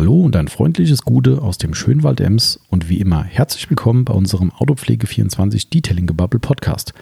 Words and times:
Hallo 0.00 0.18
und 0.18 0.34
ein 0.34 0.48
freundliches 0.48 1.02
Gute 1.02 1.42
aus 1.42 1.58
dem 1.58 1.74
Schönwald 1.74 2.22
Ems 2.22 2.58
und 2.70 2.88
wie 2.88 3.00
immer 3.00 3.22
herzlich 3.22 3.68
willkommen 3.68 4.06
bei 4.06 4.14
unserem 4.14 4.50
Autopflege24 4.50 5.68
Detailing 5.68 6.06
Gebubble 6.06 6.40
Podcast. 6.40 6.94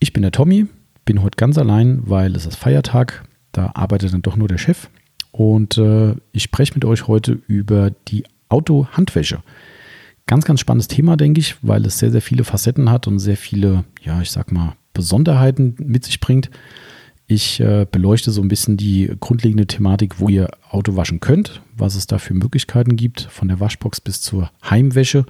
Ich 0.00 0.12
bin 0.12 0.22
der 0.22 0.32
Tommy, 0.32 0.66
bin 1.04 1.22
heute 1.22 1.36
ganz 1.36 1.56
allein, 1.56 2.02
weil 2.06 2.34
es 2.34 2.46
ist 2.46 2.56
Feiertag, 2.56 3.22
da 3.52 3.70
arbeitet 3.74 4.12
dann 4.12 4.22
doch 4.22 4.34
nur 4.34 4.48
der 4.48 4.58
Chef 4.58 4.90
und 5.30 5.78
äh, 5.78 6.16
ich 6.32 6.42
spreche 6.42 6.74
mit 6.74 6.84
euch 6.84 7.06
heute 7.06 7.38
über 7.46 7.92
die 8.08 8.24
Autohandwäsche. 8.48 9.44
Ganz, 10.26 10.44
ganz 10.44 10.58
spannendes 10.58 10.88
Thema, 10.88 11.16
denke 11.16 11.38
ich, 11.38 11.58
weil 11.62 11.86
es 11.86 12.00
sehr, 12.00 12.10
sehr 12.10 12.22
viele 12.22 12.42
Facetten 12.42 12.90
hat 12.90 13.06
und 13.06 13.20
sehr 13.20 13.36
viele, 13.36 13.84
ja, 14.02 14.20
ich 14.20 14.32
sag 14.32 14.50
mal, 14.50 14.74
Besonderheiten 14.94 15.76
mit 15.78 16.04
sich 16.04 16.18
bringt. 16.18 16.50
Ich 17.32 17.60
äh, 17.60 17.86
beleuchte 17.88 18.32
so 18.32 18.42
ein 18.42 18.48
bisschen 18.48 18.76
die 18.76 19.08
grundlegende 19.20 19.68
Thematik, 19.68 20.18
wo 20.18 20.28
ihr 20.28 20.50
Auto 20.68 20.96
waschen 20.96 21.20
könnt, 21.20 21.62
was 21.76 21.94
es 21.94 22.08
da 22.08 22.18
für 22.18 22.34
Möglichkeiten 22.34 22.96
gibt, 22.96 23.20
von 23.20 23.46
der 23.46 23.60
Waschbox 23.60 24.00
bis 24.00 24.20
zur 24.20 24.50
Heimwäsche. 24.68 25.26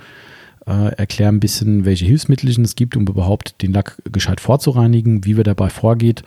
Äh, 0.67 0.95
erkläre 0.95 1.31
ein 1.31 1.41
bisschen, 1.41 1.85
welche 1.85 2.07
Hilfsmittel 2.07 2.59
es 2.59 2.75
gibt, 2.75 2.97
um 2.97 3.07
überhaupt 3.07 3.61
den 3.61 3.75
Lack 3.75 3.99
gescheit 4.11 4.41
vorzureinigen, 4.41 5.27
wie 5.27 5.37
wir 5.37 5.45
dabei 5.45 5.69
vorgeht 5.69 6.23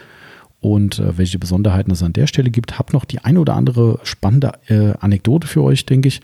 und 0.59 0.99
äh, 0.99 1.17
welche 1.17 1.39
Besonderheiten 1.39 1.89
es 1.89 2.03
an 2.03 2.13
der 2.13 2.27
Stelle 2.27 2.51
gibt. 2.51 2.77
Hab 2.77 2.93
noch 2.93 3.03
die 3.03 3.21
eine 3.21 3.39
oder 3.39 3.55
andere 3.55 3.99
spannende 4.03 4.51
äh, 4.67 4.93
Anekdote 4.99 5.47
für 5.47 5.63
euch, 5.63 5.87
denke 5.87 6.07
ich, 6.07 6.21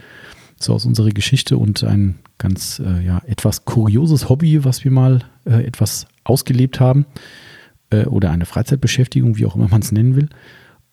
so 0.60 0.76
aus 0.76 0.86
unserer 0.86 1.10
Geschichte 1.10 1.58
und 1.58 1.84
ein 1.84 2.20
ganz 2.38 2.80
äh, 2.86 3.04
ja 3.04 3.24
etwas 3.26 3.66
kurioses 3.66 4.30
Hobby, 4.30 4.64
was 4.64 4.84
wir 4.84 4.92
mal 4.92 5.24
äh, 5.48 5.64
etwas 5.64 6.06
ausgelebt 6.24 6.80
haben 6.80 7.08
äh, 7.90 8.06
oder 8.06 8.32
eine 8.32 8.46
Freizeitbeschäftigung, 8.46 9.38
wie 9.38 9.46
auch 9.46 9.56
immer 9.56 9.68
man 9.68 9.82
es 9.82 9.92
nennen 9.92 10.16
will. 10.16 10.30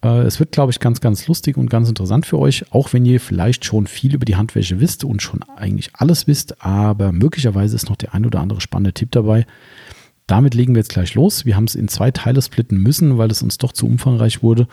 Äh, 0.03 0.23
es 0.23 0.39
wird, 0.39 0.53
glaube 0.53 0.71
ich, 0.73 0.81
ganz, 0.81 1.01
ganz 1.01 1.27
lustig 1.27 1.57
und 1.57 1.71
ganz 1.71 1.89
interessant 1.89 2.27
für 2.27 2.39
euch, 2.39 2.65
auch 2.73 2.93
wenn 2.93 3.05
ihr 3.05 3.21
vielleicht 3.21 3.65
schon 3.65 3.87
viel 3.87 4.15
über 4.15 4.25
die 4.25 4.37
Handwäsche 4.37 4.81
wisst 4.81 5.05
und 5.05 5.23
schon 5.23 5.43
eigentlich 5.57 5.91
alles 5.95 6.27
wisst, 6.27 6.65
aber 6.65 7.13
möglicherweise 7.13 7.77
ist 7.77 7.89
noch 7.89 7.97
der 7.97 8.15
ein 8.15 8.27
oder 8.27 8.41
andere 8.41 8.61
spannende 8.61 8.93
Tipp 8.93 9.11
dabei. 9.13 9.47
Damit 10.27 10.55
legen 10.55 10.75
wir 10.75 10.81
jetzt 10.81 10.91
gleich 10.91 11.15
los. 11.15 11.47
Wir 11.47 11.55
haben 11.55 11.65
es 11.65 11.77
in 11.77 11.89
zwei 11.89 12.11
Teile 12.11 12.43
splitten 12.43 12.79
müssen, 12.79 13.17
weil 13.17 13.31
es 13.31 13.43
uns 13.43 13.59
doch 13.59 13.73
zu 13.73 13.87
umfangreich 13.87 14.43
wurde 14.43 14.67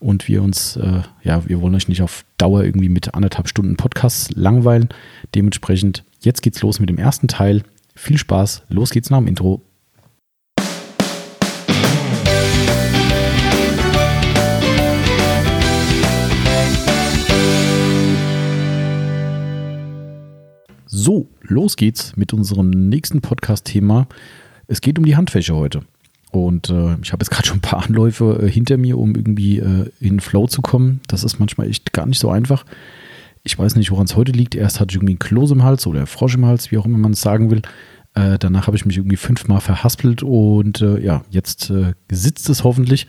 und 0.00 0.28
wir 0.28 0.42
uns, 0.42 0.76
äh, 0.76 1.02
ja, 1.22 1.48
wir 1.48 1.60
wollen 1.60 1.74
euch 1.74 1.88
nicht 1.88 2.02
auf 2.02 2.24
Dauer 2.38 2.64
irgendwie 2.64 2.88
mit 2.88 3.14
anderthalb 3.14 3.48
Stunden 3.48 3.76
Podcasts 3.76 4.30
langweilen. 4.34 4.88
Dementsprechend, 5.34 6.04
jetzt 6.20 6.42
geht's 6.42 6.62
los 6.62 6.80
mit 6.80 6.88
dem 6.88 6.98
ersten 6.98 7.28
Teil. 7.28 7.62
Viel 7.94 8.18
Spaß, 8.18 8.62
los 8.68 8.90
geht's 8.90 9.10
nach 9.10 9.18
dem 9.18 9.26
Intro. 9.26 9.62
So, 20.92 21.28
los 21.42 21.76
geht's 21.76 22.16
mit 22.16 22.32
unserem 22.32 22.70
nächsten 22.70 23.20
Podcast-Thema. 23.20 24.08
Es 24.66 24.80
geht 24.80 24.98
um 24.98 25.04
die 25.04 25.14
Handwäsche 25.14 25.54
heute. 25.54 25.82
Und 26.32 26.68
äh, 26.68 26.96
ich 27.00 27.12
habe 27.12 27.22
jetzt 27.22 27.30
gerade 27.30 27.46
schon 27.46 27.58
ein 27.58 27.62
paar 27.62 27.84
Anläufe 27.84 28.40
äh, 28.42 28.50
hinter 28.50 28.76
mir, 28.76 28.98
um 28.98 29.14
irgendwie 29.14 29.60
äh, 29.60 29.88
in 30.00 30.18
Flow 30.18 30.48
zu 30.48 30.62
kommen. 30.62 31.00
Das 31.06 31.22
ist 31.22 31.38
manchmal 31.38 31.68
echt 31.68 31.92
gar 31.92 32.06
nicht 32.06 32.18
so 32.18 32.28
einfach. 32.28 32.64
Ich 33.44 33.56
weiß 33.56 33.76
nicht, 33.76 33.92
woran 33.92 34.06
es 34.06 34.16
heute 34.16 34.32
liegt. 34.32 34.56
Erst 34.56 34.80
hatte 34.80 34.90
ich 34.90 34.96
irgendwie 34.96 35.12
einen 35.12 35.20
Kloß 35.20 35.52
im 35.52 35.62
Hals 35.62 35.86
oder 35.86 36.08
Frosch 36.08 36.34
im 36.34 36.44
Hals, 36.44 36.72
wie 36.72 36.78
auch 36.78 36.86
immer 36.86 36.98
man 36.98 37.12
es 37.12 37.20
sagen 37.20 37.52
will. 37.52 37.62
Äh, 38.14 38.40
danach 38.40 38.66
habe 38.66 38.76
ich 38.76 38.84
mich 38.84 38.96
irgendwie 38.96 39.16
fünfmal 39.16 39.60
verhaspelt 39.60 40.24
und 40.24 40.80
äh, 40.80 40.98
ja, 40.98 41.22
jetzt 41.30 41.70
äh, 41.70 41.92
sitzt 42.10 42.48
es 42.48 42.64
hoffentlich. 42.64 43.06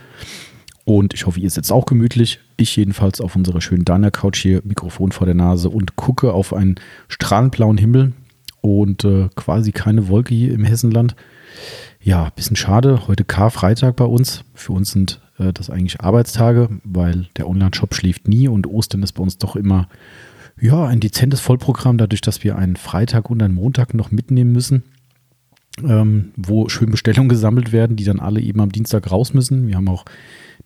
Und 0.84 1.14
ich 1.14 1.26
hoffe, 1.26 1.40
ihr 1.40 1.50
sitzt 1.50 1.72
auch 1.72 1.86
gemütlich. 1.86 2.40
Ich 2.58 2.76
jedenfalls 2.76 3.22
auf 3.22 3.36
unserer 3.36 3.62
schönen 3.62 3.86
Diner-Couch 3.86 4.42
hier, 4.42 4.62
Mikrofon 4.64 5.12
vor 5.12 5.26
der 5.26 5.36
Nase 5.36 5.70
und 5.70 5.96
gucke 5.96 6.34
auf 6.34 6.54
einen 6.54 6.76
strahlenblauen 7.08 7.78
Himmel 7.78 8.14
und 8.62 9.04
äh, 9.04 9.30
quasi 9.36 9.72
keine 9.72 10.08
Wolke 10.08 10.34
hier 10.34 10.54
im 10.54 10.64
Hessenland. 10.64 11.16
Ja, 12.02 12.30
bisschen 12.36 12.56
schade. 12.56 13.08
Heute 13.08 13.24
Karfreitag 13.24 13.96
bei 13.96 14.06
uns. 14.06 14.44
Für 14.56 14.74
uns 14.74 14.92
sind 14.92 15.22
äh, 15.38 15.54
das 15.54 15.70
eigentlich 15.70 16.02
Arbeitstage, 16.02 16.70
weil 16.84 17.28
der 17.38 17.48
Online-Shop 17.48 17.94
schläft 17.94 18.28
nie 18.28 18.48
und 18.48 18.68
Ostern 18.68 19.04
ist 19.04 19.14
bei 19.14 19.24
uns 19.24 19.38
doch 19.38 19.56
immer 19.56 19.88
ja, 20.60 20.86
ein 20.86 21.00
dezentes 21.00 21.40
Vollprogramm, 21.40 21.98
dadurch, 21.98 22.22
dass 22.22 22.44
wir 22.44 22.56
einen 22.56 22.76
Freitag 22.76 23.30
und 23.30 23.42
einen 23.42 23.56
Montag 23.56 23.94
noch 23.94 24.12
mitnehmen 24.12 24.52
müssen 24.52 24.84
ähm, 25.84 26.32
wo 26.36 26.70
schön 26.70 26.92
Bestellungen 26.92 27.30
gesammelt 27.30 27.72
werden, 27.72 27.96
die 27.96 28.04
dann 28.04 28.20
alle 28.20 28.42
eben 28.42 28.60
am 28.60 28.72
Dienstag 28.72 29.12
raus 29.12 29.34
müssen. 29.34 29.68
Wir 29.68 29.76
haben 29.76 29.88
auch 29.88 30.06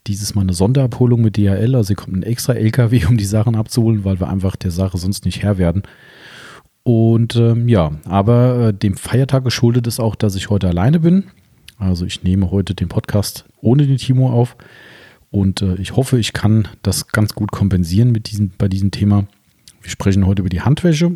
dieses 0.07 0.35
Mal 0.35 0.41
eine 0.41 0.53
Sonderabholung 0.53 1.22
mit 1.22 1.38
DHL, 1.38 1.75
also 1.75 1.88
hier 1.88 1.95
kommt 1.95 2.17
ein 2.17 2.23
extra 2.23 2.53
LKW, 2.53 3.06
um 3.09 3.17
die 3.17 3.25
Sachen 3.25 3.56
abzuholen, 3.56 4.03
weil 4.03 4.19
wir 4.19 4.29
einfach 4.29 4.56
der 4.56 4.72
Sache 4.72 4.97
sonst 4.97 5.25
nicht 5.25 5.41
Herr 5.41 5.57
werden. 5.57 5.83
Und 6.83 7.35
ähm, 7.35 7.67
ja, 7.67 7.91
aber 8.05 8.67
äh, 8.67 8.73
dem 8.73 8.95
Feiertag 8.95 9.44
geschuldet 9.44 9.88
ist 9.88 10.00
auch, 10.00 10.16
dass 10.16 10.35
ich 10.35 10.50
heute 10.50 10.67
alleine 10.67 11.00
bin. 11.00 11.25
Also 11.78 12.05
ich 12.05 12.23
nehme 12.23 12.51
heute 12.51 12.75
den 12.75 12.89
Podcast 12.89 13.45
ohne 13.61 13.88
den 13.88 13.97
Timo 13.97 14.31
auf 14.31 14.55
und 15.31 15.61
äh, 15.61 15.75
ich 15.75 15.95
hoffe, 15.95 16.19
ich 16.19 16.31
kann 16.31 16.67
das 16.84 17.07
ganz 17.07 17.34
gut 17.34 17.51
kompensieren 17.51 18.11
mit 18.11 18.29
diesem, 18.29 18.51
bei 18.57 18.67
diesem 18.67 18.91
Thema. 18.91 19.25
Wir 19.81 19.89
sprechen 19.89 20.25
heute 20.25 20.41
über 20.41 20.50
die 20.50 20.61
Handwäsche 20.61 21.13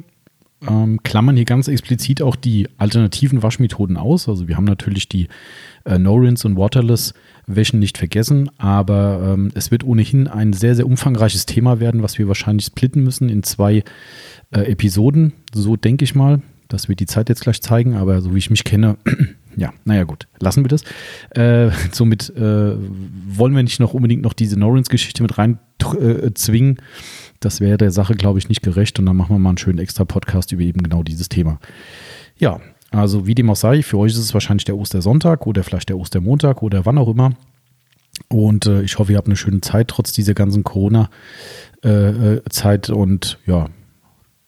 ähm, 0.68 1.02
klammern 1.04 1.36
hier 1.36 1.46
ganz 1.46 1.68
explizit 1.68 2.22
auch 2.22 2.36
die 2.36 2.68
alternativen 2.78 3.42
Waschmethoden 3.44 3.98
aus. 3.98 4.28
Also 4.28 4.48
wir 4.48 4.58
haben 4.58 4.66
natürlich 4.66 5.08
die 5.08 5.28
äh, 5.86 5.98
No-Rinse 5.98 6.48
und 6.48 6.58
Waterless 6.58 7.14
Wäschen 7.56 7.80
nicht 7.80 7.98
vergessen, 7.98 8.50
aber 8.58 9.34
ähm, 9.34 9.52
es 9.56 9.72
wird 9.72 9.84
ohnehin 9.84 10.28
ein 10.28 10.54
sehr, 10.54 10.76
sehr 10.76 10.86
umfangreiches 10.86 11.46
Thema 11.46 11.80
werden, 11.80 12.04
was 12.04 12.18
wir 12.20 12.28
wahrscheinlich 12.28 12.68
splitten 12.68 13.04
müssen 13.04 13.28
in 13.28 13.44
zwei 13.44 13.84
äh, 14.52 14.62
Episoden. 14.72 15.34
So 15.54 15.76
denke 15.76 16.04
ich 16.04 16.16
mal. 16.16 16.42
Das 16.68 16.88
wird 16.88 17.00
die 17.00 17.08
Zeit 17.08 17.30
jetzt 17.30 17.42
gleich 17.42 17.62
zeigen, 17.62 17.96
aber 17.96 18.22
so 18.22 18.36
wie 18.36 18.38
ich 18.38 18.52
mich 18.52 18.64
kenne, 18.64 18.98
ja, 19.58 19.74
naja 19.86 20.04
gut, 20.04 20.28
lassen 20.40 20.64
wir 20.64 20.70
das. 20.70 20.84
Äh, 21.32 21.72
somit 21.92 22.30
äh, 22.36 22.76
wollen 23.28 23.56
wir 23.56 23.64
nicht 23.64 23.80
noch 23.80 23.96
unbedingt 23.96 24.22
noch 24.22 24.34
diese 24.34 24.58
No-Rinse-Geschichte 24.58 25.24
mit 25.24 25.38
rein 25.40 25.58
äh, 26.00 26.32
zwingen. 26.36 26.78
Das 27.40 27.62
wäre 27.62 27.78
der 27.78 27.92
Sache, 27.92 28.14
glaube 28.14 28.38
ich, 28.38 28.50
nicht 28.50 28.62
gerecht. 28.62 29.00
Und 29.00 29.08
dann 29.08 29.18
machen 29.18 29.36
wir 29.36 29.40
mal 29.40 29.50
einen 29.50 29.58
schönen 29.58 29.80
extra 29.80 30.06
Podcast 30.06 30.52
über 30.52 30.62
eben 30.62 30.84
genau 30.84 31.02
dieses 31.02 31.30
Thema. 31.30 31.60
Ja, 32.38 32.60
also 32.92 33.28
wie 33.28 33.36
dem 33.36 33.50
auch 33.50 33.56
sei, 33.56 33.84
für 33.84 33.98
euch 33.98 34.12
ist 34.14 34.18
es 34.20 34.34
wahrscheinlich 34.34 34.66
der 34.66 34.78
Ostersonntag 34.78 35.46
oder 35.48 35.64
vielleicht 35.64 35.90
der 35.90 35.98
Ostermontag 35.98 36.62
oder 36.64 36.86
wann 36.86 36.98
auch 36.98 37.10
immer. 37.10 37.34
Und 38.28 38.66
äh, 38.66 38.82
ich 38.82 38.98
hoffe, 39.00 39.12
ihr 39.12 39.18
habt 39.18 39.28
eine 39.28 39.38
schöne 39.38 39.62
Zeit 39.62 39.88
trotz 39.88 40.12
dieser 40.12 40.34
ganzen 40.34 40.64
Corona-Zeit 40.64 41.10
äh, 42.90 42.92
und 42.92 43.38
ja, 43.46 43.68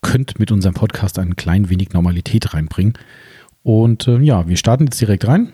könnt 0.01 0.39
mit 0.39 0.51
unserem 0.51 0.73
Podcast 0.73 1.19
ein 1.19 1.35
klein 1.35 1.69
wenig 1.69 1.93
Normalität 1.93 2.53
reinbringen. 2.53 2.93
Und 3.63 4.07
äh, 4.07 4.17
ja, 4.19 4.47
wir 4.47 4.57
starten 4.57 4.85
jetzt 4.85 4.99
direkt 4.99 5.27
rein. 5.27 5.53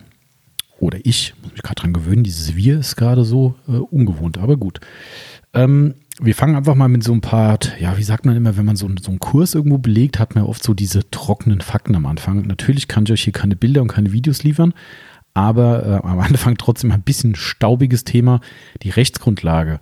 Oder 0.80 1.00
ich, 1.04 1.34
muss 1.42 1.52
mich 1.52 1.64
gerade 1.64 1.82
dran 1.82 1.94
gewöhnen, 1.94 2.24
dieses 2.24 2.56
Wir 2.56 2.80
ist 2.80 2.96
gerade 2.96 3.24
so 3.24 3.56
äh, 3.68 3.72
ungewohnt, 3.74 4.38
aber 4.38 4.58
gut. 4.58 4.80
Ähm, 5.54 5.96
wir 6.20 6.36
fangen 6.36 6.56
einfach 6.56 6.76
mal 6.76 6.88
mit 6.88 7.04
so 7.04 7.14
ein 7.14 7.22
paar, 7.22 7.60
ja, 7.80 7.98
wie 7.98 8.04
sagt 8.04 8.26
man 8.26 8.36
immer, 8.36 8.58
wenn 8.58 8.66
man 8.66 8.76
so, 8.76 8.90
so 9.02 9.12
einen 9.12 9.20
Kurs 9.20 9.54
irgendwo 9.54 9.78
belegt, 9.78 10.20
hat 10.20 10.36
man 10.36 10.46
oft 10.46 10.64
so 10.64 10.74
diese 10.74 11.10
trockenen 11.12 11.62
Fakten 11.62 11.96
am 11.96 12.06
Anfang. 12.06 12.42
Natürlich 12.44 12.88
kann 12.88 13.04
ich 13.06 13.12
euch 13.12 13.24
hier 13.24 13.34
keine 13.34 13.56
Bilder 13.56 13.82
und 13.82 13.88
keine 13.88 14.12
Videos 14.12 14.44
liefern, 14.44 14.74
aber 15.34 15.86
äh, 15.86 16.08
am 16.08 16.20
Anfang 16.20 16.58
trotzdem 16.58 16.92
ein 16.92 17.04
bisschen 17.04 17.36
staubiges 17.36 18.04
Thema, 18.04 18.42
die 18.82 18.90
Rechtsgrundlage. 18.90 19.80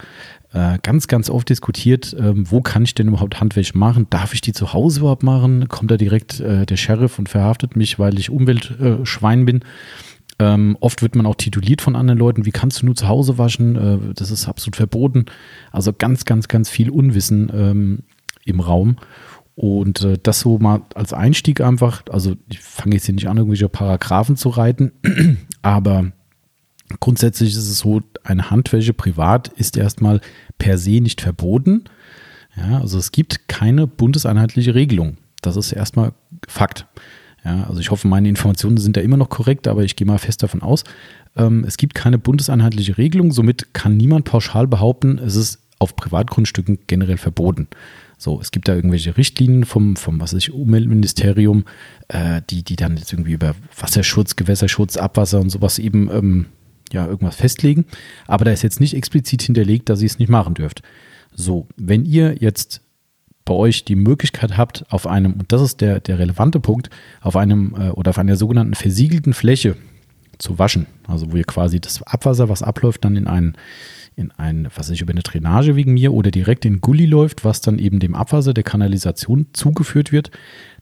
Äh, 0.51 0.79
ganz, 0.83 1.07
ganz 1.07 1.29
oft 1.29 1.49
diskutiert, 1.49 2.13
äh, 2.13 2.33
wo 2.33 2.61
kann 2.61 2.83
ich 2.83 2.95
denn 2.95 3.07
überhaupt 3.07 3.39
Handwäsche 3.39 3.77
machen? 3.77 4.07
Darf 4.09 4.33
ich 4.33 4.41
die 4.41 4.53
zu 4.53 4.73
Hause 4.73 5.01
überhaupt 5.01 5.23
machen? 5.23 5.69
Kommt 5.69 5.91
da 5.91 5.97
direkt 5.97 6.39
äh, 6.41 6.65
der 6.65 6.77
Sheriff 6.77 7.17
und 7.17 7.29
verhaftet 7.29 7.75
mich, 7.75 7.97
weil 7.97 8.19
ich 8.19 8.29
Umweltschwein 8.29 9.45
bin? 9.45 9.61
Ähm, 10.37 10.77
oft 10.81 11.01
wird 11.01 11.15
man 11.15 11.25
auch 11.25 11.35
tituliert 11.35 11.81
von 11.81 11.95
anderen 11.95 12.19
Leuten, 12.19 12.45
wie 12.45 12.51
kannst 12.51 12.81
du 12.81 12.85
nur 12.85 12.95
zu 12.95 13.07
Hause 13.07 13.37
waschen? 13.37 13.75
Äh, 13.75 14.13
das 14.15 14.31
ist 14.31 14.47
absolut 14.47 14.75
verboten. 14.75 15.25
Also 15.71 15.93
ganz, 15.93 16.25
ganz, 16.25 16.47
ganz 16.47 16.69
viel 16.69 16.89
Unwissen 16.89 17.51
ähm, 17.53 17.99
im 18.43 18.59
Raum. 18.59 18.97
Und 19.55 20.01
äh, 20.01 20.17
das 20.21 20.41
so 20.41 20.59
mal 20.59 20.81
als 20.93 21.13
Einstieg 21.13 21.61
einfach, 21.61 22.03
also 22.09 22.35
ich 22.49 22.59
fange 22.59 22.95
jetzt 22.95 23.05
hier 23.05 23.15
nicht 23.15 23.29
an, 23.29 23.37
irgendwelche 23.37 23.69
Paragraphen 23.69 24.35
zu 24.35 24.49
reiten, 24.49 24.91
aber 25.61 26.11
grundsätzlich 26.99 27.51
ist 27.51 27.69
es 27.69 27.79
so, 27.79 28.01
eine 28.23 28.51
Handwäsche 28.51 28.93
privat 28.93 29.47
ist 29.49 29.77
erstmal 29.77 30.19
per 30.57 30.77
se 30.77 30.99
nicht 30.99 31.21
verboten. 31.21 31.85
Ja, 32.57 32.79
also 32.81 32.97
es 32.97 33.11
gibt 33.11 33.47
keine 33.47 33.87
bundeseinheitliche 33.87 34.75
Regelung. 34.75 35.17
Das 35.41 35.55
ist 35.55 35.71
erstmal 35.71 36.13
Fakt. 36.47 36.87
Ja, 37.45 37.63
also 37.69 37.79
ich 37.79 37.91
hoffe, 37.91 38.07
meine 38.07 38.27
Informationen 38.27 38.77
sind 38.77 38.97
da 38.97 39.01
immer 39.01 39.17
noch 39.17 39.29
korrekt, 39.29 39.67
aber 39.67 39.83
ich 39.83 39.95
gehe 39.95 40.07
mal 40.07 40.17
fest 40.17 40.41
davon 40.41 40.63
aus. 40.63 40.83
Ähm, 41.37 41.63
es 41.65 41.77
gibt 41.77 41.93
keine 41.93 42.17
bundeseinheitliche 42.17 42.97
Regelung, 42.97 43.31
somit 43.31 43.73
kann 43.73 43.95
niemand 43.95 44.25
pauschal 44.25 44.67
behaupten, 44.67 45.19
es 45.19 45.35
ist 45.35 45.59
auf 45.77 45.95
Privatgrundstücken 45.95 46.79
generell 46.87 47.17
verboten. 47.17 47.67
So, 48.17 48.39
es 48.41 48.51
gibt 48.51 48.67
da 48.67 48.75
irgendwelche 48.75 49.17
Richtlinien 49.17 49.65
vom, 49.65 49.95
vom 49.95 50.19
was 50.19 50.33
weiß 50.33 50.39
ich, 50.39 50.53
Umweltministerium, 50.53 51.65
äh, 52.07 52.41
die, 52.49 52.63
die 52.63 52.77
dann 52.77 52.97
jetzt 52.97 53.13
irgendwie 53.13 53.33
über 53.33 53.55
Wasserschutz, 53.77 54.35
Gewässerschutz, 54.37 54.97
Abwasser 54.97 55.39
und 55.39 55.49
sowas 55.49 55.77
eben 55.77 56.09
ähm, 56.09 56.45
ja, 56.91 57.05
irgendwas 57.05 57.35
festlegen. 57.35 57.85
Aber 58.25 58.45
da 58.45 58.51
ist 58.51 58.63
jetzt 58.63 58.79
nicht 58.79 58.95
explizit 58.95 59.41
hinterlegt, 59.41 59.89
dass 59.89 60.01
ihr 60.01 60.07
es 60.07 60.17
nicht 60.17 60.29
machen 60.29 60.53
dürft. 60.53 60.81
So, 61.33 61.67
wenn 61.75 62.05
ihr 62.05 62.37
jetzt 62.39 62.81
bei 63.45 63.53
euch 63.53 63.85
die 63.85 63.95
Möglichkeit 63.95 64.57
habt, 64.57 64.85
auf 64.89 65.07
einem, 65.07 65.33
und 65.33 65.51
das 65.51 65.61
ist 65.61 65.81
der, 65.81 65.99
der 65.99 66.19
relevante 66.19 66.59
Punkt, 66.59 66.89
auf 67.21 67.35
einem 67.35 67.75
äh, 67.77 67.89
oder 67.91 68.09
auf 68.09 68.17
einer 68.17 68.35
sogenannten 68.35 68.73
versiegelten 68.73 69.33
Fläche 69.33 69.75
zu 70.39 70.59
waschen. 70.59 70.87
Also 71.07 71.31
wo 71.31 71.37
ihr 71.37 71.43
quasi 71.43 71.79
das 71.79 72.01
Abwasser, 72.03 72.49
was 72.49 72.63
abläuft, 72.63 73.05
dann 73.05 73.15
in 73.15 73.27
einen, 73.27 73.55
in 74.15 74.31
ein, 74.31 74.67
was 74.75 74.89
ich 74.89 75.01
über 75.01 75.11
eine 75.11 75.21
Drainage 75.21 75.75
wegen 75.75 75.93
mir 75.93 76.11
oder 76.13 76.31
direkt 76.31 76.65
in 76.65 76.81
Gully 76.81 77.05
läuft, 77.05 77.45
was 77.45 77.61
dann 77.61 77.79
eben 77.79 77.99
dem 77.99 78.15
Abwasser 78.15 78.53
der 78.53 78.63
Kanalisation 78.63 79.47
zugeführt 79.53 80.11
wird, 80.11 80.31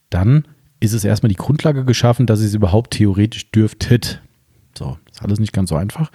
dann 0.10 0.46
ist 0.80 0.94
es 0.94 1.04
erstmal 1.04 1.30
die 1.30 1.36
Grundlage 1.36 1.86
geschaffen, 1.86 2.26
dass 2.26 2.42
ihr 2.42 2.48
es 2.48 2.54
überhaupt 2.54 2.92
theoretisch 2.92 3.52
dürftet. 3.52 4.22
So, 4.78 4.98
ist 5.12 5.22
alles 5.22 5.40
nicht 5.40 5.54
ganz 5.54 5.70
so 5.70 5.76
einfach. 5.76 6.12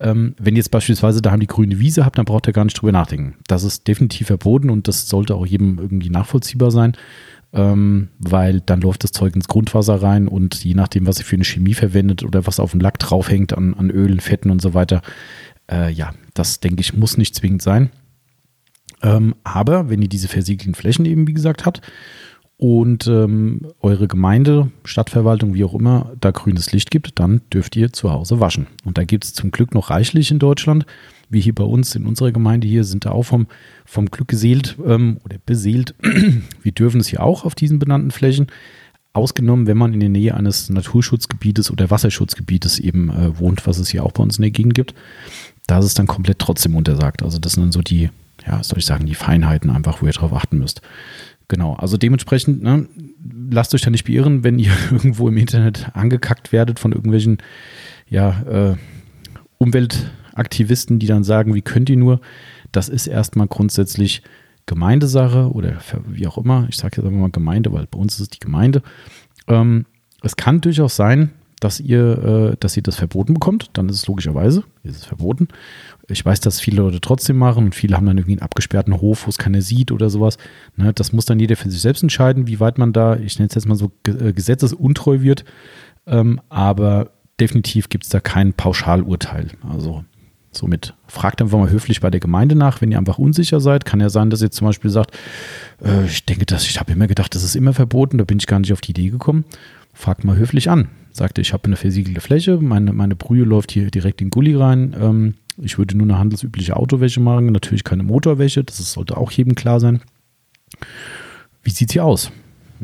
Ähm, 0.00 0.34
wenn 0.38 0.54
ihr 0.54 0.58
jetzt 0.58 0.70
beispielsweise 0.70 1.20
daheim 1.20 1.40
die 1.40 1.46
grüne 1.46 1.80
Wiese 1.80 2.04
habt, 2.04 2.18
dann 2.18 2.24
braucht 2.24 2.46
ihr 2.46 2.52
gar 2.52 2.64
nicht 2.64 2.80
drüber 2.80 2.92
nachdenken. 2.92 3.34
Das 3.48 3.64
ist 3.64 3.88
definitiv 3.88 4.28
verboten 4.28 4.70
und 4.70 4.86
das 4.86 5.08
sollte 5.08 5.34
auch 5.34 5.46
jedem 5.46 5.78
irgendwie 5.78 6.10
nachvollziehbar 6.10 6.70
sein, 6.70 6.96
ähm, 7.52 8.08
weil 8.18 8.60
dann 8.60 8.80
läuft 8.80 9.02
das 9.02 9.10
Zeug 9.10 9.34
ins 9.34 9.48
Grundwasser 9.48 10.00
rein 10.00 10.28
und 10.28 10.62
je 10.62 10.74
nachdem, 10.74 11.06
was 11.06 11.18
ihr 11.18 11.24
für 11.24 11.36
eine 11.36 11.44
Chemie 11.44 11.74
verwendet 11.74 12.22
oder 12.22 12.46
was 12.46 12.60
auf 12.60 12.70
dem 12.70 12.80
Lack 12.80 12.98
draufhängt 13.00 13.56
an, 13.56 13.74
an 13.74 13.90
Ölen, 13.90 14.20
Fetten 14.20 14.50
und 14.50 14.62
so 14.62 14.72
weiter, 14.72 15.02
äh, 15.70 15.90
ja, 15.90 16.12
das 16.34 16.60
denke 16.60 16.80
ich, 16.80 16.94
muss 16.94 17.16
nicht 17.16 17.34
zwingend 17.34 17.62
sein. 17.62 17.90
Ähm, 19.02 19.34
aber 19.42 19.90
wenn 19.90 20.02
ihr 20.02 20.08
diese 20.08 20.28
versiegelten 20.28 20.74
Flächen 20.74 21.06
eben, 21.06 21.26
wie 21.26 21.34
gesagt, 21.34 21.66
habt 21.66 21.82
und 22.58 23.06
ähm, 23.06 23.60
eure 23.80 24.08
Gemeinde, 24.08 24.72
Stadtverwaltung, 24.84 25.54
wie 25.54 25.62
auch 25.62 25.74
immer, 25.74 26.12
da 26.20 26.32
grünes 26.32 26.72
Licht 26.72 26.90
gibt, 26.90 27.20
dann 27.20 27.40
dürft 27.52 27.76
ihr 27.76 27.92
zu 27.92 28.10
Hause 28.10 28.40
waschen. 28.40 28.66
Und 28.84 28.98
da 28.98 29.04
gibt 29.04 29.24
es 29.24 29.32
zum 29.32 29.52
Glück 29.52 29.74
noch 29.74 29.90
reichlich 29.90 30.32
in 30.32 30.40
Deutschland, 30.40 30.84
wie 31.30 31.40
hier 31.40 31.54
bei 31.54 31.62
uns 31.62 31.94
in 31.94 32.04
unserer 32.04 32.32
Gemeinde 32.32 32.66
hier, 32.66 32.82
sind 32.82 33.04
da 33.04 33.12
auch 33.12 33.22
vom, 33.22 33.46
vom 33.84 34.10
Glück 34.10 34.26
geseelt 34.26 34.76
ähm, 34.84 35.18
oder 35.24 35.36
beseelt. 35.46 35.94
Wir 36.62 36.72
dürfen 36.72 37.00
es 37.00 37.06
hier 37.06 37.22
auch 37.22 37.44
auf 37.44 37.54
diesen 37.54 37.78
benannten 37.78 38.10
Flächen. 38.10 38.48
Ausgenommen, 39.12 39.66
wenn 39.66 39.78
man 39.78 39.94
in 39.94 40.00
der 40.00 40.08
Nähe 40.08 40.34
eines 40.34 40.68
Naturschutzgebietes 40.68 41.70
oder 41.70 41.90
Wasserschutzgebietes 41.90 42.78
eben 42.80 43.10
äh, 43.10 43.38
wohnt, 43.38 43.66
was 43.66 43.78
es 43.78 43.88
hier 43.88 44.04
auch 44.04 44.12
bei 44.12 44.22
uns 44.22 44.38
in 44.38 44.42
der 44.42 44.50
Gegend 44.50 44.74
gibt. 44.74 44.94
Da 45.66 45.78
ist 45.78 45.84
es 45.84 45.94
dann 45.94 46.06
komplett 46.08 46.40
trotzdem 46.40 46.74
untersagt. 46.74 47.22
Also 47.22 47.38
das 47.38 47.52
sind 47.52 47.62
dann 47.62 47.72
so 47.72 47.82
die, 47.82 48.10
ja, 48.46 48.62
soll 48.64 48.78
ich 48.78 48.86
sagen, 48.86 49.06
die 49.06 49.14
Feinheiten 49.14 49.70
einfach, 49.70 50.02
wo 50.02 50.06
ihr 50.06 50.12
drauf 50.12 50.32
achten 50.32 50.58
müsst. 50.58 50.82
Genau, 51.48 51.74
also 51.74 51.96
dementsprechend, 51.96 52.62
ne, 52.62 52.86
lasst 53.50 53.74
euch 53.74 53.80
da 53.80 53.90
nicht 53.90 54.04
beirren, 54.04 54.44
wenn 54.44 54.58
ihr 54.58 54.72
irgendwo 54.90 55.28
im 55.28 55.36
Internet 55.36 55.90
angekackt 55.94 56.52
werdet 56.52 56.78
von 56.78 56.92
irgendwelchen 56.92 57.38
ja, 58.08 58.42
äh, 58.42 58.76
Umweltaktivisten, 59.58 60.98
die 60.98 61.06
dann 61.06 61.24
sagen, 61.24 61.54
wie 61.54 61.62
könnt 61.62 61.90
ihr 61.90 61.96
nur? 61.96 62.20
Das 62.70 62.88
ist 62.88 63.06
erstmal 63.06 63.48
grundsätzlich 63.48 64.22
Gemeindesache 64.66 65.50
oder 65.50 65.78
wie 66.06 66.26
auch 66.26 66.36
immer. 66.36 66.66
Ich 66.68 66.76
sage 66.76 66.96
jetzt 66.96 67.06
einfach 67.06 67.18
mal 67.18 67.30
Gemeinde, 67.30 67.72
weil 67.72 67.86
bei 67.86 67.98
uns 67.98 68.14
ist 68.14 68.20
es 68.20 68.28
die 68.28 68.38
Gemeinde. 68.38 68.82
Ähm, 69.46 69.86
es 70.22 70.36
kann 70.36 70.60
durchaus 70.60 70.94
sein, 70.96 71.30
dass 71.60 71.80
ihr, 71.80 72.52
äh, 72.52 72.56
dass 72.60 72.76
ihr 72.76 72.82
das 72.82 72.96
verboten 72.96 73.34
bekommt. 73.34 73.70
Dann 73.72 73.88
ist 73.88 73.96
es 73.96 74.06
logischerweise, 74.06 74.64
ist 74.82 74.96
es 74.96 75.04
verboten. 75.06 75.48
Ich 76.10 76.24
weiß, 76.24 76.40
dass 76.40 76.60
viele 76.60 76.82
Leute 76.82 77.00
trotzdem 77.00 77.36
machen 77.36 77.66
und 77.66 77.74
viele 77.74 77.96
haben 77.96 78.06
dann 78.06 78.16
irgendwie 78.16 78.32
einen 78.32 78.42
abgesperrten 78.42 79.00
Hof, 79.00 79.26
wo 79.26 79.30
es 79.30 79.36
keiner 79.36 79.60
sieht 79.60 79.92
oder 79.92 80.08
sowas. 80.08 80.38
Ne, 80.76 80.92
das 80.94 81.12
muss 81.12 81.26
dann 81.26 81.38
jeder 81.38 81.56
für 81.56 81.70
sich 81.70 81.80
selbst 81.80 82.02
entscheiden, 82.02 82.46
wie 82.46 82.60
weit 82.60 82.78
man 82.78 82.92
da, 82.92 83.16
ich 83.16 83.38
nenne 83.38 83.48
es 83.48 83.54
jetzt 83.54 83.66
mal 83.68 83.74
so, 83.74 83.92
äh, 84.06 84.32
gesetzesuntreu 84.32 85.20
wird. 85.20 85.44
Ähm, 86.06 86.40
aber 86.48 87.10
definitiv 87.38 87.90
gibt 87.90 88.04
es 88.04 88.10
da 88.10 88.20
kein 88.20 88.54
Pauschalurteil. 88.54 89.48
Also 89.70 90.04
somit 90.50 90.94
fragt 91.06 91.42
einfach 91.42 91.58
mal 91.58 91.70
höflich 91.70 92.00
bei 92.00 92.10
der 92.10 92.20
Gemeinde 92.20 92.54
nach, 92.54 92.80
wenn 92.80 92.90
ihr 92.90 92.98
einfach 92.98 93.18
unsicher 93.18 93.60
seid. 93.60 93.84
Kann 93.84 94.00
ja 94.00 94.08
sein, 94.08 94.30
dass 94.30 94.40
ihr 94.40 94.50
zum 94.50 94.66
Beispiel 94.66 94.90
sagt, 94.90 95.16
äh, 95.84 96.06
ich 96.06 96.24
denke, 96.24 96.46
dass 96.46 96.64
ich 96.64 96.80
habe 96.80 96.92
immer 96.92 97.06
gedacht, 97.06 97.34
das 97.34 97.42
ist 97.42 97.54
immer 97.54 97.74
verboten, 97.74 98.16
da 98.16 98.24
bin 98.24 98.38
ich 98.38 98.46
gar 98.46 98.58
nicht 98.60 98.72
auf 98.72 98.80
die 98.80 98.92
Idee 98.92 99.10
gekommen. 99.10 99.44
Fragt 99.92 100.24
mal 100.24 100.36
höflich 100.36 100.70
an. 100.70 100.88
Sagte, 101.12 101.40
ich 101.40 101.52
habe 101.52 101.64
eine 101.64 101.76
versiegelte 101.76 102.20
Fläche, 102.20 102.58
meine, 102.58 102.92
meine 102.92 103.16
Brühe 103.16 103.44
läuft 103.44 103.72
hier 103.72 103.90
direkt 103.90 104.22
in 104.22 104.30
Gully 104.30 104.54
rein. 104.54 104.94
Ähm, 104.98 105.34
ich 105.62 105.78
würde 105.78 105.96
nur 105.96 106.06
eine 106.06 106.18
handelsübliche 106.18 106.76
Autowäsche 106.76 107.20
machen, 107.20 107.52
natürlich 107.52 107.84
keine 107.84 108.02
Motorwäsche, 108.02 108.64
das 108.64 108.78
sollte 108.92 109.16
auch 109.16 109.30
jedem 109.30 109.54
klar 109.54 109.80
sein. 109.80 110.00
Wie 111.62 111.70
sieht 111.70 111.90
sie 111.90 112.00
aus? 112.00 112.30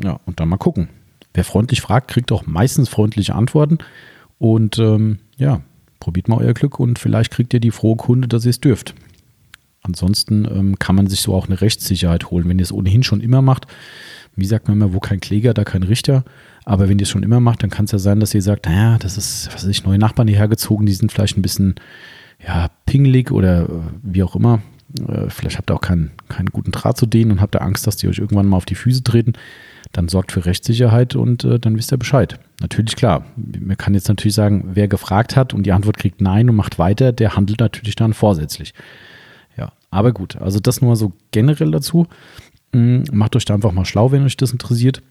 Ja, 0.03 0.19
und 0.25 0.39
dann 0.39 0.49
mal 0.49 0.57
gucken. 0.57 0.89
Wer 1.33 1.43
freundlich 1.43 1.81
fragt, 1.81 2.09
kriegt 2.09 2.31
auch 2.31 2.45
meistens 2.45 2.89
freundliche 2.89 3.35
Antworten. 3.35 3.77
Und 4.37 4.79
ähm, 4.79 5.19
ja, 5.37 5.61
probiert 5.99 6.27
mal 6.27 6.37
euer 6.37 6.53
Glück 6.53 6.79
und 6.79 6.99
vielleicht 6.99 7.31
kriegt 7.31 7.53
ihr 7.53 7.59
die 7.59 7.71
frohe 7.71 7.95
Kunde, 7.95 8.27
dass 8.27 8.45
ihr 8.45 8.49
es 8.49 8.59
dürft. 8.59 8.93
Ansonsten 9.81 10.45
ähm, 10.45 10.79
kann 10.79 10.95
man 10.95 11.07
sich 11.07 11.21
so 11.21 11.33
auch 11.33 11.47
eine 11.47 11.61
Rechtssicherheit 11.61 12.31
holen, 12.31 12.49
wenn 12.49 12.59
ihr 12.59 12.63
es 12.63 12.71
ohnehin 12.71 13.03
schon 13.03 13.21
immer 13.21 13.41
macht. 13.41 13.67
Wie 14.35 14.45
sagt 14.45 14.67
man 14.67 14.77
immer, 14.77 14.93
wo 14.93 14.99
kein 14.99 15.19
Kläger, 15.19 15.53
da 15.53 15.63
kein 15.63 15.83
Richter. 15.83 16.25
Aber 16.65 16.89
wenn 16.89 16.99
ihr 16.99 17.03
es 17.03 17.09
schon 17.09 17.23
immer 17.23 17.39
macht, 17.39 17.63
dann 17.63 17.69
kann 17.69 17.85
es 17.85 17.91
ja 17.91 17.99
sein, 17.99 18.19
dass 18.19 18.33
ihr 18.33 18.41
sagt, 18.41 18.65
naja, 18.65 18.97
das 18.97 19.17
ist, 19.17 19.47
was 19.47 19.63
weiß 19.63 19.69
ich, 19.69 19.85
neue 19.85 19.99
Nachbarn 19.99 20.27
hierher 20.27 20.47
gezogen, 20.47 20.85
die 20.85 20.93
sind 20.93 21.11
vielleicht 21.11 21.37
ein 21.37 21.43
bisschen 21.43 21.75
ja, 22.45 22.69
pingelig 22.85 23.31
oder 23.31 23.63
äh, 23.63 23.69
wie 24.03 24.23
auch 24.23 24.35
immer. 24.35 24.61
Äh, 25.07 25.29
vielleicht 25.29 25.57
habt 25.57 25.69
ihr 25.69 25.75
auch 25.75 25.81
keinen, 25.81 26.11
keinen 26.29 26.49
guten 26.49 26.71
Draht 26.71 26.97
zu 26.97 27.05
denen 27.05 27.31
und 27.31 27.41
habt 27.41 27.55
ihr 27.55 27.61
Angst, 27.61 27.87
dass 27.87 27.97
die 27.97 28.07
euch 28.07 28.19
irgendwann 28.19 28.47
mal 28.47 28.57
auf 28.57 28.65
die 28.65 28.75
Füße 28.75 29.03
treten. 29.03 29.33
Dann 29.91 30.07
sorgt 30.09 30.31
für 30.31 30.45
Rechtssicherheit 30.45 31.15
und 31.15 31.43
äh, 31.43 31.59
dann 31.59 31.77
wisst 31.77 31.91
ihr 31.91 31.97
Bescheid. 31.97 32.39
Natürlich 32.61 32.95
klar. 32.95 33.25
Man 33.35 33.77
kann 33.77 33.93
jetzt 33.93 34.07
natürlich 34.07 34.35
sagen, 34.35 34.71
wer 34.73 34.87
gefragt 34.87 35.35
hat 35.35 35.53
und 35.53 35.63
die 35.63 35.71
Antwort 35.71 35.97
kriegt 35.97 36.21
Nein 36.21 36.49
und 36.49 36.55
macht 36.55 36.79
weiter, 36.79 37.11
der 37.11 37.35
handelt 37.35 37.59
natürlich 37.59 37.95
dann 37.95 38.13
vorsätzlich. 38.13 38.73
Ja, 39.57 39.71
aber 39.91 40.11
gut. 40.11 40.35
Also 40.37 40.59
das 40.59 40.81
nur 40.81 40.95
so 40.95 41.13
generell 41.31 41.71
dazu. 41.71 42.07
Hm, 42.73 43.05
macht 43.11 43.35
euch 43.35 43.45
da 43.45 43.53
einfach 43.53 43.71
mal 43.71 43.85
schlau, 43.85 44.11
wenn 44.11 44.23
euch 44.23 44.37
das 44.37 44.51
interessiert. 44.51 45.01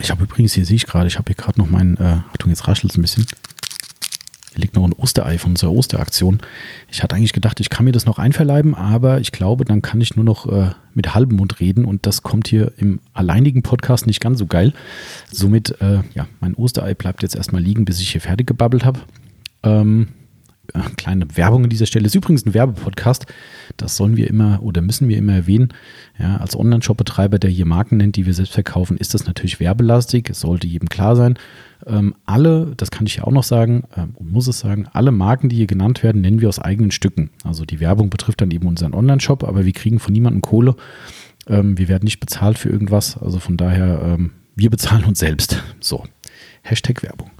Ich 0.00 0.10
habe 0.10 0.24
übrigens, 0.24 0.52
hier 0.52 0.66
sehe 0.66 0.76
ich 0.76 0.86
gerade, 0.86 1.06
ich 1.06 1.18
habe 1.18 1.28
hier 1.28 1.36
gerade 1.36 1.58
noch 1.58 1.70
meinen, 1.70 1.96
äh, 1.96 2.18
Achtung, 2.30 2.50
jetzt 2.50 2.68
raschelt 2.68 2.92
es 2.92 2.98
ein 2.98 3.02
bisschen. 3.02 3.26
Hier 4.56 4.62
liegt 4.62 4.74
noch 4.74 4.84
ein 4.84 4.92
Osterei 4.94 5.36
von 5.38 5.52
unserer 5.52 5.72
Osteraktion. 5.72 6.40
Ich 6.90 7.02
hatte 7.02 7.14
eigentlich 7.14 7.34
gedacht, 7.34 7.60
ich 7.60 7.68
kann 7.68 7.84
mir 7.84 7.92
das 7.92 8.06
noch 8.06 8.18
einverleiben, 8.18 8.74
aber 8.74 9.20
ich 9.20 9.30
glaube, 9.30 9.66
dann 9.66 9.82
kann 9.82 10.00
ich 10.00 10.16
nur 10.16 10.24
noch 10.24 10.50
äh, 10.50 10.70
mit 10.94 11.14
halbem 11.14 11.36
Mund 11.36 11.60
reden 11.60 11.84
und 11.84 12.06
das 12.06 12.22
kommt 12.22 12.48
hier 12.48 12.72
im 12.78 13.00
alleinigen 13.12 13.62
Podcast 13.62 14.06
nicht 14.06 14.20
ganz 14.20 14.38
so 14.38 14.46
geil. 14.46 14.72
Somit, 15.30 15.80
äh, 15.82 16.00
ja, 16.14 16.26
mein 16.40 16.54
Osterei 16.54 16.94
bleibt 16.94 17.22
jetzt 17.22 17.36
erstmal 17.36 17.62
liegen, 17.62 17.84
bis 17.84 18.00
ich 18.00 18.12
hier 18.12 18.22
fertig 18.22 18.46
gebabbelt 18.46 18.86
habe. 18.86 19.00
Ähm, 19.62 20.08
äh, 20.08 20.25
kleine 20.96 21.26
Werbung 21.36 21.64
an 21.64 21.70
dieser 21.70 21.86
Stelle. 21.86 22.04
Das 22.04 22.12
ist 22.12 22.16
übrigens 22.16 22.46
ein 22.46 22.54
Werbepodcast. 22.54 23.26
Das 23.76 23.96
sollen 23.96 24.16
wir 24.16 24.28
immer 24.28 24.62
oder 24.62 24.82
müssen 24.82 25.08
wir 25.08 25.18
immer 25.18 25.34
erwähnen. 25.34 25.68
Ja, 26.18 26.36
als 26.38 26.56
Online-Shop-Betreiber, 26.56 27.38
der 27.38 27.50
hier 27.50 27.66
Marken 27.66 27.98
nennt, 27.98 28.16
die 28.16 28.26
wir 28.26 28.34
selbst 28.34 28.54
verkaufen, 28.54 28.96
ist 28.96 29.14
das 29.14 29.26
natürlich 29.26 29.60
werbelastig. 29.60 30.30
Es 30.30 30.40
sollte 30.40 30.66
jedem 30.66 30.88
klar 30.88 31.16
sein. 31.16 31.38
Ähm, 31.86 32.14
alle, 32.24 32.72
das 32.76 32.90
kann 32.90 33.06
ich 33.06 33.16
ja 33.16 33.24
auch 33.24 33.32
noch 33.32 33.44
sagen, 33.44 33.84
ähm, 33.96 34.14
muss 34.18 34.46
es 34.46 34.58
sagen, 34.58 34.88
alle 34.92 35.12
Marken, 35.12 35.48
die 35.48 35.56
hier 35.56 35.66
genannt 35.66 36.02
werden, 36.02 36.22
nennen 36.22 36.40
wir 36.40 36.48
aus 36.48 36.58
eigenen 36.58 36.90
Stücken. 36.90 37.30
Also 37.44 37.64
die 37.64 37.80
Werbung 37.80 38.10
betrifft 38.10 38.40
dann 38.40 38.50
eben 38.50 38.66
unseren 38.66 38.94
Online-Shop, 38.94 39.44
aber 39.44 39.64
wir 39.64 39.72
kriegen 39.72 39.98
von 39.98 40.12
niemandem 40.12 40.40
Kohle. 40.40 40.76
Ähm, 41.46 41.78
wir 41.78 41.88
werden 41.88 42.04
nicht 42.04 42.20
bezahlt 42.20 42.58
für 42.58 42.70
irgendwas. 42.70 43.16
Also 43.18 43.38
von 43.38 43.56
daher, 43.56 44.02
ähm, 44.02 44.32
wir 44.54 44.70
bezahlen 44.70 45.04
uns 45.04 45.18
selbst. 45.18 45.62
So, 45.80 46.04
Hashtag 46.62 47.02
Werbung. 47.02 47.30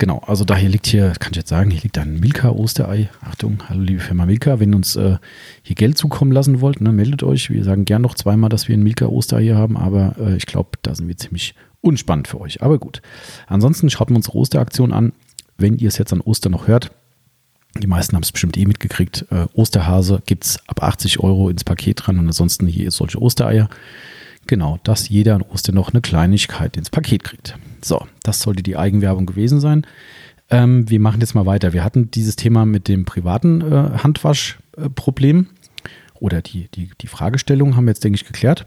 Genau, 0.00 0.22
also 0.26 0.46
da 0.46 0.56
hier 0.56 0.70
liegt 0.70 0.86
hier, 0.86 1.12
kann 1.20 1.32
ich 1.32 1.36
jetzt 1.36 1.50
sagen, 1.50 1.70
hier 1.70 1.82
liegt 1.82 1.98
ein 1.98 2.18
Milka-Osterei. 2.20 3.10
Achtung, 3.20 3.58
hallo 3.68 3.82
liebe 3.82 4.00
Firma 4.00 4.24
Milka, 4.24 4.58
wenn 4.58 4.72
ihr 4.72 4.76
uns 4.76 4.96
äh, 4.96 5.18
hier 5.62 5.76
Geld 5.76 5.98
zukommen 5.98 6.32
lassen 6.32 6.62
wollt, 6.62 6.80
ne, 6.80 6.90
meldet 6.90 7.22
euch. 7.22 7.50
Wir 7.50 7.62
sagen 7.64 7.84
gern 7.84 8.00
noch 8.00 8.14
zweimal, 8.14 8.48
dass 8.48 8.66
wir 8.66 8.78
ein 8.78 8.82
Milka-Osterei 8.82 9.42
hier 9.42 9.58
haben, 9.58 9.76
aber 9.76 10.16
äh, 10.18 10.36
ich 10.36 10.46
glaube, 10.46 10.70
da 10.80 10.94
sind 10.94 11.06
wir 11.06 11.18
ziemlich 11.18 11.54
unspannend 11.82 12.28
für 12.28 12.40
euch. 12.40 12.62
Aber 12.62 12.78
gut. 12.78 13.02
Ansonsten 13.46 13.90
schaut 13.90 14.08
mal 14.08 14.16
unsere 14.16 14.38
Osteraktion 14.38 14.94
an. 14.94 15.12
Wenn 15.58 15.76
ihr 15.76 15.88
es 15.88 15.98
jetzt 15.98 16.14
an 16.14 16.22
Ostern 16.22 16.52
noch 16.52 16.66
hört, 16.66 16.92
die 17.76 17.86
meisten 17.86 18.16
haben 18.16 18.22
es 18.22 18.32
bestimmt 18.32 18.56
eh 18.56 18.64
mitgekriegt. 18.64 19.26
Äh, 19.30 19.48
Osterhase 19.52 20.22
gibt 20.24 20.46
es 20.46 20.66
ab 20.66 20.82
80 20.82 21.20
Euro 21.20 21.50
ins 21.50 21.64
Paket 21.64 22.06
dran 22.06 22.18
und 22.18 22.26
ansonsten 22.26 22.66
hier 22.66 22.90
solche 22.90 23.20
Ostereier. 23.20 23.68
Genau, 24.46 24.78
dass 24.82 25.10
jeder 25.10 25.34
an 25.34 25.42
Ostern 25.42 25.74
noch 25.74 25.92
eine 25.92 26.00
Kleinigkeit 26.00 26.78
ins 26.78 26.88
Paket 26.88 27.22
kriegt. 27.22 27.58
So, 27.84 28.06
das 28.22 28.40
sollte 28.40 28.62
die 28.62 28.76
Eigenwerbung 28.76 29.26
gewesen 29.26 29.60
sein. 29.60 29.86
Ähm, 30.50 30.88
wir 30.90 31.00
machen 31.00 31.20
jetzt 31.20 31.34
mal 31.34 31.46
weiter. 31.46 31.72
Wir 31.72 31.84
hatten 31.84 32.10
dieses 32.10 32.36
Thema 32.36 32.66
mit 32.66 32.88
dem 32.88 33.04
privaten 33.04 33.60
äh, 33.60 33.98
Handwaschproblem 34.02 35.46
oder 36.18 36.42
die, 36.42 36.68
die, 36.74 36.90
die 37.00 37.06
Fragestellung 37.06 37.76
haben 37.76 37.86
wir 37.86 37.92
jetzt, 37.92 38.04
denke 38.04 38.16
ich, 38.16 38.26
geklärt. 38.26 38.64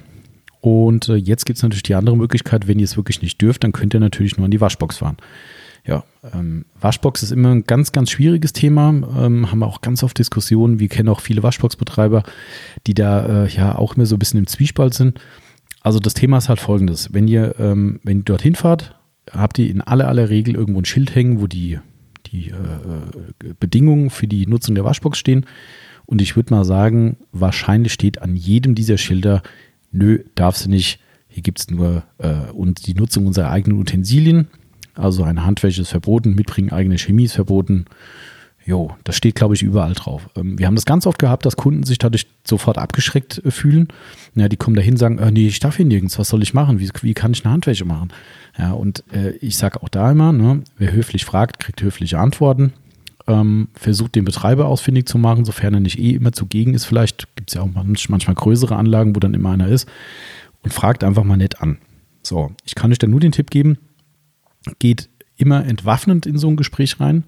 Und 0.61 1.09
äh, 1.09 1.15
jetzt 1.15 1.45
gibt 1.45 1.57
es 1.57 1.63
natürlich 1.63 1.83
die 1.83 1.95
andere 1.95 2.15
Möglichkeit, 2.15 2.67
wenn 2.67 2.79
ihr 2.79 2.85
es 2.85 2.95
wirklich 2.95 3.21
nicht 3.21 3.41
dürft, 3.41 3.63
dann 3.63 3.73
könnt 3.73 3.93
ihr 3.93 3.99
natürlich 3.99 4.37
nur 4.37 4.45
an 4.45 4.51
die 4.51 4.61
Waschbox 4.61 4.99
fahren. 4.99 5.17
Ja, 5.85 6.05
ähm, 6.33 6.63
Waschbox 6.79 7.23
ist 7.23 7.31
immer 7.31 7.51
ein 7.51 7.65
ganz, 7.65 7.91
ganz 7.91 8.09
schwieriges 8.09 8.53
Thema. 8.53 8.89
Ähm, 8.89 9.51
haben 9.51 9.59
wir 9.59 9.67
auch 9.67 9.81
ganz 9.81 10.01
oft 10.03 10.17
Diskussionen. 10.17 10.79
Wir 10.79 10.87
kennen 10.87 11.09
auch 11.09 11.19
viele 11.19 11.43
Waschboxbetreiber, 11.43 12.23
die 12.87 12.93
da 12.93 13.43
äh, 13.43 13.49
ja 13.49 13.77
auch 13.77 13.95
immer 13.95 14.05
so 14.05 14.15
ein 14.15 14.19
bisschen 14.19 14.39
im 14.39 14.47
Zwiespalt 14.47 14.93
sind. 14.93 15.19
Also 15.81 15.99
das 15.99 16.13
Thema 16.13 16.37
ist 16.37 16.47
halt 16.47 16.61
folgendes. 16.61 17.13
Wenn 17.13 17.27
ihr, 17.27 17.55
ähm, 17.59 17.99
wenn 18.03 18.19
ihr 18.19 18.23
dorthin 18.23 18.55
fahrt, 18.55 18.95
habt 19.33 19.59
ihr 19.59 19.69
in 19.69 19.81
aller, 19.81 20.07
aller 20.07 20.29
Regel 20.29 20.55
irgendwo 20.55 20.81
ein 20.81 20.85
Schild 20.85 21.15
hängen, 21.15 21.41
wo 21.41 21.47
die, 21.47 21.79
die 22.27 22.49
äh, 22.49 23.53
Bedingungen 23.59 24.09
für 24.09 24.27
die 24.27 24.47
Nutzung 24.47 24.75
der 24.75 24.85
Waschbox 24.85 25.17
stehen. 25.17 25.45
Und 26.05 26.21
ich 26.21 26.35
würde 26.35 26.53
mal 26.53 26.65
sagen, 26.65 27.17
wahrscheinlich 27.31 27.93
steht 27.93 28.21
an 28.21 28.35
jedem 28.35 28.75
dieser 28.75 28.97
Schilder 28.97 29.41
nö, 29.91 30.19
darfst 30.35 30.65
du 30.65 30.69
nicht. 30.69 30.99
Hier 31.27 31.43
gibt 31.43 31.59
es 31.59 31.69
nur 31.69 32.03
äh, 32.19 32.51
und 32.51 32.85
die 32.87 32.93
Nutzung 32.93 33.25
unserer 33.25 33.49
eigenen 33.49 33.79
Utensilien. 33.79 34.47
Also 34.95 35.23
eine 35.23 35.45
Handwäsche 35.45 35.81
ist 35.81 35.89
verboten, 35.89 36.35
mitbringen 36.35 36.71
eigene 36.71 36.97
Chemie 36.97 37.25
ist 37.25 37.33
verboten. 37.33 37.85
Jo, 38.65 38.95
das 39.03 39.17
steht, 39.17 39.35
glaube 39.35 39.55
ich, 39.55 39.61
überall 39.61 39.93
drauf. 39.93 40.29
Ähm, 40.35 40.57
wir 40.57 40.67
haben 40.67 40.75
das 40.75 40.85
ganz 40.85 41.05
oft 41.05 41.19
gehabt, 41.19 41.45
dass 41.45 41.57
Kunden 41.57 41.83
sich 41.83 41.97
dadurch 41.97 42.27
sofort 42.45 42.77
abgeschreckt 42.77 43.43
äh, 43.43 43.51
fühlen. 43.51 43.89
Ja, 44.35 44.47
die 44.47 44.57
kommen 44.57 44.75
dahin 44.75 44.95
sagen, 44.95 45.17
äh, 45.17 45.31
nee, 45.31 45.47
ich 45.47 45.59
darf 45.59 45.77
hier 45.77 45.85
nirgends, 45.85 46.17
was 46.17 46.29
soll 46.29 46.43
ich 46.43 46.53
machen? 46.53 46.79
Wie, 46.79 46.89
wie 47.01 47.13
kann 47.13 47.33
ich 47.33 47.43
eine 47.43 47.53
Handwäsche 47.53 47.85
machen? 47.85 48.13
Ja, 48.57 48.71
und 48.71 49.03
äh, 49.11 49.31
ich 49.37 49.57
sage 49.57 49.83
auch 49.83 49.89
da 49.89 50.11
immer, 50.11 50.31
ne, 50.31 50.63
wer 50.77 50.93
höflich 50.93 51.25
fragt, 51.25 51.59
kriegt 51.59 51.81
höfliche 51.81 52.19
Antworten. 52.19 52.73
Ähm, 53.25 53.69
versucht 53.73 54.15
den 54.15 54.25
Betreiber 54.25 54.67
ausfindig 54.67 55.07
zu 55.07 55.17
machen, 55.17 55.45
sofern 55.45 55.73
er 55.73 55.79
nicht 55.79 55.97
eh 55.99 56.11
immer 56.11 56.33
zugegen 56.33 56.73
ist. 56.73 56.85
Vielleicht 56.85 57.35
gibt 57.35 57.49
es 57.49 57.55
ja 57.55 57.61
auch 57.61 57.69
manchmal 57.73 58.35
größere 58.35 58.75
Anlagen, 58.75 59.15
wo 59.15 59.19
dann 59.19 59.33
immer 59.33 59.51
einer 59.51 59.67
ist. 59.67 59.87
Und 60.61 60.73
fragt 60.73 61.03
einfach 61.03 61.23
mal 61.23 61.37
nett 61.37 61.61
an. 61.61 61.77
So, 62.21 62.51
ich 62.65 62.75
kann 62.75 62.91
euch 62.91 62.99
da 62.99 63.07
nur 63.07 63.19
den 63.19 63.33
Tipp 63.33 63.49
geben, 63.49 63.77
geht 64.79 65.09
immer 65.35 65.65
entwaffnend 65.65 66.25
in 66.25 66.37
so 66.37 66.47
ein 66.47 66.55
Gespräch 66.55 66.99
rein. 66.99 67.25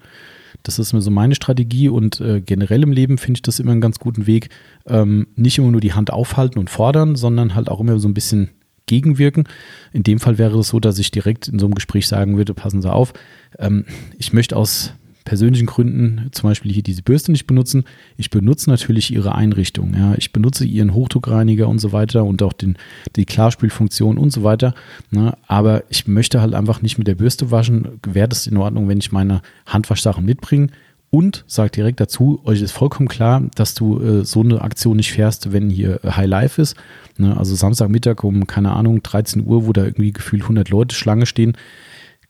Das 0.66 0.80
ist 0.80 0.92
mir 0.92 1.00
so 1.00 1.12
meine 1.12 1.36
Strategie 1.36 1.88
und 1.88 2.20
äh, 2.20 2.40
generell 2.40 2.82
im 2.82 2.90
Leben 2.90 3.18
finde 3.18 3.38
ich 3.38 3.42
das 3.42 3.60
immer 3.60 3.70
einen 3.70 3.80
ganz 3.80 4.00
guten 4.00 4.26
Weg. 4.26 4.48
Ähm, 4.84 5.28
nicht 5.36 5.58
immer 5.58 5.70
nur 5.70 5.80
die 5.80 5.92
Hand 5.92 6.12
aufhalten 6.12 6.58
und 6.58 6.70
fordern, 6.70 7.14
sondern 7.14 7.54
halt 7.54 7.68
auch 7.68 7.78
immer 7.78 8.00
so 8.00 8.08
ein 8.08 8.14
bisschen 8.14 8.50
gegenwirken. 8.86 9.44
In 9.92 10.02
dem 10.02 10.18
Fall 10.18 10.38
wäre 10.38 10.58
es 10.58 10.68
so, 10.68 10.80
dass 10.80 10.98
ich 10.98 11.12
direkt 11.12 11.46
in 11.46 11.60
so 11.60 11.66
einem 11.66 11.76
Gespräch 11.76 12.08
sagen 12.08 12.36
würde, 12.36 12.52
passen 12.52 12.82
Sie 12.82 12.92
auf, 12.92 13.12
ähm, 13.60 13.84
ich 14.18 14.32
möchte 14.32 14.56
aus 14.56 14.92
persönlichen 15.26 15.66
Gründen 15.66 16.28
zum 16.32 16.48
Beispiel 16.48 16.72
hier 16.72 16.82
diese 16.82 17.02
Bürste 17.02 17.32
nicht 17.32 17.46
benutzen. 17.46 17.84
Ich 18.16 18.30
benutze 18.30 18.70
natürlich 18.70 19.12
ihre 19.12 19.34
Einrichtung. 19.34 19.92
Ja. 19.92 20.14
Ich 20.16 20.32
benutze 20.32 20.64
ihren 20.64 20.94
Hochdruckreiniger 20.94 21.68
und 21.68 21.80
so 21.80 21.92
weiter 21.92 22.24
und 22.24 22.42
auch 22.42 22.54
den, 22.54 22.78
die 23.16 23.26
Klarspülfunktion 23.26 24.16
und 24.16 24.30
so 24.30 24.42
weiter. 24.42 24.74
Ne. 25.10 25.36
Aber 25.46 25.82
ich 25.90 26.06
möchte 26.06 26.40
halt 26.40 26.54
einfach 26.54 26.80
nicht 26.80 26.96
mit 26.96 27.06
der 27.06 27.16
Bürste 27.16 27.50
waschen. 27.50 28.00
Wäre 28.06 28.28
das 28.28 28.46
in 28.46 28.56
Ordnung, 28.56 28.88
wenn 28.88 28.98
ich 28.98 29.12
meine 29.12 29.42
Handwaschsachen 29.66 30.24
mitbringe? 30.24 30.68
Und 31.08 31.44
sagt 31.46 31.76
direkt 31.76 32.00
dazu, 32.00 32.40
euch 32.44 32.60
ist 32.60 32.72
vollkommen 32.72 33.08
klar, 33.08 33.42
dass 33.54 33.74
du 33.74 34.00
äh, 34.00 34.24
so 34.24 34.40
eine 34.42 34.60
Aktion 34.60 34.96
nicht 34.96 35.12
fährst, 35.12 35.52
wenn 35.52 35.70
hier 35.70 36.04
äh, 36.04 36.10
High 36.10 36.26
Life 36.26 36.60
ist. 36.60 36.76
Ne? 37.16 37.36
Also 37.36 37.54
Samstagmittag 37.54 38.22
um, 38.24 38.46
keine 38.46 38.72
Ahnung, 38.72 39.02
13 39.02 39.46
Uhr, 39.46 39.66
wo 39.66 39.72
da 39.72 39.84
irgendwie 39.84 40.12
gefühlt 40.12 40.42
100 40.42 40.68
Leute 40.68 40.94
Schlange 40.94 41.26
stehen 41.26 41.56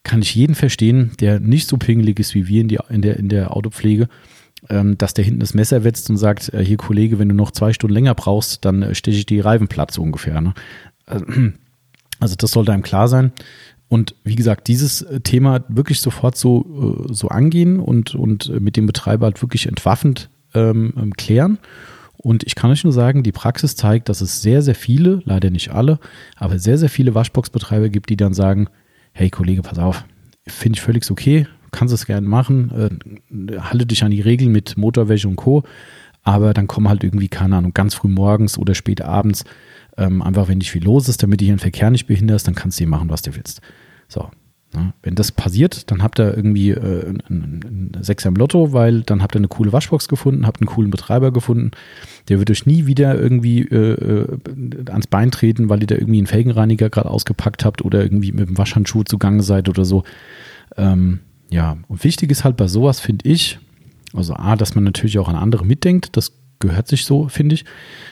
kann 0.07 0.23
ich 0.23 0.35
jeden 0.35 0.55
verstehen, 0.55 1.11
der 1.21 1.41
nicht 1.41 1.69
so 1.69 1.77
pingelig 1.77 2.21
ist 2.21 2.35
wie 2.35 2.47
wir 2.47 2.61
in, 2.61 2.69
die, 2.69 2.79
in, 2.89 3.03
der, 3.03 3.17
in 3.17 3.29
der 3.29 3.55
Autopflege, 3.57 4.09
ähm, 4.71 4.97
dass 4.97 5.15
der 5.15 5.25
hinten 5.25 5.41
das 5.41 5.53
Messer 5.53 5.83
wetzt 5.83 6.09
und 6.09 6.17
sagt, 6.17 6.55
äh, 6.55 6.65
hier 6.65 6.77
Kollege, 6.77 7.19
wenn 7.19 7.29
du 7.29 7.35
noch 7.35 7.51
zwei 7.51 7.73
Stunden 7.73 7.95
länger 7.95 8.15
brauchst, 8.15 8.65
dann 8.65 8.83
äh, 8.83 8.95
steche 8.95 9.19
ich 9.19 9.27
die 9.27 9.41
Reifen 9.41 9.67
platt 9.67 9.91
so 9.91 10.03
ungefähr. 10.03 10.41
Ne? 10.41 10.55
Also 12.19 12.35
das 12.35 12.53
sollte 12.53 12.73
einem 12.73 12.83
klar 12.83 13.09
sein. 13.09 13.33
Und 13.89 14.15
wie 14.25 14.37
gesagt, 14.37 14.69
dieses 14.69 15.03
äh, 15.03 15.21
Thema 15.21 15.65
wirklich 15.69 16.01
sofort 16.01 16.37
so, 16.37 17.07
äh, 17.09 17.13
so 17.13 17.29
angehen 17.29 17.81
und, 17.81 18.15
und 18.15 18.49
mit 18.61 18.77
dem 18.77 18.87
Betreiber 18.87 19.27
halt 19.27 19.43
wirklich 19.43 19.67
entwaffend 19.67 20.31
ähm, 20.55 20.95
ähm, 20.97 21.13
klären. 21.15 21.59
Und 22.17 22.45
ich 22.45 22.55
kann 22.55 22.71
euch 22.71 22.85
nur 22.85 22.93
sagen, 22.93 23.23
die 23.23 23.33
Praxis 23.33 23.77
zeigt, 23.77 24.09
dass 24.09 24.21
es 24.21 24.41
sehr, 24.41 24.63
sehr 24.63 24.75
viele, 24.75 25.21
leider 25.25 25.51
nicht 25.51 25.73
alle, 25.73 25.99
aber 26.37 26.59
sehr, 26.59 26.79
sehr 26.79 26.89
viele 26.89 27.15
Waschboxbetreiber 27.15 27.89
gibt, 27.89 28.09
die 28.09 28.17
dann 28.17 28.35
sagen, 28.35 28.69
hey 29.17 29.31
Kollege, 29.31 29.63
pass 29.63 29.79
auf, 29.79 30.05
finde 30.47 30.77
ich 30.77 30.83
völlig 30.83 31.11
okay, 31.11 31.47
kannst 31.73 31.95
es 31.95 32.07
gerne 32.07 32.27
machen, 32.29 33.01
äh, 33.51 33.59
halte 33.61 33.87
dich 33.87 34.05
an 34.05 34.11
die 34.11 34.21
Regeln 34.21 34.53
mit 34.53 34.77
Motorwäsche 34.77 35.27
und 35.29 35.37
Co., 35.37 35.65
aber 36.23 36.53
dann 36.53 36.67
komm 36.67 36.89
halt 36.89 37.03
irgendwie, 37.03 37.29
keine 37.29 37.57
Ahnung, 37.57 37.73
ganz 37.73 37.95
früh 37.95 38.09
morgens 38.09 38.59
oder 38.59 38.75
spät 38.75 39.01
abends, 39.01 39.45
ähm, 39.97 40.23
einfach 40.23 40.49
wenn 40.49 40.59
nicht 40.59 40.71
viel 40.71 40.85
los 40.85 41.09
ist, 41.09 41.23
damit 41.23 41.41
du 41.41 41.47
den 41.47 41.59
Verkehr 41.59 41.91
nicht 41.91 42.07
behinderst, 42.07 42.47
dann 42.47 42.55
kannst 42.55 42.79
du 42.79 42.81
hier 42.81 42.89
machen, 42.89 43.09
was 43.09 43.23
du 43.23 43.35
willst. 43.35 43.63
So, 44.09 44.29
wenn 45.03 45.15
das 45.15 45.33
passiert, 45.33 45.91
dann 45.91 46.03
habt 46.03 46.19
ihr 46.21 46.37
irgendwie 46.37 46.71
äh, 46.71 47.15
einen 47.29 47.93
Sechser 48.01 48.29
im 48.29 48.35
Lotto, 48.35 48.73
weil 48.73 49.03
dann 49.03 49.23
habt 49.23 49.35
ihr 49.35 49.39
eine 49.39 49.49
coole 49.49 49.73
Waschbox 49.73 50.09
gefunden, 50.09 50.47
habt 50.47 50.61
einen 50.61 50.69
coolen 50.69 50.91
Betreiber 50.91 51.33
gefunden. 51.33 51.71
Der 52.29 52.39
wird 52.39 52.51
euch 52.51 52.67
nie 52.67 52.87
wieder 52.87 53.19
irgendwie 53.19 53.63
äh, 53.63 53.93
äh, 53.93 54.39
ans 54.91 55.07
Bein 55.07 55.31
treten, 55.31 55.69
weil 55.69 55.81
ihr 55.81 55.87
da 55.87 55.95
irgendwie 55.95 56.19
einen 56.19 56.27
Felgenreiniger 56.27 56.91
gerade 56.91 57.11
ausgepackt 57.11 57.65
habt 57.65 57.85
oder 57.85 58.03
irgendwie 58.03 58.33
mit 58.33 58.49
dem 58.49 58.59
Waschhandschuh 58.59 59.05
zugange 59.05 59.43
seid 59.43 59.69
oder 59.69 59.85
so. 59.85 60.05
Ähm, 60.77 61.21
ja, 61.49 61.79
und 61.89 62.05
wichtig 62.05 62.31
ist 62.31 62.45
halt 62.45 62.57
bei 62.57 62.67
sowas, 62.67 63.01
finde 63.01 63.29
ich, 63.29 63.59
also 64.15 64.35
A, 64.35 64.57
dass 64.57 64.75
man 64.75 64.85
natürlich 64.85 65.19
auch 65.19 65.29
an 65.29 65.37
andere 65.37 65.65
mitdenkt, 65.65 66.17
das 66.17 66.33
gehört 66.59 66.89
sich 66.89 67.05
so, 67.05 67.29
finde 67.29 67.55
ich. 67.55 67.65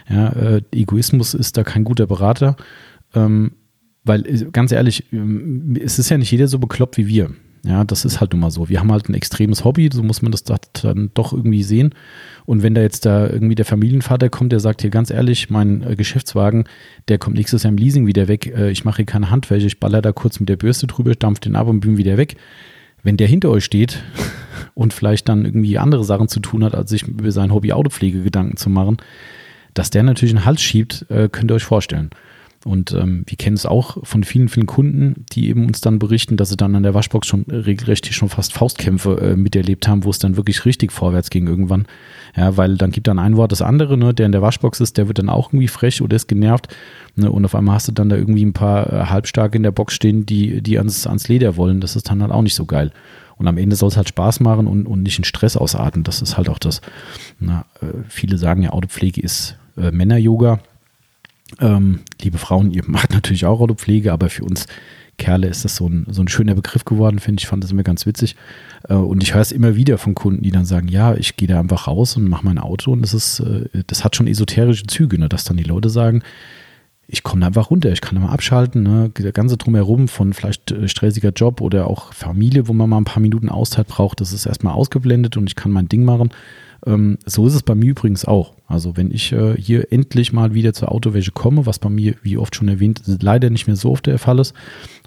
Ja, 0.09 0.29
äh, 0.29 0.63
Egoismus 0.73 1.35
ist 1.35 1.57
da 1.57 1.65
kein 1.65 1.85
guter 1.85 2.07
Berater. 2.07 2.57
Ähm, 3.15 3.53
weil, 4.05 4.27
äh, 4.27 4.47
ganz 4.53 4.73
ehrlich, 4.73 5.13
ähm, 5.13 5.77
es 5.83 5.99
ist 5.99 6.11
ja 6.11 6.19
nicht 6.19 6.31
jeder 6.31 6.49
so 6.49 6.59
bekloppt 6.59 6.97
wie 6.97 7.09
wir. 7.09 7.31
Ja, 7.67 7.83
das 7.83 8.05
ist 8.05 8.21
halt 8.21 8.33
nun 8.33 8.41
mal 8.41 8.51
so. 8.51 8.69
Wir 8.69 8.79
haben 8.81 8.93
halt 8.93 9.09
ein 9.09 9.15
extremes 9.15 9.65
Hobby, 9.65 9.89
so 9.91 10.03
muss 10.03 10.21
man 10.21 10.31
das 10.31 10.45
dann 10.45 11.11
doch 11.15 11.33
irgendwie 11.33 11.63
sehen. 11.63 11.95
Und 12.45 12.63
wenn 12.63 12.75
da 12.75 12.83
jetzt 12.83 13.07
da 13.07 13.27
irgendwie 13.27 13.55
der 13.55 13.65
Familienvater 13.65 14.29
kommt, 14.29 14.53
der 14.53 14.61
sagt 14.61 14.83
hier 14.83 14.91
ganz 14.91 15.11
ehrlich, 15.11 15.49
mein 15.49 15.83
äh, 15.83 15.97
Geschäftswagen, 15.97 16.65
der 17.09 17.17
kommt 17.17 17.37
nächstes 17.37 17.63
Jahr 17.63 17.73
im 17.73 17.79
Leasing 17.79 18.07
wieder 18.07 18.29
weg, 18.29 18.53
äh, 18.55 18.71
ich 18.71 18.85
mache 18.85 18.97
hier 18.97 19.07
keine 19.07 19.31
Handwäsche, 19.31 19.67
ich 19.67 19.81
baller 19.81 20.03
da 20.03 20.13
kurz 20.13 20.41
mit 20.41 20.51
der 20.51 20.57
Bürste 20.57 20.87
drüber, 20.87 21.15
dampf 21.15 21.41
den 21.41 21.57
ab 21.57 21.67
und 21.67 21.81
bin 21.81 21.97
wieder 21.97 22.19
weg. 22.19 22.37
Wenn 23.03 23.17
der 23.17 23.29
hinter 23.29 23.49
euch 23.49 23.65
steht 23.65 24.03
und 24.75 24.93
vielleicht 24.93 25.31
dann 25.31 25.47
irgendwie 25.47 25.79
andere 25.79 26.05
Sachen 26.05 26.29
zu 26.29 26.41
tun 26.41 26.65
hat, 26.65 26.75
als 26.75 26.91
sich 26.91 27.09
über 27.09 27.33
sein 27.33 27.53
Hobby 27.53 27.73
Autopflege 27.73 28.23
Gedanken 28.23 28.59
zu 28.59 28.69
machen, 28.69 28.99
dass 29.73 29.89
der 29.89 30.03
natürlich 30.03 30.35
einen 30.35 30.45
Hals 30.45 30.63
schiebt, 30.63 31.07
könnt 31.09 31.51
ihr 31.51 31.55
euch 31.55 31.65
vorstellen. 31.65 32.11
Und 32.65 32.93
ähm, 32.93 33.25
wir 33.27 33.37
kennen 33.37 33.57
es 33.57 33.67
auch 33.67 33.99
von 34.07 34.25
vielen, 34.25 34.49
vielen 34.49 34.67
Kunden, 34.67 35.27
die 35.33 35.49
eben 35.49 35.67
uns 35.67 35.83
dann 35.83 35.99
berichten, 35.99 36.39
dass 36.39 36.49
sie 36.49 36.57
dann 36.57 36.75
an 36.75 36.83
der 36.83 36.95
Waschbox 36.95 37.27
schon 37.27 37.43
regelrecht 37.43 38.13
schon 38.15 38.31
fast 38.31 38.55
Faustkämpfe 38.55 39.21
äh, 39.21 39.37
miterlebt 39.37 39.87
haben, 39.87 40.05
wo 40.05 40.11
es 40.11 40.19
dann 40.19 40.37
wirklich 40.37 40.65
richtig 40.65 40.91
vorwärts 40.91 41.29
ging 41.29 41.47
irgendwann. 41.47 41.87
Ja, 42.37 42.57
weil 42.57 42.77
dann 42.77 42.91
gibt 42.91 43.07
dann 43.07 43.19
ein 43.19 43.37
Wort 43.37 43.53
das 43.53 43.61
andere, 43.61 43.99
ne, 43.99 44.15
der 44.15 44.27
in 44.27 44.33
der 44.33 44.43
Waschbox 44.43 44.81
ist, 44.81 44.97
der 44.97 45.09
wird 45.09 45.19
dann 45.19 45.29
auch 45.29 45.49
irgendwie 45.49 45.69
frech 45.69 46.01
oder 46.01 46.17
ist 46.17 46.27
genervt. 46.27 46.75
Ne, 47.17 47.31
und 47.31 47.45
auf 47.45 47.55
einmal 47.55 47.75
hast 47.75 47.89
du 47.89 47.93
dann 47.93 48.09
da 48.09 48.17
irgendwie 48.17 48.45
ein 48.45 48.55
paar 48.55 48.93
äh, 48.93 49.07
Halbstarke 49.07 49.57
in 49.57 49.63
der 49.63 49.71
Box 49.71 49.95
stehen, 49.95 50.25
die, 50.25 50.63
die 50.63 50.79
ans, 50.79 51.07
ans 51.07 51.29
Leder 51.29 51.57
wollen. 51.57 51.81
Das 51.81 51.97
ist 51.97 52.09
dann 52.09 52.23
halt 52.23 52.33
auch 52.33 52.43
nicht 52.43 52.55
so 52.55 52.65
geil. 52.65 52.93
Und 53.37 53.47
am 53.47 53.59
Ende 53.59 53.77
soll 53.77 53.89
es 53.89 53.97
halt 53.97 54.09
Spaß 54.09 54.41
machen 54.41 54.67
und, 54.67 54.87
und 54.87 55.03
nicht 55.03 55.19
in 55.19 55.25
Stress 55.25 55.57
ausarten. 55.57 56.03
Das 56.03 56.23
ist 56.23 56.37
halt 56.37 56.49
auch 56.49 56.59
das. 56.59 56.81
Na, 57.41 57.67
äh, 57.83 57.87
viele 58.09 58.39
sagen 58.39 58.63
ja, 58.63 58.71
Autopflege 58.71 59.21
ist 59.21 59.59
äh, 59.77 59.91
Männer-Yoga. 59.91 60.61
Ähm, 61.61 62.01
liebe 62.21 62.39
Frauen, 62.39 62.71
ihr 62.71 62.83
macht 62.87 63.13
natürlich 63.13 63.47
auch 63.47 63.61
Autopflege, 63.61 64.13
aber 64.13 64.31
für 64.31 64.45
uns 64.45 64.67
Kerle 65.17 65.47
ist 65.47 65.65
das 65.65 65.77
so 65.77 65.89
ein, 65.89 66.07
so 66.11 66.23
ein 66.23 66.29
schöner 66.29 66.55
Begriff 66.55 66.85
geworden, 66.85 67.19
finde 67.19 67.41
ich. 67.41 67.47
fand 67.47 67.63
das 67.63 67.71
immer 67.71 67.83
ganz 67.83 68.07
witzig. 68.07 68.37
Äh, 68.89 68.95
und 68.95 69.23
ich 69.23 69.35
höre 69.35 69.43
es 69.43 69.53
immer 69.53 69.77
wieder 69.77 69.99
von 69.99 70.15
Kunden, 70.15 70.43
die 70.43 70.51
dann 70.51 70.65
sagen, 70.65 70.89
ja, 70.89 71.15
ich 71.15 71.37
gehe 71.37 71.49
da 71.49 71.61
einfach 71.61 71.87
raus 71.87 72.17
und 72.17 72.29
mache 72.29 72.45
mein 72.45 72.59
Auto 72.59 72.93
und 72.93 73.03
das 73.03 73.15
ist, 73.15 73.41
äh, 73.41 73.69
das 73.87 74.05
hat 74.05 74.17
schon 74.17 74.27
esoterische 74.27 74.87
Züge, 74.87 75.19
ne? 75.19 75.29
dass 75.29 75.45
dann 75.45 75.57
die 75.57 75.65
Leute 75.65 75.89
sagen, 75.89 76.23
ich 77.07 77.23
komme 77.23 77.43
da 77.43 77.49
einfach 77.49 77.71
runter, 77.71 77.93
ich 77.93 78.01
kann 78.01 78.15
da 78.15 78.23
mal 78.23 78.33
abschalten, 78.33 78.83
ne? 78.83 79.11
der 79.11 79.33
ganze 79.33 79.57
Drumherum 79.57 80.09
von 80.09 80.33
vielleicht 80.33 80.73
äh, 80.73 80.89
stressiger 80.89 81.31
Job 81.31 81.61
oder 81.61 81.87
auch 81.87 82.13
Familie, 82.13 82.67
wo 82.67 82.73
man 82.73 82.91
mal 82.91 82.99
ein 82.99 83.05
paar 83.05 83.23
Minuten 83.23 83.49
Auszeit 83.49 83.87
braucht, 83.87 84.21
das 84.21 84.33
ist 84.33 84.47
erstmal 84.47 84.75
ausgeblendet 84.75 85.37
und 85.37 85.49
ich 85.49 85.55
kann 85.55 85.71
mein 85.71 85.89
Ding 85.89 86.05
machen 86.05 86.31
ähm, 86.87 87.19
so 87.25 87.47
ist 87.47 87.55
es 87.55 87.63
bei 87.63 87.75
mir 87.75 87.91
übrigens 87.91 88.25
auch. 88.25 88.55
Also 88.67 88.97
wenn 88.97 89.11
ich 89.11 89.33
äh, 89.33 89.57
hier 89.57 89.93
endlich 89.93 90.33
mal 90.33 90.55
wieder 90.55 90.73
zur 90.73 90.93
Autowäsche 90.93 91.33
komme, 91.33 91.67
was 91.67 91.79
bei 91.79 91.89
mir, 91.89 92.15
wie 92.23 92.37
oft 92.37 92.55
schon 92.55 92.69
erwähnt, 92.69 93.03
leider 93.07 93.51
nicht 93.51 93.67
mehr 93.67 93.77
so 93.77 93.91
oft 93.93 94.07
der 94.07 94.19
Fall 94.19 94.39
ist, 94.39 94.55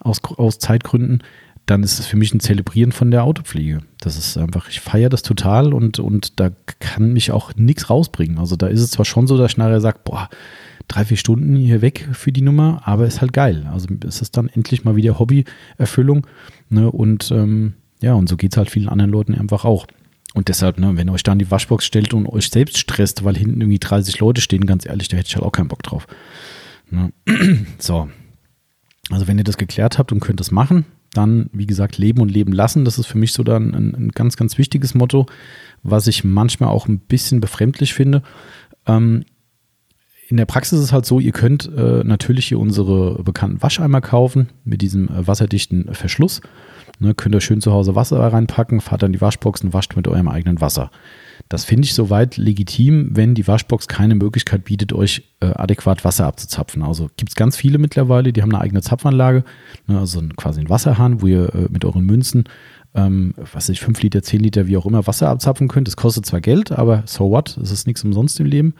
aus, 0.01 0.21
aus 0.37 0.59
Zeitgründen, 0.59 1.23
dann 1.65 1.83
ist 1.83 1.99
es 1.99 2.07
für 2.07 2.15
mich 2.15 2.33
ein 2.33 2.39
Zelebrieren 2.39 2.93
von 2.93 3.11
der 3.11 3.25
Autopflege. 3.25 3.81
Das 3.99 4.17
ist 4.17 4.37
einfach, 4.37 4.69
ich 4.69 4.79
feiere 4.79 5.09
das 5.09 5.21
total 5.21 5.73
und, 5.73 5.99
und 5.99 6.39
da 6.39 6.49
kann 6.79 7.11
mich 7.11 7.31
auch 7.31 7.53
nichts 7.55 7.89
rausbringen. 7.89 8.39
Also 8.39 8.55
da 8.55 8.67
ist 8.67 8.81
es 8.81 8.91
zwar 8.91 9.05
schon 9.05 9.27
so, 9.27 9.37
dass 9.37 9.51
ich 9.51 9.57
nachher 9.57 9.81
sage, 9.81 9.99
boah, 10.05 10.29
drei, 10.87 11.03
vier 11.03 11.17
Stunden 11.17 11.57
hier 11.57 11.81
weg 11.81 12.07
für 12.13 12.31
die 12.31 12.41
Nummer, 12.41 12.81
aber 12.85 13.05
ist 13.05 13.19
halt 13.19 13.33
geil. 13.33 13.67
Also 13.71 13.87
es 14.07 14.21
ist 14.21 14.37
dann 14.37 14.47
endlich 14.47 14.85
mal 14.85 14.95
wieder 14.95 15.19
Hobbyerfüllung. 15.19 16.25
Ne? 16.69 16.89
Und 16.89 17.31
ähm, 17.31 17.73
ja, 18.01 18.13
und 18.13 18.29
so 18.29 18.37
geht 18.37 18.53
es 18.53 18.57
halt 18.57 18.69
vielen 18.69 18.87
anderen 18.87 19.11
Leuten 19.11 19.35
einfach 19.35 19.65
auch. 19.65 19.87
Und 20.37 20.49
deshalb, 20.49 20.77
ne, 20.77 20.95
wenn 20.95 21.09
ihr 21.09 21.13
euch 21.13 21.23
da 21.23 21.33
in 21.33 21.39
die 21.39 21.49
Waschbox 21.49 21.83
stellt 21.83 22.13
und 22.13 22.27
euch 22.27 22.51
selbst 22.51 22.77
stresst, 22.77 23.23
weil 23.23 23.35
hinten 23.35 23.59
irgendwie 23.59 23.79
30 23.79 24.19
Leute 24.19 24.39
stehen, 24.39 24.67
ganz 24.67 24.85
ehrlich, 24.85 25.07
da 25.07 25.17
hätte 25.17 25.29
ich 25.29 25.35
halt 25.35 25.43
auch 25.43 25.51
keinen 25.51 25.67
Bock 25.67 25.81
drauf. 25.81 26.05
Ne? 26.91 27.11
So. 27.79 28.07
Also 29.09 29.27
wenn 29.27 29.39
ihr 29.39 29.43
das 29.43 29.57
geklärt 29.57 29.97
habt 29.97 30.11
und 30.11 30.19
könnt 30.19 30.39
das 30.39 30.51
machen, 30.51 30.85
dann, 31.11 31.49
wie 31.53 31.65
gesagt, 31.65 31.97
leben 31.97 32.21
und 32.21 32.29
leben 32.29 32.51
lassen. 32.51 32.85
Das 32.85 32.99
ist 32.99 33.07
für 33.07 33.17
mich 33.17 33.33
so 33.33 33.41
dann 33.41 33.73
ein, 33.73 33.95
ein 33.95 34.09
ganz, 34.09 34.37
ganz 34.37 34.59
wichtiges 34.59 34.93
Motto, 34.93 35.25
was 35.81 36.05
ich 36.05 36.23
manchmal 36.23 36.69
auch 36.69 36.87
ein 36.87 36.99
bisschen 36.99 37.41
befremdlich 37.41 37.95
finde. 37.95 38.21
Ähm, 38.85 39.25
in 40.27 40.37
der 40.37 40.45
Praxis 40.45 40.77
ist 40.77 40.85
es 40.85 40.93
halt 40.93 41.07
so, 41.07 41.19
ihr 41.19 41.31
könnt 41.31 41.67
äh, 41.75 42.03
natürlich 42.03 42.45
hier 42.45 42.59
unsere 42.59 43.23
bekannten 43.23 43.63
Wascheimer 43.63 44.01
kaufen 44.01 44.49
mit 44.65 44.83
diesem 44.83 45.09
äh, 45.09 45.25
wasserdichten 45.25 45.95
Verschluss. 45.95 46.41
Ne, 46.99 47.13
könnt 47.13 47.35
ihr 47.35 47.41
schön 47.41 47.61
zu 47.61 47.71
Hause 47.71 47.93
Wasser 47.93 48.19
reinpacken, 48.19 48.81
fahrt 48.81 49.03
dann 49.03 49.13
die 49.13 49.21
Waschboxen, 49.21 49.71
wascht 49.71 49.95
mit 49.95 50.07
eurem 50.07 50.27
eigenen 50.27 50.61
Wasser. 50.61 50.89
Das 51.47 51.63
finde 51.63 51.85
ich 51.85 51.93
soweit 51.93 52.37
legitim, 52.37 53.11
wenn 53.11 53.35
die 53.35 53.47
Waschbox 53.47 53.87
keine 53.87 54.15
Möglichkeit 54.15 54.65
bietet, 54.65 54.93
euch 54.93 55.23
äh, 55.39 55.45
adäquat 55.45 56.03
Wasser 56.03 56.25
abzuzapfen. 56.25 56.81
Also 56.81 57.09
gibt 57.15 57.29
es 57.29 57.35
ganz 57.35 57.55
viele 57.55 57.77
mittlerweile, 57.77 58.33
die 58.33 58.41
haben 58.41 58.51
eine 58.51 58.61
eigene 58.61 58.81
Zapfanlage, 58.81 59.43
ne, 59.85 59.99
also 59.99 60.21
quasi 60.35 60.59
ein 60.59 60.69
Wasserhahn, 60.69 61.21
wo 61.21 61.27
ihr 61.27 61.53
äh, 61.53 61.67
mit 61.69 61.85
euren 61.85 62.03
Münzen, 62.03 62.45
ähm, 62.95 63.35
was 63.37 63.53
weiß 63.53 63.69
ich, 63.69 63.81
5 63.81 64.01
Liter, 64.01 64.23
10 64.23 64.41
Liter, 64.41 64.65
wie 64.65 64.77
auch 64.77 64.87
immer, 64.87 65.05
Wasser 65.05 65.29
abzapfen 65.29 65.67
könnt. 65.67 65.87
Das 65.87 65.97
kostet 65.97 66.25
zwar 66.25 66.41
Geld, 66.41 66.71
aber 66.71 67.03
so 67.05 67.29
what, 67.29 67.57
es 67.57 67.69
ist 67.69 67.85
nichts 67.85 68.03
umsonst 68.03 68.39
im 68.39 68.47
Leben. 68.47 68.73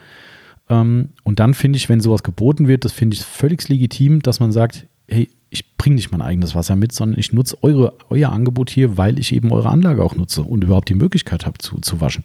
Ähm, 0.70 1.10
und 1.24 1.40
dann 1.40 1.54
finde 1.54 1.78
ich, 1.78 1.88
wenn 1.88 2.02
sowas 2.02 2.24
geboten 2.24 2.68
wird, 2.68 2.84
das 2.84 2.94
finde 2.94 3.16
ich 3.16 3.22
völlig 3.22 3.68
legitim, 3.70 4.22
dass 4.22 4.40
man 4.40 4.52
sagt, 4.52 4.88
hey, 5.08 5.30
ich 5.50 5.78
bringe 5.78 5.96
nicht 5.96 6.12
mein 6.12 6.22
eigenes 6.22 6.56
Wasser 6.56 6.76
mit, 6.76 6.92
sondern 6.92 7.20
ich 7.20 7.34
nutze 7.34 7.58
eure, 7.62 7.94
euer 8.10 8.32
Angebot 8.32 8.70
hier, 8.70 8.98
weil 8.98 9.20
ich 9.20 9.34
eben 9.34 9.52
eure 9.52 9.70
Anlage 9.70 10.04
auch 10.04 10.16
nutze 10.16 10.44
und 10.44 10.64
überhaupt 10.64 10.90
die 10.90 10.96
Möglichkeit 10.96 11.46
habe 11.46 11.58
zu, 11.60 11.80
zu 11.80 12.02
waschen. 12.02 12.24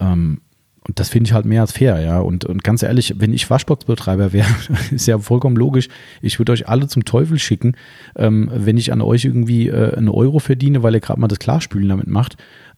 Ähm, 0.00 0.40
und 0.86 1.00
das 1.00 1.08
finde 1.08 1.28
ich 1.28 1.32
halt 1.32 1.46
mehr 1.46 1.62
als 1.62 1.72
fair, 1.72 2.00
ja. 2.00 2.20
Und, 2.20 2.44
und 2.44 2.62
ganz 2.62 2.82
ehrlich, 2.82 3.14
wenn 3.16 3.32
ich 3.32 3.48
Waschboxbetreiber 3.48 4.32
wäre, 4.34 4.48
ist 4.90 5.06
ja 5.06 5.18
vollkommen 5.18 5.56
logisch, 5.56 5.88
ich 6.20 6.38
würde 6.38 6.52
euch 6.52 6.68
alle 6.68 6.88
zum 6.88 7.04
Teufel 7.04 7.38
schicken, 7.38 7.76
ähm, 8.16 8.50
wenn 8.52 8.76
ich 8.76 8.92
an 8.92 9.00
euch 9.00 9.24
irgendwie 9.24 9.68
äh, 9.68 9.96
einen 9.96 10.08
Euro 10.08 10.40
verdiene, 10.40 10.82
weil 10.82 10.94
ihr 10.94 11.00
gerade 11.00 11.20
mal 11.20 11.28
das 11.28 11.38
Klarspülen 11.38 11.88
damit 11.88 12.08
macht 12.08 12.36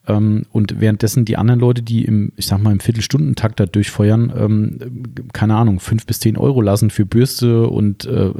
und 0.09 0.81
währenddessen 0.81 1.25
die 1.25 1.37
anderen 1.37 1.61
Leute, 1.61 1.83
die 1.83 2.05
im, 2.05 2.33
ich 2.37 2.47
sag 2.47 2.63
mal, 2.63 2.73
im 2.73 2.81
Viertelstundentakt 2.81 3.59
da 3.59 3.67
durchfeuern, 3.67 4.33
ähm, 4.39 4.79
keine 5.33 5.57
Ahnung, 5.57 5.81
fünf 5.81 6.07
bis 6.07 6.21
zehn 6.21 6.37
Euro 6.37 6.61
lassen 6.61 6.91
für 6.91 7.05
Bürste 7.05 7.67
und 7.69 8.05
äh, 8.05 8.31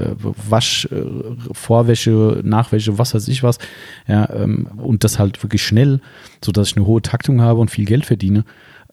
Wasch, 0.49 0.87
äh, 0.93 1.05
Vorwäsche, 1.53 2.41
Nachwäsche, 2.45 2.99
was 2.99 3.15
weiß 3.15 3.27
ich 3.29 3.43
was. 3.43 3.59
Ja, 4.07 4.29
ähm, 4.31 4.69
und 4.77 5.03
das 5.03 5.19
halt 5.19 5.43
wirklich 5.43 5.63
schnell, 5.63 6.01
sodass 6.45 6.69
ich 6.69 6.77
eine 6.77 6.87
hohe 6.87 7.03
Taktung 7.03 7.41
habe 7.41 7.61
und 7.61 7.71
viel 7.71 7.85
Geld 7.85 8.07
verdiene. 8.07 8.45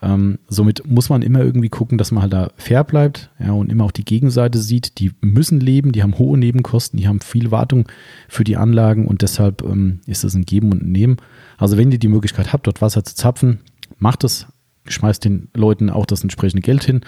Ähm, 0.01 0.39
somit 0.49 0.85
muss 0.85 1.09
man 1.09 1.21
immer 1.21 1.39
irgendwie 1.39 1.69
gucken, 1.69 1.97
dass 1.97 2.11
man 2.11 2.23
halt 2.23 2.33
da 2.33 2.51
fair 2.57 2.83
bleibt 2.83 3.29
ja, 3.39 3.53
und 3.53 3.71
immer 3.71 3.85
auch 3.85 3.91
die 3.91 4.03
Gegenseite 4.03 4.57
sieht. 4.57 4.99
Die 4.99 5.11
müssen 5.21 5.61
leben, 5.61 5.93
die 5.93 6.03
haben 6.03 6.17
hohe 6.17 6.37
Nebenkosten, 6.37 6.99
die 6.99 7.07
haben 7.07 7.21
viel 7.21 7.51
Wartung 7.51 7.87
für 8.27 8.43
die 8.43 8.57
Anlagen 8.57 9.07
und 9.07 9.21
deshalb 9.21 9.61
ähm, 9.63 10.01
ist 10.05 10.25
es 10.25 10.33
ein 10.33 10.45
Geben 10.45 10.71
und 10.71 10.83
ein 10.83 10.91
Nehmen. 10.91 11.17
Also 11.63 11.77
wenn 11.77 11.93
ihr 11.93 11.97
die 11.97 12.09
Möglichkeit 12.09 12.51
habt, 12.51 12.67
dort 12.67 12.81
Wasser 12.81 13.05
zu 13.05 13.15
zapfen, 13.15 13.61
macht 13.97 14.25
es. 14.25 14.47
Schmeißt 14.85 15.23
den 15.23 15.47
Leuten 15.53 15.89
auch 15.89 16.05
das 16.05 16.21
entsprechende 16.21 16.61
Geld 16.61 16.83
hin. 16.83 16.99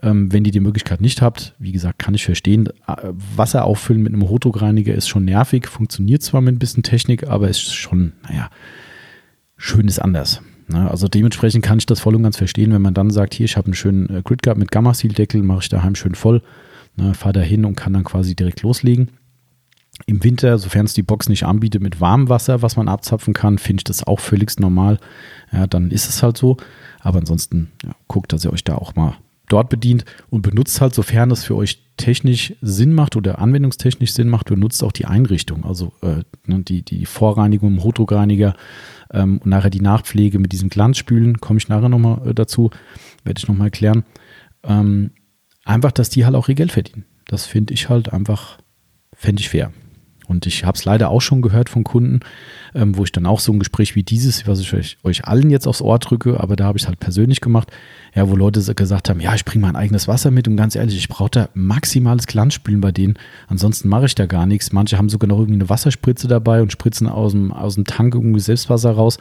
Ähm, 0.00 0.32
wenn 0.32 0.44
ihr 0.44 0.52
die 0.52 0.60
Möglichkeit 0.60 1.00
nicht 1.00 1.22
habt, 1.22 1.56
wie 1.58 1.72
gesagt, 1.72 1.98
kann 1.98 2.14
ich 2.14 2.24
verstehen. 2.24 2.68
Äh, 2.86 2.94
Wasser 3.34 3.64
auffüllen 3.64 4.04
mit 4.04 4.12
einem 4.12 4.28
Hochdruckreiniger 4.28 4.94
ist 4.94 5.08
schon 5.08 5.24
nervig, 5.24 5.66
funktioniert 5.66 6.22
zwar 6.22 6.40
mit 6.40 6.54
ein 6.54 6.60
bisschen 6.60 6.84
Technik, 6.84 7.26
aber 7.26 7.48
ist 7.48 7.74
schon, 7.74 8.12
naja, 8.22 8.48
schön 9.56 9.88
ist 9.88 9.98
anders. 9.98 10.40
Ne? 10.68 10.88
Also 10.88 11.08
dementsprechend 11.08 11.64
kann 11.64 11.78
ich 11.78 11.86
das 11.86 11.98
voll 11.98 12.14
und 12.14 12.22
ganz 12.22 12.36
verstehen, 12.36 12.72
wenn 12.72 12.82
man 12.82 12.94
dann 12.94 13.10
sagt, 13.10 13.34
hier, 13.34 13.46
ich 13.46 13.56
habe 13.56 13.66
einen 13.66 13.74
schönen 13.74 14.08
äh, 14.08 14.22
Grid 14.22 14.44
Guard 14.44 14.56
mit 14.56 14.70
Gamma-Seal-Deckel, 14.70 15.42
mache 15.42 15.62
ich 15.62 15.68
daheim 15.68 15.96
schön 15.96 16.14
voll, 16.14 16.42
ne, 16.94 17.12
fahre 17.14 17.32
da 17.32 17.40
hin 17.40 17.64
und 17.64 17.74
kann 17.74 17.94
dann 17.94 18.04
quasi 18.04 18.36
direkt 18.36 18.62
loslegen. 18.62 19.10
Im 20.04 20.22
Winter, 20.22 20.58
sofern 20.58 20.84
es 20.84 20.94
die 20.94 21.02
Box 21.02 21.28
nicht 21.28 21.44
anbietet, 21.44 21.82
mit 21.82 22.00
warmem 22.00 22.28
Wasser, 22.28 22.60
was 22.60 22.76
man 22.76 22.88
abzapfen 22.88 23.32
kann, 23.32 23.58
finde 23.58 23.80
ich 23.80 23.84
das 23.84 24.06
auch 24.06 24.20
völlig 24.20 24.58
normal. 24.60 24.98
Ja, 25.52 25.66
dann 25.66 25.90
ist 25.90 26.08
es 26.08 26.22
halt 26.22 26.36
so. 26.36 26.58
Aber 27.00 27.18
ansonsten 27.18 27.72
ja, 27.82 27.92
guckt, 28.06 28.32
dass 28.32 28.44
ihr 28.44 28.52
euch 28.52 28.64
da 28.64 28.76
auch 28.76 28.94
mal 28.94 29.16
dort 29.48 29.68
bedient 29.68 30.04
und 30.30 30.42
benutzt 30.42 30.80
halt, 30.80 30.94
sofern 30.94 31.30
es 31.30 31.44
für 31.44 31.56
euch 31.56 31.82
technisch 31.96 32.54
Sinn 32.60 32.92
macht 32.92 33.16
oder 33.16 33.38
anwendungstechnisch 33.38 34.12
Sinn 34.12 34.28
macht, 34.28 34.46
benutzt 34.46 34.82
auch 34.84 34.92
die 34.92 35.06
Einrichtung. 35.06 35.64
Also 35.64 35.92
äh, 36.02 36.22
ne, 36.44 36.62
die, 36.62 36.82
die 36.82 37.06
Vorreinigung 37.06 37.74
im 37.74 37.82
Hochdruckreiniger 37.82 38.54
ähm, 39.12 39.38
und 39.38 39.46
nachher 39.46 39.70
die 39.70 39.80
Nachpflege 39.80 40.38
mit 40.38 40.52
diesem 40.52 40.68
Glanzspülen, 40.68 41.40
komme 41.40 41.58
ich 41.58 41.68
nachher 41.68 41.88
nochmal 41.88 42.28
äh, 42.28 42.34
dazu, 42.34 42.70
werde 43.24 43.38
ich 43.38 43.48
nochmal 43.48 43.68
erklären. 43.68 44.04
Ähm, 44.62 45.12
einfach, 45.64 45.92
dass 45.92 46.10
die 46.10 46.24
halt 46.24 46.34
auch 46.34 46.48
ihr 46.48 46.54
Geld 46.54 46.72
verdienen. 46.72 47.04
Das 47.26 47.46
finde 47.46 47.72
ich 47.72 47.88
halt 47.88 48.12
einfach, 48.12 48.58
fände 49.14 49.40
ich 49.40 49.48
fair. 49.48 49.72
Und 50.28 50.46
ich 50.46 50.64
habe 50.64 50.76
es 50.76 50.84
leider 50.84 51.10
auch 51.10 51.20
schon 51.20 51.42
gehört 51.42 51.68
von 51.68 51.84
Kunden, 51.84 52.20
ähm, 52.74 52.96
wo 52.96 53.04
ich 53.04 53.12
dann 53.12 53.26
auch 53.26 53.40
so 53.40 53.52
ein 53.52 53.58
Gespräch 53.58 53.94
wie 53.94 54.02
dieses, 54.02 54.46
was 54.46 54.60
ich 54.60 54.72
euch, 54.74 54.98
euch 55.04 55.24
allen 55.24 55.50
jetzt 55.50 55.66
aufs 55.66 55.82
Ohr 55.82 55.98
drücke, 55.98 56.40
aber 56.40 56.56
da 56.56 56.64
habe 56.64 56.78
ich 56.78 56.84
es 56.84 56.88
halt 56.88 57.00
persönlich 57.00 57.40
gemacht, 57.40 57.70
ja, 58.14 58.28
wo 58.28 58.36
Leute 58.36 58.74
gesagt 58.74 59.08
haben, 59.08 59.20
ja, 59.20 59.34
ich 59.34 59.44
bringe 59.44 59.62
mein 59.64 59.76
eigenes 59.76 60.08
Wasser 60.08 60.30
mit 60.30 60.48
und 60.48 60.56
ganz 60.56 60.74
ehrlich, 60.74 60.96
ich 60.96 61.08
brauche 61.08 61.30
da 61.30 61.48
maximales 61.54 62.26
Glanzspülen 62.26 62.80
bei 62.80 62.92
denen, 62.92 63.14
ansonsten 63.46 63.88
mache 63.88 64.06
ich 64.06 64.14
da 64.14 64.26
gar 64.26 64.46
nichts. 64.46 64.72
Manche 64.72 64.98
haben 64.98 65.08
sogar 65.08 65.28
noch 65.28 65.38
irgendwie 65.38 65.60
eine 65.60 65.68
Wasserspritze 65.68 66.28
dabei 66.28 66.62
und 66.62 66.72
spritzen 66.72 67.08
aus 67.08 67.32
dem, 67.32 67.52
aus 67.52 67.74
dem 67.74 67.84
Tank 67.84 68.14
irgendwie 68.14 68.40
Selbstwasser 68.40 68.92
raus. 68.92 69.18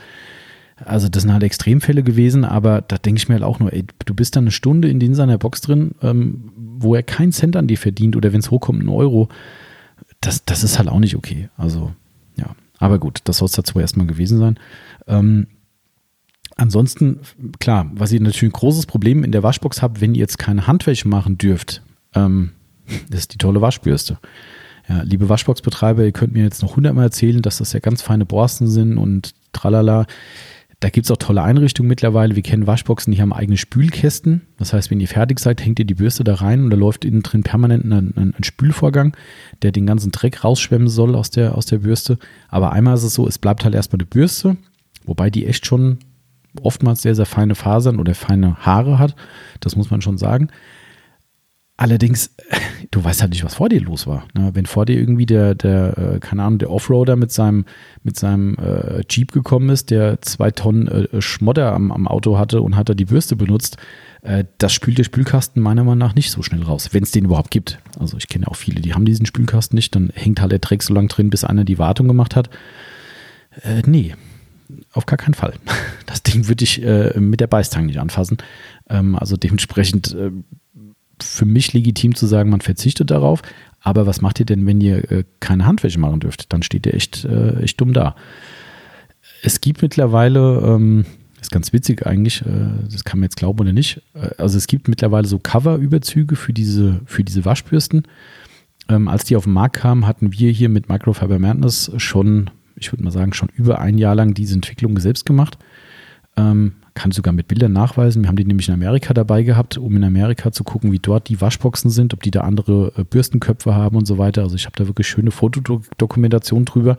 Also 0.84 1.08
das 1.08 1.24
sind 1.24 1.32
halt 1.32 1.44
Extremfälle 1.44 2.04
gewesen, 2.04 2.44
aber 2.44 2.82
da 2.82 2.98
denke 2.98 3.20
ich 3.20 3.30
mir 3.30 3.36
halt 3.36 3.46
auch 3.46 3.60
nur, 3.60 3.72
ey, 3.72 3.86
du 4.06 4.14
bist 4.14 4.36
da 4.36 4.42
eine 4.42 4.52
Stunde 4.52 4.90
in 4.90 5.14
seiner 5.14 5.38
Box 5.38 5.62
drin, 5.62 5.92
ähm, 6.02 6.52
wo 6.78 6.96
er 6.96 7.04
keinen 7.04 7.32
Cent 7.32 7.56
an 7.56 7.68
dir 7.68 7.78
verdient 7.78 8.18
oder 8.18 8.34
wenn 8.34 8.42
es 8.42 8.52
hochkommt, 8.52 8.82
einen 8.82 8.90
Euro 8.90 9.30
das, 10.26 10.44
das 10.46 10.64
ist 10.64 10.78
halt 10.78 10.90
auch 10.90 11.00
nicht 11.00 11.16
okay. 11.16 11.50
Also, 11.58 11.94
ja. 12.36 12.56
Aber 12.78 13.00
gut, 13.00 13.20
das 13.26 13.38
soll 13.38 13.46
es 13.46 13.54
dazu 13.54 13.80
erstmal 13.80 14.08
gewesen 14.08 14.40
sein. 14.40 14.60
Ähm, 15.08 15.48
ansonsten, 16.56 17.20
klar, 17.60 17.90
was 17.94 18.12
ihr 18.12 18.20
natürlich 18.20 18.54
ein 18.54 18.60
großes 18.60 18.86
Problem 18.86 19.24
in 19.24 19.32
der 19.32 19.44
Waschbox 19.44 19.82
habt, 19.82 20.02
wenn 20.02 20.16
ihr 20.16 20.20
jetzt 20.20 20.38
keine 20.38 20.68
Handwäsche 20.68 21.08
machen 21.08 21.38
dürft, 21.38 21.82
ähm, 22.14 22.52
ist 23.10 23.34
die 23.34 23.38
tolle 23.38 23.62
Waschbürste. 23.62 24.18
Ja, 24.88 25.02
liebe 25.02 25.30
Waschboxbetreiber, 25.30 26.04
ihr 26.04 26.12
könnt 26.12 26.34
mir 26.34 26.44
jetzt 26.44 26.62
noch 26.62 26.76
hundertmal 26.76 27.06
erzählen, 27.06 27.42
dass 27.42 27.58
das 27.58 27.74
ja 27.74 27.80
ganz 27.80 28.02
feine 28.02 28.26
Borsten 28.26 28.68
sind 28.68 28.98
und 28.98 29.34
tralala. 29.52 30.06
Da 30.86 30.92
gibt 30.92 31.06
es 31.06 31.12
auch 31.12 31.18
tolle 31.18 31.42
Einrichtungen 31.42 31.90
mittlerweile. 31.90 32.36
Wir 32.36 32.44
kennen 32.44 32.68
Waschboxen, 32.68 33.12
die 33.12 33.20
haben 33.20 33.34
eigene 33.34 33.58
Spülkästen. 33.58 34.42
Das 34.60 34.72
heißt, 34.72 34.92
wenn 34.92 35.00
ihr 35.00 35.08
fertig 35.08 35.40
seid, 35.40 35.66
hängt 35.66 35.80
ihr 35.80 35.86
die 35.86 35.96
Bürste 35.96 36.24
da 36.24 36.36
rein 36.36 36.64
und 36.64 36.70
da 36.70 36.78
läuft 36.78 37.06
innen 37.06 37.24
drin 37.24 37.42
permanent 37.42 37.86
ein, 37.86 38.14
ein, 38.16 38.36
ein 38.38 38.44
Spülvorgang, 38.44 39.18
der 39.64 39.72
den 39.72 39.88
ganzen 39.88 40.12
Dreck 40.12 40.44
rausschwemmen 40.44 40.88
soll 40.88 41.16
aus 41.16 41.32
der, 41.32 41.58
aus 41.58 41.66
der 41.66 41.80
Bürste. 41.80 42.20
Aber 42.50 42.72
einmal 42.72 42.94
ist 42.94 43.02
es 43.02 43.16
so, 43.16 43.28
es 43.28 43.40
bleibt 43.40 43.66
halt 43.66 43.74
erstmal 43.74 43.98
eine 43.98 44.06
Bürste, 44.06 44.58
wobei 45.06 45.32
die 45.32 45.48
echt 45.48 45.66
schon 45.66 45.98
oftmals 46.62 47.02
sehr, 47.02 47.16
sehr 47.16 47.26
feine 47.26 47.56
Fasern 47.56 48.00
oder 48.00 48.14
feine 48.14 48.56
Haare 48.58 49.00
hat. 49.00 49.16
Das 49.62 49.76
muss 49.76 49.90
man 49.90 50.04
schon 50.04 50.20
sagen. 50.20 50.50
Allerdings, 51.78 52.34
du 52.92 53.04
weißt 53.04 53.22
halt 53.22 53.32
nicht, 53.32 53.44
was 53.44 53.56
vor 53.56 53.70
dir 53.70 53.82
los 53.82 54.08
war. 54.08 54.26
Ne? 54.34 54.52
Wenn 54.54 54.66
vor 54.66 54.86
dir 54.86 54.98
irgendwie 54.98 55.26
der, 55.26 55.56
der 55.56 55.98
äh, 55.98 56.20
keine 56.20 56.44
Ahnung, 56.44 56.60
der 56.60 56.72
Offroader 56.72 57.16
mit 57.16 57.32
seinem, 57.32 57.66
mit 58.04 58.18
seinem 58.18 58.56
äh, 58.56 59.04
Jeep 59.10 59.32
gekommen 59.32 59.70
ist, 59.70 59.92
der 59.92 60.22
zwei 60.22 60.52
Tonnen 60.52 60.88
äh, 60.88 61.22
Schmodder 61.22 61.74
am, 61.74 61.92
am 61.92 62.08
Auto 62.08 62.38
hatte 62.38 62.62
und 62.62 62.76
hat 62.76 62.90
da 62.90 62.94
die 62.94 63.06
Bürste 63.06 63.36
benutzt, 63.36 63.78
äh, 64.22 64.46
das 64.58 64.72
spült 64.72 64.98
der 64.98 65.04
Spülkasten 65.04 65.62
meiner 65.62 65.84
Meinung 65.84 66.00
nach 66.00 66.16
nicht 66.16 66.32
so 66.32 66.42
schnell 66.44 66.64
raus, 66.64 66.90
wenn 66.94 67.04
es 67.04 67.12
den 67.12 67.26
überhaupt 67.26 67.52
gibt. 67.52 67.80
Also 68.00 68.18
ich 68.18 68.30
kenne 68.30 68.48
auch 68.48 68.56
viele, 68.56 68.80
die 68.80 68.94
haben 68.94 69.06
diesen 69.06 69.26
Spülkasten 69.26 69.76
nicht, 69.76 69.96
dann 69.96 70.12
hängt 70.14 70.40
halt 70.40 70.54
der 70.54 70.60
Dreck 70.60 70.82
so 70.82 70.94
lange 70.94 71.10
drin, 71.10 71.30
bis 71.30 71.44
einer 71.44 71.66
die 71.66 71.78
Wartung 71.78 72.08
gemacht 72.08 72.38
hat. 72.38 72.50
Äh, 73.64 73.82
nee, 73.86 74.16
auf 74.94 75.06
gar 75.06 75.18
keinen 75.18 75.34
Fall. 75.34 75.54
Das 76.06 76.22
Ding 76.22 76.48
würde 76.48 76.64
ich 76.64 76.82
äh, 76.82 77.20
mit 77.20 77.42
der 77.42 77.48
Beißtang 77.48 77.88
nicht 77.88 78.00
anfassen. 78.00 78.38
Ähm, 78.90 79.16
also 79.16 79.36
dementsprechend 79.36 80.16
für 81.22 81.46
mich 81.46 81.74
legitim 81.74 82.16
zu 82.16 82.26
sagen, 82.26 82.50
man 82.50 82.62
verzichtet 82.62 83.12
darauf. 83.12 83.42
Aber 83.82 84.08
was 84.08 84.22
macht 84.22 84.40
ihr 84.40 84.46
denn, 84.46 84.66
wenn 84.66 84.82
ihr 84.82 85.12
äh, 85.12 85.24
keine 85.40 85.66
Handwäsche 85.66 86.00
machen 86.00 86.20
dürft? 86.20 86.52
Dann 86.52 86.64
steht 86.64 86.88
ihr 86.88 86.96
echt, 86.96 87.24
äh, 87.26 87.60
echt 87.62 87.80
dumm 87.80 87.94
da. 87.94 88.16
Es 89.44 89.62
gibt 89.62 89.84
mittlerweile, 89.84 90.62
ähm, 90.66 91.06
ist 91.40 91.52
ganz 91.52 91.72
witzig 91.72 92.06
eigentlich, 92.08 92.42
äh, 92.42 92.90
das 92.92 93.04
kann 93.04 93.20
man 93.20 93.26
jetzt 93.26 93.38
glauben 93.38 93.60
oder 93.60 93.74
nicht. 93.74 94.02
Äh, 94.16 94.30
also 94.40 94.58
es 94.58 94.66
gibt 94.66 94.88
mittlerweile 94.88 95.28
so 95.28 95.38
Cover-Überzüge 95.38 96.36
für 96.36 96.52
diese, 96.52 97.02
für 97.06 97.24
diese 97.24 97.46
Waschbürsten. 97.46 98.04
Ähm, 98.90 99.08
als 99.08 99.24
die 99.26 99.36
auf 99.36 99.44
den 99.44 99.54
Markt 99.54 99.78
kamen, 99.78 100.08
hatten 100.08 100.34
wir 100.34 100.52
hier 100.52 100.70
mit 100.70 100.90
Microfiber 100.90 101.38
Madness 101.38 101.92
schon, 101.98 102.50
ich 102.76 102.92
würde 102.92 103.04
mal 103.04 103.12
sagen, 103.12 103.34
schon 103.34 103.50
über 103.56 103.80
ein 103.80 103.98
Jahr 104.00 104.16
lang 104.16 104.34
diese 104.34 104.56
Entwicklung 104.56 104.98
selbst 105.00 105.26
gemacht. 105.26 105.60
Ähm, 106.38 106.74
kann 106.96 107.12
sogar 107.12 107.34
mit 107.34 107.48
Bildern 107.48 107.74
nachweisen. 107.74 108.24
Wir 108.24 108.30
haben 108.30 108.38
die 108.38 108.46
nämlich 108.46 108.70
in 108.70 108.74
Amerika 108.74 109.14
dabei 109.14 109.44
gehabt, 109.44 109.78
um 109.78 109.96
in 109.96 110.04
Amerika 110.04 110.52
zu 110.52 110.64
gucken, 110.64 110.92
wie 110.92 111.00
dort 111.00 111.30
die 111.30 111.40
Waschboxen 111.40 111.92
sind, 111.92 112.14
ob 112.14 112.24
die 112.24 112.32
da 112.32 112.42
andere 112.42 112.94
äh, 112.96 113.04
Bürstenköpfe 113.04 113.76
haben 113.76 113.98
und 113.98 114.08
so 114.08 114.18
weiter. 114.18 114.42
Also 114.42 114.56
ich 114.56 114.66
habe 114.66 114.78
da 114.78 114.88
wirklich 114.88 115.08
schöne 115.08 115.32
Fotodokumentation 115.32 116.66
drüber. 116.66 116.98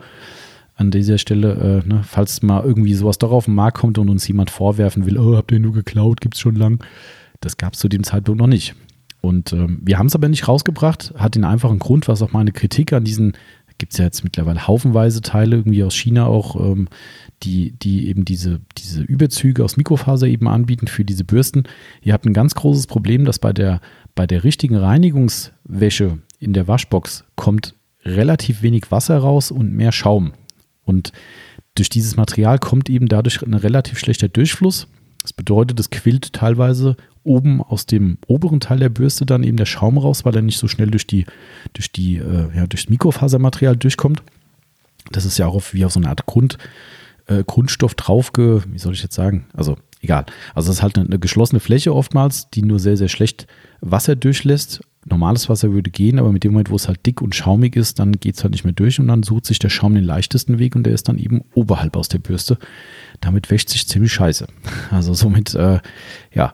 An 0.75 0.91
dieser 0.91 1.17
Stelle, 1.17 1.83
äh, 1.83 1.87
ne, 1.87 2.01
falls 2.03 2.43
mal 2.43 2.63
irgendwie 2.63 2.93
sowas 2.93 3.17
doch 3.17 3.31
auf 3.31 3.45
den 3.45 3.55
Markt 3.55 3.79
kommt 3.79 3.97
und 3.97 4.09
uns 4.09 4.27
jemand 4.27 4.51
vorwerfen 4.51 5.07
will, 5.07 5.17
oh, 5.17 5.35
habt 5.35 5.51
ihr 5.51 5.59
nur 5.59 5.73
geklaut, 5.73 6.21
gibt 6.21 6.35
es 6.35 6.41
schon 6.41 6.55
lang. 6.55 6.83
Das 7.41 7.57
gab 7.57 7.73
es 7.73 7.79
zu 7.79 7.89
dem 7.89 8.03
Zeitpunkt 8.03 8.39
noch 8.39 8.47
nicht. 8.47 8.75
Und 9.19 9.51
ähm, 9.51 9.79
wir 9.83 9.97
haben 9.97 10.05
es 10.05 10.15
aber 10.15 10.29
nicht 10.29 10.47
rausgebracht, 10.47 11.13
hat 11.17 11.33
den 11.33 11.43
einfachen 11.43 11.79
Grund, 11.79 12.07
was 12.07 12.21
auch 12.21 12.31
meine 12.31 12.51
Kritik 12.51 12.93
an 12.93 13.03
diesen 13.03 13.33
gibt 13.77 13.93
es 13.93 13.99
ja 13.99 14.05
jetzt 14.05 14.23
mittlerweile 14.23 14.67
haufenweise 14.67 15.21
Teile, 15.21 15.57
irgendwie 15.57 15.83
aus 15.83 15.95
China 15.95 16.25
auch, 16.25 16.55
ähm, 16.55 16.87
die, 17.43 17.71
die 17.71 18.07
eben 18.09 18.25
diese, 18.25 18.59
diese 18.77 19.01
Überzüge 19.01 19.63
aus 19.63 19.77
Mikrofaser 19.77 20.27
eben 20.27 20.47
anbieten 20.47 20.87
für 20.87 21.05
diese 21.05 21.23
Bürsten. 21.23 21.63
Ihr 22.01 22.13
habt 22.13 22.25
ein 22.25 22.33
ganz 22.33 22.55
großes 22.55 22.87
Problem, 22.87 23.25
dass 23.25 23.39
bei 23.39 23.53
der, 23.53 23.81
bei 24.15 24.25
der 24.25 24.43
richtigen 24.43 24.75
Reinigungswäsche 24.75 26.17
in 26.39 26.53
der 26.53 26.67
Waschbox 26.67 27.23
kommt 27.35 27.75
relativ 28.03 28.61
wenig 28.61 28.91
Wasser 28.91 29.17
raus 29.17 29.51
und 29.51 29.73
mehr 29.73 29.91
Schaum. 29.91 30.33
Und 30.83 31.11
durch 31.75 31.89
dieses 31.89 32.15
Material 32.15 32.57
kommt 32.59 32.89
eben 32.89 33.07
dadurch 33.07 33.41
ein 33.41 33.53
relativ 33.53 33.99
schlechter 33.99 34.29
Durchfluss. 34.29 34.87
Das 35.27 35.33
bedeutet, 35.33 35.77
es 35.77 35.89
quillt 35.89 36.31
teilweise 36.31 36.95
oben 37.25 37.61
aus 37.61 37.85
dem 37.85 38.17
oberen 38.27 38.61
Teil 38.61 38.79
der 38.79 38.87
Bürste 38.87 39.25
dann 39.25 39.43
eben 39.43 39.57
der 39.57 39.65
Schaum 39.65 39.97
raus, 39.97 40.23
weil 40.23 40.33
er 40.33 40.41
nicht 40.41 40.57
so 40.57 40.69
schnell 40.69 40.89
durch 40.89 41.05
die, 41.05 41.25
durch 41.73 41.91
die, 41.91 42.15
äh, 42.15 42.47
ja, 42.55 42.65
durchs 42.65 42.87
Mikrofasermaterial 42.87 43.75
durchkommt. 43.75 44.23
Das 45.11 45.25
ist 45.25 45.37
ja 45.37 45.47
auch 45.47 45.55
auf, 45.55 45.73
wie 45.73 45.83
auf 45.83 45.91
so 45.91 45.99
eine 45.99 46.07
Art 46.07 46.25
Grund, 46.27 46.57
äh, 47.25 47.43
Grundstoff 47.45 47.93
draufge, 47.95 48.63
wie 48.71 48.79
soll 48.79 48.93
ich 48.93 49.03
jetzt 49.03 49.15
sagen? 49.15 49.47
Also 49.51 49.77
egal. 50.01 50.25
Also 50.55 50.71
es 50.71 50.77
ist 50.77 50.81
halt 50.81 50.97
eine, 50.97 51.07
eine, 51.07 51.19
geschlossene 51.19 51.59
Fläche 51.59 51.93
oftmals, 51.93 52.49
die 52.49 52.61
nur 52.61 52.79
sehr, 52.79 52.95
sehr 52.95 53.09
schlecht 53.09 53.47
Wasser 53.81 54.15
durchlässt. 54.15 54.79
Normales 55.09 55.49
Wasser 55.49 55.71
würde 55.71 55.89
gehen, 55.89 56.19
aber 56.19 56.31
mit 56.31 56.43
dem 56.43 56.53
Moment, 56.53 56.69
wo 56.69 56.75
es 56.75 56.87
halt 56.87 57.05
dick 57.05 57.21
und 57.21 57.35
schaumig 57.35 57.75
ist, 57.75 57.99
dann 57.99 58.13
geht 58.13 58.35
es 58.35 58.43
halt 58.43 58.51
nicht 58.51 58.63
mehr 58.63 58.73
durch 58.73 58.99
und 58.99 59.07
dann 59.07 59.23
sucht 59.23 59.45
sich 59.45 59.59
der 59.59 59.69
Schaum 59.69 59.95
den 59.95 60.03
leichtesten 60.03 60.59
Weg 60.59 60.75
und 60.75 60.83
der 60.83 60.93
ist 60.93 61.07
dann 61.07 61.17
eben 61.17 61.41
oberhalb 61.53 61.95
aus 61.95 62.09
der 62.09 62.19
Bürste. 62.19 62.57
Damit 63.21 63.49
wäscht 63.49 63.69
sich 63.69 63.87
ziemlich 63.87 64.13
scheiße. 64.13 64.47
Also 64.91 65.13
somit, 65.13 65.53
äh, 65.53 65.79
ja, 66.33 66.53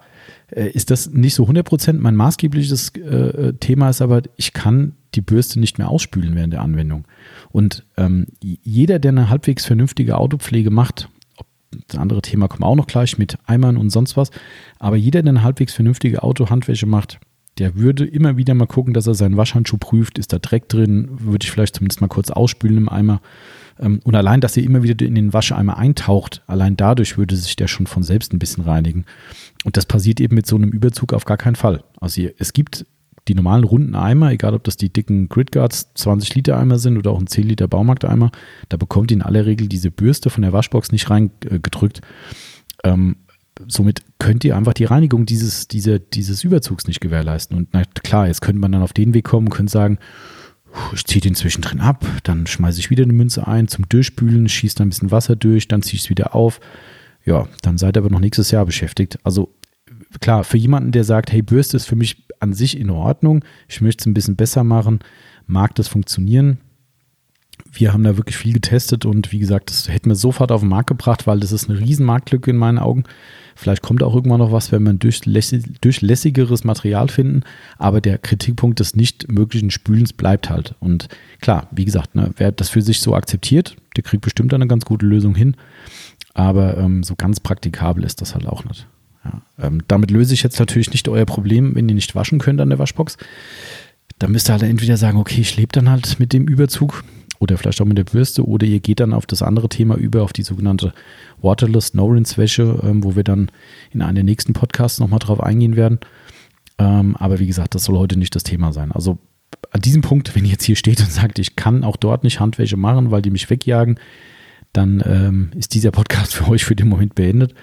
äh, 0.50 0.70
ist 0.70 0.92
das 0.92 1.10
nicht 1.10 1.36
so 1.36 1.46
100% 1.46 1.94
mein 1.94 2.16
maßgebliches 2.16 2.96
äh, 2.96 3.54
Thema 3.54 3.90
ist, 3.90 4.02
aber 4.02 4.22
ich 4.36 4.54
kann 4.54 4.94
die 5.16 5.22
Bürste 5.22 5.60
nicht 5.60 5.78
mehr 5.78 5.90
ausspülen 5.90 6.36
während 6.36 6.54
der 6.54 6.62
Anwendung. 6.62 7.06
Und 7.52 7.86
ähm, 7.98 8.28
jeder, 8.42 9.00
der 9.00 9.12
eine 9.12 9.30
halbwegs 9.30 9.66
vernünftige 9.66 10.18
Autopflege 10.18 10.72
macht, 10.72 11.10
das 11.88 12.00
andere 12.00 12.22
Thema 12.22 12.48
kommt 12.48 12.64
auch 12.64 12.76
noch 12.76 12.88
gleich 12.88 13.18
mit 13.18 13.38
Eimern 13.46 13.78
und 13.78 13.90
sonst 13.90 14.18
was, 14.18 14.30
aber 14.80 14.96
jeder, 14.96 15.22
der 15.22 15.32
eine 15.32 15.44
halbwegs 15.44 15.74
vernünftige 15.74 16.24
Autohandwäsche 16.24 16.86
macht, 16.86 17.20
der 17.60 17.76
würde 17.76 18.06
immer 18.06 18.38
wieder 18.38 18.54
mal 18.54 18.66
gucken, 18.66 18.94
dass 18.94 19.08
er 19.08 19.14
seinen 19.14 19.38
Waschhandschuh 19.38 19.78
prüft, 19.78 20.18
ist 20.18 20.34
da 20.34 20.40
Dreck 20.40 20.70
drin, 20.70 21.10
würde 21.20 21.46
ich 21.46 21.52
vielleicht 21.52 21.76
zumindest 21.76 22.02
mal 22.02 22.08
kurz 22.08 22.32
ausspülen 22.32 22.78
im 22.78 22.90
Eimer. 22.90 23.22
Ähm, 23.80 24.00
und 24.04 24.16
allein, 24.16 24.42
dass 24.42 24.58
ihr 24.58 24.64
immer 24.64 24.84
wieder 24.84 25.06
in 25.06 25.16
den 25.16 25.34
Wascheimer 25.34 25.78
eintaucht, 25.78 26.42
allein 26.48 26.78
dadurch 26.78 27.18
würde 27.18 27.36
sich 27.36 27.56
der 27.56 27.68
schon 27.68 27.88
von 27.88 28.04
selbst 28.04 28.34
ein 28.34 28.40
bisschen 28.40 28.64
reinigen. 28.64 29.06
Und 29.64 29.78
das 29.78 29.86
passiert 29.86 30.20
eben 30.20 30.36
mit 30.36 30.48
so 30.48 30.56
einem 30.56 30.72
Überzug 30.72 31.14
auf 31.14 31.26
gar 31.26 31.38
keinen 31.38 31.56
Fall. 31.56 31.84
Also 32.00 32.22
es 32.38 32.54
gibt 32.54 32.86
die 33.28 33.36
normalen 33.36 33.64
runden 33.64 33.96
Eimer, 33.96 34.32
egal 34.32 34.54
ob 34.54 34.64
das 34.66 34.76
die 34.76 34.92
dicken 34.92 35.30
Gridguards 35.30 35.94
20 35.94 36.36
Liter 36.36 36.58
Eimer 36.58 36.78
sind 36.78 36.98
oder 36.98 37.12
auch 37.12 37.20
ein 37.20 37.28
10 37.28 37.48
Liter 37.48 37.68
Baumarkteimer, 37.68 38.32
da 38.70 38.78
bekommt 38.78 39.12
ihr 39.12 39.18
in 39.18 39.22
aller 39.22 39.46
Regel 39.46 39.68
diese 39.68 39.92
Bürste 39.92 40.30
von 40.30 40.42
der 40.42 40.52
Waschbox 40.52 40.92
nicht 40.92 41.10
reingedrückt. 41.10 42.02
Ähm, 42.84 43.16
somit 43.68 44.02
könnt 44.20 44.44
ihr 44.44 44.56
einfach 44.56 44.74
die 44.74 44.86
Reinigung 44.86 45.26
dieses, 45.26 45.68
diese, 45.68 46.00
dieses 46.00 46.44
Überzugs 46.44 46.88
nicht 46.88 47.02
gewährleisten. 47.02 47.58
Und 47.58 47.70
na 47.72 47.84
klar, 48.04 48.28
jetzt 48.28 48.42
könnte 48.42 48.60
man 48.60 48.72
dann 48.72 48.82
auf 48.82 48.94
den 48.94 49.14
Weg 49.14 49.26
kommen 49.26 49.48
und 49.48 49.54
könnte 49.54 49.72
sagen, 49.72 50.00
ich 50.94 51.06
ziehe 51.06 51.22
den 51.22 51.36
zwischendrin 51.36 51.82
ab, 51.82 52.06
dann 52.24 52.48
schmeiße 52.48 52.80
ich 52.80 52.90
wieder 52.90 53.04
eine 53.04 53.14
Münze 53.14 53.48
ein 53.48 53.68
zum 53.68 53.88
Durchspülen, 53.90 54.50
schieße 54.50 54.78
da 54.78 54.84
ein 54.84 54.90
bisschen 54.90 55.12
Wasser 55.12 55.36
durch, 55.36 55.68
dann 55.68 55.84
ziehe 55.84 55.96
ich 55.96 56.04
es 56.04 56.10
wieder 56.10 56.36
auf. 56.36 56.60
Ja, 57.26 57.48
dann 57.62 57.78
seid 57.78 57.96
ihr 57.96 58.02
aber 58.02 58.10
noch 58.10 58.20
nächstes 58.20 58.52
Jahr 58.52 58.66
beschäftigt. 58.66 59.20
Also 59.24 59.54
klar, 60.20 60.44
für 60.44 60.58
jemanden, 60.58 60.92
der 60.92 61.04
sagt, 61.04 61.32
hey, 61.32 61.42
Bürste 61.42 61.78
ist 61.78 61.86
für 61.86 61.96
mich 61.96 62.26
an 62.40 62.54
sich 62.54 62.78
in 62.78 62.90
Ordnung, 62.90 63.46
ich 63.68 63.82
möchte 63.82 64.02
es 64.02 64.06
ein 64.08 64.14
bisschen 64.14 64.36
besser 64.36 64.64
machen, 64.64 65.00
mag 65.46 65.76
das 65.76 65.88
funktionieren. 65.88 66.58
Wir 67.76 67.92
haben 67.92 68.04
da 68.04 68.18
wirklich 68.18 68.38
viel 68.38 68.54
getestet 68.54 69.06
und 69.06 69.32
wie 69.32 69.40
gesagt, 69.40 69.72
das 69.72 69.90
hätten 69.90 70.10
wir 70.10 70.16
sofort 70.16 70.52
auf 70.52 70.62
den 70.62 70.70
Markt 70.70 70.88
gebracht, 70.88 71.26
weil 71.26 71.40
das 71.40 71.52
ist 71.52 71.70
eine 71.70 71.80
riesen 71.80 72.06
Marktlücke 72.06 72.52
in 72.52 72.58
meinen 72.58 72.78
Augen. 72.78 73.04
Vielleicht 73.56 73.82
kommt 73.82 74.04
auch 74.04 74.16
irgendwann 74.16 74.40
noch 74.40 74.52
was, 74.52 74.72
wenn 74.72 74.84
wir 74.84 74.94
ein 74.94 75.00
durchlässigeres 75.00 76.64
Material 76.64 77.08
finden, 77.08 77.44
aber 77.78 78.02
der 78.02 78.18
Kritikpunkt 78.18 78.80
des 78.80 78.96
nicht 78.96 79.32
möglichen 79.32 79.72
Spülens 79.72 80.14
bleibt 80.14 80.50
halt. 80.50 80.76
Und 80.80 81.08
klar, 81.42 81.68
wie 81.72 81.86
gesagt, 81.86 82.16
ne, 82.16 82.32
wer 82.38 82.52
das 82.52 82.70
für 82.70 82.82
sich 82.82 83.02
so 83.02 83.16
akzeptiert, 83.16 83.76
der 83.96 84.04
kriegt 84.04 84.24
bestimmt 84.24 84.54
eine 84.54 84.68
ganz 84.68 84.86
gute 84.86 85.06
Lösung 85.06 85.36
hin, 85.36 85.56
aber 86.34 86.78
ähm, 86.78 87.04
so 87.04 87.16
ganz 87.16 87.40
praktikabel 87.40 88.04
ist 88.04 88.22
das 88.22 88.34
halt 88.34 88.48
auch 88.48 88.66
nicht. 88.66 88.88
Ja, 89.24 89.42
ähm, 89.60 89.82
damit 89.88 90.12
löse 90.12 90.34
ich 90.34 90.44
jetzt 90.44 90.60
natürlich 90.60 90.92
nicht 90.92 91.08
euer 91.08 91.26
Problem, 91.26 91.76
wenn 91.76 91.88
ihr 91.88 91.96
nicht 91.96 92.16
waschen 92.16 92.40
könnt 92.40 92.60
an 92.60 92.70
der 92.70 92.80
Waschbox. 92.80 93.18
Dann 94.20 94.32
müsst 94.32 94.50
ihr 94.50 94.54
halt 94.54 94.64
entweder 94.64 94.98
sagen, 94.98 95.18
okay, 95.18 95.42
ich 95.42 95.58
lebe 95.58 95.72
dann 95.72 95.90
halt 95.90 96.20
mit 96.20 96.34
dem 96.34 96.48
Überzug 96.48 97.04
oder 97.44 97.58
vielleicht 97.58 97.82
auch 97.82 97.86
mit 97.86 97.98
der 97.98 98.06
Bürste 98.06 98.48
oder 98.48 98.66
ihr 98.66 98.80
geht 98.80 99.02
dann 99.02 99.14
auf 99.14 99.26
das 99.26 99.42
andere 99.42 99.68
Thema 99.68 99.96
über, 99.96 100.24
auf 100.24 100.32
die 100.32 100.44
sogenannte 100.44 100.94
Waterless 101.42 101.94
No-Rinse-Wäsche, 101.94 102.80
ähm, 102.84 103.04
wo 103.04 103.16
wir 103.16 103.24
dann 103.24 103.52
in 103.92 104.02
einem 104.02 104.16
der 104.16 104.24
nächsten 104.24 104.54
Podcasts 104.54 105.00
nochmal 105.00 105.20
drauf 105.20 105.42
eingehen 105.42 105.76
werden. 105.76 106.00
Ähm, 106.80 107.18
aber 107.18 107.40
wie 107.40 107.48
gesagt, 107.48 107.76
das 107.76 107.84
soll 107.84 107.98
heute 107.98 108.18
nicht 108.18 108.34
das 108.36 108.44
Thema 108.44 108.72
sein. 108.72 108.94
Also 108.94 109.18
an 109.72 109.82
diesem 109.82 110.02
Punkt, 110.02 110.36
wenn 110.36 110.46
ihr 110.46 110.52
jetzt 110.52 110.64
hier 110.64 110.78
steht 110.78 111.02
und 111.02 111.12
sagt, 111.12 111.38
ich 111.38 111.58
kann 111.58 111.84
auch 111.84 111.98
dort 111.98 112.24
nicht 112.24 112.40
Handwäsche 112.40 112.78
machen, 112.78 113.12
weil 113.12 113.22
die 113.22 113.30
mich 113.30 113.50
wegjagen, 113.50 114.00
dann 114.72 115.04
ähm, 115.06 115.52
ist 115.56 115.74
dieser 115.74 115.92
Podcast 115.92 116.34
für 116.36 116.48
euch 116.48 116.64
für 116.64 116.76
den 116.76 116.88
Moment 116.88 117.14
beendet. 117.14 117.54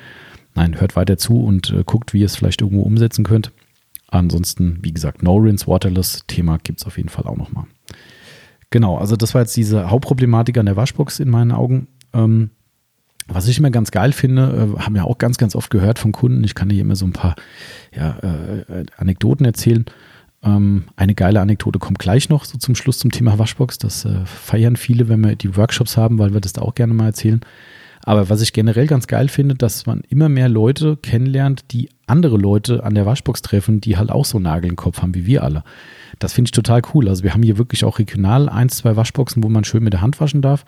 Nein, 0.55 0.79
hört 0.79 0.95
weiter 0.95 1.17
zu 1.17 1.43
und 1.43 1.71
äh, 1.71 1.85
guckt, 1.85 2.13
wie 2.13 2.21
ihr 2.21 2.27
es 2.27 2.37
vielleicht 2.37 2.61
irgendwo 2.61 2.83
umsetzen 2.83 3.25
könnt. 3.25 3.51
Ansonsten, 4.09 4.79
wie 4.83 4.93
gesagt, 4.93 5.23
No 5.23 5.37
Rinse 5.37 5.67
Waterless 5.67 6.25
Thema 6.27 6.59
gibt 6.59 6.81
es 6.81 6.87
auf 6.87 6.99
jeden 6.99 7.09
Fall 7.09 7.25
auch 7.25 7.37
nochmal. 7.37 7.65
Genau, 8.71 8.97
also 8.97 9.17
das 9.17 9.35
war 9.35 9.43
jetzt 9.43 9.57
diese 9.57 9.91
Hauptproblematik 9.91 10.57
an 10.59 10.67
der 10.67 10.77
Waschbox 10.77 11.21
in 11.21 11.29
meinen 11.29 11.53
Augen. 11.53 11.89
Ähm, 12.13 12.51
was 13.27 13.47
ich 13.49 13.59
immer 13.59 13.71
ganz 13.71 13.91
geil 13.91 14.13
finde, 14.13 14.75
äh, 14.77 14.81
haben 14.81 14.97
ja 14.97 15.05
auch 15.05 15.19
ganz, 15.19 15.39
ganz 15.39 15.55
oft 15.55 15.71
gehört 15.71 15.99
von 15.99 16.13
Kunden. 16.13 16.43
Ich 16.45 16.55
kann 16.55 16.71
hier 16.71 16.81
immer 16.81 16.97
so 16.97 17.05
ein 17.05 17.13
paar 17.13 17.37
ja, 17.95 18.17
äh, 18.19 18.85
Anekdoten 18.97 19.45
erzählen. 19.45 19.85
Ähm, 20.43 20.85
eine 20.97 21.15
geile 21.15 21.41
Anekdote 21.41 21.79
kommt 21.79 21.99
gleich 21.99 22.29
noch 22.29 22.45
so 22.45 22.59
zum 22.59 22.75
Schluss 22.75 22.99
zum 22.99 23.11
Thema 23.11 23.39
Waschbox. 23.39 23.79
Das 23.79 24.05
äh, 24.05 24.25
feiern 24.25 24.77
viele, 24.77 25.09
wenn 25.09 25.21
wir 25.21 25.37
die 25.37 25.57
Workshops 25.57 25.97
haben, 25.97 26.19
weil 26.19 26.33
wir 26.33 26.41
das 26.41 26.53
da 26.53 26.63
auch 26.63 26.75
gerne 26.75 26.95
mal 26.95 27.07
erzählen. 27.07 27.41
Aber 28.03 28.31
was 28.31 28.41
ich 28.41 28.53
generell 28.53 28.87
ganz 28.87 29.07
geil 29.07 29.29
finde, 29.29 29.55
dass 29.55 29.87
man 29.87 30.03
immer 30.09 30.29
mehr 30.29 30.49
Leute 30.49 30.97
kennenlernt, 30.97 31.65
die 31.71 31.91
andere 32.07 32.37
Leute 32.37 32.83
an 32.83 32.95
der 32.95 33.07
Waschbox 33.07 33.43
treffen, 33.43 33.81
die 33.81 33.97
halt 33.97 34.11
auch 34.11 34.25
so 34.25 34.39
einen 34.39 34.45
Nagel 34.45 34.71
im 34.71 34.77
Kopf 34.77 35.03
haben 35.03 35.15
wie 35.15 35.27
wir 35.27 35.45
alle. 35.45 35.63
Das 36.19 36.33
finde 36.33 36.49
ich 36.49 36.53
total 36.53 36.83
cool. 36.95 37.09
Also 37.09 37.23
wir 37.23 37.35
haben 37.35 37.43
hier 37.43 37.59
wirklich 37.59 37.85
auch 37.85 37.99
regional 37.99 38.49
eins, 38.49 38.79
zwei 38.79 38.97
Waschboxen, 38.97 39.43
wo 39.43 39.49
man 39.49 39.65
schön 39.65 39.85
mit 39.85 39.93
der 39.93 40.01
Hand 40.01 40.21
waschen 40.21 40.43
darf. 40.43 40.65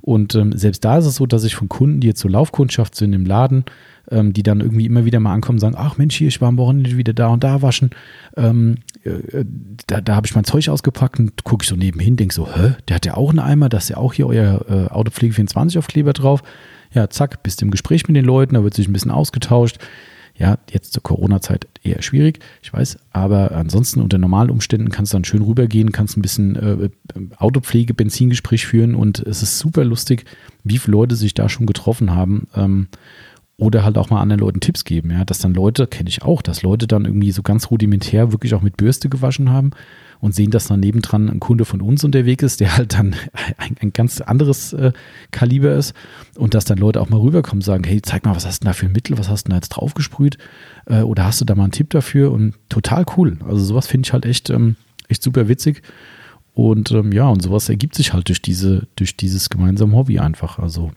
Und 0.00 0.34
ähm, 0.34 0.52
selbst 0.52 0.84
da 0.84 0.98
ist 0.98 1.06
es 1.06 1.16
so, 1.16 1.24
dass 1.24 1.44
ich 1.44 1.56
von 1.56 1.70
Kunden, 1.70 2.00
die 2.00 2.08
jetzt 2.08 2.20
so 2.20 2.28
Laufkundschaft 2.28 2.94
sind 2.94 3.14
im 3.14 3.24
Laden, 3.24 3.64
ähm, 4.10 4.34
die 4.34 4.42
dann 4.42 4.60
irgendwie 4.60 4.84
immer 4.84 5.06
wieder 5.06 5.18
mal 5.18 5.32
ankommen 5.32 5.56
und 5.56 5.60
sagen, 5.60 5.76
ach 5.78 5.96
Mensch, 5.96 6.16
hier, 6.16 6.28
ich 6.28 6.42
war 6.42 6.48
am 6.48 6.58
Wochenende 6.58 6.98
wieder 6.98 7.14
da 7.14 7.28
und 7.28 7.42
da 7.42 7.62
waschen. 7.62 7.88
Ähm, 8.36 8.76
äh, 9.04 9.46
da, 9.86 10.02
da 10.02 10.14
habe 10.14 10.26
ich 10.26 10.34
mein 10.34 10.44
Zeug 10.44 10.68
ausgepackt 10.68 11.18
und 11.18 11.44
gucke 11.44 11.62
ich 11.62 11.70
so 11.70 11.76
nebenhin, 11.76 12.16
denke 12.16 12.34
so, 12.34 12.46
hä, 12.46 12.74
der 12.86 12.96
hat 12.96 13.06
ja 13.06 13.16
auch 13.16 13.30
einen 13.30 13.38
Eimer, 13.38 13.70
da 13.70 13.78
ist 13.78 13.88
ja 13.88 13.96
auch 13.96 14.12
hier 14.12 14.26
euer 14.26 14.66
äh, 14.68 14.92
Autopflege 14.92 15.32
24 15.32 15.78
Aufkleber 15.78 16.12
drauf. 16.12 16.42
Ja, 16.94 17.10
zack, 17.10 17.42
bist 17.42 17.60
im 17.62 17.70
Gespräch 17.70 18.06
mit 18.06 18.16
den 18.16 18.24
Leuten, 18.24 18.54
da 18.54 18.62
wird 18.62 18.74
sich 18.74 18.88
ein 18.88 18.92
bisschen 18.92 19.10
ausgetauscht. 19.10 19.78
Ja, 20.36 20.58
jetzt 20.70 20.92
zur 20.92 21.02
Corona-Zeit 21.02 21.68
eher 21.84 22.02
schwierig, 22.02 22.40
ich 22.60 22.72
weiß, 22.72 22.98
aber 23.12 23.52
ansonsten 23.52 24.00
unter 24.00 24.18
normalen 24.18 24.50
Umständen 24.50 24.90
kannst 24.90 25.12
du 25.12 25.16
dann 25.16 25.24
schön 25.24 25.42
rübergehen, 25.42 25.92
kannst 25.92 26.16
ein 26.16 26.22
bisschen 26.22 26.56
äh, 26.56 26.90
Autopflege, 27.36 27.94
Benzingespräch 27.94 28.66
führen 28.66 28.96
und 28.96 29.20
es 29.20 29.42
ist 29.42 29.60
super 29.60 29.84
lustig, 29.84 30.24
wie 30.64 30.78
viele 30.78 30.96
Leute 30.96 31.14
sich 31.14 31.34
da 31.34 31.48
schon 31.48 31.66
getroffen 31.66 32.12
haben. 32.12 32.48
Ähm, 32.56 32.88
oder 33.56 33.84
halt 33.84 33.96
auch 33.96 34.10
mal 34.10 34.20
anderen 34.20 34.40
Leuten 34.40 34.58
Tipps 34.58 34.84
geben, 34.84 35.12
ja, 35.12 35.24
dass 35.24 35.38
dann 35.38 35.54
Leute, 35.54 35.86
kenne 35.86 36.08
ich 36.08 36.22
auch, 36.22 36.42
dass 36.42 36.62
Leute 36.62 36.88
dann 36.88 37.04
irgendwie 37.04 37.30
so 37.30 37.42
ganz 37.42 37.70
rudimentär 37.70 38.32
wirklich 38.32 38.52
auch 38.54 38.62
mit 38.62 38.76
Bürste 38.76 39.08
gewaschen 39.08 39.50
haben 39.50 39.70
und 40.20 40.34
sehen, 40.34 40.50
dass 40.50 40.68
dann 40.68 40.80
nebendran 40.80 41.28
ein 41.28 41.40
Kunde 41.40 41.64
von 41.64 41.80
uns 41.80 42.04
unterwegs 42.04 42.42
ist, 42.42 42.60
der 42.60 42.76
halt 42.76 42.94
dann 42.94 43.14
ein, 43.56 43.76
ein 43.80 43.92
ganz 43.92 44.20
anderes 44.20 44.72
äh, 44.72 44.92
Kaliber 45.30 45.74
ist 45.74 45.94
und 46.36 46.54
dass 46.54 46.64
dann 46.64 46.78
Leute 46.78 47.00
auch 47.00 47.08
mal 47.08 47.20
rüberkommen 47.20 47.60
und 47.60 47.64
sagen, 47.64 47.84
hey, 47.84 48.00
zeig 48.02 48.24
mal, 48.24 48.34
was 48.34 48.46
hast 48.46 48.62
du 48.62 48.66
da 48.66 48.72
für 48.72 48.86
ein 48.86 48.92
Mittel, 48.92 49.18
was 49.18 49.28
hast 49.28 49.46
du 49.46 49.50
da 49.50 49.56
jetzt 49.56 49.70
draufgesprüht 49.70 50.38
äh, 50.86 51.00
oder 51.00 51.24
hast 51.24 51.40
du 51.40 51.44
da 51.44 51.54
mal 51.54 51.64
einen 51.64 51.72
Tipp 51.72 51.90
dafür 51.90 52.32
und 52.32 52.54
total 52.68 53.04
cool. 53.16 53.38
Also 53.46 53.64
sowas 53.64 53.86
finde 53.86 54.06
ich 54.06 54.12
halt 54.12 54.26
echt, 54.26 54.50
ähm, 54.50 54.76
echt 55.08 55.22
super 55.22 55.48
witzig 55.48 55.82
und 56.54 56.92
ähm, 56.92 57.12
ja, 57.12 57.28
und 57.28 57.42
sowas 57.42 57.68
ergibt 57.68 57.96
sich 57.96 58.12
halt 58.12 58.28
durch 58.28 58.40
diese, 58.40 58.86
durch 58.96 59.16
dieses 59.16 59.50
gemeinsame 59.50 59.94
Hobby 59.96 60.20
einfach. 60.20 60.58
Also 60.58 60.92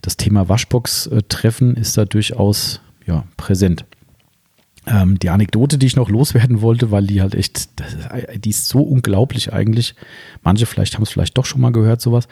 das 0.00 0.16
Thema 0.16 0.48
Waschbox-Treffen 0.48 1.76
ist 1.76 1.98
da 1.98 2.04
durchaus 2.04 2.80
ja, 3.06 3.24
präsent. 3.36 3.84
Ähm, 4.86 5.18
die 5.18 5.30
Anekdote, 5.30 5.78
die 5.78 5.86
ich 5.86 5.96
noch 5.96 6.10
loswerden 6.10 6.60
wollte, 6.60 6.90
weil 6.90 7.06
die 7.06 7.22
halt 7.22 7.34
echt, 7.34 7.58
ist, 7.58 7.70
die 8.36 8.50
ist 8.50 8.68
so 8.68 8.82
unglaublich 8.82 9.52
eigentlich. 9.52 9.94
Manche 10.42 10.66
vielleicht 10.66 10.94
haben 10.94 11.02
es 11.02 11.10
vielleicht 11.10 11.38
doch 11.38 11.46
schon 11.46 11.62
mal 11.62 11.72
gehört, 11.72 12.02
sowas. 12.02 12.28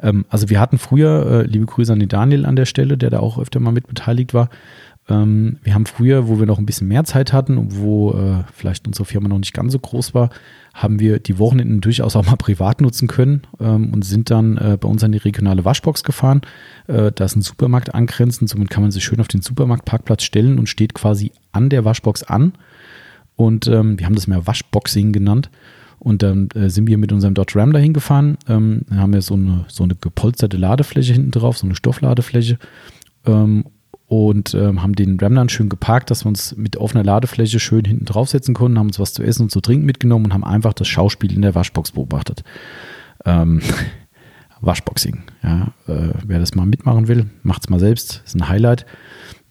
Ähm, 0.00 0.24
also 0.28 0.48
wir 0.48 0.60
hatten 0.60 0.78
früher, 0.78 1.26
äh, 1.26 1.42
liebe 1.46 1.66
Grüße 1.66 1.92
an 1.92 1.98
den 1.98 2.08
Daniel 2.08 2.46
an 2.46 2.54
der 2.54 2.66
Stelle, 2.66 2.96
der 2.96 3.10
da 3.10 3.18
auch 3.18 3.38
öfter 3.38 3.58
mal 3.58 3.72
mit 3.72 3.88
beteiligt 3.88 4.34
war. 4.34 4.50
Ähm, 5.08 5.58
wir 5.62 5.74
haben 5.74 5.86
früher, 5.86 6.28
wo 6.28 6.38
wir 6.38 6.46
noch 6.46 6.58
ein 6.58 6.66
bisschen 6.66 6.88
mehr 6.88 7.04
Zeit 7.04 7.32
hatten 7.32 7.58
und 7.58 7.78
wo 7.78 8.12
äh, 8.12 8.42
vielleicht 8.52 8.86
unsere 8.86 9.04
Firma 9.04 9.28
noch 9.28 9.38
nicht 9.38 9.54
ganz 9.54 9.72
so 9.72 9.78
groß 9.78 10.14
war, 10.14 10.30
haben 10.74 10.98
wir 10.98 11.20
die 11.20 11.38
Wochenenden 11.38 11.80
durchaus 11.80 12.16
auch 12.16 12.26
mal 12.26 12.36
privat 12.38 12.80
nutzen 12.80 13.06
können 13.06 13.42
ähm, 13.60 13.92
und 13.92 14.04
sind 14.04 14.30
dann 14.30 14.56
äh, 14.56 14.76
bei 14.80 14.88
uns 14.88 15.04
an 15.04 15.12
die 15.12 15.18
regionale 15.18 15.64
Waschbox 15.64 16.02
gefahren. 16.02 16.40
Äh, 16.88 17.12
da 17.12 17.24
ist 17.24 17.36
ein 17.36 17.42
Supermarkt 17.42 17.94
angrenzend, 17.94 18.50
somit 18.50 18.70
kann 18.70 18.82
man 18.82 18.90
sich 18.90 19.04
schön 19.04 19.20
auf 19.20 19.28
den 19.28 19.42
Supermarktparkplatz 19.42 20.24
stellen 20.24 20.58
und 20.58 20.68
steht 20.68 20.94
quasi 20.94 21.32
an 21.52 21.68
der 21.68 21.84
Waschbox 21.84 22.24
an. 22.24 22.54
Und 23.36 23.68
ähm, 23.68 23.98
wir 23.98 24.06
haben 24.06 24.14
das 24.14 24.26
mehr 24.26 24.46
Waschboxing 24.46 25.12
genannt. 25.12 25.50
Und 25.98 26.22
dann 26.22 26.48
äh, 26.54 26.68
sind 26.68 26.86
wir 26.88 26.98
mit 26.98 27.12
unserem 27.12 27.34
Dodge 27.34 27.58
Ram 27.58 27.72
dahin 27.72 27.92
gefahren. 27.92 28.38
Ähm, 28.48 28.82
haben 28.90 29.12
wir 29.12 29.22
so 29.22 29.34
eine, 29.34 29.64
so 29.68 29.84
eine 29.84 29.94
gepolsterte 29.94 30.56
Ladefläche 30.56 31.12
hinten 31.12 31.30
drauf, 31.30 31.58
so 31.58 31.66
eine 31.66 31.74
Stoffladefläche. 31.74 32.58
Ähm, 33.24 33.64
und 34.08 34.54
ähm, 34.54 34.82
haben 34.82 34.94
den 34.94 35.18
Ram 35.18 35.34
dann 35.34 35.48
schön 35.48 35.68
geparkt, 35.68 36.10
dass 36.10 36.24
wir 36.24 36.28
uns 36.28 36.56
mit 36.56 36.76
offener 36.76 37.02
Ladefläche 37.02 37.58
schön 37.58 37.84
hinten 37.84 38.04
draufsetzen 38.04 38.54
konnten, 38.54 38.78
haben 38.78 38.86
uns 38.86 39.00
was 39.00 39.12
zu 39.12 39.22
essen 39.22 39.42
und 39.42 39.50
zu 39.50 39.60
trinken 39.60 39.84
mitgenommen 39.84 40.26
und 40.26 40.34
haben 40.34 40.44
einfach 40.44 40.72
das 40.74 40.86
Schauspiel 40.86 41.32
in 41.32 41.42
der 41.42 41.54
Waschbox 41.54 41.92
beobachtet. 41.92 42.44
Ähm, 43.24 43.60
Waschboxing, 44.60 45.22
ja, 45.42 45.74
äh, 45.86 46.14
wer 46.24 46.38
das 46.38 46.54
mal 46.54 46.66
mitmachen 46.66 47.08
will, 47.08 47.26
macht 47.42 47.64
es 47.64 47.68
mal 47.68 47.80
selbst, 47.80 48.22
ist 48.24 48.34
ein 48.34 48.48
Highlight. 48.48 48.86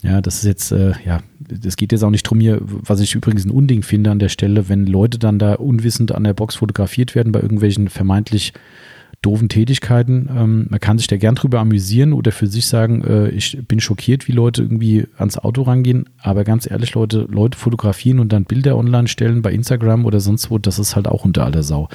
Ja, 0.02 0.22
das 0.22 0.38
ist 0.38 0.46
jetzt, 0.46 0.72
äh, 0.72 0.94
ja, 1.06 1.22
das 1.40 1.78
geht 1.78 1.92
jetzt 1.92 2.04
auch 2.04 2.10
nicht 2.10 2.24
drum 2.24 2.40
hier, 2.40 2.60
was 2.62 3.00
ich 3.00 3.16
übrigens 3.16 3.46
ein 3.46 3.52
Unding 3.52 3.82
finde 3.82 4.12
an 4.12 4.20
der 4.20 4.30
Stelle, 4.30 4.68
wenn 4.70 4.86
Leute 4.86 5.20
dann 5.20 5.40
da 5.40 5.56
unwissend 5.56 6.14
an 6.14 6.24
der 6.24 6.34
Box 6.34 6.56
fotografiert 6.56 7.16
werden 7.16 7.32
bei 7.32 7.40
irgendwelchen 7.40 7.88
vermeintlich 7.90 8.54
doofen 9.26 9.50
Tätigkeiten. 9.50 10.30
Ähm, 10.30 10.68
man 10.70 10.80
kann 10.80 10.98
sich 10.98 11.08
da 11.08 11.18
gern 11.18 11.36
drüber 11.36 11.60
amüsieren 11.60 12.14
oder 12.14 12.32
für 12.32 12.48
sich 12.48 12.68
sagen, 12.68 13.04
äh, 13.04 13.30
ich 13.30 13.58
bin 13.68 13.80
schockiert, 13.80 14.28
wie 14.28 14.34
Leute 14.34 14.62
irgendwie 14.62 15.08
ans 15.18 15.38
Auto 15.38 15.64
rangehen. 15.64 16.10
Aber 16.22 16.44
ganz 16.44 16.70
ehrlich, 16.70 16.94
Leute, 16.94 17.26
Leute 17.30 17.58
fotografieren 17.58 18.20
und 18.20 18.32
dann 18.32 18.46
Bilder 18.46 18.78
online 18.78 19.08
stellen 19.08 19.42
bei 19.42 19.52
Instagram 19.52 20.06
oder 20.06 20.20
sonst 20.20 20.52
wo, 20.52 20.58
das 20.58 20.80
ist 20.80 20.96
halt 20.96 21.08
auch 21.08 21.26
unter 21.26 21.46
aller 21.46 21.64
Sau. 21.64 21.90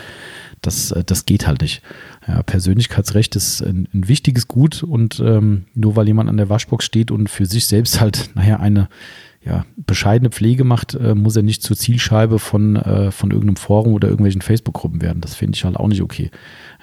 Das, 0.60 0.90
äh, 0.90 1.04
das 1.04 1.26
geht 1.26 1.46
halt 1.46 1.62
nicht. 1.62 1.82
Ja, 2.26 2.42
Persönlichkeitsrecht 2.42 3.36
ist 3.36 3.62
ein, 3.62 3.88
ein 3.94 4.08
wichtiges 4.08 4.48
Gut 4.48 4.82
und 4.82 5.20
ähm, 5.20 5.66
nur 5.74 5.96
weil 5.96 6.08
jemand 6.08 6.28
an 6.28 6.36
der 6.36 6.48
Waschbox 6.48 6.84
steht 6.84 7.10
und 7.10 7.30
für 7.30 7.46
sich 7.46 7.66
selbst 7.66 8.00
halt, 8.00 8.30
naja, 8.34 8.58
eine 8.58 8.88
ja, 9.42 9.64
bescheidene 9.76 10.30
Pflege 10.30 10.64
macht, 10.64 10.94
äh, 10.94 11.14
muss 11.14 11.34
er 11.34 11.42
nicht 11.42 11.62
zur 11.62 11.76
Zielscheibe 11.76 12.38
von, 12.38 12.76
äh, 12.76 13.10
von 13.10 13.30
irgendeinem 13.30 13.56
Forum 13.56 13.94
oder 13.94 14.08
irgendwelchen 14.08 14.42
Facebook-Gruppen 14.42 15.00
werden. 15.00 15.22
Das 15.22 15.34
finde 15.34 15.56
ich 15.56 15.64
halt 15.64 15.76
auch 15.76 15.88
nicht 15.88 16.02
okay. 16.02 16.30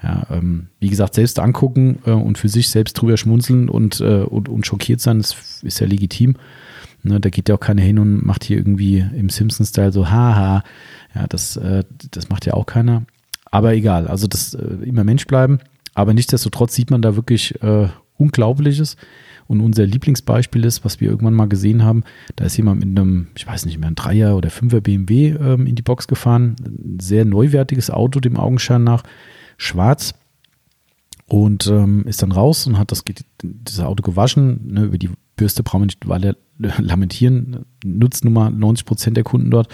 Ja, 0.04 0.28
ähm, 0.30 0.68
wie 0.80 0.90
gesagt, 0.90 1.16
selbst 1.16 1.40
angucken 1.40 2.00
äh, 2.06 2.12
und 2.12 2.38
für 2.38 2.50
sich 2.50 2.70
selbst 2.70 2.94
drüber 2.94 3.18
schmunzeln 3.18 3.68
und, 3.68 4.00
äh, 4.00 4.22
und, 4.22 4.48
und 4.48 4.66
schockiert 4.66 5.02
sein, 5.02 5.18
das 5.18 5.62
ist 5.64 5.80
ja 5.80 5.88
legitim. 5.88 6.36
Ne, 7.04 7.20
da 7.20 7.30
geht 7.30 7.50
ja 7.50 7.56
auch 7.56 7.60
keiner 7.60 7.82
hin 7.82 8.00
und 8.00 8.26
macht 8.26 8.44
hier 8.44 8.58
irgendwie 8.58 9.00
im 9.00 9.30
Simpsons-Style 9.30 9.92
so, 9.92 10.10
haha. 10.10 10.64
Ja, 11.16 11.28
das, 11.28 11.58
äh, 11.58 11.84
das 12.12 12.30
macht 12.30 12.46
ja 12.46 12.54
auch 12.54 12.66
keiner. 12.66 13.04
Aber 13.50 13.74
egal, 13.74 14.08
also 14.08 14.28
das 14.28 14.54
äh, 14.54 14.64
immer 14.84 15.04
Mensch 15.04 15.26
bleiben. 15.26 15.60
Aber 15.94 16.14
nichtsdestotrotz 16.14 16.76
sieht 16.76 16.92
man 16.92 17.02
da 17.02 17.16
wirklich 17.16 17.62
äh, 17.64 17.88
Unglaubliches. 18.18 18.98
Und 19.48 19.62
unser 19.62 19.86
Lieblingsbeispiel 19.86 20.66
ist, 20.66 20.84
was 20.84 21.00
wir 21.00 21.10
irgendwann 21.10 21.34
mal 21.34 21.48
gesehen 21.48 21.84
haben, 21.84 22.04
da 22.36 22.44
ist 22.44 22.58
jemand 22.58 22.84
mit 22.84 22.90
einem, 22.90 23.28
ich 23.36 23.48
weiß 23.48 23.66
nicht 23.66 23.80
mehr, 23.80 23.90
ein 23.90 23.96
Dreier 23.96 24.36
oder 24.36 24.50
Fünfer 24.50 24.82
BMW 24.82 25.30
ähm, 25.30 25.66
in 25.66 25.76
die 25.76 25.82
Box 25.82 26.08
gefahren. 26.08 26.58
Ein 26.64 27.00
sehr 27.00 27.24
neuwertiges 27.24 27.90
Auto 27.90 28.20
dem 28.20 28.36
Augenschein 28.36 28.84
nach 28.84 29.04
schwarz 29.58 30.14
und 31.28 31.68
ähm, 31.68 32.06
ist 32.06 32.22
dann 32.22 32.32
raus 32.32 32.68
und 32.68 32.78
hat 32.78 32.92
das, 32.92 33.04
das 33.44 33.80
Auto 33.80 34.02
gewaschen. 34.02 34.74
Ne, 34.74 34.84
über 34.84 34.98
die 34.98 35.10
Bürste 35.36 35.64
brauchen 35.64 35.82
wir 35.82 35.88
nicht 35.88 36.08
weiter 36.08 36.36
lamentieren. 36.80 37.66
Nutzt 37.84 38.24
nun 38.24 38.34
mal 38.34 38.50
90 38.50 38.86
Prozent 38.86 39.18
der 39.18 39.24
Kunden 39.24 39.52
dort 39.52 39.68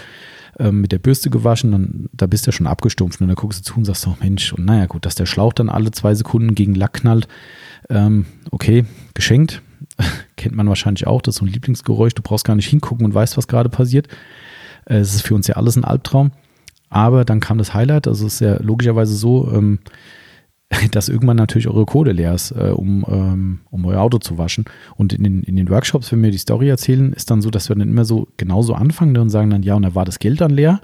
ähm, 0.58 0.80
mit 0.80 0.92
der 0.92 0.98
Bürste 0.98 1.30
gewaschen. 1.30 1.72
Dann, 1.72 2.08
da 2.12 2.26
bist 2.26 2.46
du 2.46 2.48
ja 2.48 2.52
schon 2.52 2.66
abgestumpft 2.66 3.20
und 3.20 3.28
dann 3.28 3.36
guckst 3.36 3.60
du 3.60 3.64
zu 3.64 3.78
und 3.78 3.84
sagst, 3.84 4.06
oh 4.06 4.16
Mensch, 4.20 4.52
und 4.52 4.64
naja, 4.64 4.86
gut, 4.86 5.06
dass 5.06 5.14
der 5.14 5.26
Schlauch 5.26 5.52
dann 5.52 5.68
alle 5.68 5.90
zwei 5.92 6.14
Sekunden 6.14 6.54
gegen 6.54 6.74
Lack 6.74 6.94
knallt. 6.94 7.28
Ähm, 7.88 8.26
okay, 8.50 8.84
geschenkt. 9.14 9.62
Kennt 10.36 10.56
man 10.56 10.68
wahrscheinlich 10.68 11.06
auch. 11.06 11.22
Das 11.22 11.36
ist 11.36 11.38
so 11.38 11.44
ein 11.44 11.52
Lieblingsgeräusch. 11.52 12.14
Du 12.14 12.22
brauchst 12.22 12.44
gar 12.44 12.56
nicht 12.56 12.68
hingucken 12.68 13.04
und 13.04 13.14
weißt, 13.14 13.36
was 13.36 13.48
gerade 13.48 13.68
passiert. 13.68 14.08
Äh, 14.86 14.96
es 14.96 15.14
ist 15.14 15.22
für 15.22 15.34
uns 15.34 15.46
ja 15.46 15.56
alles 15.56 15.76
ein 15.76 15.84
Albtraum. 15.84 16.32
Aber 16.94 17.24
dann 17.24 17.40
kam 17.40 17.58
das 17.58 17.74
Highlight, 17.74 18.06
also 18.06 18.24
es 18.24 18.34
ist 18.34 18.40
ja 18.40 18.62
logischerweise 18.62 19.16
so, 19.16 19.50
ähm, 19.52 19.80
dass 20.92 21.08
irgendwann 21.08 21.36
natürlich 21.36 21.66
eure 21.66 21.86
Kohle 21.86 22.12
leer 22.12 22.32
ist, 22.32 22.52
äh, 22.52 22.70
um, 22.70 23.04
ähm, 23.08 23.60
um 23.72 23.84
euer 23.84 24.00
Auto 24.00 24.18
zu 24.18 24.38
waschen. 24.38 24.64
Und 24.94 25.12
in 25.12 25.24
den, 25.24 25.42
in 25.42 25.56
den 25.56 25.68
Workshops, 25.70 26.12
wenn 26.12 26.22
wir 26.22 26.30
die 26.30 26.38
Story 26.38 26.68
erzählen, 26.68 27.12
ist 27.12 27.32
dann 27.32 27.42
so, 27.42 27.50
dass 27.50 27.68
wir 27.68 27.74
dann 27.74 27.88
immer 27.88 28.04
so 28.04 28.28
genauso 28.36 28.74
anfangen 28.74 29.16
und 29.16 29.28
sagen 29.28 29.50
dann, 29.50 29.64
ja, 29.64 29.74
und 29.74 29.82
da 29.82 29.96
war 29.96 30.04
das 30.04 30.20
Geld 30.20 30.40
dann 30.40 30.52
leer. 30.52 30.80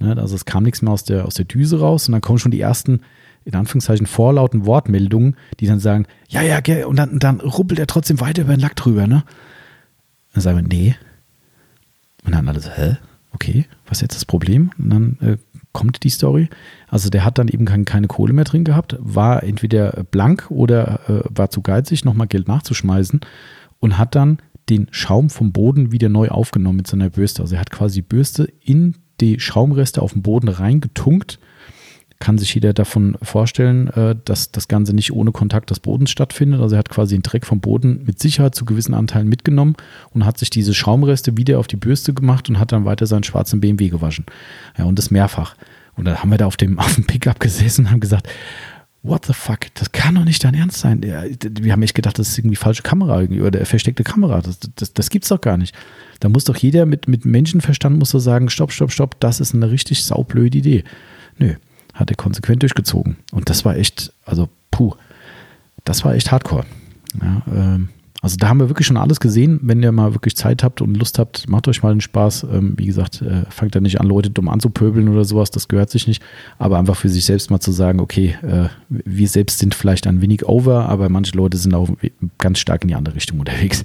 Ne? 0.00 0.14
Also 0.18 0.34
es 0.34 0.44
kam 0.44 0.64
nichts 0.64 0.82
mehr 0.82 0.92
aus 0.92 1.04
der, 1.04 1.24
aus 1.24 1.32
der 1.32 1.46
Düse 1.46 1.80
raus 1.80 2.08
und 2.08 2.12
dann 2.12 2.20
kommen 2.20 2.38
schon 2.38 2.52
die 2.52 2.60
ersten, 2.60 3.00
in 3.46 3.54
Anführungszeichen, 3.54 4.04
vorlauten 4.04 4.66
Wortmeldungen, 4.66 5.34
die 5.60 5.66
dann 5.66 5.80
sagen, 5.80 6.04
ja, 6.28 6.42
ja, 6.42 6.60
und 6.86 6.96
dann, 6.96 7.18
dann 7.18 7.40
ruppelt 7.40 7.80
er 7.80 7.86
trotzdem 7.86 8.20
weiter 8.20 8.42
über 8.42 8.54
den 8.54 8.60
Lack 8.60 8.76
drüber, 8.76 9.06
ne? 9.06 9.24
Dann 10.34 10.42
sagen 10.42 10.58
wir, 10.58 10.68
nee. 10.68 10.94
Und 12.26 12.34
dann 12.34 12.48
alles, 12.48 12.68
hä? 12.76 12.98
Okay, 13.32 13.64
was 13.86 13.98
ist 13.98 14.02
jetzt 14.02 14.16
das 14.16 14.24
Problem? 14.26 14.70
Und 14.78 14.90
dann 14.90 15.18
äh, 15.20 15.36
kommt 15.74 16.04
die 16.04 16.08
Story. 16.08 16.48
Also 16.88 17.10
der 17.10 17.26
hat 17.26 17.36
dann 17.36 17.48
eben 17.48 17.66
kein, 17.66 17.84
keine 17.84 18.06
Kohle 18.06 18.32
mehr 18.32 18.44
drin 18.44 18.64
gehabt, 18.64 18.96
war 19.00 19.42
entweder 19.42 20.04
blank 20.10 20.46
oder 20.48 21.00
äh, 21.08 21.28
war 21.28 21.50
zu 21.50 21.60
geizig, 21.60 22.06
nochmal 22.06 22.28
Geld 22.28 22.48
nachzuschmeißen 22.48 23.20
und 23.80 23.98
hat 23.98 24.14
dann 24.14 24.38
den 24.70 24.86
Schaum 24.92 25.28
vom 25.28 25.52
Boden 25.52 25.92
wieder 25.92 26.08
neu 26.08 26.28
aufgenommen 26.28 26.78
mit 26.78 26.86
seiner 26.86 27.10
Bürste. 27.10 27.42
Also 27.42 27.56
er 27.56 27.60
hat 27.60 27.70
quasi 27.70 27.96
die 27.96 28.06
Bürste 28.06 28.48
in 28.60 28.94
die 29.20 29.38
Schaumreste 29.38 30.00
auf 30.00 30.14
dem 30.14 30.22
Boden 30.22 30.48
reingetunkt 30.48 31.38
kann 32.18 32.38
sich 32.38 32.54
jeder 32.54 32.72
davon 32.72 33.16
vorstellen, 33.22 33.88
äh, 33.88 34.16
dass 34.24 34.50
das 34.50 34.68
Ganze 34.68 34.94
nicht 34.94 35.12
ohne 35.12 35.32
Kontakt 35.32 35.70
des 35.70 35.80
Bodens 35.80 36.10
stattfindet. 36.10 36.60
Also 36.60 36.76
er 36.76 36.78
hat 36.78 36.88
quasi 36.88 37.14
den 37.14 37.22
Dreck 37.22 37.44
vom 37.44 37.60
Boden 37.60 38.02
mit 38.04 38.18
Sicherheit 38.18 38.54
zu 38.54 38.64
gewissen 38.64 38.94
Anteilen 38.94 39.28
mitgenommen 39.28 39.76
und 40.12 40.24
hat 40.24 40.38
sich 40.38 40.50
diese 40.50 40.74
Schaumreste 40.74 41.36
wieder 41.36 41.58
auf 41.58 41.66
die 41.66 41.76
Bürste 41.76 42.14
gemacht 42.14 42.48
und 42.48 42.58
hat 42.58 42.72
dann 42.72 42.84
weiter 42.84 43.06
seinen 43.06 43.24
schwarzen 43.24 43.60
BMW 43.60 43.88
gewaschen. 43.88 44.24
Ja, 44.78 44.84
und 44.84 44.98
das 44.98 45.10
mehrfach. 45.10 45.56
Und 45.96 46.06
dann 46.06 46.18
haben 46.18 46.30
wir 46.30 46.38
da 46.38 46.46
auf 46.46 46.56
dem, 46.56 46.78
auf 46.80 46.94
dem 46.94 47.04
Pickup 47.04 47.40
gesessen 47.40 47.86
und 47.86 47.90
haben 47.90 48.00
gesagt, 48.00 48.28
what 49.04 49.26
the 49.26 49.34
fuck, 49.34 49.72
das 49.74 49.92
kann 49.92 50.14
doch 50.14 50.24
nicht 50.24 50.42
dein 50.42 50.54
Ernst 50.54 50.78
sein. 50.78 51.02
Wir 51.02 51.72
haben 51.72 51.82
echt 51.82 51.94
gedacht, 51.94 52.18
das 52.18 52.30
ist 52.30 52.38
irgendwie 52.38 52.56
falsche 52.56 52.82
Kamera 52.82 53.20
oder 53.20 53.66
versteckte 53.66 54.02
Kamera. 54.02 54.40
Das, 54.40 54.58
das, 54.76 54.94
das 54.94 55.10
gibt's 55.10 55.28
doch 55.28 55.40
gar 55.40 55.58
nicht. 55.58 55.74
Da 56.20 56.30
muss 56.30 56.44
doch 56.44 56.56
jeder 56.56 56.86
mit, 56.86 57.06
mit 57.06 57.26
Menschenverstand 57.26 57.98
muss 57.98 58.10
so 58.10 58.18
sagen, 58.18 58.48
stopp, 58.48 58.72
stopp, 58.72 58.90
stopp, 58.90 59.20
das 59.20 59.40
ist 59.40 59.54
eine 59.54 59.70
richtig 59.70 60.04
saublöde 60.04 60.56
Idee. 60.56 60.84
Nö, 61.38 61.54
hat 61.94 62.10
er 62.10 62.16
konsequent 62.16 62.62
durchgezogen. 62.62 63.16
Und 63.32 63.48
das 63.48 63.64
war 63.64 63.76
echt, 63.76 64.12
also 64.24 64.48
puh, 64.70 64.94
das 65.84 66.04
war 66.04 66.14
echt 66.14 66.30
hardcore. 66.32 66.64
Ja, 67.22 67.42
ähm, 67.52 67.88
also 68.24 68.38
da 68.38 68.48
haben 68.48 68.58
wir 68.58 68.70
wirklich 68.70 68.86
schon 68.86 68.96
alles 68.96 69.20
gesehen. 69.20 69.60
Wenn 69.62 69.82
ihr 69.82 69.92
mal 69.92 70.14
wirklich 70.14 70.34
Zeit 70.34 70.64
habt 70.64 70.80
und 70.80 70.96
Lust 70.96 71.18
habt, 71.18 71.46
macht 71.46 71.68
euch 71.68 71.82
mal 71.82 71.92
den 71.92 72.00
Spaß. 72.00 72.46
Ähm, 72.50 72.72
wie 72.78 72.86
gesagt, 72.86 73.20
äh, 73.20 73.42
fangt 73.50 73.74
da 73.74 73.80
nicht 73.80 74.00
an, 74.00 74.06
Leute 74.06 74.30
dumm 74.30 74.48
anzupöbeln 74.48 75.10
oder 75.10 75.26
sowas, 75.26 75.50
das 75.50 75.68
gehört 75.68 75.90
sich 75.90 76.06
nicht. 76.06 76.22
Aber 76.58 76.78
einfach 76.78 76.96
für 76.96 77.10
sich 77.10 77.26
selbst 77.26 77.50
mal 77.50 77.60
zu 77.60 77.70
sagen, 77.70 78.00
okay, 78.00 78.34
äh, 78.40 78.68
wir 78.88 79.28
selbst 79.28 79.58
sind 79.58 79.74
vielleicht 79.74 80.06
ein 80.06 80.22
wenig 80.22 80.46
over, 80.48 80.88
aber 80.88 81.10
manche 81.10 81.36
Leute 81.36 81.58
sind 81.58 81.74
auch 81.74 81.90
ganz 82.38 82.60
stark 82.60 82.82
in 82.82 82.88
die 82.88 82.94
andere 82.94 83.14
Richtung 83.14 83.40
unterwegs. 83.40 83.84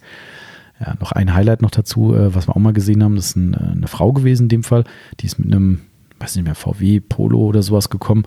Ja, 0.79 0.95
noch 1.01 1.11
ein 1.11 1.33
Highlight 1.33 1.61
noch 1.61 1.71
dazu, 1.71 2.15
äh, 2.15 2.33
was 2.33 2.47
wir 2.47 2.55
auch 2.55 2.61
mal 2.61 2.71
gesehen 2.71 3.03
haben, 3.03 3.17
das 3.17 3.31
ist 3.31 3.35
ein, 3.35 3.53
äh, 3.55 3.57
eine 3.57 3.87
Frau 3.87 4.13
gewesen 4.13 4.43
in 4.43 4.49
dem 4.49 4.63
Fall, 4.63 4.85
die 5.19 5.25
ist 5.25 5.37
mit 5.37 5.53
einem 5.53 5.81
weiß 6.19 6.35
nicht 6.35 6.45
mehr, 6.45 6.55
VW, 6.55 6.99
Polo 6.99 7.39
oder 7.39 7.63
sowas 7.63 7.89
gekommen 7.89 8.23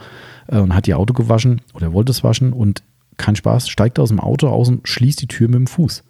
äh, 0.48 0.58
und 0.58 0.74
hat 0.74 0.88
ihr 0.88 0.98
Auto 0.98 1.14
gewaschen 1.14 1.60
oder 1.74 1.92
wollte 1.92 2.12
es 2.12 2.24
waschen 2.24 2.52
und 2.52 2.82
kein 3.16 3.36
Spaß, 3.36 3.68
steigt 3.68 3.98
aus 3.98 4.08
dem 4.08 4.20
Auto 4.20 4.48
aus 4.48 4.68
und 4.68 4.88
schließt 4.88 5.20
die 5.20 5.28
Tür 5.28 5.48
mit 5.48 5.58
dem 5.58 5.66
Fuß. 5.66 6.02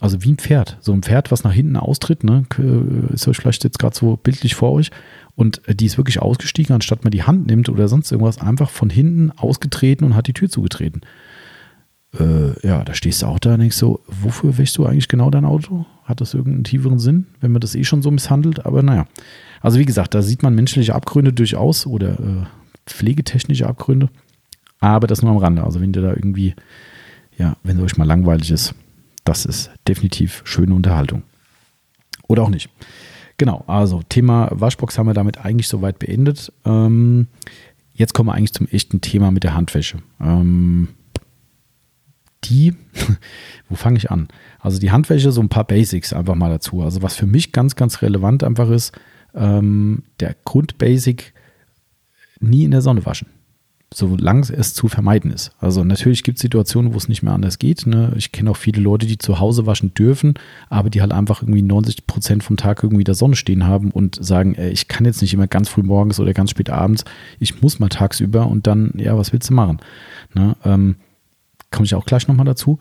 Also 0.00 0.22
wie 0.22 0.32
ein 0.32 0.38
Pferd. 0.38 0.78
So 0.80 0.92
ein 0.92 1.02
Pferd, 1.02 1.30
was 1.30 1.44
nach 1.44 1.52
hinten 1.52 1.76
austritt, 1.76 2.24
ne, 2.24 2.44
ist 3.12 3.28
euch 3.28 3.36
vielleicht 3.36 3.64
jetzt 3.64 3.78
gerade 3.78 3.94
so 3.94 4.16
bildlich 4.16 4.54
vor 4.54 4.72
euch. 4.72 4.90
Und 5.34 5.66
äh, 5.68 5.74
die 5.74 5.86
ist 5.86 5.98
wirklich 5.98 6.20
ausgestiegen, 6.20 6.74
anstatt 6.74 7.04
man 7.04 7.10
die 7.10 7.22
Hand 7.22 7.46
nimmt 7.46 7.68
oder 7.68 7.88
sonst 7.88 8.10
irgendwas, 8.10 8.40
einfach 8.40 8.70
von 8.70 8.90
hinten 8.90 9.30
ausgetreten 9.30 10.04
und 10.04 10.16
hat 10.16 10.26
die 10.26 10.32
Tür 10.32 10.48
zugetreten. 10.48 11.02
Äh, 12.18 12.66
ja, 12.66 12.82
da 12.82 12.94
stehst 12.94 13.22
du 13.22 13.26
auch 13.26 13.38
da 13.38 13.54
und 13.54 13.60
denkst 13.60 13.76
so, 13.76 14.00
wofür 14.06 14.58
wäschst 14.58 14.76
du 14.78 14.86
eigentlich 14.86 15.08
genau 15.08 15.30
dein 15.30 15.44
Auto? 15.44 15.86
Hat 16.04 16.20
das 16.20 16.34
irgendeinen 16.34 16.64
tieferen 16.64 16.98
Sinn, 16.98 17.26
wenn 17.40 17.52
man 17.52 17.60
das 17.60 17.74
eh 17.74 17.84
schon 17.84 18.02
so 18.02 18.10
misshandelt? 18.10 18.66
Aber 18.66 18.82
naja. 18.82 19.06
Also 19.60 19.78
wie 19.78 19.84
gesagt, 19.84 20.14
da 20.14 20.22
sieht 20.22 20.42
man 20.42 20.54
menschliche 20.54 20.94
Abgründe 20.94 21.32
durchaus 21.32 21.86
oder 21.86 22.18
äh, 22.18 22.46
pflegetechnische 22.86 23.66
Abgründe. 23.66 24.08
Aber 24.80 25.06
das 25.06 25.22
nur 25.22 25.30
am 25.30 25.36
Rande. 25.36 25.62
Also 25.62 25.80
wenn 25.80 25.92
ihr 25.92 26.02
da 26.02 26.10
irgendwie, 26.10 26.54
ja, 27.36 27.56
wenn 27.62 27.76
es 27.78 27.84
euch 27.84 27.96
mal 27.98 28.06
langweilig 28.06 28.50
ist, 28.50 28.74
das 29.24 29.44
ist 29.44 29.70
definitiv 29.86 30.42
schöne 30.44 30.74
Unterhaltung. 30.74 31.22
Oder 32.26 32.42
auch 32.42 32.48
nicht. 32.48 32.70
Genau, 33.36 33.64
also 33.66 34.02
Thema 34.08 34.48
Waschbox 34.52 34.98
haben 34.98 35.06
wir 35.06 35.14
damit 35.14 35.44
eigentlich 35.44 35.68
soweit 35.68 35.98
beendet. 35.98 36.52
Ähm, 36.64 37.28
jetzt 37.92 38.14
kommen 38.14 38.28
wir 38.28 38.34
eigentlich 38.34 38.52
zum 38.52 38.68
echten 38.68 39.00
Thema 39.00 39.30
mit 39.30 39.44
der 39.44 39.54
Handwäsche. 39.54 39.98
Ähm, 40.20 40.88
die, 42.44 42.74
wo 43.68 43.76
fange 43.76 43.98
ich 43.98 44.10
an? 44.10 44.28
Also 44.58 44.78
die 44.78 44.90
Handwäsche, 44.90 45.32
so 45.32 45.40
ein 45.40 45.48
paar 45.48 45.64
Basics 45.66 46.12
einfach 46.12 46.34
mal 46.34 46.50
dazu. 46.50 46.82
Also 46.82 47.02
was 47.02 47.14
für 47.14 47.26
mich 47.26 47.52
ganz, 47.52 47.76
ganz 47.76 48.02
relevant 48.02 48.44
einfach 48.44 48.70
ist, 48.70 48.92
ähm, 49.34 50.02
der 50.20 50.36
Grundbasic 50.44 51.32
nie 52.40 52.64
in 52.64 52.70
der 52.70 52.82
Sonne 52.82 53.04
waschen. 53.06 53.28
Solange 53.92 54.42
es 54.52 54.72
zu 54.72 54.86
vermeiden 54.86 55.32
ist. 55.32 55.50
Also 55.58 55.82
natürlich 55.82 56.22
gibt 56.22 56.38
es 56.38 56.42
Situationen, 56.42 56.94
wo 56.94 56.96
es 56.96 57.08
nicht 57.08 57.24
mehr 57.24 57.32
anders 57.32 57.58
geht. 57.58 57.88
Ne? 57.88 58.12
Ich 58.16 58.30
kenne 58.30 58.52
auch 58.52 58.56
viele 58.56 58.80
Leute, 58.80 59.04
die 59.04 59.18
zu 59.18 59.40
Hause 59.40 59.66
waschen 59.66 59.94
dürfen, 59.94 60.34
aber 60.68 60.90
die 60.90 61.00
halt 61.00 61.10
einfach 61.10 61.42
irgendwie 61.42 61.62
90 61.62 62.06
Prozent 62.06 62.44
vom 62.44 62.56
Tag 62.56 62.84
irgendwie 62.84 63.00
in 63.00 63.06
der 63.06 63.16
Sonne 63.16 63.34
stehen 63.34 63.66
haben 63.66 63.90
und 63.90 64.24
sagen, 64.24 64.54
ey, 64.54 64.70
ich 64.70 64.86
kann 64.86 65.06
jetzt 65.06 65.22
nicht 65.22 65.34
immer 65.34 65.48
ganz 65.48 65.68
früh 65.68 65.82
morgens 65.82 66.20
oder 66.20 66.32
ganz 66.32 66.50
spät 66.50 66.70
abends, 66.70 67.04
ich 67.40 67.62
muss 67.62 67.80
mal 67.80 67.88
tagsüber 67.88 68.46
und 68.46 68.68
dann, 68.68 68.92
ja, 68.96 69.18
was 69.18 69.32
willst 69.32 69.50
du 69.50 69.54
machen? 69.54 69.80
Ne? 70.34 70.56
Ähm, 70.64 70.94
Komme 71.70 71.84
ich 71.84 71.94
auch 71.94 72.04
gleich 72.04 72.26
nochmal 72.26 72.46
dazu. 72.46 72.78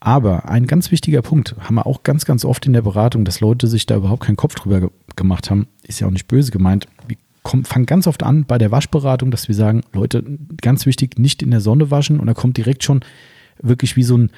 Aber 0.00 0.48
ein 0.48 0.66
ganz 0.66 0.90
wichtiger 0.90 1.20
Punkt, 1.20 1.54
haben 1.60 1.74
wir 1.74 1.86
auch 1.86 2.02
ganz, 2.02 2.24
ganz 2.24 2.46
oft 2.46 2.64
in 2.66 2.72
der 2.72 2.82
Beratung, 2.82 3.26
dass 3.26 3.40
Leute 3.40 3.66
sich 3.66 3.84
da 3.84 3.96
überhaupt 3.96 4.24
keinen 4.24 4.36
Kopf 4.36 4.54
drüber 4.54 4.80
ge 4.80 4.90
gemacht 5.16 5.50
haben, 5.50 5.66
ist 5.82 6.00
ja 6.00 6.06
auch 6.06 6.12
nicht 6.12 6.28
böse 6.28 6.50
gemeint. 6.50 6.86
Wir 7.06 7.18
kommen, 7.42 7.64
fangen 7.64 7.84
ganz 7.84 8.06
oft 8.06 8.22
an 8.22 8.44
bei 8.46 8.56
der 8.56 8.70
Waschberatung, 8.70 9.30
dass 9.30 9.48
wir 9.48 9.54
sagen, 9.54 9.82
Leute, 9.92 10.24
ganz 10.62 10.86
wichtig, 10.86 11.18
nicht 11.18 11.42
in 11.42 11.50
der 11.50 11.60
Sonne 11.60 11.90
waschen. 11.90 12.20
Und 12.20 12.26
da 12.26 12.32
kommt 12.32 12.56
direkt 12.56 12.82
schon 12.82 13.00
wirklich 13.60 13.96
wie 13.96 14.02
so 14.02 14.16
ein, 14.16 14.30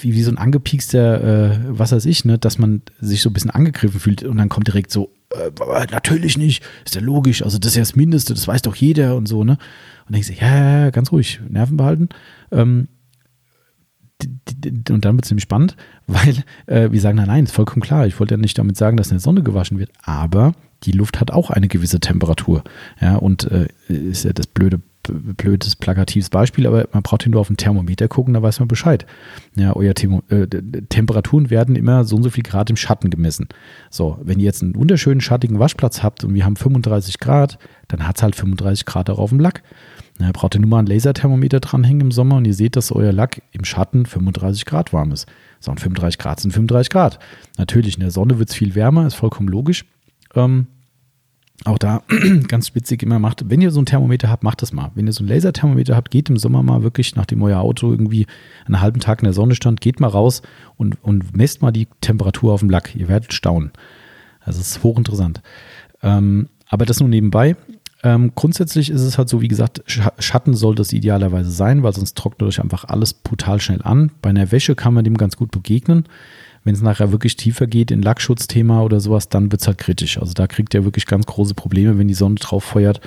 wie, 0.00 0.14
wie 0.14 0.22
so 0.22 0.30
ein 0.30 0.38
angepiekster, 0.38 1.54
äh, 1.54 1.58
was 1.66 1.90
weiß 1.90 2.04
ich, 2.06 2.24
ne, 2.24 2.38
dass 2.38 2.58
man 2.58 2.82
sich 3.00 3.22
so 3.22 3.30
ein 3.30 3.32
bisschen 3.32 3.50
angegriffen 3.50 3.98
fühlt. 3.98 4.22
Und 4.22 4.36
dann 4.36 4.48
kommt 4.48 4.68
direkt 4.68 4.92
so, 4.92 5.10
äh, 5.30 5.50
natürlich 5.90 6.38
nicht, 6.38 6.62
ist 6.84 6.94
ja 6.94 7.00
logisch, 7.00 7.42
also 7.42 7.58
das 7.58 7.72
ist 7.72 7.76
ja 7.76 7.82
das 7.82 7.96
Mindeste, 7.96 8.34
das 8.34 8.46
weiß 8.46 8.62
doch 8.62 8.76
jeder 8.76 9.16
und 9.16 9.26
so, 9.26 9.42
ne? 9.42 9.58
Und 10.06 10.14
dann 10.14 10.20
ich, 10.20 10.40
ja, 10.40 10.84
ja, 10.84 10.90
ganz 10.90 11.10
ruhig, 11.10 11.40
Nerven 11.48 11.76
behalten. 11.76 12.10
Ähm, 12.52 12.88
und 14.26 15.04
dann 15.04 15.16
wird 15.16 15.24
es 15.24 15.30
nämlich 15.30 15.44
spannend, 15.44 15.76
weil 16.06 16.36
äh, 16.66 16.90
wir 16.90 17.00
sagen, 17.00 17.16
nein, 17.16 17.28
nein, 17.28 17.44
ist 17.44 17.54
vollkommen 17.54 17.82
klar. 17.82 18.06
Ich 18.06 18.18
wollte 18.20 18.34
ja 18.34 18.38
nicht 18.38 18.58
damit 18.58 18.76
sagen, 18.76 18.96
dass 18.96 19.08
in 19.08 19.16
der 19.16 19.20
Sonne 19.20 19.42
gewaschen 19.42 19.78
wird, 19.78 19.90
aber 20.02 20.54
die 20.84 20.92
Luft 20.92 21.20
hat 21.20 21.30
auch 21.30 21.50
eine 21.50 21.68
gewisse 21.68 22.00
Temperatur. 22.00 22.64
Ja, 23.00 23.16
und 23.16 23.44
äh, 23.50 23.68
ist 23.88 24.24
ja 24.24 24.32
das 24.32 24.46
blöde, 24.46 24.80
blödes, 25.02 25.76
plakatives 25.76 26.30
Beispiel, 26.30 26.66
aber 26.66 26.88
man 26.92 27.02
braucht 27.02 27.26
nur 27.26 27.40
auf 27.40 27.48
den 27.48 27.56
Thermometer 27.56 28.08
gucken, 28.08 28.34
da 28.34 28.42
weiß 28.42 28.60
man 28.60 28.68
Bescheid. 28.68 29.06
Ja, 29.54 29.74
euer 29.74 29.94
Thermo 29.94 30.22
äh, 30.28 30.46
Temperaturen 30.88 31.50
werden 31.50 31.76
immer 31.76 32.04
so 32.04 32.16
und 32.16 32.22
so 32.22 32.30
viel 32.30 32.42
Grad 32.44 32.70
im 32.70 32.76
Schatten 32.76 33.10
gemessen. 33.10 33.48
So, 33.90 34.18
wenn 34.22 34.38
ihr 34.38 34.44
jetzt 34.44 34.62
einen 34.62 34.74
wunderschönen 34.74 35.20
schattigen 35.20 35.58
Waschplatz 35.58 36.02
habt 36.02 36.24
und 36.24 36.34
wir 36.34 36.44
haben 36.44 36.56
35 36.56 37.18
Grad, 37.18 37.58
dann 37.88 38.06
hat 38.06 38.16
es 38.16 38.22
halt 38.22 38.36
35 38.36 38.86
Grad 38.86 39.10
auch 39.10 39.18
auf 39.18 39.30
dem 39.30 39.40
Lack. 39.40 39.62
Ihr 40.20 40.32
braucht 40.32 40.54
ihr 40.54 40.60
nur 40.60 40.70
mal 40.70 40.80
ein 40.80 40.86
Laserthermometer 40.86 41.60
dranhängen 41.60 42.02
im 42.02 42.12
Sommer 42.12 42.36
und 42.36 42.46
ihr 42.46 42.54
seht, 42.54 42.76
dass 42.76 42.92
euer 42.92 43.12
Lack 43.12 43.42
im 43.52 43.64
Schatten 43.64 44.06
35 44.06 44.66
Grad 44.66 44.92
warm 44.92 45.12
ist. 45.12 45.26
So, 45.58 45.70
und 45.70 45.80
35 45.80 46.18
Grad 46.18 46.40
sind 46.40 46.52
35 46.52 46.90
Grad. 46.90 47.18
Natürlich, 47.58 47.94
in 47.94 48.00
der 48.00 48.10
Sonne 48.10 48.38
wird 48.38 48.50
es 48.50 48.54
viel 48.54 48.74
wärmer, 48.74 49.06
ist 49.06 49.14
vollkommen 49.14 49.48
logisch. 49.48 49.84
Ähm, 50.34 50.66
auch 51.64 51.78
da 51.78 52.02
ganz 52.48 52.66
spitzig 52.66 53.02
immer 53.02 53.18
macht, 53.18 53.48
wenn 53.48 53.60
ihr 53.60 53.70
so 53.70 53.80
ein 53.80 53.86
Thermometer 53.86 54.28
habt, 54.28 54.42
macht 54.42 54.62
das 54.62 54.72
mal. 54.72 54.90
Wenn 54.94 55.06
ihr 55.06 55.12
so 55.12 55.22
ein 55.22 55.28
Laserthermometer 55.28 55.94
habt, 55.96 56.10
geht 56.10 56.28
im 56.28 56.36
Sommer 56.36 56.62
mal 56.62 56.82
wirklich, 56.82 57.14
nachdem 57.14 57.42
euer 57.42 57.60
Auto 57.60 57.90
irgendwie 57.90 58.26
einen 58.66 58.80
halben 58.80 59.00
Tag 59.00 59.20
in 59.20 59.24
der 59.24 59.32
Sonne 59.32 59.54
stand, 59.54 59.80
geht 59.80 60.00
mal 60.00 60.08
raus 60.08 60.42
und, 60.76 61.02
und 61.02 61.36
messt 61.36 61.62
mal 61.62 61.70
die 61.70 61.86
Temperatur 62.00 62.52
auf 62.52 62.60
dem 62.60 62.70
Lack. 62.70 62.94
Ihr 62.96 63.08
werdet 63.08 63.32
staunen. 63.32 63.70
Also 64.40 64.60
es 64.60 64.72
ist 64.72 64.82
hochinteressant. 64.82 65.42
Ähm, 66.02 66.48
aber 66.68 66.86
das 66.86 67.00
nur 67.00 67.08
nebenbei. 67.08 67.56
Ähm, 68.02 68.32
grundsätzlich 68.34 68.90
ist 68.90 69.02
es 69.02 69.16
halt 69.16 69.28
so, 69.28 69.40
wie 69.40 69.48
gesagt, 69.48 69.82
Schatten 69.86 70.54
soll 70.54 70.74
das 70.74 70.92
idealerweise 70.92 71.50
sein, 71.50 71.84
weil 71.84 71.92
sonst 71.92 72.16
trocknet 72.16 72.48
euch 72.48 72.60
einfach 72.60 72.84
alles 72.84 73.14
brutal 73.14 73.60
schnell 73.60 73.82
an. 73.82 74.10
Bei 74.20 74.30
einer 74.30 74.50
Wäsche 74.50 74.74
kann 74.74 74.94
man 74.94 75.04
dem 75.04 75.16
ganz 75.16 75.36
gut 75.36 75.52
begegnen. 75.52 76.06
Wenn 76.64 76.74
es 76.74 76.82
nachher 76.82 77.10
wirklich 77.12 77.36
tiefer 77.36 77.66
geht 77.66 77.90
in 77.90 78.02
Lackschutzthema 78.02 78.82
oder 78.82 79.00
sowas, 79.00 79.28
dann 79.28 79.50
wird 79.50 79.62
es 79.62 79.66
halt 79.66 79.78
kritisch. 79.78 80.18
Also 80.18 80.32
da 80.32 80.46
kriegt 80.46 80.74
ihr 80.74 80.84
wirklich 80.84 81.06
ganz 81.06 81.26
große 81.26 81.54
Probleme, 81.54 81.98
wenn 81.98 82.08
die 82.08 82.14
Sonne 82.14 82.36
drauf 82.36 82.64
feuert. 82.64 83.00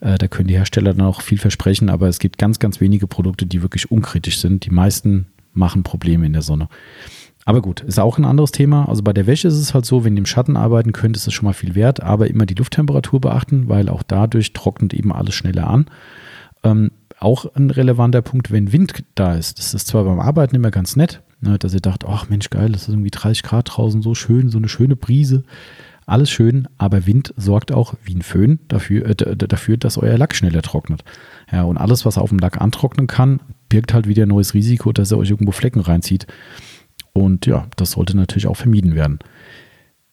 Äh, 0.00 0.18
da 0.18 0.28
können 0.28 0.48
die 0.48 0.56
Hersteller 0.56 0.94
dann 0.94 1.06
auch 1.06 1.20
viel 1.20 1.38
versprechen, 1.38 1.90
aber 1.90 2.08
es 2.08 2.18
gibt 2.18 2.38
ganz, 2.38 2.58
ganz 2.58 2.80
wenige 2.80 3.06
Produkte, 3.06 3.46
die 3.46 3.62
wirklich 3.62 3.90
unkritisch 3.90 4.38
sind. 4.40 4.64
Die 4.64 4.70
meisten 4.70 5.26
machen 5.52 5.82
Probleme 5.82 6.26
in 6.26 6.32
der 6.32 6.42
Sonne. 6.42 6.68
Aber 7.44 7.62
gut, 7.62 7.80
ist 7.80 7.98
auch 7.98 8.18
ein 8.18 8.26
anderes 8.26 8.52
Thema. 8.52 8.88
Also 8.88 9.02
bei 9.02 9.14
der 9.14 9.26
Wäsche 9.26 9.48
ist 9.48 9.54
es 9.54 9.72
halt 9.72 9.86
so, 9.86 10.04
wenn 10.04 10.14
ihr 10.14 10.18
im 10.18 10.26
Schatten 10.26 10.56
arbeiten 10.56 10.92
könnt, 10.92 11.16
ist 11.16 11.26
es 11.26 11.32
schon 11.32 11.46
mal 11.46 11.54
viel 11.54 11.74
wert, 11.74 12.02
aber 12.02 12.28
immer 12.28 12.44
die 12.44 12.54
Lufttemperatur 12.54 13.20
beachten, 13.20 13.68
weil 13.68 13.88
auch 13.88 14.02
dadurch 14.02 14.52
trocknet 14.52 14.92
eben 14.92 15.12
alles 15.12 15.34
schneller 15.34 15.66
an. 15.66 15.86
Ähm, 16.62 16.90
auch 17.20 17.46
ein 17.54 17.70
relevanter 17.70 18.22
Punkt, 18.22 18.50
wenn 18.50 18.72
Wind 18.72 19.02
da 19.14 19.34
ist. 19.34 19.58
Das 19.58 19.72
ist 19.72 19.86
zwar 19.86 20.04
beim 20.04 20.20
Arbeiten 20.20 20.56
immer 20.56 20.70
ganz 20.70 20.94
nett, 20.94 21.22
ne, 21.40 21.58
dass 21.58 21.74
ihr 21.74 21.80
dacht, 21.80 22.04
ach 22.06 22.28
Mensch, 22.28 22.50
geil, 22.50 22.72
das 22.72 22.82
ist 22.82 22.88
irgendwie 22.88 23.10
30 23.10 23.42
Grad 23.42 23.68
draußen, 23.70 24.02
so 24.02 24.14
schön, 24.14 24.48
so 24.48 24.58
eine 24.58 24.68
schöne 24.68 24.96
Brise. 24.96 25.44
Alles 26.06 26.30
schön, 26.30 26.68
aber 26.78 27.06
Wind 27.06 27.34
sorgt 27.36 27.70
auch 27.70 27.94
wie 28.02 28.14
ein 28.14 28.22
Föhn 28.22 28.60
dafür, 28.68 29.06
äh, 29.06 29.14
dafür, 29.14 29.76
dass 29.76 29.98
euer 29.98 30.16
Lack 30.16 30.34
schneller 30.34 30.62
trocknet. 30.62 31.04
Ja, 31.52 31.64
und 31.64 31.76
alles, 31.76 32.06
was 32.06 32.16
auf 32.16 32.30
dem 32.30 32.38
Lack 32.38 32.60
antrocknen 32.60 33.06
kann, 33.06 33.40
birgt 33.68 33.92
halt 33.92 34.08
wieder 34.08 34.22
ein 34.22 34.30
neues 34.30 34.54
Risiko, 34.54 34.92
dass 34.92 35.10
er 35.10 35.18
euch 35.18 35.28
irgendwo 35.30 35.52
Flecken 35.52 35.80
reinzieht. 35.80 36.26
Und 37.12 37.44
ja, 37.44 37.66
das 37.76 37.90
sollte 37.90 38.16
natürlich 38.16 38.46
auch 38.46 38.56
vermieden 38.56 38.94
werden. 38.94 39.18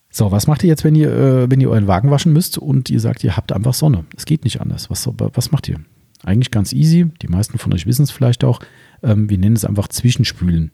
So, 0.10 0.32
was 0.32 0.48
macht 0.48 0.64
ihr 0.64 0.70
jetzt, 0.70 0.84
wenn 0.84 0.96
ihr, 0.96 1.12
äh, 1.12 1.52
wenn 1.52 1.62
ihr 1.62 1.70
euren 1.70 1.88
Wagen 1.88 2.12
waschen 2.12 2.34
müsst 2.34 2.58
und 2.58 2.90
ihr 2.90 3.00
sagt, 3.00 3.24
ihr 3.24 3.38
habt 3.38 3.54
einfach 3.54 3.74
Sonne? 3.74 4.06
Es 4.18 4.26
geht 4.26 4.44
nicht 4.44 4.60
anders. 4.60 4.90
Was, 4.90 5.10
was 5.18 5.52
macht 5.52 5.70
ihr? 5.70 5.80
Eigentlich 6.24 6.52
ganz 6.52 6.74
easy. 6.74 7.12
Die 7.22 7.28
meisten 7.28 7.58
von 7.58 7.74
euch 7.74 7.86
wissen 7.86 8.04
es 8.04 8.12
vielleicht 8.12 8.44
auch. 8.44 8.60
Ähm, 9.04 9.30
wir 9.30 9.38
nennen 9.38 9.56
es 9.56 9.66
einfach 9.66 9.88
Zwischenspülen. 9.88 10.72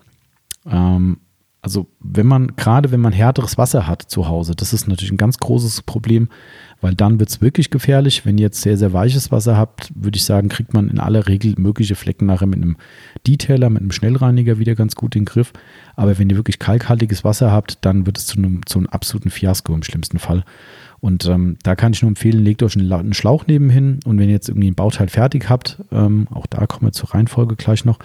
Ähm, 0.65 1.17
also 1.63 1.87
wenn 1.99 2.25
man, 2.25 2.55
gerade 2.55 2.91
wenn 2.91 3.01
man 3.01 3.13
härteres 3.13 3.57
Wasser 3.57 3.85
hat 3.85 4.01
zu 4.01 4.27
Hause, 4.27 4.55
das 4.55 4.73
ist 4.73 4.87
natürlich 4.87 5.11
ein 5.11 5.17
ganz 5.17 5.37
großes 5.37 5.83
Problem, 5.83 6.29
weil 6.81 6.95
dann 6.95 7.19
wird 7.19 7.29
es 7.29 7.39
wirklich 7.39 7.69
gefährlich. 7.69 8.25
Wenn 8.25 8.39
ihr 8.39 8.45
jetzt 8.45 8.61
sehr, 8.61 8.77
sehr 8.77 8.93
weiches 8.93 9.31
Wasser 9.31 9.57
habt, 9.57 9.91
würde 9.93 10.17
ich 10.17 10.23
sagen, 10.23 10.49
kriegt 10.49 10.73
man 10.73 10.89
in 10.89 10.99
aller 10.99 11.27
Regel 11.27 11.53
mögliche 11.57 11.93
Flecken 11.93 12.25
nachher 12.25 12.47
mit 12.47 12.57
einem 12.57 12.77
Detailer, 13.27 13.69
mit 13.69 13.81
einem 13.81 13.91
Schnellreiniger 13.91 14.57
wieder 14.57 14.73
ganz 14.73 14.95
gut 14.95 15.15
in 15.15 15.21
den 15.21 15.25
Griff. 15.25 15.53
Aber 15.95 16.17
wenn 16.17 16.31
ihr 16.31 16.35
wirklich 16.35 16.57
kalkhaltiges 16.57 17.23
Wasser 17.23 17.51
habt, 17.51 17.77
dann 17.85 18.07
wird 18.07 18.17
es 18.17 18.25
zu 18.25 18.39
einem, 18.39 18.65
zu 18.65 18.79
einem 18.79 18.87
absoluten 18.87 19.29
Fiasko 19.29 19.75
im 19.75 19.83
schlimmsten 19.83 20.17
Fall. 20.17 20.43
Und 20.99 21.25
ähm, 21.27 21.57
da 21.61 21.75
kann 21.75 21.93
ich 21.93 22.01
nur 22.01 22.09
empfehlen, 22.09 22.43
legt 22.43 22.63
euch 22.63 22.75
einen, 22.75 23.13
Schlauch 23.13 23.45
nebenhin 23.45 23.99
und 24.05 24.17
wenn 24.17 24.29
ihr 24.29 24.35
jetzt 24.35 24.49
irgendwie 24.49 24.69
ein 24.69 24.75
Bauteil 24.75 25.09
fertig 25.09 25.49
habt, 25.49 25.83
ähm, 25.91 26.27
auch 26.31 26.45
da 26.47 26.65
kommen 26.67 26.87
wir 26.87 26.91
zur 26.91 27.13
Reihenfolge 27.13 27.55
gleich 27.55 27.85
noch, 27.85 27.99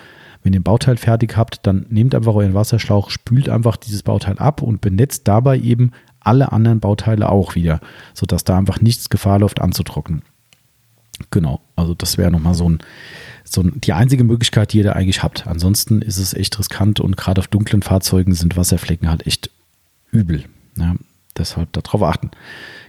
wenn 0.46 0.52
ihr 0.52 0.60
ein 0.60 0.62
Bauteil 0.62 0.96
fertig 0.96 1.36
habt, 1.36 1.66
dann 1.66 1.86
nehmt 1.88 2.14
einfach 2.14 2.36
euren 2.36 2.54
Wasserschlauch, 2.54 3.10
spült 3.10 3.48
einfach 3.48 3.76
dieses 3.76 4.04
Bauteil 4.04 4.38
ab 4.38 4.62
und 4.62 4.80
benetzt 4.80 5.26
dabei 5.26 5.58
eben 5.58 5.90
alle 6.20 6.52
anderen 6.52 6.78
Bauteile 6.78 7.30
auch 7.30 7.56
wieder, 7.56 7.80
sodass 8.14 8.44
da 8.44 8.56
einfach 8.56 8.80
nichts 8.80 9.10
Gefahr 9.10 9.40
läuft 9.40 9.60
anzutrocknen. 9.60 10.22
Genau, 11.32 11.60
also 11.74 11.94
das 11.94 12.16
wäre 12.16 12.30
nochmal 12.30 12.54
so 12.54 12.68
ein, 12.68 12.78
so 13.42 13.60
ein, 13.60 13.80
die 13.80 13.92
einzige 13.92 14.22
Möglichkeit, 14.22 14.72
die 14.72 14.78
ihr 14.78 14.84
da 14.84 14.92
eigentlich 14.92 15.24
habt. 15.24 15.48
Ansonsten 15.48 16.00
ist 16.00 16.18
es 16.18 16.32
echt 16.32 16.56
riskant 16.60 17.00
und 17.00 17.16
gerade 17.16 17.40
auf 17.40 17.48
dunklen 17.48 17.82
Fahrzeugen 17.82 18.32
sind 18.32 18.56
Wasserflecken 18.56 19.10
halt 19.10 19.26
echt 19.26 19.50
übel. 20.12 20.44
Ja, 20.76 20.94
deshalb 21.36 21.72
darauf 21.72 22.04
achten. 22.04 22.30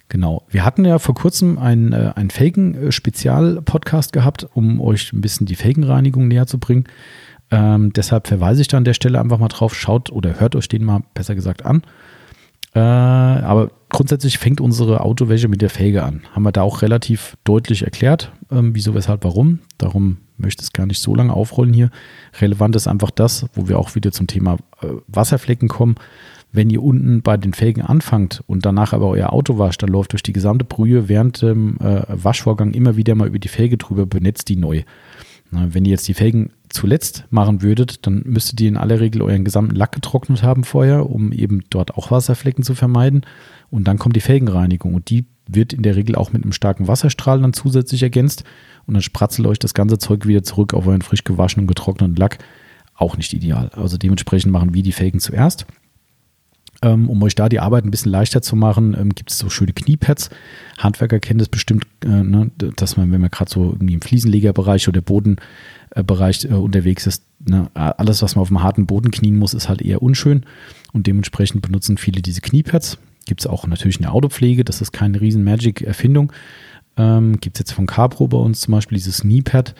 Genau. 0.09 0.43
Wir 0.49 0.63
hatten 0.63 0.85
ja 0.85 0.99
vor 0.99 1.15
kurzem 1.15 1.57
einen, 1.57 1.91
äh, 1.91 2.13
einen 2.15 2.29
Felgen-Spezial-Podcast 2.29 4.13
gehabt, 4.13 4.47
um 4.53 4.79
euch 4.79 5.11
ein 5.11 5.21
bisschen 5.21 5.47
die 5.47 5.55
Felgenreinigung 5.55 6.27
näher 6.27 6.45
zu 6.45 6.59
bringen. 6.59 6.85
Ähm, 7.49 7.93
deshalb 7.93 8.27
verweise 8.27 8.61
ich 8.61 8.67
da 8.67 8.77
an 8.77 8.83
der 8.83 8.93
Stelle 8.93 9.19
einfach 9.19 9.39
mal 9.39 9.47
drauf. 9.47 9.75
Schaut 9.75 10.11
oder 10.11 10.39
hört 10.39 10.55
euch 10.55 10.67
den 10.67 10.83
mal 10.83 11.01
besser 11.13 11.35
gesagt 11.35 11.65
an. 11.65 11.83
Äh, 12.73 12.79
aber 12.79 13.71
grundsätzlich 13.89 14.37
fängt 14.37 14.61
unsere 14.61 15.01
Autowäsche 15.01 15.47
mit 15.47 15.61
der 15.61 15.69
Felge 15.69 16.03
an. 16.03 16.21
Haben 16.33 16.43
wir 16.43 16.51
da 16.51 16.61
auch 16.61 16.81
relativ 16.81 17.37
deutlich 17.43 17.83
erklärt, 17.83 18.31
ähm, 18.51 18.75
wieso, 18.75 18.93
weshalb, 18.93 19.23
warum. 19.23 19.59
Darum 19.77 20.17
möchte 20.37 20.61
ich 20.61 20.67
es 20.67 20.73
gar 20.73 20.85
nicht 20.85 21.01
so 21.01 21.15
lange 21.15 21.33
aufrollen 21.33 21.73
hier. 21.73 21.89
Relevant 22.39 22.75
ist 22.75 22.87
einfach 22.87 23.09
das, 23.09 23.47
wo 23.53 23.67
wir 23.67 23.79
auch 23.79 23.95
wieder 23.95 24.11
zum 24.11 24.27
Thema 24.27 24.57
äh, 24.81 24.87
Wasserflecken 25.07 25.69
kommen. 25.69 25.95
Wenn 26.51 26.69
ihr 26.69 26.81
unten 26.81 27.21
bei 27.21 27.35
den 27.35 27.53
Felgen 27.53 27.81
anfangt 27.81 28.43
und 28.47 28.65
danach 28.65 28.93
aber 28.93 29.07
euer 29.07 29.33
Auto 29.33 29.57
wascht, 29.57 29.83
dann 29.83 29.89
läuft 29.89 30.13
durch 30.13 30.23
die 30.23 30.33
gesamte 30.33 30.63
Brühe 30.63 31.09
während 31.09 31.41
dem 31.41 31.77
äh, 31.79 32.03
Waschvorgang 32.07 32.73
immer 32.73 32.95
wieder 32.95 33.15
mal 33.15 33.27
über 33.27 33.39
die 33.39 33.47
Felge 33.47 33.77
drüber, 33.77 34.05
benetzt 34.05 34.47
die 34.49 34.55
neu. 34.55 34.83
Na, 35.51 35.73
wenn 35.73 35.85
ihr 35.85 35.91
jetzt 35.91 36.07
die 36.07 36.13
Felgen 36.13 36.51
zuletzt 36.69 37.25
machen 37.29 37.61
würdet, 37.61 38.05
dann 38.05 38.23
müsstet 38.25 38.59
ihr 38.59 38.67
in 38.67 38.77
aller 38.77 38.99
Regel 38.99 39.21
euren 39.21 39.45
gesamten 39.45 39.75
Lack 39.75 39.93
getrocknet 39.93 40.43
haben 40.43 40.63
vorher, 40.63 41.09
um 41.09 41.31
eben 41.31 41.61
dort 41.69 41.95
auch 41.95 42.11
Wasserflecken 42.11 42.63
zu 42.63 42.75
vermeiden. 42.75 43.21
Und 43.69 43.87
dann 43.87 43.97
kommt 43.97 44.15
die 44.15 44.21
Felgenreinigung 44.21 44.93
und 44.93 45.09
die 45.09 45.25
wird 45.47 45.71
in 45.71 45.83
der 45.83 45.95
Regel 45.95 46.15
auch 46.15 46.33
mit 46.33 46.43
einem 46.43 46.51
starken 46.51 46.87
Wasserstrahl 46.87 47.41
dann 47.41 47.53
zusätzlich 47.53 48.03
ergänzt 48.03 48.43
und 48.85 48.93
dann 48.93 49.01
spratzelt 49.01 49.47
euch 49.47 49.59
das 49.59 49.73
ganze 49.73 49.97
Zeug 49.97 50.27
wieder 50.27 50.43
zurück 50.43 50.73
auf 50.73 50.87
euren 50.87 51.01
frisch 51.01 51.23
gewaschenen, 51.23 51.67
getrockneten 51.67 52.15
Lack. 52.15 52.39
Auch 52.95 53.15
nicht 53.15 53.33
ideal. 53.33 53.69
Also 53.69 53.97
dementsprechend 53.97 54.51
machen 54.51 54.73
wir 54.73 54.83
die 54.83 54.91
Felgen 54.91 55.19
zuerst. 55.19 55.65
Ähm, 56.87 57.09
um 57.09 57.21
euch 57.23 57.35
da 57.35 57.49
die 57.49 57.59
Arbeit 57.59 57.83
ein 57.83 57.91
bisschen 57.91 58.11
leichter 58.11 58.41
zu 58.41 58.55
machen, 58.55 58.95
ähm, 58.97 59.13
gibt 59.13 59.31
es 59.31 59.37
so 59.37 59.49
schöne 59.49 59.73
Kniepads. 59.73 60.29
Handwerker 60.77 61.19
kennen 61.19 61.39
das 61.39 61.49
bestimmt, 61.49 61.85
äh, 62.05 62.07
ne, 62.07 62.49
dass 62.57 62.95
man, 62.95 63.11
wenn 63.11 63.19
man 63.19 63.29
gerade 63.29 63.51
so 63.51 63.75
im 63.79 64.01
Fliesenlegerbereich 64.01 64.87
oder 64.87 65.01
Bodenbereich 65.01 66.45
äh, 66.45 66.53
unterwegs 66.53 67.05
ist, 67.05 67.23
ne, 67.45 67.69
alles, 67.73 68.21
was 68.21 68.35
man 68.35 68.41
auf 68.41 68.47
dem 68.47 68.63
harten 68.63 68.85
Boden 68.85 69.11
knien 69.11 69.35
muss, 69.35 69.53
ist 69.53 69.67
halt 69.67 69.81
eher 69.81 70.01
unschön. 70.01 70.45
Und 70.93 71.07
dementsprechend 71.07 71.61
benutzen 71.61 71.97
viele 71.97 72.21
diese 72.21 72.41
Kniepads. 72.41 72.97
Gibt 73.25 73.41
es 73.41 73.47
auch 73.47 73.67
natürlich 73.67 73.97
in 73.97 74.03
der 74.03 74.13
Autopflege, 74.13 74.63
das 74.63 74.79
ist 74.81 74.93
keine 74.93 75.19
riesen 75.19 75.43
Magic-Erfindung. 75.43 76.31
Ähm, 76.95 77.39
gibt 77.41 77.57
es 77.57 77.59
jetzt 77.59 77.73
von 77.73 77.85
Capro 77.85 78.29
bei 78.29 78.37
uns 78.37 78.61
zum 78.61 78.71
Beispiel 78.71 78.97
dieses 78.97 79.21
Kniepad. 79.21 79.75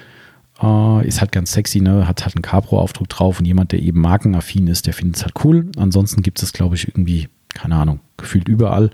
Uh, 0.61 1.01
ist 1.01 1.21
halt 1.21 1.31
ganz 1.31 1.51
sexy, 1.51 1.81
ne? 1.81 2.07
Hat 2.07 2.25
halt 2.25 2.35
einen 2.35 2.41
Capro-Aufdruck 2.41 3.09
drauf 3.09 3.39
und 3.39 3.45
jemand, 3.45 3.71
der 3.71 3.81
eben 3.81 4.01
markenaffin 4.01 4.67
ist, 4.67 4.87
der 4.87 4.93
findet 4.93 5.17
es 5.17 5.23
halt 5.23 5.35
cool. 5.43 5.69
Ansonsten 5.77 6.23
gibt 6.23 6.41
es, 6.41 6.51
glaube 6.51 6.75
ich, 6.75 6.87
irgendwie, 6.87 7.27
keine 7.49 7.75
Ahnung, 7.75 7.99
gefühlt 8.17 8.47
überall. 8.47 8.89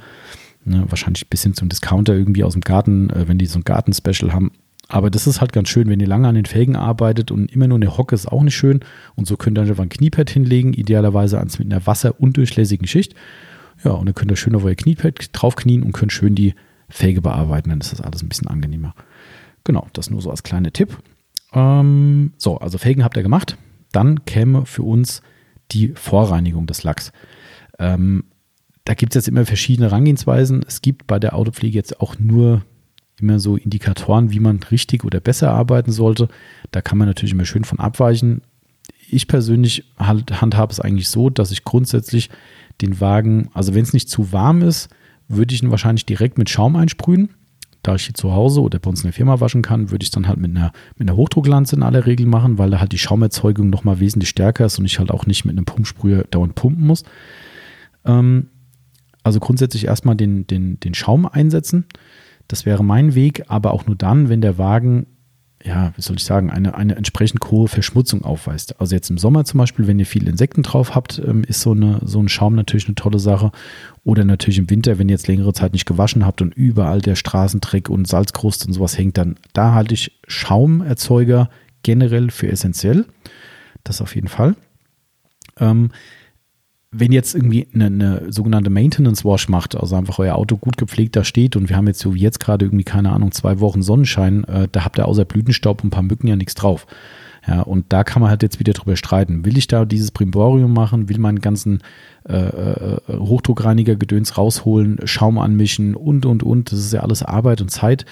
Ne? 0.66 0.84
Wahrscheinlich 0.90 1.30
bis 1.30 1.44
hin 1.44 1.54
zum 1.54 1.70
Discounter 1.70 2.14
irgendwie 2.14 2.44
aus 2.44 2.54
dem 2.54 2.62
Garten, 2.62 3.10
äh, 3.12 3.28
wenn 3.28 3.38
die 3.38 3.46
so 3.46 3.60
ein 3.60 3.64
Garten-Special 3.64 4.34
haben. 4.34 4.52
Aber 4.90 5.10
das 5.10 5.26
ist 5.26 5.40
halt 5.40 5.54
ganz 5.54 5.70
schön, 5.70 5.88
wenn 5.88 6.02
ihr 6.02 6.08
lange 6.08 6.28
an 6.28 6.36
den 6.36 6.46
Felgen 6.46 6.76
arbeitet 6.76 7.32
und 7.32 7.52
immer 7.52 7.68
nur 7.68 7.78
eine 7.78 7.98
Hocke 7.98 8.14
ist 8.14 8.28
auch 8.28 8.44
nicht 8.44 8.56
schön. 8.56 8.82
Und 9.16 9.28
so 9.28 9.38
könnt 9.38 9.58
ihr 9.58 9.62
einfach 9.62 9.84
ein 9.84 9.90
Kniepad 9.90 10.30
hinlegen, 10.30 10.74
idealerweise 10.74 11.40
eins 11.40 11.60
mit 11.60 11.72
einer 11.72 11.86
wasserundurchlässigen 11.88 12.88
Schicht. 12.88 13.16
Ja, 13.84 13.92
und 13.92 14.06
dann 14.06 14.16
könnt 14.16 14.32
ihr 14.32 14.38
schön 14.38 14.56
auf 14.56 14.66
euer 14.66 14.76
Kniepad 14.76 15.30
draufknien 15.32 15.84
und 15.84 15.94
könnt 15.94 16.12
schön 16.12 16.36
die 16.36 16.56
Felge 16.90 17.22
bearbeiten. 17.22 17.70
Dann 17.70 17.80
ist 17.80 17.94
das 17.94 18.02
alles 18.02 18.22
ein 18.22 18.30
bisschen 18.30 18.48
angenehmer. 18.48 18.94
Genau, 19.64 19.88
das 19.94 20.10
nur 20.10 20.22
so 20.22 20.30
als 20.30 20.44
kleiner 20.44 20.74
Tipp. 20.74 20.98
Ähm, 21.54 22.34
so, 22.38 22.58
also 22.58 22.78
Felgen 22.78 23.04
habt 23.04 23.18
ihr 23.18 23.24
gemacht. 23.24 23.58
Dann 23.92 24.26
käme 24.26 24.66
für 24.66 24.84
uns 24.84 25.22
die 25.72 25.90
Vorreinigung 25.96 26.68
des 26.68 26.84
Lacks. 26.84 27.12
Ähm, 27.80 28.26
da 28.86 28.94
gibt 28.94 29.14
es 29.16 29.22
jetzt 29.22 29.28
immer 29.28 29.46
verschiedene 29.46 29.92
Rangehensweisen. 29.92 30.66
Es 30.68 30.82
gibt 30.82 31.08
bei 31.08 31.20
der 31.20 31.36
Autopflege 31.36 31.78
jetzt 31.78 32.02
auch 32.02 32.20
nur 32.20 32.64
immer 33.20 33.40
so 33.40 33.56
Indikatoren, 33.56 34.32
wie 34.32 34.40
man 34.40 34.62
richtig 34.64 35.06
oder 35.06 35.20
besser 35.20 35.52
arbeiten 35.52 35.92
sollte. 35.92 36.28
Da 36.72 36.82
kann 36.82 36.98
man 36.98 37.08
natürlich 37.08 37.34
immer 37.34 37.46
schön 37.46 37.64
von 37.64 37.80
abweichen. 37.80 38.42
Ich 39.10 39.28
persönlich 39.28 39.86
handhabe 39.98 40.72
es 40.72 40.80
eigentlich 40.80 41.08
so, 41.08 41.30
dass 41.30 41.52
ich 41.52 41.64
grundsätzlich 41.64 42.30
den 42.82 43.00
Wagen, 43.00 43.50
also 43.54 43.74
wenn 43.74 43.84
es 43.84 43.94
nicht 43.94 44.10
zu 44.10 44.34
warm 44.34 44.62
ist, 44.62 44.90
würde 45.28 45.54
ich 45.54 45.64
ihn 45.64 45.72
wahrscheinlich 45.72 46.06
direkt 46.06 46.38
mit 46.38 46.50
Schaum 46.50 46.76
einsprühen. 46.76 47.30
Da 47.84 47.96
ich 47.96 48.06
hier 48.06 48.14
zu 48.14 48.34
Hause 48.34 48.62
oder 48.62 48.80
bei 48.80 48.90
uns 48.90 49.02
in 49.02 49.08
der 49.08 49.14
Firma 49.14 49.40
waschen 49.40 49.62
kann, 49.62 49.92
würde 49.92 50.04
ich 50.04 50.08
es 50.08 50.12
dann 50.12 50.28
halt 50.28 50.40
mit 50.40 50.52
einer, 50.52 50.72
mit 50.98 51.08
einer 51.08 51.18
Hochdrucklanze 51.18 51.76
in 51.76 51.84
aller 51.84 52.06
Regel 52.06 52.26
machen, 52.26 52.58
weil 52.58 52.70
da 52.70 52.80
halt 52.80 52.94
die 52.94 52.98
Schaumerzeugung 52.98 53.70
nochmal 53.70 54.00
wesentlich 54.00 54.30
stärker 54.30 54.66
ist 54.66 54.80
und 54.80 54.86
ich 54.86 55.00
halt 55.00 55.12
auch 55.12 55.26
nicht 55.26 55.46
mit 55.46 55.56
einem 55.58 55.66
Pumpsprüher 55.66 56.24
dauernd 56.32 56.56
pumpen 56.56 56.88
muss. 56.88 57.04
Ähm, 58.06 58.48
also 59.22 59.40
grundsätzlich 59.40 59.86
erstmal 59.86 60.16
den, 60.16 60.48
den, 60.48 60.80
den 60.80 60.94
Schaum 60.94 61.26
einsetzen. 61.26 61.86
Das 62.48 62.66
wäre 62.66 62.84
mein 62.84 63.16
Weg, 63.16 63.44
aber 63.48 63.72
auch 63.72 63.86
nur 63.86 63.96
dann, 63.96 64.30
wenn 64.30 64.42
der 64.42 64.58
Wagen, 64.58 65.08
ja, 65.64 65.94
wie 65.96 66.02
soll 66.02 66.18
ich 66.18 66.26
sagen, 66.26 66.50
eine, 66.50 66.76
eine 66.76 66.96
entsprechend 66.96 67.40
hohe 67.50 67.70
Verschmutzung 67.70 68.24
aufweist. 68.26 68.80
Also 68.82 68.96
jetzt 68.96 69.10
im 69.10 69.18
Sommer 69.18 69.46
zum 69.46 69.60
Beispiel, 69.60 69.88
wenn 69.88 69.98
ihr 69.98 70.06
viele 70.06 70.30
Insekten 70.30 70.62
drauf 70.62 70.94
habt, 70.94 71.22
ähm, 71.26 71.44
ist 71.44 71.62
so, 71.62 71.72
eine, 71.72 72.00
so 72.04 72.20
ein 72.20 72.28
Schaum 72.28 72.56
natürlich 72.56 72.88
eine 72.88 72.96
tolle 72.96 73.20
Sache. 73.20 73.52
Oder 74.04 74.26
natürlich 74.26 74.58
im 74.58 74.70
Winter, 74.70 75.00
wenn 75.00 75.08
ihr 75.08 75.14
jetzt 75.14 75.28
längere 75.28 75.54
Zeit 75.54 75.72
nicht 75.72 75.86
gewaschen 75.86 76.26
habt 76.26 76.42
und 76.42 76.54
überall 76.54 77.02
der 77.02 77.16
Straßendreck 77.16 77.90
und 77.90 78.08
Salzkruste 78.08 78.68
und 78.68 78.74
sowas 78.74 78.98
hängt, 78.98 79.18
dann 79.18 79.38
da 79.54 79.74
halte 79.74 79.94
ich 79.94 80.20
Schaumerzeuger 80.28 81.50
generell 81.82 82.30
für 82.30 82.50
essentiell. 82.50 83.06
Das 83.86 84.02
auf 84.02 84.16
jeden 84.16 84.28
Fall. 84.28 84.56
Ähm, 85.60 85.92
wenn 86.94 87.12
jetzt 87.12 87.34
irgendwie 87.34 87.68
eine, 87.74 87.86
eine, 87.86 88.32
sogenannte 88.32 88.70
Maintenance 88.70 89.26
Wash 89.26 89.50
macht, 89.50 89.76
also 89.76 89.96
einfach 89.96 90.20
euer 90.20 90.36
Auto 90.36 90.58
gut 90.58 90.78
gepflegt 90.78 91.16
da 91.16 91.24
steht 91.24 91.56
und 91.56 91.68
wir 91.68 91.76
haben 91.76 91.88
jetzt 91.88 92.00
so 92.00 92.14
wie 92.14 92.20
jetzt 92.20 92.40
gerade 92.40 92.66
irgendwie, 92.66 92.84
keine 92.84 93.12
Ahnung, 93.12 93.32
zwei 93.32 93.60
Wochen 93.60 93.82
Sonnenschein, 93.82 94.44
äh, 94.46 94.68
da 94.72 94.86
habt 94.86 95.00
ihr 95.00 95.08
außer 95.08 95.26
Blütenstaub 95.26 95.84
und 95.84 95.88
ein 95.88 95.92
paar 95.92 96.04
Mücken 96.04 96.28
ja 96.28 96.36
nichts 96.36 96.56
drauf. 96.56 96.86
Ja, 97.46 97.62
und 97.62 97.92
da 97.92 98.06
kann 98.06 98.22
man 98.22 98.30
halt 98.30 98.42
jetzt 98.42 98.60
wieder 98.60 98.72
drüber 98.72 98.96
streiten. 98.96 99.44
Will 99.44 99.58
ich 99.58 99.68
da 99.68 99.84
dieses 99.84 100.12
Primborium 100.12 100.72
machen? 100.72 101.10
Will 101.10 101.20
meinen 101.20 101.42
ganzen 101.42 101.82
äh, 102.28 102.38
äh, 102.38 103.00
Hochdruckreiniger-Gedöns 103.10 104.38
rausholen, 104.38 105.00
Schaum 105.04 105.38
anmischen 105.38 105.96
und, 105.96 106.26
und, 106.26 106.42
und. 106.42 106.72
Das 106.72 106.80
ist 106.80 106.94
ja 106.94 107.02
alles 107.02 107.22
Arbeit 107.22 107.60
und 107.60 107.70
Zeit. 107.70 108.06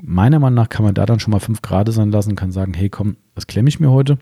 Meiner 0.00 0.38
Meinung 0.38 0.54
nach 0.54 0.70
kann 0.70 0.86
man 0.86 0.94
da 0.94 1.04
dann 1.04 1.20
schon 1.20 1.32
mal 1.32 1.40
fünf 1.40 1.60
Grad 1.60 1.92
sein 1.92 2.10
lassen 2.10 2.34
kann 2.34 2.50
sagen, 2.50 2.72
hey, 2.72 2.88
komm, 2.88 3.16
das 3.34 3.46
klemme 3.46 3.68
ich 3.68 3.78
mir 3.78 3.90
heute. 3.90 4.16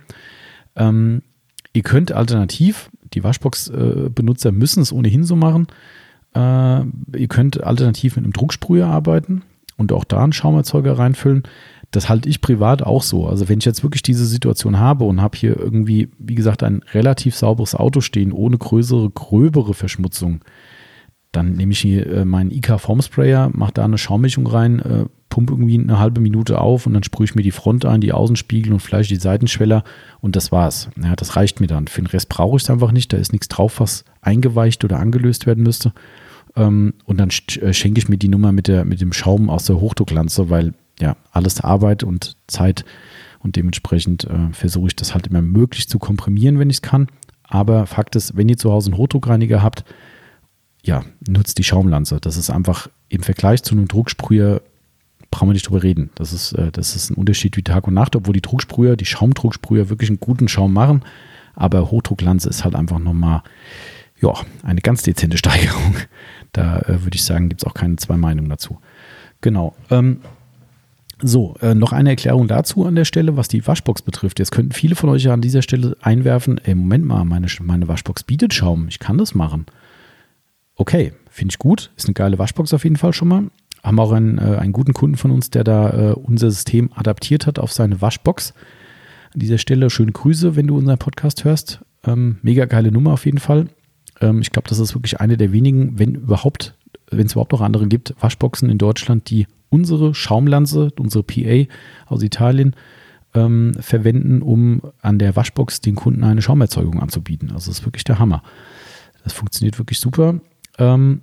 Ähm, 0.74 1.22
ihr 1.72 1.82
könnt 1.82 2.10
alternativ 2.10 2.90
die 3.16 3.24
Waschbox-Benutzer 3.24 4.52
müssen 4.52 4.82
es 4.82 4.92
ohnehin 4.92 5.24
so 5.24 5.34
machen. 5.34 5.66
Äh, 6.34 6.82
ihr 7.18 7.28
könnt 7.28 7.64
alternativ 7.64 8.16
mit 8.16 8.24
einem 8.24 8.32
Drucksprüher 8.32 8.86
arbeiten 8.86 9.42
und 9.76 9.90
auch 9.90 10.04
da 10.04 10.22
einen 10.22 10.34
Schaumerzeuger 10.34 10.98
reinfüllen. 10.98 11.42
Das 11.90 12.08
halte 12.08 12.28
ich 12.28 12.40
privat 12.40 12.82
auch 12.82 13.02
so. 13.02 13.26
Also 13.26 13.48
wenn 13.48 13.58
ich 13.58 13.64
jetzt 13.64 13.82
wirklich 13.82 14.02
diese 14.02 14.26
Situation 14.26 14.78
habe 14.78 15.04
und 15.04 15.22
habe 15.22 15.36
hier 15.36 15.58
irgendwie, 15.58 16.10
wie 16.18 16.34
gesagt, 16.34 16.62
ein 16.62 16.82
relativ 16.92 17.34
sauberes 17.34 17.74
Auto 17.74 18.00
stehen, 18.00 18.32
ohne 18.32 18.58
größere, 18.58 19.10
gröbere 19.10 19.72
Verschmutzung, 19.72 20.42
dann 21.36 21.52
nehme 21.52 21.72
ich 21.72 21.80
hier 21.80 22.06
äh, 22.06 22.24
meinen 22.24 22.50
IK 22.50 22.80
Formsprayer, 22.80 23.50
mache 23.52 23.74
da 23.74 23.84
eine 23.84 23.98
Schaummischung 23.98 24.46
rein, 24.46 24.80
äh, 24.80 25.04
pumpe 25.28 25.52
irgendwie 25.52 25.78
eine 25.78 25.98
halbe 25.98 26.20
Minute 26.20 26.60
auf 26.60 26.86
und 26.86 26.94
dann 26.94 27.02
sprühe 27.02 27.26
ich 27.26 27.34
mir 27.34 27.42
die 27.42 27.50
Front 27.50 27.84
ein, 27.84 28.00
die 28.00 28.12
Außenspiegel 28.12 28.72
und 28.72 28.80
vielleicht 28.80 29.10
die 29.10 29.16
Seitenschweller 29.16 29.84
und 30.20 30.34
das 30.34 30.50
war's. 30.50 30.88
Ja, 31.02 31.14
das 31.14 31.36
reicht 31.36 31.60
mir 31.60 31.66
dann. 31.66 31.88
Für 31.88 32.00
den 32.00 32.06
Rest 32.06 32.30
brauche 32.30 32.56
ich 32.56 32.62
es 32.62 32.70
einfach 32.70 32.90
nicht. 32.90 33.12
Da 33.12 33.18
ist 33.18 33.32
nichts 33.32 33.48
drauf, 33.48 33.80
was 33.80 34.04
eingeweicht 34.22 34.82
oder 34.84 34.98
angelöst 34.98 35.46
werden 35.46 35.62
müsste. 35.62 35.92
Ähm, 36.56 36.94
und 37.04 37.18
dann 37.18 37.28
äh, 37.60 37.74
schenke 37.74 37.98
ich 37.98 38.08
mir 38.08 38.16
die 38.16 38.28
Nummer 38.28 38.52
mit, 38.52 38.66
der, 38.66 38.86
mit 38.86 39.02
dem 39.02 39.12
Schaum 39.12 39.50
aus 39.50 39.66
der 39.66 39.78
Hochdrucklanze, 39.78 40.48
weil 40.48 40.72
ja, 41.00 41.16
alles 41.32 41.60
Arbeit 41.60 42.02
und 42.02 42.36
Zeit 42.46 42.86
und 43.40 43.56
dementsprechend 43.56 44.24
äh, 44.24 44.52
versuche 44.52 44.88
ich 44.88 44.96
das 44.96 45.12
halt 45.12 45.26
immer 45.26 45.42
möglichst 45.42 45.90
zu 45.90 45.98
komprimieren, 45.98 46.58
wenn 46.58 46.70
ich 46.70 46.76
es 46.76 46.82
kann. 46.82 47.08
Aber 47.44 47.86
Fakt 47.86 48.16
ist, 48.16 48.36
wenn 48.36 48.48
ihr 48.48 48.56
zu 48.56 48.72
Hause 48.72 48.90
einen 48.90 48.98
Hochdruckreiniger 48.98 49.62
habt, 49.62 49.84
ja, 50.86 51.04
nutzt 51.28 51.58
die 51.58 51.64
Schaumlanze. 51.64 52.18
Das 52.20 52.36
ist 52.36 52.50
einfach 52.50 52.88
im 53.08 53.22
Vergleich 53.22 53.62
zu 53.62 53.74
einem 53.74 53.88
Drucksprüher 53.88 54.62
brauchen 55.30 55.48
wir 55.48 55.54
nicht 55.54 55.68
drüber 55.68 55.82
reden. 55.82 56.10
Das 56.14 56.32
ist, 56.32 56.52
äh, 56.52 56.70
das 56.72 56.96
ist 56.96 57.10
ein 57.10 57.14
Unterschied 57.14 57.56
wie 57.56 57.62
Tag 57.62 57.86
und 57.86 57.94
Nacht, 57.94 58.16
obwohl 58.16 58.32
die 58.32 58.40
Drucksprüher, 58.40 58.96
die 58.96 59.04
Schaumdrucksprüher 59.04 59.90
wirklich 59.90 60.08
einen 60.08 60.20
guten 60.20 60.48
Schaum 60.48 60.72
machen. 60.72 61.02
Aber 61.54 61.90
Hochdrucklanze 61.90 62.48
ist 62.48 62.64
halt 62.64 62.74
einfach 62.74 62.98
nochmal, 62.98 63.42
ja, 64.20 64.32
eine 64.62 64.80
ganz 64.80 65.02
dezente 65.02 65.36
Steigerung. 65.38 65.96
Da 66.52 66.78
äh, 66.80 67.02
würde 67.02 67.16
ich 67.16 67.24
sagen, 67.24 67.48
gibt 67.48 67.62
es 67.62 67.66
auch 67.66 67.74
keine 67.74 67.96
zwei 67.96 68.16
Meinungen 68.16 68.48
dazu. 68.48 68.78
Genau. 69.40 69.74
Ähm, 69.90 70.20
so, 71.20 71.56
äh, 71.60 71.74
noch 71.74 71.92
eine 71.92 72.10
Erklärung 72.10 72.46
dazu 72.46 72.84
an 72.84 72.94
der 72.94 73.06
Stelle, 73.06 73.36
was 73.36 73.48
die 73.48 73.66
Waschbox 73.66 74.02
betrifft. 74.02 74.38
Jetzt 74.38 74.52
könnten 74.52 74.72
viele 74.72 74.94
von 74.94 75.08
euch 75.08 75.28
an 75.28 75.40
dieser 75.40 75.62
Stelle 75.62 75.96
einwerfen, 76.02 76.58
ey, 76.64 76.74
Moment 76.74 77.06
mal, 77.06 77.24
meine, 77.24 77.46
meine 77.60 77.88
Waschbox 77.88 78.22
bietet 78.22 78.52
Schaum, 78.52 78.88
ich 78.88 78.98
kann 78.98 79.16
das 79.16 79.34
machen. 79.34 79.66
Okay, 80.76 81.12
finde 81.30 81.52
ich 81.52 81.58
gut, 81.58 81.90
ist 81.96 82.06
eine 82.06 82.14
geile 82.14 82.38
Waschbox 82.38 82.72
auf 82.74 82.84
jeden 82.84 82.96
Fall 82.96 83.12
schon 83.12 83.28
mal 83.28 83.50
haben 83.86 84.00
auch 84.00 84.12
einen, 84.12 84.38
äh, 84.38 84.56
einen 84.58 84.72
guten 84.72 84.92
Kunden 84.92 85.16
von 85.16 85.30
uns, 85.30 85.50
der 85.50 85.64
da 85.64 86.10
äh, 86.10 86.12
unser 86.12 86.50
System 86.50 86.90
adaptiert 86.94 87.46
hat 87.46 87.58
auf 87.58 87.72
seine 87.72 88.00
Waschbox. 88.02 88.52
An 89.32 89.40
dieser 89.40 89.58
Stelle 89.58 89.90
schöne 89.90 90.12
Grüße, 90.12 90.56
wenn 90.56 90.66
du 90.66 90.76
unseren 90.76 90.98
Podcast 90.98 91.44
hörst. 91.44 91.80
Ähm, 92.04 92.38
mega 92.42 92.64
geile 92.64 92.90
Nummer 92.90 93.12
auf 93.12 93.24
jeden 93.24 93.38
Fall. 93.38 93.68
Ähm, 94.20 94.40
ich 94.40 94.50
glaube, 94.50 94.68
das 94.68 94.80
ist 94.80 94.94
wirklich 94.94 95.20
eine 95.20 95.36
der 95.36 95.52
wenigen, 95.52 95.98
wenn 95.98 96.16
überhaupt, 96.16 96.74
wenn 97.10 97.26
es 97.26 97.32
überhaupt 97.32 97.52
noch 97.52 97.60
andere 97.60 97.86
gibt, 97.86 98.14
Waschboxen 98.20 98.70
in 98.70 98.78
Deutschland, 98.78 99.30
die 99.30 99.46
unsere 99.68 100.14
Schaumlanze, 100.14 100.90
unsere 100.98 101.22
PA 101.22 101.72
aus 102.06 102.22
Italien, 102.22 102.74
ähm, 103.34 103.74
verwenden, 103.78 104.42
um 104.42 104.80
an 105.00 105.18
der 105.18 105.36
Waschbox 105.36 105.80
den 105.80 105.94
Kunden 105.94 106.24
eine 106.24 106.42
Schaumerzeugung 106.42 107.00
anzubieten. 107.00 107.50
Also 107.52 107.70
das 107.70 107.80
ist 107.80 107.84
wirklich 107.86 108.04
der 108.04 108.18
Hammer. 108.18 108.42
Das 109.22 109.32
funktioniert 109.32 109.78
wirklich 109.78 110.00
super. 110.00 110.40
Ähm, 110.78 111.22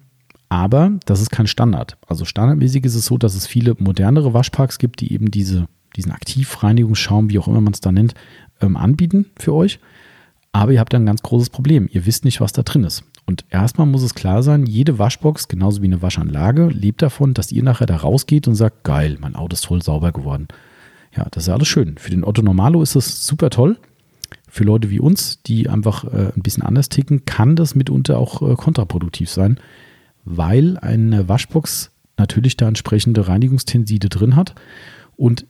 aber 0.49 0.91
das 1.05 1.19
ist 1.19 1.31
kein 1.31 1.47
Standard. 1.47 1.97
Also 2.07 2.25
standardmäßig 2.25 2.85
ist 2.85 2.95
es 2.95 3.05
so, 3.05 3.17
dass 3.17 3.33
es 3.33 3.47
viele 3.47 3.75
modernere 3.79 4.33
Waschparks 4.33 4.77
gibt, 4.77 5.01
die 5.01 5.11
eben 5.11 5.31
diese, 5.31 5.67
diesen 5.95 6.11
Aktivreinigungsschaum, 6.11 7.29
wie 7.29 7.39
auch 7.39 7.47
immer 7.47 7.61
man 7.61 7.73
es 7.73 7.81
da 7.81 7.91
nennt, 7.91 8.13
ähm, 8.61 8.77
anbieten 8.77 9.25
für 9.37 9.53
euch. 9.53 9.79
Aber 10.51 10.71
ihr 10.71 10.79
habt 10.79 10.93
ein 10.93 11.07
ganz 11.07 11.23
großes 11.23 11.49
Problem. 11.49 11.89
Ihr 11.91 12.05
wisst 12.05 12.25
nicht, 12.25 12.39
was 12.39 12.53
da 12.53 12.61
drin 12.61 12.83
ist. 12.83 13.03
Und 13.25 13.45
erstmal 13.49 13.87
muss 13.87 14.03
es 14.03 14.13
klar 14.13 14.43
sein, 14.43 14.65
jede 14.65 14.99
Waschbox, 14.99 15.47
genauso 15.47 15.81
wie 15.81 15.87
eine 15.87 16.01
Waschanlage, 16.01 16.67
lebt 16.67 17.01
davon, 17.01 17.33
dass 17.33 17.51
ihr 17.51 17.63
nachher 17.63 17.87
da 17.87 17.97
rausgeht 17.97 18.47
und 18.47 18.55
sagt, 18.55 18.83
geil, 18.83 19.17
mein 19.19 19.35
Auto 19.35 19.53
ist 19.53 19.65
voll 19.65 19.81
sauber 19.81 20.11
geworden. 20.11 20.47
Ja, 21.15 21.25
das 21.31 21.43
ist 21.43 21.49
alles 21.49 21.67
schön. 21.67 21.97
Für 21.97 22.11
den 22.11 22.23
Otto 22.23 22.41
Normalo 22.41 22.81
ist 22.81 22.95
das 22.95 23.25
super 23.25 23.49
toll. 23.49 23.77
Für 24.53 24.65
Leute 24.65 24.91
wie 24.91 24.99
uns, 24.99 25.41
die 25.41 25.67
einfach 25.67 26.03
äh, 26.03 26.31
ein 26.35 26.43
bisschen 26.43 26.61
anders 26.61 26.87
ticken, 26.87 27.25
kann 27.25 27.55
das 27.55 27.73
mitunter 27.73 28.19
auch 28.19 28.47
äh, 28.47 28.53
kontraproduktiv 28.53 29.27
sein, 29.27 29.59
weil 30.25 30.77
eine 30.77 31.27
Waschbox 31.27 31.89
natürlich 32.17 32.55
da 32.55 32.67
entsprechende 32.67 33.27
Reinigungstenside 33.27 34.09
drin 34.09 34.35
hat 34.35 34.53
und 35.15 35.47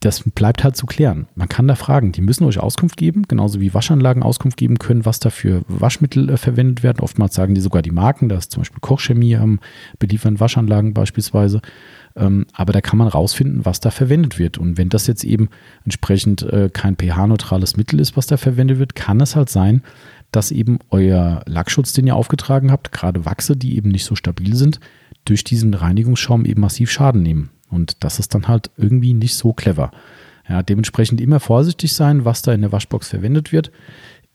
das 0.00 0.22
bleibt 0.22 0.64
halt 0.64 0.76
zu 0.76 0.84
klären. 0.84 1.28
Man 1.34 1.48
kann 1.48 1.66
da 1.66 1.76
fragen, 1.76 2.12
die 2.12 2.20
müssen 2.20 2.44
euch 2.44 2.58
Auskunft 2.58 2.98
geben, 2.98 3.22
genauso 3.26 3.58
wie 3.58 3.72
Waschanlagen 3.72 4.22
Auskunft 4.22 4.58
geben 4.58 4.78
können, 4.78 5.06
was 5.06 5.18
da 5.20 5.30
für 5.30 5.62
Waschmittel 5.66 6.28
äh, 6.28 6.36
verwendet 6.36 6.82
werden. 6.82 7.00
Oftmals 7.00 7.34
sagen 7.34 7.54
die 7.54 7.62
sogar 7.62 7.80
die 7.80 7.90
Marken, 7.90 8.28
da 8.28 8.36
ist 8.36 8.50
zum 8.50 8.60
Beispiel 8.60 8.80
Kochchemie 8.80 9.36
am 9.36 9.60
beliefern 9.98 10.40
Waschanlagen 10.40 10.92
beispielsweise. 10.92 11.62
Ähm, 12.16 12.46
aber 12.52 12.72
da 12.72 12.80
kann 12.80 12.98
man 12.98 13.08
rausfinden, 13.08 13.64
was 13.64 13.80
da 13.80 13.90
verwendet 13.90 14.38
wird. 14.38 14.58
Und 14.58 14.78
wenn 14.78 14.88
das 14.88 15.06
jetzt 15.06 15.24
eben 15.24 15.48
entsprechend 15.84 16.42
äh, 16.42 16.70
kein 16.72 16.96
pH-neutrales 16.96 17.76
Mittel 17.76 18.00
ist, 18.00 18.16
was 18.16 18.26
da 18.26 18.36
verwendet 18.36 18.78
wird, 18.78 18.94
kann 18.94 19.20
es 19.20 19.36
halt 19.36 19.48
sein, 19.48 19.82
dass 20.32 20.50
eben 20.50 20.78
euer 20.90 21.42
Lackschutz, 21.46 21.92
den 21.92 22.06
ihr 22.06 22.16
aufgetragen 22.16 22.70
habt, 22.70 22.92
gerade 22.92 23.24
Wachse, 23.24 23.56
die 23.56 23.76
eben 23.76 23.90
nicht 23.90 24.04
so 24.04 24.14
stabil 24.14 24.54
sind, 24.54 24.80
durch 25.24 25.44
diesen 25.44 25.74
Reinigungsschaum 25.74 26.44
eben 26.44 26.60
massiv 26.60 26.90
Schaden 26.90 27.22
nehmen. 27.22 27.50
Und 27.68 28.02
das 28.04 28.18
ist 28.18 28.34
dann 28.34 28.48
halt 28.48 28.70
irgendwie 28.76 29.14
nicht 29.14 29.34
so 29.34 29.52
clever. 29.52 29.90
Ja, 30.48 30.62
dementsprechend 30.62 31.20
immer 31.20 31.38
vorsichtig 31.38 31.92
sein, 31.92 32.24
was 32.24 32.42
da 32.42 32.52
in 32.52 32.62
der 32.62 32.72
Waschbox 32.72 33.08
verwendet 33.08 33.52
wird. 33.52 33.70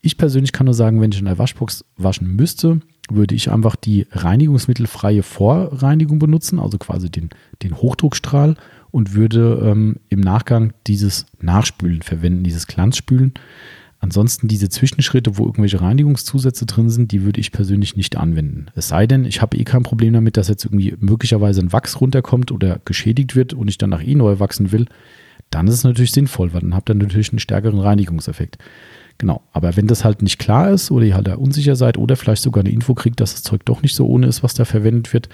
Ich 0.00 0.16
persönlich 0.16 0.52
kann 0.52 0.64
nur 0.64 0.74
sagen, 0.74 1.00
wenn 1.00 1.12
ich 1.12 1.18
in 1.18 1.26
der 1.26 1.38
Waschbox 1.38 1.84
waschen 1.96 2.36
müsste, 2.36 2.80
würde 3.10 3.34
ich 3.34 3.50
einfach 3.50 3.76
die 3.76 4.06
reinigungsmittelfreie 4.10 5.22
Vorreinigung 5.22 6.18
benutzen, 6.18 6.58
also 6.58 6.78
quasi 6.78 7.10
den, 7.10 7.30
den 7.62 7.76
Hochdruckstrahl 7.76 8.56
und 8.90 9.14
würde 9.14 9.60
ähm, 9.64 9.96
im 10.08 10.20
Nachgang 10.20 10.72
dieses 10.86 11.26
Nachspülen 11.40 12.02
verwenden, 12.02 12.44
dieses 12.44 12.66
Glanzspülen. 12.66 13.34
Ansonsten 13.98 14.46
diese 14.46 14.68
Zwischenschritte, 14.68 15.38
wo 15.38 15.46
irgendwelche 15.46 15.80
Reinigungszusätze 15.80 16.66
drin 16.66 16.90
sind, 16.90 17.12
die 17.12 17.22
würde 17.22 17.40
ich 17.40 17.50
persönlich 17.50 17.96
nicht 17.96 18.16
anwenden. 18.16 18.66
Es 18.74 18.88
sei 18.88 19.06
denn, 19.06 19.24
ich 19.24 19.40
habe 19.40 19.56
eh 19.56 19.64
kein 19.64 19.82
Problem 19.82 20.12
damit, 20.12 20.36
dass 20.36 20.48
jetzt 20.48 20.64
irgendwie 20.64 20.94
möglicherweise 20.98 21.60
ein 21.60 21.72
Wachs 21.72 22.00
runterkommt 22.00 22.52
oder 22.52 22.80
geschädigt 22.84 23.34
wird 23.34 23.54
und 23.54 23.68
ich 23.68 23.78
danach 23.78 24.02
eh 24.02 24.14
neu 24.14 24.38
wachsen 24.38 24.70
will. 24.70 24.86
Dann 25.50 25.66
ist 25.66 25.74
es 25.74 25.84
natürlich 25.84 26.12
sinnvoll, 26.12 26.52
weil 26.52 26.60
dann 26.60 26.74
habt 26.74 26.90
ihr 26.90 26.94
natürlich 26.94 27.30
einen 27.30 27.38
stärkeren 27.38 27.78
Reinigungseffekt. 27.78 28.58
Genau, 29.18 29.42
aber 29.52 29.76
wenn 29.76 29.86
das 29.86 30.04
halt 30.04 30.20
nicht 30.22 30.38
klar 30.38 30.70
ist 30.70 30.90
oder 30.90 31.06
ihr 31.06 31.14
halt 31.14 31.26
da 31.26 31.36
unsicher 31.36 31.74
seid 31.74 31.96
oder 31.96 32.16
vielleicht 32.16 32.42
sogar 32.42 32.62
eine 32.62 32.72
Info 32.72 32.94
kriegt, 32.94 33.20
dass 33.20 33.32
das 33.32 33.42
Zeug 33.42 33.64
doch 33.64 33.82
nicht 33.82 33.94
so 33.94 34.06
ohne 34.06 34.26
ist, 34.26 34.42
was 34.42 34.54
da 34.54 34.64
verwendet 34.64 35.12
wird, 35.12 35.28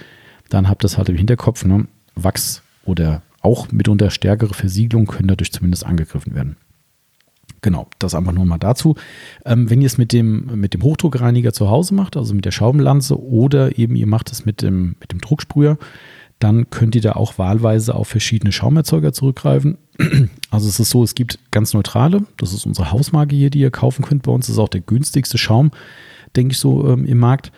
dann 0.51 0.69
habt 0.69 0.85
das 0.85 0.99
halt 0.99 1.09
im 1.09 1.17
Hinterkopf. 1.17 1.65
Ne? 1.65 1.87
Wachs 2.15 2.63
oder 2.85 3.23
auch 3.41 3.73
mitunter 3.73 4.11
stärkere 4.11 4.55
Versiegelung 4.55 5.07
können 5.07 5.29
dadurch 5.29 5.53
zumindest 5.53 5.85
angegriffen 5.85 6.35
werden. 6.35 6.57
Genau, 7.61 7.89
das 7.99 8.15
einfach 8.15 8.33
nur 8.33 8.45
mal 8.45 8.59
dazu. 8.59 8.97
Ähm, 9.45 9.71
wenn 9.71 9.81
ihr 9.81 9.87
es 9.87 9.99
mit 9.99 10.13
dem, 10.13 10.61
mit 10.61 10.75
dem 10.75 10.83
Hochdruckreiniger 10.83 11.53
zu 11.53 11.71
Hause 11.71 11.95
macht, 11.95 12.17
also 12.17 12.35
mit 12.35 12.45
der 12.45 12.51
Schaumlanze 12.51 13.21
oder 13.21 13.79
eben 13.79 13.95
ihr 13.95 14.09
macht 14.09 14.33
es 14.33 14.45
mit 14.45 14.63
dem, 14.63 14.97
mit 15.01 15.13
dem 15.13 15.21
Drucksprüher, 15.21 15.79
dann 16.43 16.71
könnt 16.71 16.95
ihr 16.95 17.01
da 17.03 17.13
auch 17.13 17.39
wahlweise 17.39 17.95
auf 17.95 18.09
verschiedene 18.09 18.53
Schaumerzeuger 18.53 19.13
zurückgreifen. 19.13 19.79
Also 20.51 20.69
es 20.69 20.79
ist 20.79 20.91
so, 20.91 21.03
es 21.03 21.15
gibt 21.15 21.39
ganz 21.51 21.73
neutrale, 21.73 22.27
das 22.37 22.53
ist 22.53 22.67
unsere 22.67 22.93
Hausmarke 22.93 23.35
hier, 23.35 23.49
die 23.49 23.61
ihr 23.61 23.71
kaufen 23.71 24.05
könnt 24.05 24.23
bei 24.23 24.33
uns. 24.33 24.49
Das 24.49 24.57
ist 24.57 24.59
auch 24.59 24.69
der 24.69 24.83
günstigste 24.83 25.39
Schaum, 25.39 25.71
denke 26.37 26.53
ich 26.53 26.59
so, 26.59 26.87
ähm, 26.87 27.07
im 27.07 27.19
Markt. 27.19 27.53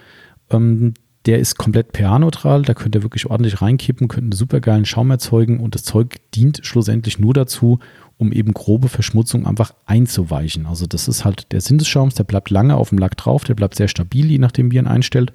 Ähm, 0.51 0.95
der 1.27 1.41
ist 1.41 1.59
komplett 1.59 1.97
pH-neutral, 1.97 2.63
da 2.63 2.73
könnt 2.73 2.95
ihr 2.95 3.03
wirklich 3.03 3.27
ordentlich 3.27 3.61
reinkippen, 3.61 4.07
könnt 4.07 4.27
einen 4.27 4.33
super 4.33 4.61
geilen 4.61 4.85
Schaum 4.85 5.11
erzeugen 5.11 5.59
und 5.59 5.75
das 5.75 5.83
Zeug 5.83 6.19
dient 6.37 6.61
schlussendlich 6.63 7.19
nur 7.19 7.35
dazu, 7.35 7.81
um 8.17 8.31
eben 8.31 8.55
grobe 8.55 8.89
Verschmutzung 8.89 9.45
einfach 9.45 9.75
einzuweichen. 9.87 10.67
Also 10.67 10.87
das 10.87 11.09
ist 11.09 11.25
halt 11.25 11.51
der 11.51 11.63
Sinn 11.63 11.79
des 11.79 11.89
Schaums, 11.89 12.15
der 12.15 12.25
bleibt 12.25 12.51
lange 12.51 12.77
auf 12.77 12.91
dem 12.91 12.99
Lack 12.99 13.17
drauf, 13.17 13.43
der 13.43 13.55
bleibt 13.55 13.75
sehr 13.75 13.89
stabil, 13.89 14.31
je 14.31 14.39
nachdem 14.39 14.71
wie 14.71 14.77
ihr 14.77 14.83
ihn 14.83 14.87
einstellt. 14.87 15.33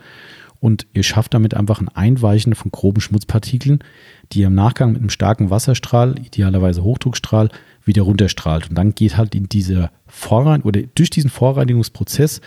Und 0.59 0.87
ihr 0.93 1.03
schafft 1.03 1.33
damit 1.33 1.53
einfach 1.53 1.79
ein 1.79 1.87
Einweichen 1.89 2.53
von 2.53 2.71
groben 2.71 2.99
Schmutzpartikeln, 2.99 3.79
die 4.31 4.41
ihr 4.41 4.47
im 4.47 4.55
Nachgang 4.55 4.91
mit 4.91 4.99
einem 4.99 5.09
starken 5.09 5.49
Wasserstrahl, 5.49 6.19
idealerweise 6.19 6.83
Hochdruckstrahl, 6.83 7.49
wieder 7.85 8.01
runterstrahlt. 8.01 8.69
Und 8.69 8.75
dann 8.75 8.93
geht 8.93 9.17
halt 9.17 9.35
in 9.35 9.47
dieser 9.47 9.91
Vorrein 10.07 10.61
oder 10.61 10.81
durch 10.95 11.09
diesen 11.09 11.29
Vorreinigungsprozess 11.29 12.41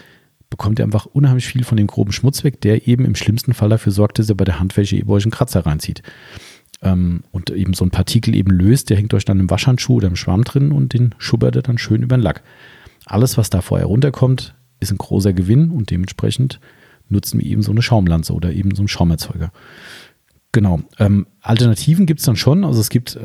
bekommt 0.51 0.79
ihr 0.79 0.85
einfach 0.85 1.07
unheimlich 1.07 1.47
viel 1.47 1.65
von 1.65 1.79
dem 1.79 1.87
groben 1.87 2.13
Schmutz 2.13 2.45
weg, 2.45 2.61
der 2.61 2.87
eben 2.87 3.07
im 3.07 3.15
schlimmsten 3.15 3.55
Fall 3.55 3.71
dafür 3.71 3.91
sorgt, 3.91 4.19
dass 4.19 4.29
ihr 4.29 4.37
bei 4.37 4.45
der 4.45 4.61
Handwäsche 4.61 4.97
eben 4.97 5.11
euch 5.11 5.25
einen 5.25 5.33
Kratzer 5.33 5.65
reinzieht. 5.65 6.03
Ähm, 6.83 7.23
und 7.31 7.49
eben 7.49 7.73
so 7.73 7.87
ein 7.87 7.91
Partikel 7.91 8.35
eben 8.35 8.51
löst, 8.51 8.91
der 8.91 8.99
hängt 8.99 9.15
euch 9.15 9.25
dann 9.25 9.41
im 9.41 9.49
Waschhandschuh 9.49 9.95
oder 9.95 10.09
im 10.09 10.17
Schwamm 10.17 10.45
drin 10.45 10.71
und 10.71 10.93
den 10.93 11.15
schubbert 11.17 11.57
ihr 11.57 11.63
dann 11.63 11.79
schön 11.79 12.03
über 12.03 12.19
den 12.19 12.23
Lack. 12.23 12.43
Alles, 13.07 13.39
was 13.39 13.49
da 13.49 13.63
vorher 13.63 13.87
runterkommt, 13.87 14.55
ist 14.81 14.93
ein 14.93 14.99
großer 14.99 15.33
Gewinn 15.33 15.71
und 15.71 15.91
dementsprechend 15.91 16.61
nutzen 17.13 17.41
wir 17.41 17.47
eben 17.47 17.63
so 17.63 17.71
eine 17.71 17.83
Schaumlanze 17.83 18.33
oder 18.33 18.53
eben 18.53 18.75
so 18.75 18.83
einen 18.83 18.89
Schaumerzeuger. 18.89 19.53
Genau. 20.53 20.81
Ähm, 20.99 21.27
Alternativen 21.41 22.05
gibt 22.05 22.21
es 22.21 22.27
dann 22.27 22.37
schon. 22.37 22.65
Also 22.65 22.81
es 22.81 22.91
gibt, 22.91 23.19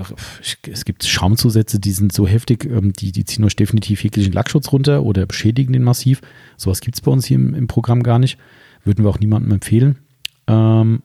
es 0.71 0.85
gibt 0.85 1.03
Schaumzusätze, 1.03 1.77
die 1.77 1.91
sind 1.91 2.13
so 2.13 2.25
heftig, 2.25 2.63
ähm, 2.65 2.93
die, 2.93 3.11
die 3.11 3.25
ziehen 3.25 3.43
euch 3.43 3.57
definitiv 3.57 4.01
jeglichen 4.03 4.31
Lackschutz 4.31 4.71
runter 4.71 5.03
oder 5.03 5.25
beschädigen 5.25 5.73
den 5.73 5.83
massiv. 5.83 6.21
Sowas 6.55 6.79
gibt 6.79 6.95
es 6.95 7.01
bei 7.01 7.11
uns 7.11 7.25
hier 7.25 7.35
im, 7.35 7.53
im, 7.53 7.67
Programm 7.67 8.01
gar 8.01 8.17
nicht. 8.17 8.37
Würden 8.85 9.03
wir 9.03 9.09
auch 9.09 9.19
niemandem 9.19 9.51
empfehlen. 9.51 9.97
Ähm, 10.47 11.03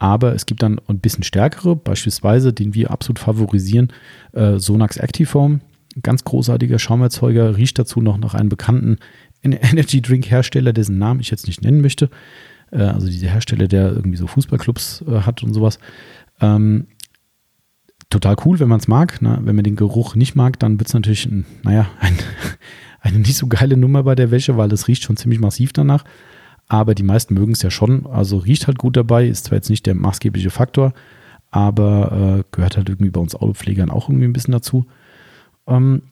aber 0.00 0.34
es 0.34 0.46
gibt 0.46 0.62
dann 0.62 0.80
ein 0.88 0.98
bisschen 0.98 1.22
stärkere, 1.22 1.76
beispielsweise, 1.76 2.52
den 2.52 2.74
wir 2.74 2.90
absolut 2.90 3.20
favorisieren, 3.20 3.92
äh, 4.32 4.58
Sonax 4.58 4.96
Activeform. 4.96 5.60
Ganz 6.02 6.24
großartiger 6.24 6.78
Schaumerzeuger, 6.78 7.56
riecht 7.56 7.78
dazu 7.78 8.00
noch 8.00 8.16
nach 8.16 8.34
einem 8.34 8.48
bekannten 8.48 8.98
Energy 9.42 10.02
Drink 10.02 10.30
Hersteller, 10.30 10.72
dessen 10.72 10.98
Namen 10.98 11.20
ich 11.20 11.30
jetzt 11.30 11.46
nicht 11.46 11.62
nennen 11.62 11.80
möchte. 11.80 12.10
Äh, 12.70 12.82
also 12.82 13.06
dieser 13.06 13.28
Hersteller, 13.28 13.68
der 13.68 13.92
irgendwie 13.92 14.16
so 14.16 14.26
Fußballclubs 14.26 15.04
äh, 15.06 15.20
hat 15.20 15.42
und 15.42 15.54
sowas. 15.54 15.78
Ähm, 16.40 16.86
total 18.10 18.36
cool, 18.44 18.58
wenn 18.60 18.68
man 18.68 18.80
es 18.80 18.88
mag. 18.88 19.22
Ne? 19.22 19.38
Wenn 19.42 19.56
man 19.56 19.64
den 19.64 19.76
Geruch 19.76 20.14
nicht 20.14 20.34
mag, 20.34 20.58
dann 20.58 20.78
wird 20.78 20.88
es 20.88 20.94
natürlich, 20.94 21.26
ein, 21.26 21.46
naja, 21.62 21.88
ein, 22.00 22.16
eine 23.00 23.18
nicht 23.18 23.36
so 23.36 23.46
geile 23.46 23.76
Nummer 23.76 24.02
bei 24.02 24.14
der 24.14 24.30
Wäsche, 24.30 24.56
weil 24.56 24.68
das 24.68 24.88
riecht 24.88 25.04
schon 25.04 25.16
ziemlich 25.16 25.40
massiv 25.40 25.72
danach. 25.72 26.04
Aber 26.68 26.94
die 26.94 27.02
meisten 27.02 27.34
mögen 27.34 27.52
es 27.52 27.62
ja 27.62 27.70
schon. 27.70 28.06
Also 28.06 28.38
riecht 28.38 28.66
halt 28.66 28.78
gut 28.78 28.96
dabei, 28.96 29.26
ist 29.26 29.46
zwar 29.46 29.56
jetzt 29.56 29.70
nicht 29.70 29.86
der 29.86 29.96
maßgebliche 29.96 30.50
Faktor, 30.50 30.92
aber 31.50 32.38
äh, 32.38 32.44
gehört 32.52 32.76
halt 32.76 32.88
irgendwie 32.88 33.10
bei 33.10 33.20
uns 33.20 33.34
Autopflegern 33.34 33.90
auch 33.90 34.08
irgendwie 34.08 34.26
ein 34.28 34.32
bisschen 34.32 34.52
dazu. 34.52 34.86
Ähm, 35.66 36.02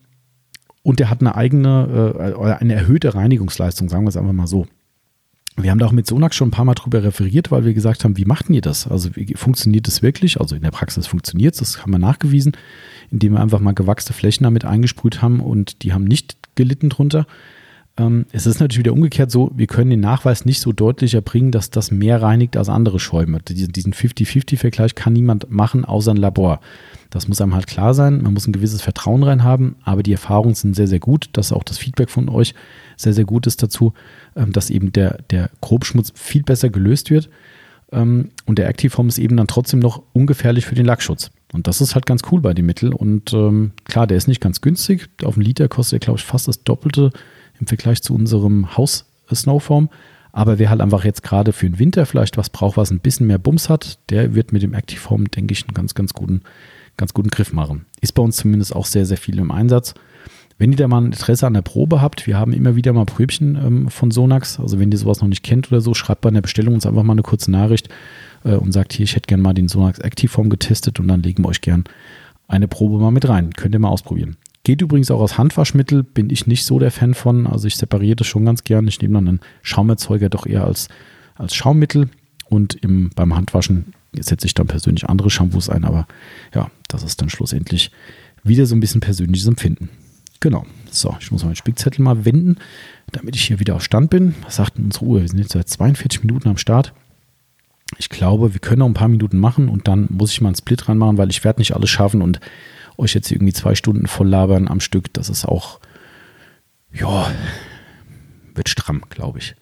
und 0.88 1.00
der 1.00 1.10
hat 1.10 1.20
eine 1.20 1.34
eigene, 1.34 2.34
äh, 2.34 2.50
eine 2.50 2.72
erhöhte 2.72 3.14
Reinigungsleistung, 3.14 3.90
sagen 3.90 4.04
wir 4.04 4.08
es 4.08 4.16
einfach 4.16 4.32
mal 4.32 4.46
so. 4.46 4.66
Wir 5.54 5.70
haben 5.70 5.78
da 5.78 5.84
auch 5.84 5.92
mit 5.92 6.06
Sonax 6.06 6.34
schon 6.34 6.48
ein 6.48 6.52
paar 6.52 6.64
Mal 6.64 6.72
drüber 6.72 7.02
referiert, 7.02 7.50
weil 7.50 7.66
wir 7.66 7.74
gesagt 7.74 8.04
haben, 8.04 8.16
wie 8.16 8.24
macht 8.24 8.48
ihr 8.48 8.62
das? 8.62 8.86
Also 8.86 9.10
funktioniert 9.34 9.86
das 9.86 10.00
wirklich? 10.00 10.40
Also 10.40 10.56
in 10.56 10.62
der 10.62 10.70
Praxis 10.70 11.06
funktioniert 11.06 11.52
es, 11.52 11.58
das 11.58 11.82
haben 11.82 11.90
wir 11.90 11.98
nachgewiesen, 11.98 12.52
indem 13.10 13.34
wir 13.34 13.40
einfach 13.40 13.60
mal 13.60 13.74
gewachste 13.74 14.14
Flächen 14.14 14.44
damit 14.44 14.64
eingesprüht 14.64 15.20
haben 15.20 15.40
und 15.40 15.82
die 15.82 15.92
haben 15.92 16.04
nicht 16.04 16.38
gelitten 16.54 16.88
drunter. 16.88 17.26
Ähm, 17.98 18.24
es 18.32 18.46
ist 18.46 18.58
natürlich 18.58 18.78
wieder 18.78 18.94
umgekehrt 18.94 19.30
so, 19.30 19.52
wir 19.54 19.66
können 19.66 19.90
den 19.90 20.00
Nachweis 20.00 20.46
nicht 20.46 20.62
so 20.62 20.72
deutlich 20.72 21.12
erbringen, 21.12 21.50
dass 21.50 21.68
das 21.68 21.90
mehr 21.90 22.22
reinigt 22.22 22.56
als 22.56 22.70
andere 22.70 22.98
Schäume. 22.98 23.40
Diesen 23.42 23.92
50-50-Vergleich 23.92 24.94
kann 24.94 25.12
niemand 25.12 25.50
machen, 25.50 25.84
außer 25.84 26.12
ein 26.12 26.16
Labor. 26.16 26.60
Das 27.10 27.26
muss 27.26 27.40
einem 27.40 27.54
halt 27.54 27.66
klar 27.66 27.94
sein. 27.94 28.22
Man 28.22 28.34
muss 28.34 28.46
ein 28.46 28.52
gewisses 28.52 28.82
Vertrauen 28.82 29.22
rein 29.22 29.42
haben, 29.42 29.76
aber 29.82 30.02
die 30.02 30.12
Erfahrungen 30.12 30.54
sind 30.54 30.74
sehr, 30.74 30.88
sehr 30.88 30.98
gut. 30.98 31.30
dass 31.32 31.52
auch 31.52 31.64
das 31.64 31.78
Feedback 31.78 32.10
von 32.10 32.28
euch 32.28 32.54
sehr, 32.96 33.14
sehr 33.14 33.24
gut 33.24 33.46
ist 33.46 33.62
dazu, 33.62 33.94
ähm, 34.36 34.52
dass 34.52 34.70
eben 34.70 34.92
der, 34.92 35.18
der 35.30 35.50
Grobschmutz 35.60 36.12
viel 36.14 36.42
besser 36.42 36.68
gelöst 36.68 37.10
wird. 37.10 37.30
Ähm, 37.92 38.30
und 38.44 38.58
der 38.58 38.68
Activeform 38.68 39.08
ist 39.08 39.18
eben 39.18 39.36
dann 39.36 39.46
trotzdem 39.46 39.80
noch 39.80 40.02
ungefährlich 40.12 40.66
für 40.66 40.74
den 40.74 40.86
Lackschutz. 40.86 41.30
Und 41.52 41.66
das 41.66 41.80
ist 41.80 41.94
halt 41.94 42.04
ganz 42.04 42.22
cool 42.30 42.40
bei 42.40 42.52
dem 42.52 42.66
Mittel. 42.66 42.92
Und 42.92 43.32
ähm, 43.32 43.72
klar, 43.84 44.06
der 44.06 44.18
ist 44.18 44.28
nicht 44.28 44.40
ganz 44.40 44.60
günstig. 44.60 45.08
Auf 45.24 45.36
einen 45.36 45.44
Liter 45.44 45.68
kostet 45.68 46.02
er, 46.02 46.04
glaube 46.04 46.18
ich, 46.18 46.24
fast 46.24 46.48
das 46.48 46.62
Doppelte 46.62 47.10
im 47.58 47.66
Vergleich 47.66 48.02
zu 48.02 48.14
unserem 48.14 48.76
Haus-Snowform. 48.76 49.88
Aber 50.32 50.58
wer 50.58 50.68
halt 50.68 50.82
einfach 50.82 51.04
jetzt 51.04 51.22
gerade 51.22 51.52
für 51.52 51.68
den 51.68 51.78
Winter 51.78 52.04
vielleicht 52.04 52.36
was 52.36 52.50
braucht, 52.50 52.76
was 52.76 52.90
ein 52.90 53.00
bisschen 53.00 53.26
mehr 53.26 53.38
Bums 53.38 53.70
hat, 53.70 53.98
der 54.10 54.34
wird 54.34 54.52
mit 54.52 54.62
dem 54.62 54.74
Activeform, 54.74 55.30
denke 55.30 55.52
ich, 55.52 55.64
einen 55.64 55.74
ganz, 55.74 55.94
ganz 55.94 56.12
guten 56.12 56.42
ganz 56.98 57.14
guten 57.14 57.30
Griff 57.30 57.54
machen. 57.54 57.86
Ist 58.02 58.12
bei 58.12 58.22
uns 58.22 58.36
zumindest 58.36 58.76
auch 58.76 58.84
sehr, 58.84 59.06
sehr 59.06 59.16
viel 59.16 59.38
im 59.38 59.50
Einsatz. 59.50 59.94
Wenn 60.58 60.72
ihr 60.72 60.76
da 60.76 60.88
mal 60.88 61.00
ein 61.00 61.06
Interesse 61.06 61.46
an 61.46 61.54
der 61.54 61.62
Probe 61.62 62.02
habt, 62.02 62.26
wir 62.26 62.36
haben 62.36 62.52
immer 62.52 62.74
wieder 62.74 62.92
mal 62.92 63.06
Pröbchen 63.06 63.56
ähm, 63.56 63.88
von 63.88 64.10
Sonax. 64.10 64.58
Also 64.58 64.80
wenn 64.80 64.90
ihr 64.90 64.98
sowas 64.98 65.20
noch 65.20 65.28
nicht 65.28 65.44
kennt 65.44 65.70
oder 65.70 65.80
so, 65.80 65.94
schreibt 65.94 66.20
bei 66.20 66.30
der 66.30 66.42
Bestellung 66.42 66.74
uns 66.74 66.84
einfach 66.84 67.04
mal 67.04 67.12
eine 67.12 67.22
kurze 67.22 67.50
Nachricht 67.50 67.88
äh, 68.44 68.54
und 68.54 68.72
sagt 68.72 68.92
hier, 68.92 69.04
ich 69.04 69.14
hätte 69.14 69.28
gerne 69.28 69.42
mal 69.42 69.54
den 69.54 69.68
Sonax 69.68 70.00
Activeform 70.00 70.50
getestet 70.50 70.98
und 70.98 71.08
dann 71.08 71.22
legen 71.22 71.44
wir 71.44 71.48
euch 71.48 71.60
gern 71.60 71.84
eine 72.48 72.66
Probe 72.66 72.98
mal 72.98 73.12
mit 73.12 73.28
rein. 73.28 73.52
Könnt 73.52 73.74
ihr 73.74 73.78
mal 73.78 73.88
ausprobieren. 73.88 74.36
Geht 74.64 74.82
übrigens 74.82 75.10
auch 75.12 75.20
aus 75.20 75.38
Handwaschmittel, 75.38 76.02
bin 76.02 76.28
ich 76.28 76.46
nicht 76.46 76.66
so 76.66 76.80
der 76.80 76.90
Fan 76.90 77.14
von. 77.14 77.46
Also 77.46 77.68
ich 77.68 77.76
separiere 77.76 78.16
das 78.16 78.26
schon 78.26 78.44
ganz 78.44 78.64
gern. 78.64 78.88
Ich 78.88 79.00
nehme 79.00 79.14
dann 79.14 79.28
einen 79.28 79.40
Schaumerzeuger 79.62 80.28
doch 80.28 80.44
eher 80.44 80.64
als, 80.64 80.88
als 81.36 81.54
Schaummittel 81.54 82.08
und 82.46 82.74
im, 82.74 83.10
beim 83.14 83.36
Handwaschen 83.36 83.94
setze 84.14 84.46
ich 84.46 84.54
dann 84.54 84.66
persönlich 84.66 85.08
andere 85.08 85.30
Shampoos 85.30 85.68
ein, 85.68 85.84
aber 85.84 86.06
ja, 86.54 86.70
das 86.88 87.02
ist 87.02 87.20
dann 87.20 87.30
schlussendlich 87.30 87.90
wieder 88.42 88.66
so 88.66 88.74
ein 88.74 88.80
bisschen 88.80 89.00
persönliches 89.00 89.46
Empfinden. 89.46 89.90
Genau. 90.40 90.64
So, 90.90 91.16
ich 91.20 91.30
muss 91.30 91.44
meinen 91.44 91.56
Spickzettel 91.56 92.02
mal 92.02 92.24
wenden, 92.24 92.56
damit 93.12 93.36
ich 93.36 93.44
hier 93.44 93.60
wieder 93.60 93.74
auf 93.74 93.84
Stand 93.84 94.10
bin. 94.10 94.34
Was 94.42 94.56
sagt 94.56 94.78
denn 94.78 94.86
unsere 94.86 95.04
Uhr? 95.04 95.20
Wir 95.20 95.28
sind 95.28 95.38
jetzt 95.38 95.52
seit 95.52 95.68
42 95.68 96.22
Minuten 96.22 96.48
am 96.48 96.56
Start. 96.56 96.92
Ich 97.98 98.08
glaube, 98.08 98.52
wir 98.54 98.60
können 98.60 98.80
noch 98.80 98.86
ein 98.86 98.94
paar 98.94 99.08
Minuten 99.08 99.38
machen 99.38 99.68
und 99.68 99.88
dann 99.88 100.06
muss 100.10 100.32
ich 100.32 100.40
mal 100.40 100.48
einen 100.48 100.56
Split 100.56 100.88
reinmachen, 100.88 101.18
weil 101.18 101.30
ich 101.30 101.42
werde 101.42 101.60
nicht 101.60 101.74
alles 101.74 101.90
schaffen 101.90 102.22
und 102.22 102.40
euch 102.96 103.14
jetzt 103.14 103.30
irgendwie 103.30 103.52
zwei 103.52 103.74
Stunden 103.74 104.06
voll 104.06 104.28
labern 104.28 104.68
am 104.68 104.80
Stück. 104.80 105.12
Das 105.14 105.28
ist 105.28 105.46
auch, 105.46 105.80
ja, 106.92 107.30
wird 108.54 108.68
stramm, 108.68 109.02
glaube 109.08 109.38
ich. 109.38 109.54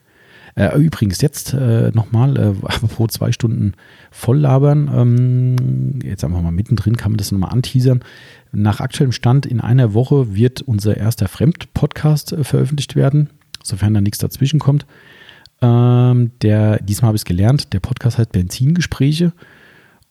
Äh, 0.56 0.74
übrigens, 0.78 1.20
jetzt 1.20 1.52
äh, 1.52 1.90
nochmal, 1.92 2.36
äh, 2.36 2.52
pro 2.88 3.06
zwei 3.06 3.30
Stunden 3.30 3.74
voll 4.10 4.38
labern. 4.38 4.90
Ähm, 4.92 6.00
jetzt 6.02 6.24
einfach 6.24 6.40
mal 6.40 6.50
mittendrin, 6.50 6.96
kann 6.96 7.12
man 7.12 7.18
das 7.18 7.30
nochmal 7.30 7.52
anteasern. 7.52 8.02
Nach 8.52 8.80
aktuellem 8.80 9.12
Stand 9.12 9.44
in 9.44 9.60
einer 9.60 9.92
Woche 9.92 10.34
wird 10.34 10.62
unser 10.62 10.96
erster 10.96 11.28
Fremd-Podcast 11.28 12.32
äh, 12.32 12.42
veröffentlicht 12.42 12.96
werden, 12.96 13.28
sofern 13.62 13.92
da 13.92 14.00
nichts 14.00 14.18
dazwischen 14.18 14.58
kommt. 14.58 14.86
Ähm, 15.60 16.30
der, 16.40 16.82
diesmal 16.82 17.08
habe 17.08 17.16
ich 17.16 17.20
es 17.20 17.26
gelernt, 17.26 17.74
der 17.74 17.80
Podcast 17.80 18.16
heißt 18.16 18.32
Benzingespräche. 18.32 19.32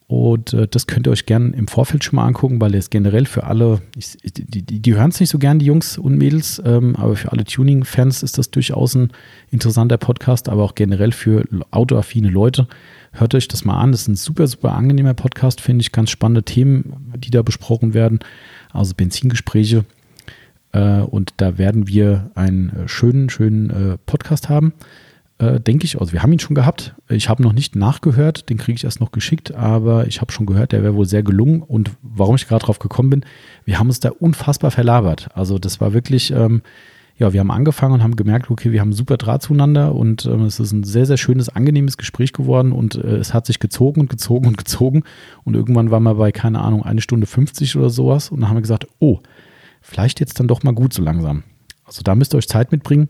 Und 0.08 0.54
äh, 0.54 0.68
das 0.68 0.86
könnt 0.86 1.08
ihr 1.08 1.12
euch 1.12 1.26
gerne 1.26 1.56
im 1.56 1.68
Vorfeld 1.68 2.04
schon 2.04 2.18
mal 2.18 2.28
angucken, 2.28 2.62
weil 2.62 2.76
ist 2.76 2.92
generell 2.92 3.26
für 3.26 3.46
alle, 3.46 3.82
ich, 3.98 4.18
die, 4.24 4.62
die, 4.62 4.80
die 4.80 4.94
hören 4.94 5.10
es 5.10 5.20
nicht 5.20 5.30
so 5.30 5.40
gern, 5.40 5.58
die 5.58 5.66
Jungs 5.66 5.98
und 5.98 6.18
Mädels, 6.18 6.62
ähm, 6.64 6.96
aber 6.96 7.16
für 7.16 7.32
alle 7.32 7.44
Tuning-Fans 7.44 8.22
ist 8.22 8.38
das 8.38 8.52
durchaus 8.52 8.96
ein 8.96 9.12
interessanter 9.50 9.98
Podcast, 9.98 10.48
aber 10.48 10.64
auch 10.64 10.76
generell 10.76 11.12
für 11.12 11.44
autoaffine 11.72 12.30
Leute 12.30 12.68
Hört 13.18 13.34
euch 13.34 13.48
das 13.48 13.64
mal 13.64 13.80
an. 13.80 13.94
Das 13.94 14.02
ist 14.02 14.08
ein 14.10 14.16
super, 14.16 14.46
super 14.46 14.74
angenehmer 14.74 15.14
Podcast, 15.14 15.62
finde 15.62 15.82
ich. 15.82 15.94
Ganz 15.94 16.10
spannende 16.10 16.44
Themen, 16.44 17.14
die 17.16 17.32
da 17.32 17.42
besprochen 17.44 17.94
werden. 17.94 18.20
Also 18.74 18.94
Benzingespräche. 18.94 19.86
Äh, 20.74 21.00
und 21.00 21.34
da 21.38 21.58
werden 21.58 21.88
wir 21.88 22.32
einen 22.36 22.70
äh, 22.70 22.88
schönen, 22.90 23.30
schönen 23.30 23.70
äh, 23.70 23.98
Podcast 24.06 24.50
haben. 24.50 24.74
Äh, 25.38 25.60
denke 25.60 25.84
ich. 25.84 26.00
Also 26.00 26.14
wir 26.14 26.24
haben 26.24 26.32
ihn 26.32 26.40
schon 26.40 26.56
gehabt. 26.56 26.96
Ich 27.10 27.28
habe 27.28 27.44
noch 27.44 27.52
nicht 27.52 27.76
nachgehört, 27.76 28.50
den 28.50 28.58
kriege 28.58 28.78
ich 28.78 28.86
erst 28.86 29.02
noch 29.02 29.12
geschickt, 29.12 29.54
aber 29.54 30.08
ich 30.08 30.22
habe 30.22 30.32
schon 30.32 30.46
gehört, 30.46 30.72
der 30.72 30.82
wäre 30.82 30.96
wohl 30.96 31.06
sehr 31.06 31.24
gelungen. 31.24 31.62
Und 31.62 31.92
warum 32.02 32.36
ich 32.36 32.48
gerade 32.48 32.64
drauf 32.66 32.80
gekommen 32.80 33.10
bin, 33.10 33.26
wir 33.66 33.78
haben 33.78 33.88
uns 33.88 34.00
da 34.00 34.12
unfassbar 34.12 34.72
verlabert. 34.72 35.28
Also 35.34 35.60
das 35.60 35.82
war 35.82 35.92
wirklich, 35.92 36.32
ähm, 36.32 36.62
ja, 37.18 37.34
wir 37.34 37.42
haben 37.42 37.52
angefangen 37.52 37.96
und 37.96 38.04
haben 38.04 38.16
gemerkt, 38.16 38.50
okay, 38.50 38.72
wir 38.72 38.80
haben 38.80 38.94
super 38.94 39.18
Draht 39.18 39.42
zueinander 39.42 39.94
und 39.94 40.26
ähm, 40.26 40.44
es 40.44 40.62
ist 40.62 40.72
ein 40.72 40.86
sehr, 40.86 41.06
sehr 41.06 41.18
schönes, 41.18 41.50
angenehmes 41.50 41.98
Gespräch 41.98 42.32
geworden 42.32 42.72
und 42.72 42.96
äh, 42.96 43.18
es 43.18 43.34
hat 43.34 43.46
sich 43.46 43.60
gezogen 43.60 44.02
und 44.02 44.10
gezogen 44.10 44.48
und 44.48 44.58
gezogen 44.58 45.04
und 45.44 45.56
irgendwann 45.56 45.92
waren 45.92 46.04
wir 46.04 46.16
bei, 46.16 46.32
keine 46.32 46.62
Ahnung, 46.62 46.84
eine 46.84 47.02
Stunde 47.02 47.28
50 47.28 47.76
oder 47.76 47.90
sowas 47.90 48.30
und 48.30 48.40
dann 48.40 48.50
haben 48.50 48.58
wir 48.58 48.62
gesagt, 48.62 48.88
oh, 49.00 49.20
vielleicht 49.82 50.22
jetzt 50.22 50.40
dann 50.40 50.48
doch 50.48 50.64
mal 50.64 50.74
gut 50.74 50.94
so 50.94 51.02
langsam. 51.02 51.44
Also 51.86 52.02
da 52.04 52.16
müsst 52.16 52.34
ihr 52.34 52.38
euch 52.38 52.48
Zeit 52.48 52.72
mitbringen. 52.72 53.10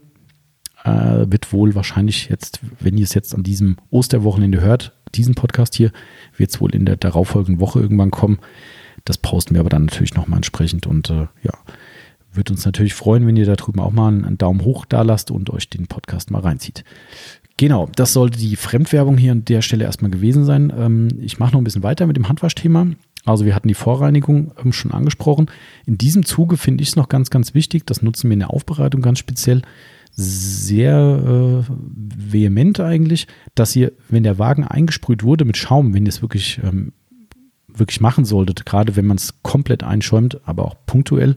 Äh, 0.86 1.30
wird 1.32 1.52
wohl 1.52 1.74
wahrscheinlich 1.74 2.28
jetzt, 2.28 2.60
wenn 2.78 2.96
ihr 2.96 3.02
es 3.04 3.14
jetzt 3.14 3.34
an 3.34 3.42
diesem 3.42 3.76
Osterwochenende 3.90 4.60
hört, 4.60 4.92
diesen 5.16 5.34
Podcast 5.34 5.74
hier, 5.74 5.90
wird 6.36 6.50
es 6.50 6.60
wohl 6.60 6.74
in 6.74 6.86
der 6.86 6.96
darauffolgenden 6.96 7.60
Woche 7.60 7.80
irgendwann 7.80 8.12
kommen. 8.12 8.38
Das 9.04 9.18
posten 9.18 9.54
wir 9.54 9.60
aber 9.60 9.68
dann 9.68 9.86
natürlich 9.86 10.14
nochmal 10.14 10.38
entsprechend 10.38 10.86
und 10.86 11.10
äh, 11.10 11.26
ja, 11.42 11.52
würde 12.32 12.52
uns 12.52 12.64
natürlich 12.64 12.94
freuen, 12.94 13.26
wenn 13.26 13.36
ihr 13.36 13.46
da 13.46 13.56
drüben 13.56 13.80
auch 13.80 13.90
mal 13.90 14.08
einen 14.08 14.38
Daumen 14.38 14.64
hoch 14.64 14.84
da 14.84 15.02
lasst 15.02 15.32
und 15.32 15.50
euch 15.50 15.68
den 15.68 15.88
Podcast 15.88 16.30
mal 16.30 16.42
reinzieht. 16.42 16.84
Genau, 17.56 17.88
das 17.96 18.12
sollte 18.12 18.38
die 18.38 18.54
Fremdwerbung 18.54 19.16
hier 19.16 19.32
an 19.32 19.44
der 19.44 19.62
Stelle 19.62 19.84
erstmal 19.84 20.10
gewesen 20.10 20.44
sein. 20.44 20.72
Ähm, 20.76 21.08
ich 21.20 21.38
mache 21.38 21.52
noch 21.52 21.60
ein 21.60 21.64
bisschen 21.64 21.82
weiter 21.82 22.06
mit 22.06 22.16
dem 22.16 22.28
Handwaschthema. 22.28 22.86
Also 23.24 23.44
wir 23.44 23.56
hatten 23.56 23.68
die 23.68 23.74
Vorreinigung 23.74 24.52
ähm, 24.62 24.72
schon 24.72 24.92
angesprochen. 24.92 25.50
In 25.84 25.98
diesem 25.98 26.24
Zuge 26.24 26.56
finde 26.56 26.82
ich 26.82 26.90
es 26.90 26.96
noch 26.96 27.08
ganz, 27.08 27.30
ganz 27.30 27.54
wichtig, 27.54 27.86
das 27.86 28.02
nutzen 28.02 28.28
wir 28.28 28.34
in 28.34 28.40
der 28.40 28.50
Aufbereitung 28.50 29.02
ganz 29.02 29.18
speziell, 29.18 29.62
sehr 30.16 31.64
äh, 31.68 31.72
vehement 32.32 32.80
eigentlich, 32.80 33.26
dass 33.54 33.76
ihr, 33.76 33.92
wenn 34.08 34.22
der 34.22 34.38
Wagen 34.38 34.64
eingesprüht 34.64 35.22
wurde 35.22 35.44
mit 35.44 35.58
Schaum, 35.58 35.92
wenn 35.92 36.06
ihr 36.06 36.10
es 36.10 36.22
wirklich, 36.22 36.58
ähm, 36.64 36.92
wirklich 37.68 38.00
machen 38.00 38.24
solltet, 38.24 38.64
gerade 38.64 38.96
wenn 38.96 39.06
man 39.06 39.18
es 39.18 39.42
komplett 39.42 39.84
einschäumt, 39.84 40.40
aber 40.48 40.64
auch 40.64 40.76
punktuell, 40.86 41.34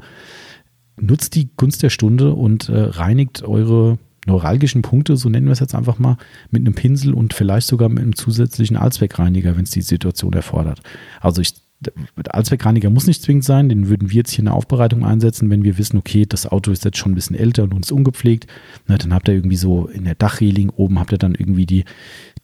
nutzt 0.98 1.36
die 1.36 1.50
Gunst 1.58 1.84
der 1.84 1.90
Stunde 1.90 2.34
und 2.34 2.70
äh, 2.70 2.80
reinigt 2.80 3.44
eure 3.44 4.00
neuralgischen 4.26 4.82
Punkte, 4.82 5.18
so 5.18 5.28
nennen 5.28 5.48
wir 5.48 5.54
es 5.54 5.60
jetzt 5.60 5.76
einfach 5.76 6.00
mal, 6.00 6.18
mit 6.50 6.62
einem 6.62 6.76
Pinsel 6.76 7.14
und 7.14 7.34
vielleicht 7.34 7.68
sogar 7.68 7.90
mit 7.90 8.00
einem 8.00 8.16
zusätzlichen 8.16 8.78
Allzweckreiniger, 8.78 9.58
wenn 9.58 9.64
es 9.64 9.72
die 9.72 9.82
Situation 9.82 10.34
erfordert. 10.34 10.82
Also 11.20 11.42
ich 11.42 11.54
Allzweckreiniger 12.30 12.90
muss 12.90 13.08
nicht 13.08 13.22
zwingend 13.22 13.46
sein, 13.46 13.70
den 13.70 13.88
würden 13.88 14.10
wir 14.10 14.18
jetzt 14.18 14.32
hier 14.32 14.40
in 14.40 14.46
der 14.46 14.54
Aufbereitung 14.54 15.06
einsetzen, 15.06 15.50
wenn 15.50 15.64
wir 15.64 15.78
wissen, 15.78 15.98
okay, 15.98 16.26
das 16.28 16.46
Auto 16.46 16.72
ist 16.72 16.84
jetzt 16.84 16.98
schon 16.98 17.14
ein 17.14 17.16
bisschen 17.16 17.38
älter 17.38 17.64
und 17.64 17.74
uns 17.74 17.92
ungepflegt. 17.92 18.48
Na, 18.88 18.98
dann 18.98 19.14
habt 19.14 19.30
ihr 19.30 19.36
irgendwie 19.36 19.56
so 19.56 19.88
in 19.88 20.04
der 20.04 20.16
Dachreling 20.16 20.70
oben 20.70 21.00
habt 21.00 21.12
ihr 21.12 21.18
dann 21.18 21.36
irgendwie 21.36 21.66
die, 21.66 21.86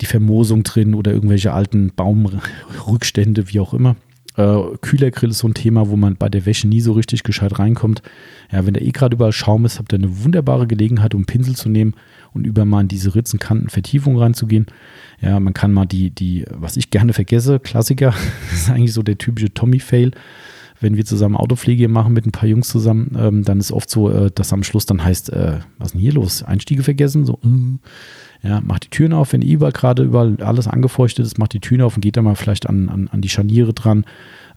die 0.01 0.05
Vermoosung 0.05 0.63
drin 0.63 0.93
oder 0.93 1.11
irgendwelche 1.11 1.53
alten 1.53 1.91
Baumrückstände, 1.95 3.49
wie 3.51 3.59
auch 3.59 3.73
immer. 3.73 3.97
Äh, 4.37 4.57
Kühlergrill 4.81 5.29
ist 5.31 5.39
so 5.39 5.47
ein 5.47 5.53
Thema, 5.53 5.89
wo 5.89 5.95
man 5.95 6.15
bei 6.15 6.29
der 6.29 6.45
Wäsche 6.45 6.67
nie 6.67 6.81
so 6.81 6.93
richtig 6.93 7.23
gescheit 7.23 7.59
reinkommt. 7.59 8.01
Ja, 8.51 8.65
wenn 8.65 8.73
da 8.73 8.81
eh 8.81 8.91
gerade 8.91 9.15
überall 9.15 9.31
Schaum 9.31 9.65
ist, 9.65 9.79
habt 9.79 9.93
ihr 9.93 9.99
eine 9.99 10.23
wunderbare 10.23 10.67
Gelegenheit, 10.67 11.15
um 11.15 11.25
Pinsel 11.25 11.55
zu 11.55 11.69
nehmen 11.69 11.95
und 12.35 12.45
über 12.45 12.65
mal 12.65 12.81
in 12.81 12.87
diese 12.87 13.15
Ritzenkanten 13.15 13.69
Vertiefung 13.69 14.17
reinzugehen. 14.17 14.67
Ja, 15.21 15.39
man 15.39 15.53
kann 15.53 15.71
mal 15.73 15.85
die, 15.85 16.11
die, 16.11 16.45
was 16.51 16.77
ich 16.77 16.91
gerne 16.91 17.13
vergesse, 17.13 17.59
Klassiker, 17.59 18.13
ist 18.53 18.69
eigentlich 18.69 18.93
so 18.93 19.01
der 19.01 19.17
typische 19.17 19.53
Tommy-Fail. 19.53 20.11
Wenn 20.81 20.97
wir 20.97 21.05
zusammen 21.05 21.37
Autopflege 21.37 21.87
machen 21.87 22.13
mit 22.13 22.25
ein 22.25 22.31
paar 22.31 22.49
Jungs 22.49 22.67
zusammen, 22.67 23.15
ähm, 23.17 23.43
dann 23.43 23.59
ist 23.59 23.71
oft 23.71 23.89
so, 23.89 24.11
äh, 24.11 24.29
dass 24.29 24.51
am 24.51 24.61
Schluss 24.63 24.85
dann 24.85 25.03
heißt, 25.03 25.31
äh, 25.31 25.59
was 25.77 25.87
ist 25.87 25.93
denn 25.93 26.01
hier 26.01 26.11
los? 26.11 26.43
Einstiege 26.43 26.83
vergessen? 26.83 27.25
So, 27.25 27.39
äh, 27.43 28.47
ja, 28.47 28.61
macht 28.61 28.83
die 28.83 28.89
Türen 28.89 29.13
auf, 29.13 29.31
wenn 29.31 29.41
überall 29.41 29.71
gerade 29.71 30.03
überall 30.03 30.35
alles 30.41 30.67
angefeuchtet 30.67 31.25
ist, 31.25 31.39
macht 31.39 31.53
die 31.53 31.61
Türen 31.61 31.81
auf 31.81 31.95
und 31.95 32.01
geht 32.01 32.17
da 32.17 32.21
mal 32.21 32.35
vielleicht 32.35 32.67
an, 32.67 32.89
an, 32.89 33.07
an 33.07 33.21
die 33.21 33.29
Scharniere 33.29 33.73
dran. 33.73 34.05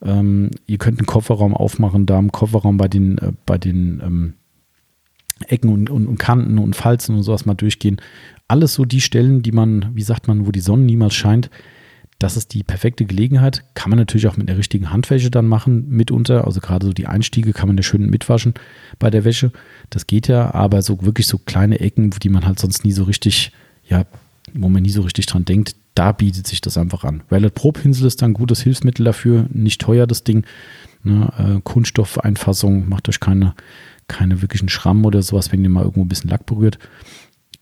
Ähm, 0.03 0.51
ihr 0.66 0.79
könnt 0.79 0.99
einen 0.99 1.07
Kofferraum 1.07 1.55
aufmachen, 1.55 2.05
da 2.05 2.18
im 2.18 2.33
Kofferraum 2.33 2.76
bei 2.76 2.89
den, 2.89 3.18
äh, 3.18 3.33
bei 3.47 3.59
den 3.59 4.03
ähm, 4.05 4.35
Ecken 5.47 5.70
und, 5.70 5.91
und, 5.91 6.07
und, 6.07 6.18
Kanten 6.18 6.59
und 6.59 6.76
Falzen 6.76 7.16
und 7.16 7.22
sowas 7.22 7.47
mal 7.47 7.55
durchgehen. 7.55 8.01
Alles 8.49 8.74
so 8.74 8.84
die 8.84 9.01
Stellen, 9.01 9.43
die 9.43 9.53
man, 9.53 9.91
wie 9.95 10.03
sagt 10.03 10.28
man, 10.28 10.47
wo 10.47 10.53
die 10.53 10.61
Sonne 10.61 10.84
niemals 10.84 11.14
scheint. 11.14 11.51
Das 12.18 12.36
ist 12.36 12.53
die 12.53 12.64
perfekte 12.64 13.05
Gelegenheit. 13.05 13.62
Kann 13.74 13.91
man 13.91 13.99
natürlich 13.99 14.26
auch 14.26 14.36
mit 14.36 14.49
der 14.49 14.59
richtigen 14.59 14.91
Handwäsche 14.91 15.30
dann 15.30 15.47
machen, 15.47 15.89
mitunter. 15.89 16.47
Also 16.47 16.61
gerade 16.61 16.86
so 16.86 16.93
die 16.93 17.07
Einstiege 17.07 17.53
kann 17.53 17.68
man 17.68 17.76
ja 17.76 17.84
schön 17.84 18.11
mitwaschen 18.11 18.55
bei 18.99 19.09
der 19.11 19.24
Wäsche. 19.24 19.53
Das 19.91 20.07
geht 20.09 20.26
ja, 20.26 20.53
aber 20.53 20.82
so 20.82 21.03
wirklich 21.03 21.28
so 21.28 21.39
kleine 21.39 21.78
Ecken, 21.78 22.11
die 22.11 22.28
man 22.28 22.45
halt 22.45 22.59
sonst 22.59 22.84
nie 22.84 22.93
so 22.93 23.05
richtig, 23.05 23.53
ja, 23.89 24.05
wo 24.53 24.68
man 24.68 24.82
nie 24.82 24.91
so 24.91 25.03
richtig 25.03 25.26
dran 25.26 25.45
denkt, 25.45 25.76
da 25.95 26.12
bietet 26.12 26.47
sich 26.47 26.61
das 26.61 26.78
einfach 26.78 27.05
an. 27.05 27.22
Valet 27.28 27.55
Pro 27.55 27.72
Pinsel 27.72 28.07
ist 28.07 28.22
dann 28.22 28.30
ein 28.30 28.34
gutes 28.34 28.62
Hilfsmittel 28.62 29.05
dafür. 29.05 29.47
Nicht 29.53 29.80
teuer, 29.80 30.07
das 30.07 30.24
Ding. 30.24 30.45
Ne, 31.05 31.32
äh, 31.39 31.61
Kunststoffeinfassung, 31.62 32.89
macht 32.89 33.09
euch 33.09 33.20
keine, 33.20 33.55
keine 34.09 34.42
wirklichen 34.42 34.68
Schrammen 34.68 35.04
oder 35.04 35.22
sowas, 35.22 35.52
wenn 35.52 35.62
ihr 35.62 35.70
mal 35.70 35.84
irgendwo 35.84 36.02
ein 36.02 36.09
bisschen 36.09 36.30
Lack 36.30 36.46
berührt. 36.46 36.78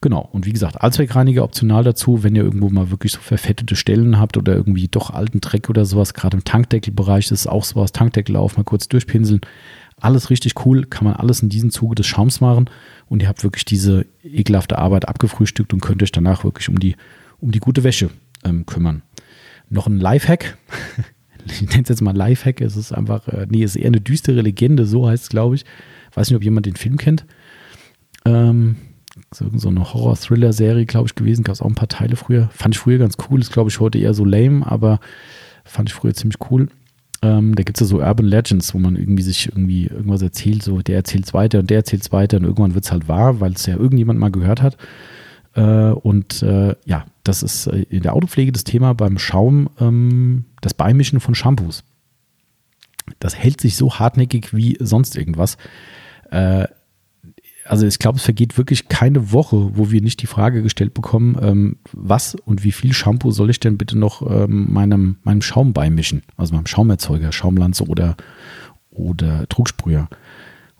Genau, 0.02 0.28
und 0.32 0.44
wie 0.44 0.52
gesagt, 0.52 0.80
Allzweckreiniger 0.80 1.42
optional 1.42 1.82
dazu, 1.82 2.22
wenn 2.22 2.36
ihr 2.36 2.44
irgendwo 2.44 2.68
mal 2.68 2.90
wirklich 2.90 3.12
so 3.12 3.20
verfettete 3.20 3.76
Stellen 3.76 4.18
habt 4.18 4.36
oder 4.36 4.54
irgendwie 4.54 4.88
doch 4.88 5.10
alten 5.10 5.40
Dreck 5.40 5.70
oder 5.70 5.84
sowas, 5.84 6.12
gerade 6.12 6.36
im 6.36 6.44
Tankdeckelbereich 6.44 7.30
ist 7.30 7.46
auch 7.46 7.64
sowas, 7.64 7.92
Tankdeckel 7.92 8.36
auf, 8.36 8.56
mal 8.56 8.64
kurz 8.64 8.88
durchpinseln. 8.88 9.40
Alles 9.98 10.28
richtig 10.28 10.66
cool, 10.66 10.84
kann 10.84 11.04
man 11.04 11.14
alles 11.14 11.42
in 11.42 11.48
diesem 11.48 11.70
Zuge 11.70 11.94
des 11.94 12.06
Schaums 12.06 12.42
machen 12.42 12.68
und 13.08 13.22
ihr 13.22 13.28
habt 13.28 13.42
wirklich 13.42 13.64
diese 13.64 14.04
ekelhafte 14.22 14.76
Arbeit 14.76 15.08
abgefrühstückt 15.08 15.72
und 15.72 15.80
könnt 15.80 16.02
euch 16.02 16.12
danach 16.12 16.44
wirklich 16.44 16.68
um 16.68 16.78
die, 16.78 16.96
um 17.40 17.50
die 17.50 17.60
gute 17.60 17.82
Wäsche 17.82 18.10
ähm, 18.44 18.66
kümmern. 18.66 19.02
Noch 19.70 19.86
ein 19.86 19.98
Lifehack. 19.98 20.58
ich 21.46 21.62
nenne 21.62 21.82
es 21.82 21.88
jetzt 21.88 22.02
mal 22.02 22.14
Lifehack. 22.14 22.60
Es 22.60 22.76
ist 22.76 22.92
einfach, 22.92 23.26
äh, 23.28 23.46
nee, 23.48 23.62
es 23.62 23.74
ist 23.74 23.82
eher 23.82 23.88
eine 23.88 24.02
düstere 24.02 24.42
Legende, 24.42 24.84
so 24.84 25.08
heißt 25.08 25.24
es, 25.24 25.28
glaube 25.30 25.56
ich. 25.56 25.64
Weiß 26.16 26.28
nicht, 26.28 26.36
ob 26.36 26.42
jemand 26.42 26.66
den 26.66 26.74
Film 26.74 26.96
kennt. 26.96 27.24
Ähm, 28.24 28.76
so, 29.32 29.68
eine 29.68 29.92
Horror-Thriller-Serie, 29.92 30.86
glaube 30.86 31.06
ich, 31.06 31.14
gewesen. 31.14 31.44
Gab 31.44 31.54
es 31.54 31.62
auch 31.62 31.68
ein 31.68 31.74
paar 31.74 31.88
Teile 31.88 32.16
früher. 32.16 32.48
Fand 32.52 32.74
ich 32.74 32.80
früher 32.80 32.98
ganz 32.98 33.16
cool. 33.30 33.40
Ist, 33.40 33.52
glaube 33.52 33.70
ich, 33.70 33.78
heute 33.78 33.98
eher 33.98 34.14
so 34.14 34.24
lame, 34.24 34.66
aber 34.66 34.98
fand 35.64 35.88
ich 35.88 35.94
früher 35.94 36.14
ziemlich 36.14 36.38
cool. 36.50 36.68
Ähm, 37.22 37.54
da 37.54 37.62
gibt 37.62 37.78
es 37.78 37.80
ja 37.80 37.86
so 37.86 38.00
Urban 38.00 38.26
Legends, 38.26 38.74
wo 38.74 38.78
man 38.78 38.96
irgendwie 38.96 39.22
sich 39.22 39.46
irgendwie 39.48 39.86
irgendwas 39.86 40.22
erzählt, 40.22 40.62
so 40.62 40.82
der 40.82 40.96
erzählt 40.96 41.24
es 41.24 41.34
weiter 41.34 41.60
und 41.60 41.70
der 41.70 41.78
erzählt 41.78 42.02
es 42.02 42.12
weiter 42.12 42.36
und 42.36 42.44
irgendwann 42.44 42.74
wird 42.74 42.84
es 42.84 42.92
halt 42.92 43.08
wahr, 43.08 43.40
weil 43.40 43.52
es 43.52 43.64
ja 43.66 43.76
irgendjemand 43.76 44.18
mal 44.18 44.30
gehört 44.30 44.60
hat. 44.60 44.76
Äh, 45.54 45.90
und 45.92 46.42
äh, 46.42 46.74
ja, 46.84 47.06
das 47.24 47.42
ist 47.42 47.66
äh, 47.68 47.86
in 47.88 48.02
der 48.02 48.14
Autopflege 48.14 48.52
das 48.52 48.64
Thema 48.64 48.94
beim 48.94 49.18
Schaum, 49.18 49.70
ähm, 49.80 50.44
das 50.60 50.74
Beimischen 50.74 51.20
von 51.20 51.34
Shampoos. 51.34 51.84
Das 53.18 53.36
hält 53.36 53.60
sich 53.60 53.76
so 53.76 53.94
hartnäckig 53.94 54.54
wie 54.54 54.76
sonst 54.80 55.16
irgendwas. 55.16 55.56
Äh, 56.30 56.66
also 57.64 57.86
ich 57.86 57.98
glaube, 57.98 58.18
es 58.18 58.24
vergeht 58.24 58.56
wirklich 58.56 58.88
keine 58.88 59.32
Woche, 59.32 59.76
wo 59.76 59.90
wir 59.90 60.00
nicht 60.00 60.22
die 60.22 60.26
Frage 60.26 60.62
gestellt 60.62 60.94
bekommen, 60.94 61.36
ähm, 61.40 61.76
was 61.92 62.34
und 62.34 62.64
wie 62.64 62.72
viel 62.72 62.92
Shampoo 62.92 63.30
soll 63.30 63.50
ich 63.50 63.60
denn 63.60 63.76
bitte 63.76 63.98
noch 63.98 64.22
ähm, 64.28 64.72
meinem, 64.72 65.16
meinem 65.24 65.42
Schaum 65.42 65.72
beimischen? 65.72 66.22
Also 66.36 66.54
meinem 66.54 66.66
Schaumerzeuger, 66.66 67.32
Schaumlanze 67.32 67.84
oder, 67.84 68.16
oder 68.90 69.46
Drucksprüher. 69.48 70.08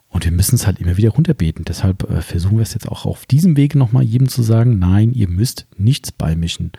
Und 0.08 0.24
wir 0.24 0.32
müssen 0.32 0.54
es 0.54 0.66
halt 0.66 0.80
immer 0.80 0.96
wieder 0.96 1.10
runterbeten. 1.10 1.64
Deshalb 1.64 2.08
äh, 2.08 2.22
versuchen 2.22 2.56
wir 2.56 2.62
es 2.62 2.74
jetzt 2.74 2.88
auch 2.88 3.04
auf 3.04 3.26
diesem 3.26 3.56
Weg 3.56 3.74
nochmal 3.74 4.04
jedem 4.04 4.28
zu 4.28 4.42
sagen, 4.42 4.78
nein, 4.78 5.12
ihr 5.12 5.28
müsst 5.28 5.66
nichts 5.76 6.12
beimischen. 6.12 6.72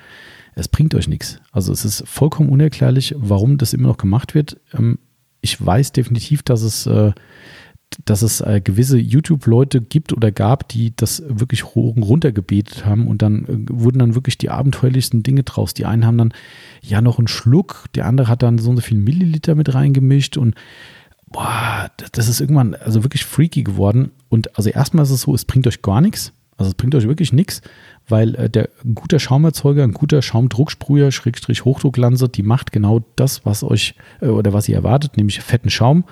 Es 0.56 0.68
bringt 0.68 0.96
euch 0.96 1.08
nichts. 1.08 1.40
Also 1.52 1.72
es 1.72 1.86
ist 1.86 2.08
vollkommen 2.08 2.50
unerklärlich, 2.50 3.14
warum 3.18 3.58
das 3.58 3.74
immer 3.74 3.90
noch 3.90 3.98
gemacht 3.98 4.34
wird. 4.34 4.60
Ähm, 4.74 5.00
ich 5.42 5.64
weiß 5.64 5.92
definitiv, 5.92 6.42
dass 6.44 6.62
es 6.62 6.88
äh, 6.88 7.12
dass 8.06 8.22
es 8.22 8.42
äh, 8.42 8.62
gewisse 8.64 8.98
YouTube-Leute 8.98 9.82
gibt 9.82 10.14
oder 10.14 10.32
gab, 10.32 10.68
die 10.70 10.96
das 10.96 11.24
wirklich 11.28 11.66
hoch 11.66 11.96
und 11.96 12.04
runter 12.04 12.32
gebetet 12.32 12.86
haben 12.86 13.08
und 13.08 13.22
dann 13.22 13.46
äh, 13.46 13.70
wurden 13.70 14.00
dann 14.00 14.16
wirklich 14.16 14.38
die 14.38 14.50
abenteuerlichsten 14.50 15.24
Dinge 15.24 15.44
draus. 15.44 15.74
Die 15.74 15.86
einen 15.86 16.06
haben 16.06 16.18
dann 16.18 16.34
ja 16.82 17.02
noch 17.02 17.18
einen 17.18 17.28
Schluck, 17.28 17.86
der 17.96 18.06
andere 18.06 18.28
hat 18.28 18.44
dann 18.44 18.58
so 18.60 18.70
und 18.70 18.78
so 18.78 18.82
viel 18.82 18.98
Milliliter 18.98 19.56
mit 19.56 19.74
reingemischt 19.74 20.38
und 20.38 20.56
boah, 21.32 21.90
das 22.12 22.28
ist 22.28 22.40
irgendwann 22.40 22.76
also 22.76 23.04
wirklich 23.04 23.26
freaky 23.26 23.64
geworden. 23.64 24.12
Und 24.30 24.58
also 24.58 24.70
erstmal 24.70 25.04
ist 25.04 25.12
es 25.12 25.22
so, 25.22 25.34
es 25.34 25.46
bringt 25.46 25.68
euch 25.68 25.82
gar 25.82 26.02
nichts. 26.02 26.34
Also 26.58 26.70
es 26.70 26.76
bringt 26.76 26.96
euch 26.96 27.08
wirklich 27.08 27.34
nichts, 27.34 27.62
weil 28.08 28.34
äh, 28.36 28.50
der 28.50 28.70
ein 28.84 28.96
guter 28.96 29.20
Schaumerzeuger, 29.20 29.84
ein 29.84 29.94
guter 29.94 30.24
Schaumdrucksprüher, 30.24 31.12
Schrägstrich 31.12 31.66
Hochdrucklanze, 31.66 32.30
die 32.30 32.42
macht 32.42 32.72
genau 32.72 33.06
das, 33.16 33.46
was 33.46 33.64
euch 33.64 33.94
äh, 34.22 34.28
oder 34.28 34.54
was 34.54 34.68
ihr 34.68 34.76
erwartet, 34.76 35.18
nämlich 35.18 35.40
fetten 35.42 35.70
Schaum. 35.70 36.06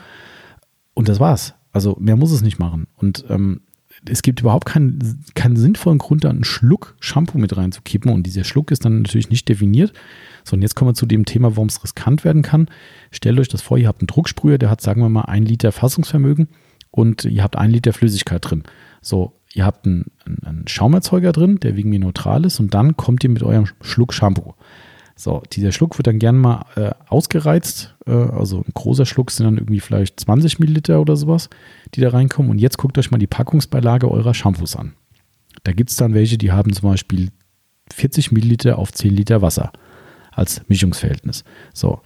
Und 0.94 1.10
das 1.10 1.20
war's. 1.20 1.55
Also 1.76 1.98
mehr 2.00 2.16
muss 2.16 2.32
es 2.32 2.42
nicht 2.42 2.58
machen. 2.58 2.88
Und 2.96 3.26
ähm, 3.28 3.60
es 4.08 4.22
gibt 4.22 4.40
überhaupt 4.40 4.66
keinen, 4.66 5.26
keinen 5.34 5.58
sinnvollen 5.58 5.98
Grund, 5.98 6.24
da 6.24 6.30
einen 6.30 6.46
Schluck 6.46 6.96
Shampoo 7.02 7.38
mit 7.38 7.58
reinzukippen. 7.58 8.10
Und 8.14 8.24
dieser 8.24 8.46
Schluck 8.46 8.72
ist 8.72 8.86
dann 8.86 9.02
natürlich 9.02 9.30
nicht 9.30 9.50
definiert. 9.50 9.92
So, 10.46 10.56
und 10.56 10.62
jetzt 10.62 10.76
kommen 10.76 10.92
wir 10.92 10.96
zu 10.96 11.06
dem 11.06 11.26
Thema, 11.26 11.58
warum 11.58 11.68
es 11.68 11.84
riskant 11.84 12.24
werden 12.24 12.44
kann. 12.44 12.70
Stellt 13.12 13.38
euch 13.42 13.50
das 13.50 13.62
vor, 13.62 13.78
ihr 13.78 13.90
habt 13.90 14.00
einen 14.00 14.08
Drucksprüher, 14.08 14.58
der 14.58 14.70
hat, 14.70 14.80
sagen 14.80 15.02
wir 15.02 15.10
mal, 15.10 15.24
ein 15.24 15.44
Liter 15.44 15.74
Fassungsvermögen 15.74 16.48
und 16.92 17.26
ihr 17.26 17.44
habt 17.44 17.58
ein 17.58 17.72
Liter 17.72 17.92
Flüssigkeit 17.92 18.50
drin. 18.50 18.64
So, 19.02 19.34
ihr 19.54 19.66
habt 19.66 19.86
einen, 19.86 20.06
einen 20.44 20.70
Schaumerzeuger 20.70 21.34
drin, 21.34 21.60
der 21.60 21.76
wegen 21.76 21.90
mir 21.90 22.00
neutral 22.00 22.46
ist, 22.46 22.62
und 22.62 22.74
dann 22.74 22.96
kommt 22.96 23.26
ihr 23.26 23.30
mit 23.30 23.44
eurem 23.44 23.68
Schluck 23.82 24.14
Shampoo. 24.14 24.54
So, 25.18 25.42
dieser 25.54 25.72
Schluck 25.72 25.98
wird 25.98 26.08
dann 26.08 26.20
gerne 26.20 26.38
mal 26.38 26.66
äh, 26.76 26.92
ausgereizt. 27.08 27.96
Äh, 28.06 28.12
also 28.12 28.60
ein 28.60 28.74
großer 28.74 29.06
Schluck 29.06 29.32
sind 29.32 29.46
dann 29.46 29.58
irgendwie 29.58 29.80
vielleicht 29.80 30.20
20 30.20 30.60
Milliliter 30.60 31.00
oder 31.00 31.16
sowas, 31.16 31.50
die 31.94 32.02
da 32.02 32.10
reinkommen. 32.10 32.52
Und 32.52 32.60
jetzt 32.60 32.78
guckt 32.78 32.98
euch 32.98 33.12
mal 33.12 33.18
die 33.18 33.28
Packungsbeilage 33.28 34.12
eurer 34.12 34.34
Shampoos 34.34 34.76
an. 34.76 34.94
Da 35.64 35.72
gibt 35.72 35.90
es 35.90 35.96
dann 35.96 36.14
welche, 36.14 36.38
die 36.38 36.52
haben 36.52 36.74
zum 36.74 36.90
Beispiel 36.90 37.30
40 37.94 38.34
Milliliter 38.34 38.78
auf 38.78 38.92
10 38.92 39.14
Liter 39.14 39.42
Wasser 39.42 39.72
als 40.32 40.62
Mischungsverhältnis. 40.68 41.46
So, 41.74 42.02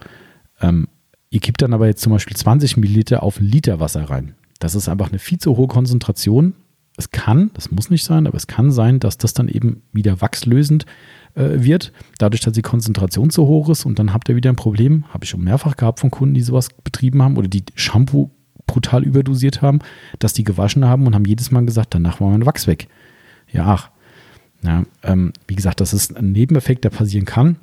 ähm, 0.60 0.86
ihr 1.30 1.40
kippt 1.40 1.62
dann 1.62 1.74
aber 1.74 1.88
jetzt 1.88 2.02
zum 2.02 2.12
Beispiel 2.12 2.36
20 2.36 2.76
Milliliter 2.76 3.24
auf 3.24 3.38
einen 3.38 3.48
Liter 3.48 3.80
Wasser 3.80 4.04
rein. 4.08 4.36
Das 4.60 4.76
ist 4.76 4.88
einfach 4.88 5.08
eine 5.08 5.18
viel 5.18 5.38
zu 5.38 5.56
hohe 5.56 5.66
Konzentration. 5.66 6.54
Es 6.96 7.10
kann, 7.10 7.50
das 7.54 7.70
muss 7.70 7.90
nicht 7.90 8.04
sein, 8.04 8.26
aber 8.26 8.36
es 8.36 8.46
kann 8.46 8.70
sein, 8.70 9.00
dass 9.00 9.18
das 9.18 9.32
dann 9.32 9.48
eben 9.48 9.82
wieder 9.92 10.20
wachslösend 10.20 10.86
äh, 11.34 11.62
wird, 11.62 11.92
dadurch, 12.18 12.40
dass 12.40 12.52
die 12.52 12.62
Konzentration 12.62 13.30
zu 13.30 13.46
hoch 13.46 13.68
ist 13.68 13.84
und 13.84 13.98
dann 13.98 14.12
habt 14.12 14.28
ihr 14.28 14.36
wieder 14.36 14.50
ein 14.50 14.56
Problem, 14.56 15.04
habe 15.12 15.24
ich 15.24 15.30
schon 15.30 15.44
mehrfach 15.44 15.76
gehabt 15.76 16.00
von 16.00 16.10
Kunden, 16.10 16.34
die 16.34 16.42
sowas 16.42 16.68
betrieben 16.84 17.22
haben 17.22 17.36
oder 17.36 17.48
die 17.48 17.64
Shampoo 17.74 18.30
brutal 18.66 19.02
überdosiert 19.02 19.62
haben, 19.62 19.80
dass 20.18 20.32
die 20.32 20.44
gewaschen 20.44 20.84
haben 20.84 21.06
und 21.06 21.14
haben 21.14 21.24
jedes 21.24 21.50
Mal 21.50 21.64
gesagt, 21.66 21.94
danach 21.94 22.20
war 22.20 22.30
mein 22.30 22.46
Wachs 22.46 22.66
weg. 22.66 22.88
Ja, 23.52 23.66
ach. 23.66 23.90
Ja, 24.62 24.84
ähm, 25.02 25.32
wie 25.48 25.54
gesagt, 25.54 25.80
das 25.80 25.94
ist 25.94 26.16
ein 26.16 26.32
Nebeneffekt, 26.32 26.84
der 26.84 26.90
passieren 26.90 27.24
kann. 27.24 27.56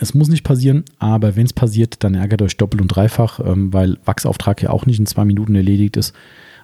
Es 0.00 0.14
muss 0.14 0.28
nicht 0.28 0.44
passieren, 0.44 0.84
aber 1.00 1.34
wenn 1.34 1.44
es 1.44 1.52
passiert, 1.52 2.04
dann 2.04 2.14
ärgert 2.14 2.40
euch 2.40 2.56
doppelt 2.56 2.80
und 2.80 2.88
dreifach, 2.88 3.40
ähm, 3.40 3.72
weil 3.72 3.98
Wachsauftrag 4.04 4.62
ja 4.62 4.70
auch 4.70 4.86
nicht 4.86 5.00
in 5.00 5.06
zwei 5.06 5.24
Minuten 5.24 5.56
erledigt 5.56 5.96
ist. 5.96 6.14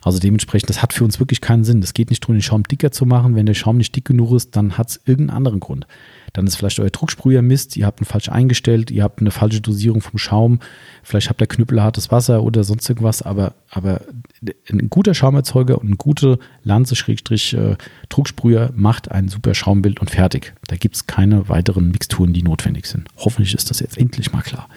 Also 0.05 0.19
dementsprechend, 0.19 0.69
das 0.69 0.83
hat 0.83 0.93
für 0.93 1.03
uns 1.03 1.19
wirklich 1.19 1.41
keinen 1.41 1.65
Sinn. 1.65 1.83
Es 1.83 1.95
geht 1.95 2.11
nicht 2.11 2.23
darum, 2.23 2.37
den 2.37 2.43
Schaum 2.43 2.65
dicker 2.65 2.93
zu 2.93 3.07
machen. 3.07 3.37
Wenn 3.37 3.47
der 3.47 3.55
Schaum 3.55 3.79
nicht 3.79 3.97
dick 3.97 4.05
genug 4.05 4.33
ist, 4.33 4.55
dann 4.55 4.77
hat 4.77 4.91
es 4.91 5.01
irgendeinen 5.07 5.39
anderen 5.39 5.61
Grund. 5.61 5.87
Dann 6.35 6.47
ist 6.47 6.57
vielleicht 6.57 6.79
euer 6.79 6.91
Drucksprüher 6.91 7.41
Mist, 7.41 7.75
ihr 7.79 7.87
habt 7.87 8.03
ihn 8.03 8.05
falsch 8.05 8.29
eingestellt, 8.29 8.91
ihr 8.91 9.03
habt 9.03 9.21
eine 9.21 9.31
falsche 9.31 9.63
Dosierung 9.63 10.03
vom 10.03 10.19
Schaum, 10.19 10.59
vielleicht 11.03 11.31
habt 11.31 11.41
ihr 11.41 11.47
knüppelhartes 11.47 12.11
Wasser 12.11 12.43
oder 12.43 12.65
sonst 12.65 12.87
irgendwas, 12.89 13.23
aber, 13.23 13.55
aber 13.71 14.03
ein 14.69 14.91
guter 14.91 15.15
Schaumerzeuger 15.15 15.79
und 15.79 15.89
ein 15.89 15.97
guter 15.97 16.39
Lanze-Drucksprüher 16.65 18.73
macht 18.75 19.11
ein 19.11 19.29
super 19.29 19.55
Schaumbild 19.55 20.01
und 20.01 20.11
fertig. 20.11 20.53
Da 20.67 20.77
gibt 20.77 20.97
es 20.97 21.07
keine 21.07 21.49
weiteren 21.49 21.93
Mixturen, 21.93 22.35
die 22.35 22.43
notwendig 22.43 22.87
sind. 22.87 23.09
Hoffentlich 23.17 23.55
ist 23.55 23.71
das 23.71 23.81
jetzt 23.81 23.97
endlich 23.97 24.33
mal 24.33 24.43
klar. 24.43 24.69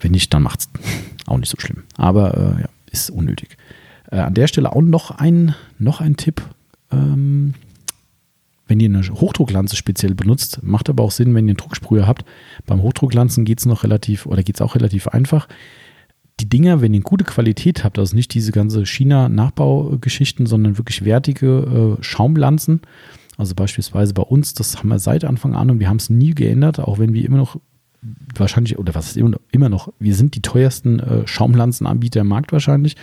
Wenn 0.00 0.10
nicht, 0.10 0.34
dann 0.34 0.42
macht 0.42 0.60
es 0.60 0.68
auch 1.26 1.38
nicht 1.38 1.50
so 1.50 1.56
schlimm. 1.58 1.84
Aber 1.96 2.36
äh, 2.36 2.60
ja, 2.62 2.68
ist 2.90 3.08
unnötig. 3.10 3.56
Äh, 4.12 4.18
an 4.18 4.34
der 4.34 4.46
Stelle 4.46 4.72
auch 4.72 4.82
noch 4.82 5.10
ein, 5.10 5.56
noch 5.78 6.00
ein 6.00 6.16
Tipp. 6.16 6.42
Ähm, 6.92 7.54
wenn 8.68 8.78
ihr 8.78 8.88
eine 8.88 9.02
Hochdrucklanze 9.02 9.74
speziell 9.74 10.14
benutzt, 10.14 10.60
macht 10.62 10.88
aber 10.88 11.02
auch 11.02 11.10
Sinn, 11.10 11.34
wenn 11.34 11.46
ihr 11.46 11.52
einen 11.52 11.56
Drucksprüher 11.56 12.06
habt. 12.06 12.24
Beim 12.66 12.82
Hochdrucklanzen 12.82 13.44
geht 13.44 13.58
es 13.58 13.66
noch 13.66 13.82
relativ 13.82 14.26
oder 14.26 14.42
geht 14.42 14.56
es 14.56 14.62
auch 14.62 14.76
relativ 14.76 15.08
einfach. 15.08 15.48
Die 16.40 16.48
Dinger, 16.48 16.80
wenn 16.80 16.92
ihr 16.94 16.98
eine 16.98 17.04
gute 17.04 17.24
Qualität 17.24 17.84
habt, 17.84 17.98
also 17.98 18.14
nicht 18.14 18.32
diese 18.32 18.52
ganze 18.52 18.86
China-Nachbaugeschichten, 18.86 20.46
sondern 20.46 20.78
wirklich 20.78 21.04
wertige 21.04 21.98
äh, 22.00 22.02
Schaumlanzen, 22.02 22.80
also 23.36 23.54
beispielsweise 23.54 24.14
bei 24.14 24.22
uns, 24.22 24.54
das 24.54 24.78
haben 24.78 24.88
wir 24.88 24.98
seit 24.98 25.24
Anfang 25.24 25.54
an 25.54 25.70
und 25.70 25.80
wir 25.80 25.88
haben 25.88 25.96
es 25.96 26.10
nie 26.10 26.34
geändert, 26.34 26.78
auch 26.80 26.98
wenn 26.98 27.12
wir 27.12 27.24
immer 27.24 27.38
noch 27.38 27.58
wahrscheinlich, 28.34 28.78
oder 28.78 28.94
was 28.94 29.08
ist 29.08 29.16
immer, 29.16 29.36
immer 29.50 29.68
noch, 29.68 29.92
wir 29.98 30.14
sind 30.14 30.34
die 30.34 30.42
teuersten 30.42 31.00
äh, 31.00 31.26
Schaumlanzenanbieter 31.26 32.20
im 32.20 32.28
Markt 32.28 32.52
wahrscheinlich. 32.52 32.96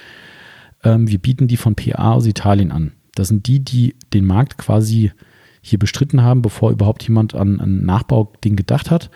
Ähm, 0.83 1.07
wir 1.07 1.19
bieten 1.19 1.47
die 1.47 1.57
von 1.57 1.75
PA 1.75 2.13
aus 2.13 2.25
Italien 2.25 2.71
an. 2.71 2.93
Das 3.15 3.27
sind 3.27 3.47
die, 3.47 3.59
die 3.59 3.95
den 4.13 4.25
Markt 4.25 4.57
quasi 4.57 5.11
hier 5.61 5.79
bestritten 5.79 6.21
haben, 6.23 6.41
bevor 6.41 6.71
überhaupt 6.71 7.03
jemand 7.03 7.35
an 7.35 7.59
ein 7.59 7.85
Nachbauding 7.85 8.55
gedacht 8.55 8.91
hat. 8.91 9.09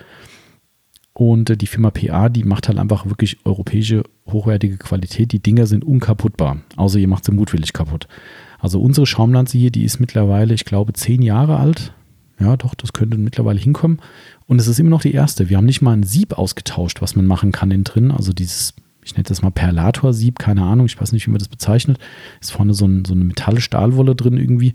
Und 1.13 1.49
äh, 1.49 1.57
die 1.57 1.67
Firma 1.67 1.91
PA, 1.91 2.29
die 2.29 2.43
macht 2.43 2.67
halt 2.67 2.79
einfach 2.79 3.05
wirklich 3.05 3.37
europäische, 3.45 4.03
hochwertige 4.27 4.77
Qualität. 4.77 5.31
Die 5.31 5.41
Dinger 5.41 5.67
sind 5.67 5.85
unkaputtbar, 5.85 6.57
außer 6.75 6.99
ihr 6.99 7.07
macht 7.07 7.25
sie 7.25 7.31
mutwillig 7.31 7.73
kaputt. 7.73 8.07
Also 8.59 8.81
unsere 8.81 9.05
Schaumlanze 9.05 9.57
hier, 9.57 9.71
die 9.71 9.83
ist 9.83 9.99
mittlerweile, 9.99 10.53
ich 10.53 10.65
glaube, 10.65 10.93
zehn 10.93 11.21
Jahre 11.21 11.57
alt. 11.57 11.93
Ja, 12.39 12.57
doch, 12.57 12.73
das 12.73 12.93
könnte 12.93 13.17
mittlerweile 13.17 13.59
hinkommen. 13.59 13.99
Und 14.47 14.59
es 14.59 14.67
ist 14.67 14.79
immer 14.79 14.89
noch 14.89 15.01
die 15.01 15.13
erste. 15.13 15.49
Wir 15.49 15.57
haben 15.57 15.65
nicht 15.65 15.81
mal 15.81 15.93
ein 15.93 16.03
Sieb 16.03 16.37
ausgetauscht, 16.37 17.01
was 17.01 17.15
man 17.15 17.25
machen 17.25 17.51
kann 17.51 17.71
innen 17.71 17.83
drin. 17.83 18.11
Also 18.11 18.33
dieses 18.33 18.73
ich 19.05 19.13
nenne 19.13 19.23
das 19.23 19.41
mal 19.41 19.51
Perlator-Sieb, 19.51 20.39
keine 20.39 20.63
Ahnung, 20.63 20.85
ich 20.85 20.99
weiß 20.99 21.11
nicht, 21.11 21.27
wie 21.27 21.31
man 21.31 21.39
das 21.39 21.47
bezeichnet. 21.47 21.99
Ist 22.41 22.51
vorne 22.51 22.73
so, 22.73 22.85
ein, 22.85 23.05
so 23.05 23.13
eine 23.13 23.23
Metall-Stahlwolle 23.23 24.15
drin 24.15 24.37
irgendwie, 24.37 24.73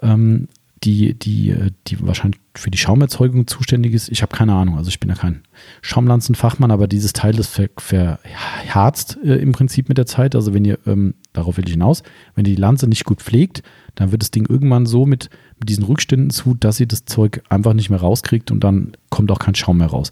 ähm, 0.00 0.48
die, 0.84 1.14
die, 1.14 1.54
die 1.86 2.06
wahrscheinlich 2.06 2.40
für 2.54 2.70
die 2.70 2.78
Schaumerzeugung 2.78 3.46
zuständig 3.46 3.94
ist. 3.94 4.08
Ich 4.08 4.22
habe 4.22 4.34
keine 4.34 4.54
Ahnung, 4.54 4.76
also 4.76 4.88
ich 4.88 4.98
bin 4.98 5.08
ja 5.08 5.14
kein 5.14 5.42
Schaumlanzenfachmann, 5.80 6.70
aber 6.70 6.88
dieses 6.88 7.12
Teil 7.12 7.38
ist 7.38 7.48
ver, 7.54 7.68
verharzt 7.78 9.18
äh, 9.24 9.36
im 9.36 9.52
Prinzip 9.52 9.88
mit 9.88 9.98
der 9.98 10.06
Zeit. 10.06 10.34
Also 10.34 10.54
wenn 10.54 10.64
ihr, 10.64 10.78
ähm, 10.86 11.14
darauf 11.32 11.56
will 11.56 11.66
ich 11.66 11.72
hinaus, 11.72 12.02
wenn 12.34 12.44
ihr 12.44 12.56
die 12.56 12.60
Lanze 12.60 12.88
nicht 12.88 13.04
gut 13.04 13.22
pflegt, 13.22 13.62
dann 13.94 14.10
wird 14.10 14.22
das 14.22 14.30
Ding 14.30 14.46
irgendwann 14.46 14.86
so 14.86 15.06
mit, 15.06 15.30
mit 15.58 15.68
diesen 15.68 15.84
Rückständen 15.84 16.30
zu, 16.30 16.54
dass 16.54 16.80
ihr 16.80 16.86
das 16.86 17.04
Zeug 17.04 17.42
einfach 17.48 17.74
nicht 17.74 17.90
mehr 17.90 18.00
rauskriegt 18.00 18.50
und 18.50 18.64
dann 18.64 18.92
kommt 19.08 19.30
auch 19.30 19.38
kein 19.38 19.54
Schaum 19.54 19.78
mehr 19.78 19.88
raus. 19.88 20.10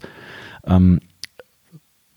Ähm, 0.65 1.01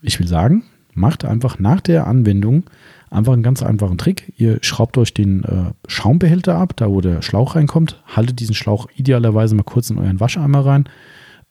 ich 0.01 0.19
will 0.19 0.27
sagen, 0.27 0.63
macht 0.95 1.25
einfach 1.25 1.59
nach 1.59 1.81
der 1.81 2.07
Anwendung 2.07 2.63
einfach 3.11 3.33
einen 3.33 3.43
ganz 3.43 3.61
einfachen 3.63 3.97
Trick. 3.97 4.33
Ihr 4.37 4.57
schraubt 4.61 4.97
euch 4.97 5.13
den 5.13 5.43
äh, 5.43 5.71
Schaumbehälter 5.87 6.55
ab, 6.55 6.75
da 6.75 6.89
wo 6.89 7.01
der 7.01 7.21
Schlauch 7.21 7.55
reinkommt, 7.55 8.01
haltet 8.07 8.39
diesen 8.39 8.55
Schlauch 8.55 8.87
idealerweise 8.95 9.55
mal 9.55 9.63
kurz 9.63 9.89
in 9.89 9.99
euren 9.99 10.19
Wascheimer 10.19 10.65
rein 10.65 10.89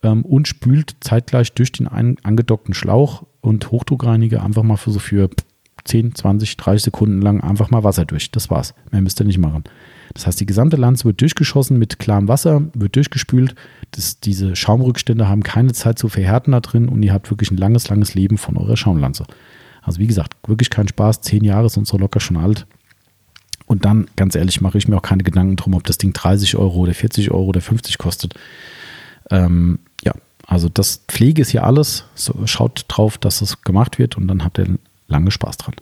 ähm, 0.03 0.25
und 0.25 0.49
spült 0.49 0.97
zeitgleich 1.01 1.53
durch 1.53 1.73
den 1.73 1.89
ein, 1.89 2.17
angedockten 2.23 2.75
Schlauch 2.75 3.25
und 3.41 3.71
Hochdruckreiniger 3.71 4.43
einfach 4.43 4.63
mal 4.63 4.77
für 4.77 4.91
so 4.91 4.99
für 4.99 5.31
10, 5.85 6.15
20, 6.15 6.57
30 6.57 6.85
Sekunden 6.85 7.21
lang 7.21 7.41
einfach 7.41 7.71
mal 7.71 7.85
Wasser 7.85 8.05
durch. 8.05 8.31
Das 8.31 8.51
war's. 8.51 8.75
Mehr 8.91 9.03
müsst 9.03 9.21
ihr 9.21 9.27
nicht 9.27 9.39
machen. 9.39 9.65
Das 10.15 10.27
heißt, 10.27 10.41
die 10.41 10.47
gesamte 10.47 10.77
Lanze 10.77 11.05
wird 11.05 11.21
durchgeschossen 11.21 11.79
mit 11.79 11.99
klarem 11.99 12.29
Wasser, 12.29 12.63
wird 12.73 12.95
durchgespült. 12.95 13.55
Das, 13.91 14.21
diese 14.21 14.55
Schaumrückstände 14.55 15.29
haben 15.29 15.43
keine 15.43 15.73
Zeit 15.73 15.99
zu 15.99 16.09
verhärten 16.09 16.53
da 16.53 16.61
drin 16.61 16.89
und 16.89 17.03
ihr 17.03 17.13
habt 17.13 17.31
wirklich 17.31 17.51
ein 17.51 17.57
langes, 17.57 17.89
langes 17.89 18.15
Leben 18.15 18.39
von 18.39 18.57
eurer 18.57 18.77
Schaumlanze. 18.77 19.25
Also 19.83 19.99
wie 19.99 20.07
gesagt, 20.07 20.35
wirklich 20.47 20.71
kein 20.71 20.89
Spaß. 20.89 21.21
Zehn 21.21 21.45
Jahre 21.45 21.69
sind 21.69 21.87
so 21.87 21.99
locker 21.99 22.21
schon 22.21 22.37
alt. 22.37 22.67
Und 23.67 23.85
dann, 23.85 24.09
ganz 24.17 24.35
ehrlich, 24.35 24.61
mache 24.61 24.79
ich 24.79 24.89
mir 24.89 24.97
auch 24.97 25.03
keine 25.03 25.25
Gedanken 25.25 25.57
drum, 25.57 25.75
ob 25.75 25.85
das 25.85 25.99
Ding 25.99 26.13
30 26.13 26.57
Euro 26.57 26.79
oder 26.79 26.95
40 26.95 27.31
Euro 27.31 27.47
oder 27.47 27.61
50 27.61 27.99
kostet. 27.99 28.35
Ähm, 29.31 29.81
ja, 30.05 30.13
also 30.47 30.69
das 30.69 31.03
Pflege 31.09 31.43
ist 31.43 31.51
hier 31.51 31.65
alles. 31.65 32.05
So, 32.15 32.47
schaut 32.47 32.85
drauf, 32.89 33.19
dass 33.19 33.41
es 33.41 33.63
gemacht 33.63 33.99
wird 33.99 34.17
und 34.17 34.29
dann 34.29 34.45
habt 34.45 34.59
ihr 34.59 34.79
lange 35.09 35.31
Spaß 35.31 35.57
dran. 35.57 35.75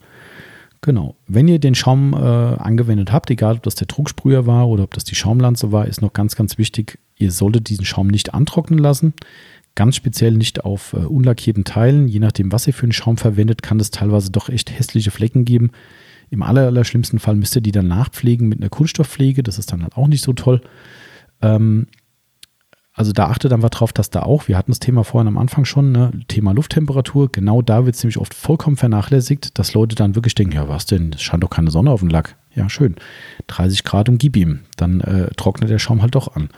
Genau. 0.84 1.14
Wenn 1.28 1.46
ihr 1.46 1.60
den 1.60 1.76
Schaum 1.76 2.12
äh, 2.12 2.16
angewendet 2.16 3.12
habt, 3.12 3.30
egal 3.30 3.54
ob 3.54 3.62
das 3.62 3.76
der 3.76 3.86
Drucksprüher 3.86 4.46
war 4.46 4.68
oder 4.68 4.82
ob 4.82 4.94
das 4.94 5.04
die 5.04 5.14
Schaumlanze 5.14 5.70
war, 5.70 5.86
ist 5.86 6.02
noch 6.02 6.12
ganz, 6.12 6.34
ganz 6.34 6.58
wichtig, 6.58 6.98
ihr 7.16 7.30
solltet 7.30 7.68
diesen 7.68 7.84
Schaum 7.84 8.08
nicht 8.08 8.34
antrocknen 8.34 8.80
lassen. 8.80 9.14
Ganz 9.76 9.94
speziell 9.94 10.32
nicht 10.32 10.64
auf 10.64 10.92
äh, 10.92 10.96
unlackierten 10.96 11.62
Teilen. 11.62 12.08
Je 12.08 12.18
nachdem, 12.18 12.50
was 12.50 12.66
ihr 12.66 12.74
für 12.74 12.82
einen 12.82 12.92
Schaum 12.92 13.16
verwendet, 13.16 13.62
kann 13.62 13.78
es 13.78 13.92
teilweise 13.92 14.32
doch 14.32 14.48
echt 14.48 14.76
hässliche 14.76 15.12
Flecken 15.12 15.44
geben. 15.44 15.70
Im 16.30 16.42
aller, 16.42 16.66
aller 16.66 16.84
Fall 16.84 17.36
müsst 17.36 17.54
ihr 17.54 17.62
die 17.62 17.72
dann 17.72 17.86
nachpflegen 17.86 18.48
mit 18.48 18.60
einer 18.60 18.70
Kunststoffpflege. 18.70 19.44
Das 19.44 19.58
ist 19.58 19.70
dann 19.70 19.82
halt 19.82 19.96
auch 19.96 20.08
nicht 20.08 20.24
so 20.24 20.32
toll. 20.32 20.62
Ähm, 21.42 21.86
also 22.95 23.12
da 23.12 23.26
achtet 23.28 23.53
einfach 23.53 23.70
drauf, 23.70 23.93
dass 23.93 24.11
da 24.11 24.22
auch, 24.22 24.49
wir 24.49 24.59
hatten 24.59 24.70
das 24.70 24.80
Thema 24.80 25.03
vorhin 25.03 25.28
am 25.28 25.38
Anfang 25.38 25.64
schon, 25.64 25.93
ne, 25.93 26.12
Thema 26.28 26.53
Lufttemperatur, 26.53 27.32
genau 27.32 27.62
da 27.62 27.86
wird 27.86 27.97
es 27.97 28.03
nämlich 28.03 28.18
oft 28.18 28.34
vollkommen 28.34 28.76
vernachlässigt, 28.76 29.59
dass 29.59 29.72
Leute 29.72 29.95
dann 29.97 30.14
wirklich 30.14 30.34
denken, 30.34 30.55
ja 30.55 30.68
was 30.68 30.84
denn, 30.84 31.12
es 31.14 31.22
scheint 31.22 31.43
doch 31.43 31.51
keine 31.51 31.70
Sonne 31.70 31.90
auf 31.90 32.01
dem 32.01 32.11
Lack. 32.11 32.36
Ja, 32.55 32.68
schön. 32.68 32.97
30 33.47 33.84
Grad 33.84 34.11
und 34.11 34.18
gib 34.18 34.36
ihm. 34.36 34.61
Dann 34.76 35.01
äh, 35.01 35.30
trocknet 35.36 35.70
der 35.70 35.78
Schaum 35.78 36.03
halt 36.03 36.14
doch 36.14 36.36
an. 36.36 36.51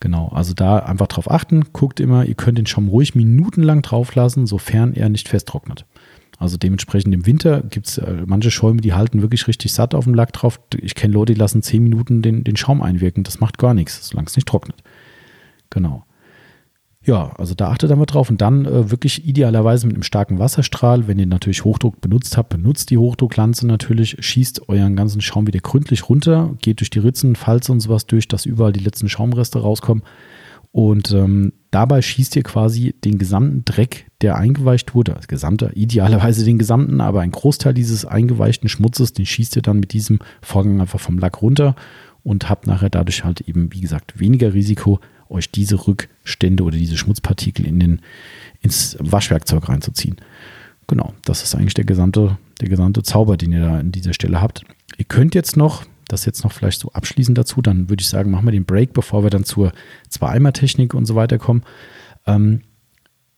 Genau, 0.00 0.28
also 0.34 0.52
da 0.52 0.80
einfach 0.80 1.06
drauf 1.06 1.30
achten. 1.30 1.66
Guckt 1.72 2.00
immer, 2.00 2.24
ihr 2.24 2.34
könnt 2.34 2.58
den 2.58 2.66
Schaum 2.66 2.88
ruhig 2.88 3.14
minutenlang 3.14 3.82
drauf 3.82 4.16
lassen, 4.16 4.48
sofern 4.48 4.94
er 4.94 5.08
nicht 5.08 5.28
festtrocknet. 5.28 5.86
Also 6.38 6.56
dementsprechend 6.56 7.14
im 7.14 7.24
Winter 7.24 7.62
gibt 7.62 7.86
es 7.86 7.98
äh, 7.98 8.24
manche 8.26 8.50
Schäume, 8.50 8.80
die 8.80 8.94
halten 8.94 9.22
wirklich 9.22 9.46
richtig 9.46 9.72
satt 9.72 9.94
auf 9.94 10.04
dem 10.04 10.14
Lack 10.14 10.32
drauf. 10.32 10.58
Ich 10.76 10.96
kenne 10.96 11.14
Leute, 11.14 11.34
die 11.34 11.38
lassen 11.38 11.62
10 11.62 11.84
Minuten 11.84 12.20
den, 12.20 12.42
den 12.42 12.56
Schaum 12.56 12.82
einwirken. 12.82 13.22
Das 13.22 13.38
macht 13.38 13.58
gar 13.58 13.74
nichts, 13.74 14.08
solange 14.08 14.26
es 14.26 14.34
nicht 14.34 14.48
trocknet. 14.48 14.82
Genau. 15.72 16.04
Ja, 17.04 17.32
also 17.36 17.54
da 17.54 17.68
achtet 17.68 17.90
einmal 17.90 18.06
drauf 18.06 18.30
und 18.30 18.40
dann 18.40 18.64
äh, 18.64 18.90
wirklich 18.92 19.26
idealerweise 19.26 19.88
mit 19.88 19.96
einem 19.96 20.04
starken 20.04 20.38
Wasserstrahl. 20.38 21.08
Wenn 21.08 21.18
ihr 21.18 21.26
natürlich 21.26 21.64
Hochdruck 21.64 22.00
benutzt 22.00 22.36
habt, 22.36 22.50
benutzt 22.50 22.90
die 22.90 22.98
Hochdrucklanze 22.98 23.66
natürlich, 23.66 24.16
schießt 24.20 24.68
euren 24.68 24.94
ganzen 24.94 25.20
Schaum 25.20 25.48
wieder 25.48 25.58
gründlich 25.58 26.08
runter, 26.08 26.54
geht 26.60 26.78
durch 26.78 26.90
die 26.90 27.00
Ritzen, 27.00 27.34
Falze 27.34 27.72
und 27.72 27.80
sowas 27.80 28.06
durch, 28.06 28.28
dass 28.28 28.46
überall 28.46 28.72
die 28.72 28.84
letzten 28.84 29.08
Schaumreste 29.08 29.58
rauskommen. 29.58 30.04
Und 30.70 31.12
ähm, 31.12 31.52
dabei 31.70 32.02
schießt 32.02 32.36
ihr 32.36 32.44
quasi 32.44 32.94
den 33.04 33.18
gesamten 33.18 33.64
Dreck, 33.64 34.06
der 34.20 34.36
eingeweicht 34.36 34.94
wurde, 34.94 35.14
das 35.14 35.26
gesamte, 35.26 35.72
idealerweise 35.74 36.44
den 36.44 36.58
gesamten, 36.58 37.00
aber 37.00 37.22
ein 37.22 37.32
Großteil 37.32 37.74
dieses 37.74 38.04
eingeweichten 38.04 38.68
Schmutzes, 38.68 39.12
den 39.12 39.26
schießt 39.26 39.56
ihr 39.56 39.62
dann 39.62 39.80
mit 39.80 39.92
diesem 39.92 40.20
Vorgang 40.40 40.80
einfach 40.80 41.00
vom 41.00 41.18
Lack 41.18 41.42
runter 41.42 41.74
und 42.22 42.48
habt 42.48 42.66
nachher 42.66 42.90
dadurch 42.90 43.24
halt 43.24 43.40
eben, 43.42 43.72
wie 43.72 43.80
gesagt, 43.80 44.20
weniger 44.20 44.54
Risiko, 44.54 45.00
euch 45.32 45.50
diese 45.50 45.86
Rückstände 45.86 46.62
oder 46.62 46.76
diese 46.76 46.96
Schmutzpartikel 46.96 47.66
in 47.66 47.80
den, 47.80 48.00
ins 48.60 48.96
Waschwerkzeug 49.00 49.68
reinzuziehen. 49.68 50.16
Genau, 50.86 51.14
das 51.24 51.42
ist 51.42 51.54
eigentlich 51.54 51.74
der 51.74 51.84
gesamte, 51.84 52.38
der 52.60 52.68
gesamte 52.68 53.02
Zauber, 53.02 53.36
den 53.36 53.52
ihr 53.52 53.60
da 53.60 53.78
an 53.78 53.92
dieser 53.92 54.12
Stelle 54.12 54.40
habt. 54.40 54.62
Ihr 54.98 55.04
könnt 55.04 55.34
jetzt 55.34 55.56
noch, 55.56 55.84
das 56.08 56.26
jetzt 56.26 56.44
noch 56.44 56.52
vielleicht 56.52 56.80
so 56.80 56.90
abschließend 56.92 57.38
dazu, 57.38 57.62
dann 57.62 57.88
würde 57.88 58.02
ich 58.02 58.08
sagen, 58.08 58.30
machen 58.30 58.46
wir 58.46 58.52
den 58.52 58.64
Break, 58.64 58.92
bevor 58.92 59.22
wir 59.22 59.30
dann 59.30 59.44
zur 59.44 59.72
Zwei-Eimer-Technik 60.08 60.94
und 60.94 61.06
so 61.06 61.14
weiter 61.14 61.38
kommen. 61.38 61.62
Ähm, 62.26 62.60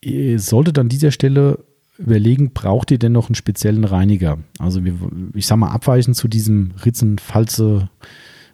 ihr 0.00 0.40
solltet 0.40 0.78
an 0.78 0.88
dieser 0.88 1.10
Stelle 1.10 1.64
überlegen, 1.98 2.52
braucht 2.52 2.90
ihr 2.90 2.98
denn 2.98 3.12
noch 3.12 3.28
einen 3.28 3.34
speziellen 3.34 3.84
Reiniger? 3.84 4.38
Also 4.58 4.84
wir, 4.84 4.94
ich 5.34 5.46
sage 5.46 5.60
mal, 5.60 5.70
abweichend 5.70 6.16
zu 6.16 6.28
diesem 6.28 6.72
Ritzen, 6.84 7.18
Falze, 7.18 7.88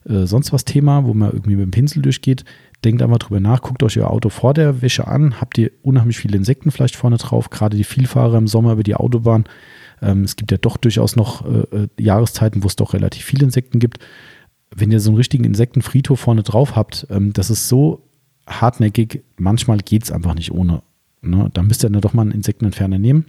äh, 0.05 0.27
sonst 0.27 0.53
was 0.53 0.65
Thema, 0.65 1.05
wo 1.05 1.15
man 1.15 1.33
irgendwie 1.33 1.57
mit 1.57 1.65
dem 1.65 1.71
Pinsel 1.71 2.03
durchgeht, 2.03 2.45
denkt 2.85 3.03
einmal 3.03 3.19
drüber 3.19 3.41
nach, 3.41 3.63
guckt 3.63 3.83
euch 3.83 3.99
euer 3.99 4.11
Auto 4.11 4.29
vor 4.29 4.55
der 4.55 4.83
Wäsche 4.83 5.07
an, 5.07 5.41
habt 5.41 5.59
ihr 5.59 5.71
unheimlich 5.83 6.19
viele 6.19 6.37
Insekten 6.37 6.71
vielleicht 6.71 6.97
vorne 6.97 7.19
drauf, 7.19 7.51
gerade 7.51 7.77
die 7.77 7.85
Vielfahrer 7.85 8.39
im 8.39 8.47
Sommer 8.47 8.73
über 8.73 8.83
die 8.83 8.95
Autobahn. 8.95 9.45
Ähm, 10.03 10.25
es 10.25 10.37
gibt 10.37 10.51
ja 10.51 10.59
doch 10.59 10.77
durchaus 10.77 11.17
noch 11.17 11.45
äh, 11.45 11.77
äh, 11.77 11.89
Jahreszeiten, 11.99 12.63
wo 12.63 12.67
es 12.67 12.77
doch 12.77 12.95
relativ 12.95 13.25
viele 13.25 13.45
Insekten 13.45 13.79
gibt. 13.79 13.99
Wenn 14.75 14.91
ihr 14.91 15.01
so 15.01 15.11
einen 15.11 15.17
richtigen 15.17 15.45
Insektenfriedhof 15.45 16.21
vorne 16.21 16.43
drauf 16.43 16.77
habt, 16.77 17.07
ähm, 17.11 17.33
das 17.33 17.51
ist 17.51 17.69
so 17.69 18.07
hartnäckig, 18.47 19.23
manchmal 19.37 19.79
geht 19.79 20.05
es 20.05 20.11
einfach 20.11 20.35
nicht 20.35 20.53
ohne. 20.53 20.83
Ne? 21.23 21.51
Da 21.53 21.63
müsst 21.63 21.85
ihr 21.85 21.91
dann 21.91 22.01
doch 22.01 22.15
mal 22.15 22.23
einen 22.23 22.33
Insektenentferner 22.33 22.99
nehmen. 22.99 23.27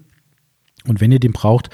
Und 0.87 1.01
wenn 1.01 1.11
ihr 1.11 1.19
den 1.19 1.33
braucht, 1.33 1.69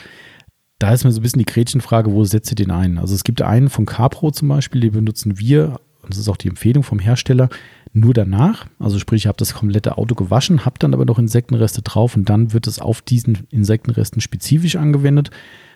da 0.79 0.93
ist 0.93 1.03
mir 1.03 1.11
so 1.11 1.19
ein 1.19 1.23
bisschen 1.23 1.39
die 1.39 1.45
Gretchenfrage, 1.45 2.11
wo 2.11 2.23
setzt 2.23 2.51
ihr 2.51 2.55
den 2.55 2.71
ein? 2.71 2.97
Also 2.97 3.15
es 3.15 3.23
gibt 3.23 3.41
einen 3.41 3.69
von 3.69 3.85
Capro 3.85 4.31
zum 4.31 4.47
Beispiel, 4.47 4.81
den 4.81 4.91
benutzen 4.91 5.39
wir 5.39 5.79
und 6.07 6.13
das 6.13 6.19
ist 6.19 6.29
auch 6.29 6.37
die 6.37 6.47
Empfehlung 6.47 6.83
vom 6.83 6.99
Hersteller, 6.99 7.49
nur 7.93 8.13
danach. 8.13 8.67
Also 8.79 8.97
sprich, 8.99 9.23
ich 9.23 9.27
habe 9.27 9.37
das 9.37 9.53
komplette 9.53 9.97
Auto 9.97 10.15
gewaschen, 10.15 10.65
habe 10.65 10.79
dann 10.79 10.93
aber 10.93 11.05
noch 11.05 11.19
Insektenreste 11.19 11.81
drauf 11.81 12.15
und 12.15 12.29
dann 12.29 12.53
wird 12.53 12.67
es 12.67 12.79
auf 12.79 13.01
diesen 13.01 13.39
Insektenresten 13.49 14.21
spezifisch 14.21 14.77
angewendet. 14.77 15.31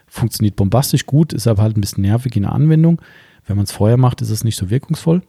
Funktioniert 0.07 0.55
bombastisch 0.55 1.05
gut, 1.05 1.33
ist 1.33 1.47
aber 1.47 1.61
halt 1.61 1.77
ein 1.77 1.81
bisschen 1.81 2.03
nervig 2.03 2.35
in 2.35 2.43
der 2.43 2.53
Anwendung. 2.53 3.01
Wenn 3.45 3.57
man 3.57 3.65
es 3.65 3.71
vorher 3.71 3.97
macht, 3.97 4.21
ist 4.21 4.29
es 4.29 4.43
nicht 4.43 4.57
so 4.57 4.69
wirkungsvoll. 4.69 5.21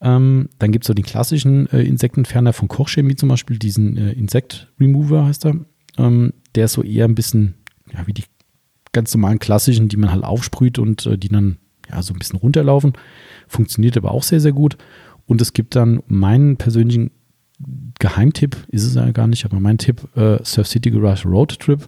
Ähm, 0.00 0.48
dann 0.58 0.72
gibt 0.72 0.84
es 0.84 0.88
so 0.88 0.94
den 0.94 1.04
klassischen 1.04 1.68
äh, 1.70 1.82
Insektenentferner 1.82 2.52
von 2.52 2.66
Kochchemie 2.66 3.14
zum 3.14 3.28
Beispiel, 3.28 3.58
diesen 3.58 3.96
äh, 3.96 4.12
Insect 4.12 4.68
Remover 4.80 5.26
heißt 5.26 5.46
er. 5.46 5.56
Ähm, 5.96 6.32
der 6.56 6.64
ist 6.64 6.72
so 6.72 6.82
eher 6.82 7.04
ein 7.04 7.14
bisschen 7.14 7.54
ja, 7.92 8.04
wie 8.06 8.12
die 8.12 8.24
ganz 8.92 9.14
normalen 9.14 9.38
klassischen, 9.38 9.88
die 9.88 9.96
man 9.96 10.12
halt 10.12 10.24
aufsprüht 10.24 10.78
und 10.78 11.06
äh, 11.06 11.16
die 11.16 11.28
dann 11.28 11.58
ja 11.90 12.02
so 12.02 12.12
ein 12.12 12.18
bisschen 12.18 12.38
runterlaufen. 12.38 12.94
Funktioniert 13.52 13.98
aber 13.98 14.12
auch 14.12 14.22
sehr, 14.22 14.40
sehr 14.40 14.52
gut. 14.52 14.78
Und 15.26 15.42
es 15.42 15.52
gibt 15.52 15.76
dann 15.76 16.02
meinen 16.06 16.56
persönlichen 16.56 17.10
Geheimtipp, 17.98 18.56
ist 18.68 18.84
es 18.84 18.94
ja 18.94 19.10
gar 19.12 19.26
nicht, 19.26 19.44
aber 19.44 19.60
mein 19.60 19.76
Tipp, 19.76 20.08
äh, 20.16 20.42
Surf 20.42 20.66
City 20.66 20.90
Garage 20.90 21.28
Road 21.28 21.60
Trip, 21.60 21.86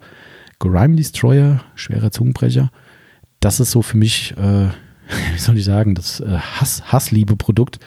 Grime 0.59 0.95
Destroyer, 0.95 1.65
schwerer 1.75 2.11
Zungenbrecher. 2.11 2.71
Das 3.41 3.61
ist 3.61 3.71
so 3.71 3.81
für 3.81 3.97
mich, 3.97 4.35
äh, 4.37 4.69
wie 5.33 5.39
soll 5.39 5.57
ich 5.57 5.65
sagen, 5.65 5.95
das 5.95 6.21
äh, 6.21 6.37
Hass, 6.37 6.93
Hassliebe-Produkt. 6.93 7.81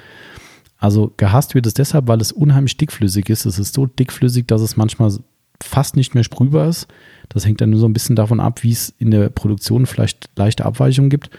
Also 0.80 1.14
gehasst 1.18 1.54
wird 1.54 1.68
es 1.68 1.76
deshalb, 1.76 2.08
weil 2.08 2.20
es 2.20 2.32
unheimlich 2.32 2.78
dickflüssig 2.78 3.30
ist. 3.30 3.46
Es 3.46 3.60
ist 3.60 3.76
so 3.76 3.86
dickflüssig, 3.86 4.48
dass 4.48 4.62
es 4.62 4.76
manchmal 4.76 5.12
fast 5.62 5.96
nicht 5.96 6.16
mehr 6.16 6.24
sprühbar 6.24 6.68
ist. 6.68 6.88
Das 7.30 7.46
hängt 7.46 7.62
dann 7.62 7.70
nur 7.70 7.80
so 7.80 7.88
ein 7.88 7.94
bisschen 7.94 8.16
davon 8.16 8.40
ab, 8.40 8.64
wie 8.64 8.72
es 8.72 8.94
in 8.98 9.12
der 9.12 9.30
Produktion 9.30 9.86
vielleicht 9.86 10.32
leichte 10.36 10.66
Abweichungen 10.66 11.12
gibt 11.12 11.30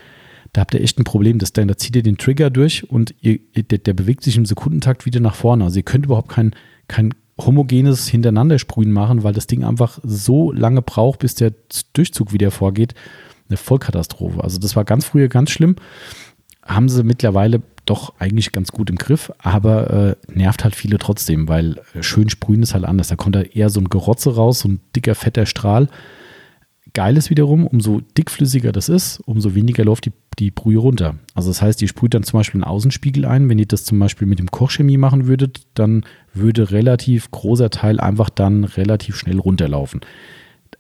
da 0.53 0.63
habt 0.63 0.75
ihr 0.75 0.81
echt 0.81 0.99
ein 0.99 1.05
Problem. 1.05 1.39
Das, 1.39 1.53
da 1.53 1.77
zieht 1.77 1.97
ihr 1.97 2.03
den 2.03 2.19
Trigger 2.19 2.51
durch 2.51 2.89
und 2.91 3.15
ihr, 3.21 3.39
der, 3.55 3.79
der, 3.79 3.95
bewegt 3.95 4.25
sich 4.25 4.37
im 4.37 4.47
Sekundentakt 4.47 5.07
wieder 5.07 5.21
nach 5.21 5.35
vorne. 5.35 5.65
Also 5.65 5.79
ihr 5.79 5.85
könnt 5.85 6.07
überhaupt 6.07 6.31
kein, 6.31 6.55
kein 6.89 7.15
homogenes 7.41 8.09
Hintereinander-Sprühen 8.09 8.93
machen, 8.93 9.23
weil 9.23 9.33
das 9.33 9.47
Ding 9.47 9.65
einfach 9.65 9.99
so 10.03 10.53
lange 10.53 10.83
braucht, 10.83 11.21
bis 11.21 11.35
der 11.35 11.53
Durchzug 11.93 12.33
wieder 12.33 12.51
vorgeht. 12.51 12.95
Eine 13.49 13.57
Vollkatastrophe. 13.57 14.43
Also 14.43 14.59
das 14.59 14.77
war 14.77 14.85
ganz 14.85 15.05
früher 15.07 15.29
ganz 15.29 15.51
schlimm. 15.51 15.77
Haben 16.63 16.89
sie 16.89 17.03
mittlerweile 17.03 17.63
doch 17.87 18.15
eigentlich 18.19 18.53
ganz 18.53 18.73
gut 18.73 18.91
im 18.91 18.97
Griff, 18.97 19.33
aber 19.39 20.17
äh, 20.29 20.33
nervt 20.33 20.65
halt 20.65 20.77
viele 20.77 20.99
trotzdem, 20.99 21.49
weil 21.49 21.81
äh, 21.95 22.03
schön 22.03 22.29
sprühen 22.29 22.63
ist 22.63 22.75
halt 22.75 22.85
anders. 22.85 23.09
Da 23.09 23.17
kommt 23.17 23.37
da 23.37 23.43
eher 23.43 23.71
so 23.71 23.81
ein 23.81 23.89
Gerotze 23.89 24.35
raus, 24.35 24.61
so 24.61 24.69
ein 24.69 24.81
dicker, 24.95 25.15
fetter 25.15 25.47
Strahl. 25.47 25.89
Geil 26.99 27.17
ist 27.17 27.31
wiederum, 27.31 27.65
umso 27.65 28.01
dickflüssiger 28.19 28.73
das 28.73 28.89
ist, 28.89 29.21
umso 29.25 29.55
weniger 29.55 29.85
läuft 29.85 30.07
die, 30.07 30.13
die 30.41 30.51
Brühe 30.51 30.79
runter. 30.79 31.15
Also 31.33 31.49
das 31.49 31.63
heißt, 31.63 31.81
ihr 31.81 31.87
sprüht 31.87 32.13
dann 32.13 32.25
zum 32.25 32.41
Beispiel 32.41 32.61
einen 32.61 32.69
Außenspiegel 32.69 33.25
ein. 33.25 33.49
Wenn 33.49 33.61
ihr 33.61 33.67
das 33.67 33.85
zum 33.85 34.01
Beispiel 34.01 34.27
mit 34.27 34.41
dem 34.41 34.51
Kochchemie 34.51 34.97
machen 34.97 35.29
würdet, 35.29 35.61
dann 35.75 36.03
würde 36.35 36.73
relativ 36.73 37.31
großer 37.31 37.71
Teil 37.71 38.01
einfach 38.01 38.31
dann 38.31 38.65
relativ 38.65 39.15
schnell 39.15 39.39
runterlaufen. 39.39 40.01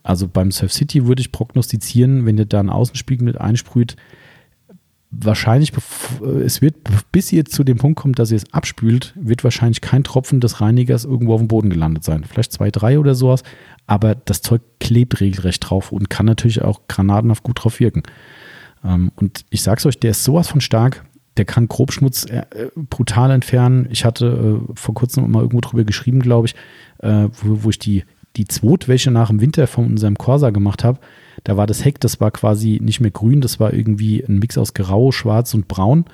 Also 0.03 0.27
beim 0.27 0.51
Surf 0.51 0.73
City 0.73 1.07
würde 1.07 1.21
ich 1.21 1.31
prognostizieren, 1.31 2.27
wenn 2.27 2.37
ihr 2.37 2.47
da 2.47 2.59
einen 2.59 2.71
Außenspiegel 2.71 3.25
mit 3.25 3.41
einsprüht, 3.41 3.95
wahrscheinlich, 5.13 5.73
es 6.45 6.61
wird, 6.61 6.75
bis 7.13 7.33
ihr 7.33 7.45
zu 7.45 7.63
dem 7.63 7.79
Punkt 7.79 8.01
kommt, 8.01 8.19
dass 8.19 8.33
ihr 8.33 8.39
es 8.39 8.53
abspült, 8.53 9.15
wird 9.15 9.45
wahrscheinlich 9.45 9.83
kein 9.83 10.03
Tropfen 10.03 10.41
des 10.41 10.61
Reinigers 10.61 11.05
irgendwo 11.05 11.35
auf 11.35 11.41
dem 11.41 11.47
Boden 11.47 11.71
gelandet 11.71 12.03
sein. 12.03 12.25
Vielleicht 12.25 12.53
zwei, 12.53 12.73
drei 12.73 12.99
oder 12.99 13.15
sowas, 13.15 13.45
aber 13.89 14.15
das 14.15 14.43
Zeug 14.43 14.63
klebt 14.79 15.21
regelrecht 15.21 15.69
drauf 15.69 15.91
und 15.91 16.09
kann 16.09 16.27
natürlich 16.27 16.63
auch 16.63 16.83
granatenhaft 16.87 17.43
gut 17.43 17.65
drauf 17.65 17.81
wirken. 17.81 18.05
Ähm, 18.85 19.11
und 19.17 19.45
ich 19.51 19.63
sag's 19.63 19.85
euch, 19.85 19.99
der 19.99 20.13
ist 20.13 20.23
sowas 20.23 20.47
von 20.47 20.61
stark, 20.61 21.05
der 21.37 21.45
kann 21.45 21.67
Grobschmutz 21.67 22.27
äh, 22.27 22.45
brutal 22.77 23.33
entfernen. 23.33 23.89
Ich 23.91 24.05
hatte 24.05 24.61
äh, 24.71 24.73
vor 24.75 24.95
kurzem 24.95 25.29
mal 25.31 25.41
irgendwo 25.41 25.61
drüber 25.61 25.83
geschrieben, 25.83 26.21
glaube 26.21 26.47
ich, 26.47 26.55
äh, 26.99 27.29
wo, 27.43 27.65
wo 27.65 27.71
ich 27.71 27.81
die, 27.81 28.05
die 28.37 28.47
Zwotwäsche 28.47 29.11
nach 29.11 29.29
dem 29.29 29.41
Winter 29.41 29.67
von 29.67 29.87
unserem 29.87 30.17
Corsa 30.17 30.51
gemacht 30.51 30.85
habe 30.85 31.01
da 31.45 31.57
war 31.57 31.67
das 31.67 31.85
Heck, 31.85 32.01
das 32.01 32.21
war 32.21 32.31
quasi 32.31 32.79
nicht 32.83 33.01
mehr 33.01 33.11
grün, 33.11 33.41
das 33.41 33.61
war 33.61 33.73
irgendwie 33.73 34.23
ein 34.23 34.39
Mix 34.39 34.59
aus 34.59 34.75
Grau, 34.75 35.13
Schwarz 35.13 35.55
und 35.55 35.69
Braun. 35.69 36.05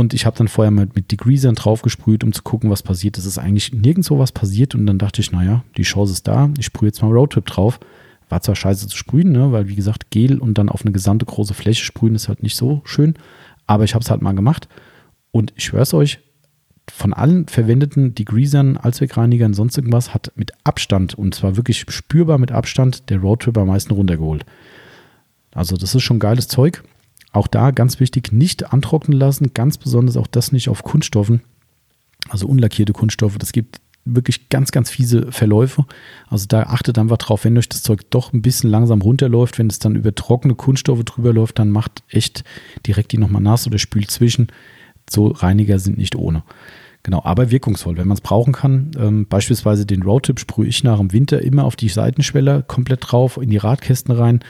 Und 0.00 0.14
ich 0.14 0.24
habe 0.24 0.38
dann 0.38 0.48
vorher 0.48 0.70
mal 0.70 0.88
mit 0.94 1.12
Degreasern 1.12 1.56
draufgesprüht, 1.56 2.24
um 2.24 2.32
zu 2.32 2.40
gucken, 2.40 2.70
was 2.70 2.82
passiert. 2.82 3.18
Es 3.18 3.26
ist 3.26 3.36
eigentlich 3.36 3.74
nirgendwo 3.74 4.18
was 4.18 4.32
passiert. 4.32 4.74
Und 4.74 4.86
dann 4.86 4.96
dachte 4.96 5.20
ich, 5.20 5.30
naja, 5.30 5.62
die 5.76 5.82
Chance 5.82 6.14
ist 6.14 6.26
da. 6.26 6.48
Ich 6.58 6.64
sprühe 6.64 6.88
jetzt 6.88 7.02
mal 7.02 7.12
Roadtrip 7.12 7.44
drauf. 7.44 7.78
War 8.30 8.40
zwar 8.40 8.56
scheiße 8.56 8.88
zu 8.88 8.96
sprühen, 8.96 9.30
ne? 9.30 9.52
weil 9.52 9.68
wie 9.68 9.74
gesagt, 9.74 10.10
Gel 10.10 10.38
und 10.38 10.56
dann 10.56 10.70
auf 10.70 10.86
eine 10.86 10.92
gesamte 10.92 11.26
große 11.26 11.52
Fläche 11.52 11.84
sprühen 11.84 12.14
ist 12.14 12.28
halt 12.28 12.42
nicht 12.42 12.56
so 12.56 12.80
schön. 12.86 13.12
Aber 13.66 13.84
ich 13.84 13.92
habe 13.92 14.02
es 14.02 14.10
halt 14.10 14.22
mal 14.22 14.32
gemacht. 14.32 14.68
Und 15.32 15.52
ich 15.56 15.64
schwöre 15.64 15.82
es 15.82 15.92
euch, 15.92 16.20
von 16.90 17.12
allen 17.12 17.46
verwendeten 17.46 18.14
Degreasern, 18.14 18.78
Allzweckreinigern, 18.78 19.52
sonst 19.52 19.76
irgendwas, 19.76 20.14
hat 20.14 20.32
mit 20.34 20.52
Abstand, 20.64 21.12
und 21.12 21.34
zwar 21.34 21.58
wirklich 21.58 21.84
spürbar 21.90 22.38
mit 22.38 22.52
Abstand, 22.52 23.10
der 23.10 23.18
Roadtrip 23.18 23.58
am 23.58 23.68
meisten 23.68 23.92
runtergeholt. 23.92 24.46
Also 25.52 25.76
das 25.76 25.94
ist 25.94 26.04
schon 26.04 26.20
geiles 26.20 26.48
Zeug. 26.48 26.82
Auch 27.32 27.46
da 27.46 27.70
ganz 27.70 28.00
wichtig, 28.00 28.32
nicht 28.32 28.72
antrocknen 28.72 29.18
lassen, 29.18 29.52
ganz 29.54 29.78
besonders 29.78 30.16
auch 30.16 30.26
das 30.26 30.52
nicht 30.52 30.68
auf 30.68 30.82
Kunststoffen, 30.82 31.42
also 32.28 32.46
unlackierte 32.46 32.92
Kunststoffe. 32.92 33.38
Das 33.38 33.52
gibt 33.52 33.80
wirklich 34.04 34.48
ganz, 34.48 34.72
ganz 34.72 34.90
fiese 34.90 35.30
Verläufe. 35.30 35.84
Also 36.28 36.46
da 36.48 36.64
achtet 36.64 36.98
einfach 36.98 37.18
drauf, 37.18 37.44
wenn 37.44 37.58
euch 37.58 37.68
das 37.68 37.82
Zeug 37.82 38.10
doch 38.10 38.32
ein 38.32 38.42
bisschen 38.42 38.70
langsam 38.70 39.02
runterläuft, 39.02 39.58
wenn 39.58 39.68
es 39.68 39.78
dann 39.78 39.94
über 39.94 40.14
trockene 40.14 40.54
Kunststoffe 40.54 41.04
drüber 41.04 41.32
läuft, 41.32 41.58
dann 41.58 41.70
macht 41.70 42.02
echt 42.08 42.44
direkt 42.86 43.12
die 43.12 43.18
nochmal 43.18 43.42
nass 43.42 43.66
oder 43.66 43.78
spült 43.78 44.10
zwischen. 44.10 44.48
So 45.08 45.28
Reiniger 45.28 45.78
sind 45.78 45.98
nicht 45.98 46.16
ohne. 46.16 46.42
Genau, 47.02 47.22
aber 47.24 47.50
wirkungsvoll, 47.50 47.96
wenn 47.96 48.08
man 48.08 48.16
es 48.16 48.20
brauchen 48.20 48.52
kann. 48.52 48.90
Ähm, 48.98 49.26
beispielsweise 49.26 49.86
den 49.86 50.02
Roadtip 50.02 50.38
sprühe 50.38 50.68
ich 50.68 50.84
nach 50.84 50.98
dem 50.98 51.12
Winter 51.12 51.40
immer 51.42 51.64
auf 51.64 51.76
die 51.76 51.88
Seitenschweller 51.88 52.62
komplett 52.62 53.10
drauf, 53.10 53.38
in 53.38 53.50
die 53.50 53.56
Radkästen 53.56 54.14
rein. 54.14 54.40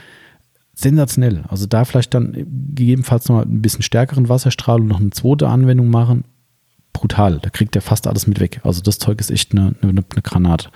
Sensationell. 0.73 1.43
Also 1.47 1.65
da 1.65 1.85
vielleicht 1.85 2.13
dann 2.13 2.33
gegebenenfalls 2.75 3.29
noch 3.29 3.41
ein 3.41 3.61
bisschen 3.61 3.83
stärkeren 3.83 4.29
Wasserstrahl 4.29 4.81
und 4.81 4.87
noch 4.87 4.99
eine 4.99 5.11
zweite 5.11 5.47
Anwendung 5.47 5.89
machen. 5.89 6.23
Brutal. 6.93 7.39
Da 7.41 7.49
kriegt 7.49 7.75
er 7.75 7.81
fast 7.81 8.07
alles 8.07 8.27
mit 8.27 8.39
weg. 8.39 8.61
Also 8.63 8.81
das 8.81 8.99
Zeug 8.99 9.19
ist 9.19 9.31
echt 9.31 9.51
eine, 9.51 9.75
eine, 9.81 10.03
eine 10.11 10.21
Granate. 10.23 10.69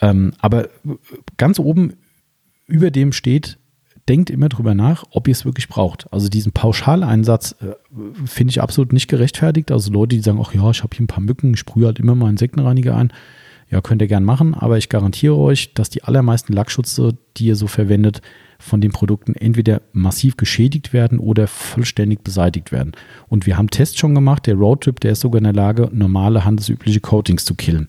Ähm, 0.00 0.32
aber 0.40 0.68
ganz 1.36 1.58
oben 1.58 1.94
über 2.66 2.90
dem 2.90 3.12
steht 3.12 3.58
denkt 4.08 4.30
immer 4.30 4.48
drüber 4.48 4.74
nach, 4.74 5.04
ob 5.10 5.28
ihr 5.28 5.32
es 5.32 5.44
wirklich 5.44 5.68
braucht. 5.68 6.12
Also 6.12 6.28
diesen 6.28 6.52
Pauschaleinsatz 6.52 7.56
äh, 7.60 7.74
finde 8.26 8.50
ich 8.50 8.60
absolut 8.60 8.92
nicht 8.92 9.08
gerechtfertigt. 9.08 9.70
Also 9.70 9.92
Leute, 9.92 10.16
die 10.16 10.22
sagen, 10.22 10.40
ach 10.42 10.54
ja, 10.54 10.70
ich 10.70 10.82
habe 10.82 10.96
hier 10.96 11.04
ein 11.04 11.08
paar 11.08 11.22
Mücken, 11.22 11.54
ich 11.54 11.60
sprühe 11.60 11.86
halt 11.86 11.98
immer 11.98 12.14
mal 12.14 12.30
Insektenreiniger 12.30 12.96
ein. 12.96 13.12
Ja, 13.70 13.80
könnt 13.80 14.02
ihr 14.02 14.08
gern 14.08 14.24
machen, 14.24 14.54
aber 14.54 14.76
ich 14.76 14.88
garantiere 14.90 15.36
euch, 15.36 15.72
dass 15.72 15.88
die 15.88 16.04
allermeisten 16.04 16.52
Lackschutze, 16.52 17.16
die 17.36 17.46
ihr 17.46 17.56
so 17.56 17.68
verwendet, 17.68 18.20
von 18.62 18.80
den 18.80 18.92
Produkten 18.92 19.34
entweder 19.34 19.82
massiv 19.92 20.36
geschädigt 20.36 20.92
werden 20.92 21.18
oder 21.18 21.46
vollständig 21.48 22.22
beseitigt 22.22 22.70
werden. 22.70 22.92
Und 23.28 23.46
wir 23.46 23.58
haben 23.58 23.68
Tests 23.68 23.98
schon 23.98 24.14
gemacht. 24.14 24.46
Der 24.46 24.54
Roadtrip, 24.54 25.00
der 25.00 25.12
ist 25.12 25.20
sogar 25.20 25.38
in 25.38 25.44
der 25.44 25.52
Lage, 25.52 25.90
normale 25.92 26.44
handelsübliche 26.44 27.00
Coatings 27.00 27.44
zu 27.44 27.54
killen. 27.54 27.88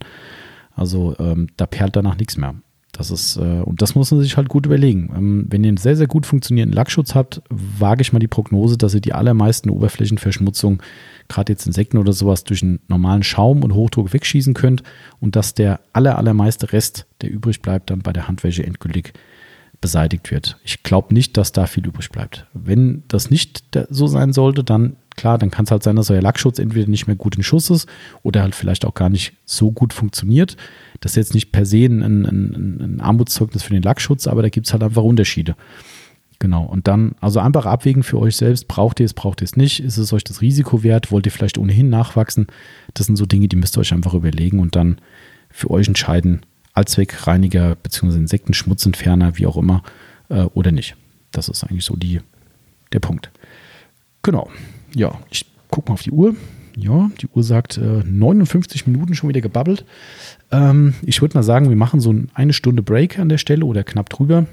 Also 0.76 1.16
ähm, 1.20 1.48
da 1.58 1.68
perlt 1.68 1.96
danach 1.96 2.18
nichts 2.18 2.38
mehr. 2.38 2.56
Das 2.92 3.10
ist, 3.10 3.38
äh, 3.38 3.62
und 3.62 3.82
das 3.82 3.96
muss 3.96 4.12
man 4.12 4.22
sich 4.22 4.38
halt 4.38 4.50
gut 4.50 4.66
überlegen. 4.66 5.12
Ähm, 5.16 5.46
wenn 5.50 5.64
ihr 5.64 5.70
einen 5.70 5.78
sehr, 5.78 5.96
sehr 5.96 6.08
gut 6.08 6.26
funktionierenden 6.26 6.76
Lackschutz 6.76 7.16
habt, 7.16 7.42
wage 7.50 8.02
ich 8.02 8.14
mal 8.14 8.20
die 8.20 8.28
Prognose, 8.28 8.78
dass 8.78 8.94
ihr 8.94 9.02
die 9.02 9.14
allermeisten 9.14 9.70
Oberflächenverschmutzungen, 9.70 10.80
gerade 11.28 11.54
jetzt 11.54 11.66
Insekten 11.66 11.98
oder 11.98 12.14
sowas, 12.14 12.44
durch 12.44 12.62
einen 12.62 12.80
normalen 12.88 13.24
Schaum 13.24 13.64
und 13.64 13.74
Hochdruck 13.74 14.14
wegschießen 14.14 14.54
könnt 14.54 14.84
und 15.20 15.36
dass 15.36 15.54
der 15.54 15.80
aller, 15.92 16.18
allermeiste 16.18 16.72
Rest, 16.72 17.08
der 17.22 17.32
übrig 17.32 17.62
bleibt, 17.62 17.90
dann 17.90 18.00
bei 18.00 18.14
der 18.14 18.28
Handwäsche 18.28 18.64
endgültig 18.64 19.14
beseitigt 19.84 20.32
wird. 20.32 20.58
Ich 20.64 20.82
glaube 20.82 21.14
nicht, 21.14 21.36
dass 21.36 21.52
da 21.52 21.68
viel 21.68 21.86
übrig 21.86 22.10
bleibt. 22.10 22.48
Wenn 22.54 23.04
das 23.10 23.30
nicht 23.30 23.64
so 23.90 24.08
sein 24.08 24.32
sollte, 24.32 24.64
dann 24.64 24.96
klar, 25.18 25.38
dann 25.38 25.52
kann 25.52 25.66
es 25.66 25.72
halt 25.72 25.84
sein, 25.84 25.98
dass 25.98 26.10
euer 26.10 26.22
Lackschutz 26.22 26.58
entweder 26.58 26.90
nicht 26.90 27.06
mehr 27.06 27.18
gut 27.18 27.36
in 27.36 27.44
Schuss 27.44 27.70
ist 27.70 27.90
oder 28.22 28.44
halt 28.44 28.56
vielleicht 28.56 28.86
auch 28.86 28.94
gar 28.94 29.10
nicht 29.10 29.34
so 29.44 29.74
gut 29.74 29.92
funktioniert. 29.92 30.56
Das 31.02 31.12
ist 31.12 31.16
jetzt 31.18 31.34
nicht 31.34 31.52
per 31.52 31.66
se 31.66 31.84
ein, 31.86 32.02
ein, 32.02 32.26
ein 32.80 33.02
Armutszeugnis 33.02 33.62
für 33.62 33.74
den 33.74 33.84
Lackschutz, 33.84 34.26
aber 34.26 34.42
da 34.42 34.48
gibt 34.48 34.68
es 34.68 34.72
halt 34.72 34.84
einfach 34.84 35.04
Unterschiede. 35.04 35.58
Genau. 36.40 36.64
Und 36.64 36.88
dann, 36.88 37.16
also 37.20 37.42
einfach 37.42 37.66
abwägen 37.66 38.04
für 38.04 38.20
euch 38.20 38.38
selbst, 38.38 38.70
braucht 38.70 39.02
ihr 39.02 39.06
es, 39.06 39.14
braucht 39.14 39.42
ihr 39.42 39.46
es 39.46 39.58
nicht? 39.58 39.82
Ist 39.82 39.98
es 39.98 40.14
euch 40.14 40.24
das 40.24 40.40
Risiko 40.40 40.82
wert? 40.82 41.12
Wollt 41.12 41.26
ihr 41.26 41.32
vielleicht 41.34 41.58
ohnehin 41.58 41.90
nachwachsen? 41.90 42.48
Das 42.94 43.08
sind 43.08 43.18
so 43.18 43.26
Dinge, 43.26 43.50
die 43.50 43.58
müsst 43.58 43.78
ihr 43.78 43.82
euch 43.82 43.94
einfach 43.94 44.14
überlegen 44.14 44.60
und 44.60 44.78
dann 44.78 44.98
für 45.50 45.70
euch 45.72 45.90
entscheiden, 45.90 46.46
Allzweckreiniger 46.74 47.76
bzw. 47.76 48.18
Insektenschmutzentferner, 48.18 49.38
wie 49.38 49.46
auch 49.46 49.58
immer, 49.58 49.84
äh, 50.30 50.44
oder 50.54 50.72
nicht. 50.72 50.96
Das 51.32 51.50
ist 51.50 51.64
eigentlich 51.64 51.86
so 51.86 51.96
die, 51.96 52.22
der 52.92 53.00
Punkt. 53.00 53.32
Genau 54.22 54.50
ja, 54.96 55.20
ich 55.30 55.46
gucke 55.70 55.90
mal 55.90 55.94
auf 55.94 56.04
die 56.04 56.12
Uhr. 56.12 56.36
Ja, 56.76 57.12
die 57.22 57.28
Uhr 57.28 57.44
sagt 57.44 57.78
äh, 57.78 58.04
59 58.04 58.88
Minuten 58.88 59.14
schon 59.14 59.30
wieder 59.30 59.42
gebabbelt. 59.42 59.86
Ähm, 60.52 60.96
ich 61.04 61.22
würde 61.22 61.38
mal 61.38 61.44
sagen, 61.44 61.70
wir 61.70 61.76
machen 61.76 62.00
so 62.00 62.16
eine 62.34 62.54
Stunde 62.54 62.82
Break 62.82 63.20
an 63.20 63.30
der 63.30 63.38
Stelle 63.38 63.66
oder 63.66 63.84
knapp 63.84 64.10
drüber. 64.10 64.48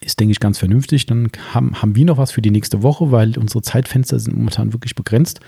Ist, 0.00 0.18
denke 0.18 0.32
ich, 0.32 0.40
ganz 0.40 0.58
vernünftig. 0.58 1.04
Dann 1.06 1.30
haben, 1.52 1.80
haben 1.82 1.96
wir 1.96 2.06
noch 2.06 2.16
was 2.16 2.32
für 2.32 2.42
die 2.42 2.50
nächste 2.50 2.82
Woche, 2.82 3.12
weil 3.12 3.36
unsere 3.36 3.62
Zeitfenster 3.62 4.18
sind 4.18 4.36
momentan 4.36 4.72
wirklich 4.72 4.94
begrenzt. 4.94 5.40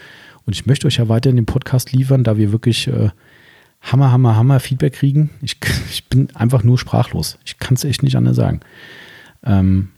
Und 0.45 0.53
ich 0.53 0.67
möchte 0.67 0.87
euch 0.87 0.99
ja 0.99 1.09
weiter 1.09 1.31
in 1.31 1.37
den 1.37 1.47
Podcast 1.47 1.93
liefern, 1.93 2.25
da 2.25 2.37
wir 2.37 2.53
wirklich 2.53 2.87
äh, 2.87 3.09
Hammer, 3.85 4.11
Hammer, 4.11 4.37
Hammer 4.37 4.61
Feedback 4.61 4.95
kriegen. 4.95 5.31
Ich, 5.43 5.59
ich 5.91 6.09
bin 6.09 6.29
einfach 6.35 6.63
nur 6.63 6.79
sprachlos. 6.79 7.39
Ich 7.45 7.59
kann 7.59 7.75
es 7.75 7.85
echt 7.85 8.03
nicht 8.03 8.17
anders 8.17 8.37
sagen. 8.37 8.61
Ähm, 9.45 9.91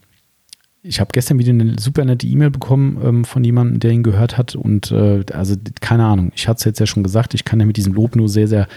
ich 0.82 1.00
habe 1.00 1.10
gestern 1.12 1.38
wieder 1.38 1.50
eine 1.50 1.78
super 1.78 2.04
nette 2.04 2.26
E-Mail 2.26 2.50
bekommen 2.50 3.00
ähm, 3.02 3.24
von 3.24 3.42
jemandem, 3.42 3.80
der 3.80 3.90
ihn 3.90 4.02
gehört 4.02 4.38
hat. 4.38 4.54
Und 4.54 4.92
äh, 4.92 5.24
also 5.32 5.56
keine 5.80 6.04
Ahnung, 6.04 6.32
ich 6.34 6.48
hatte 6.48 6.58
es 6.58 6.64
jetzt 6.64 6.80
ja 6.80 6.86
schon 6.86 7.02
gesagt, 7.02 7.34
ich 7.34 7.44
kann 7.44 7.60
ja 7.60 7.66
mit 7.66 7.76
diesem 7.76 7.94
Lob 7.94 8.16
nur 8.16 8.28
sehr, 8.28 8.48
sehr 8.48 8.68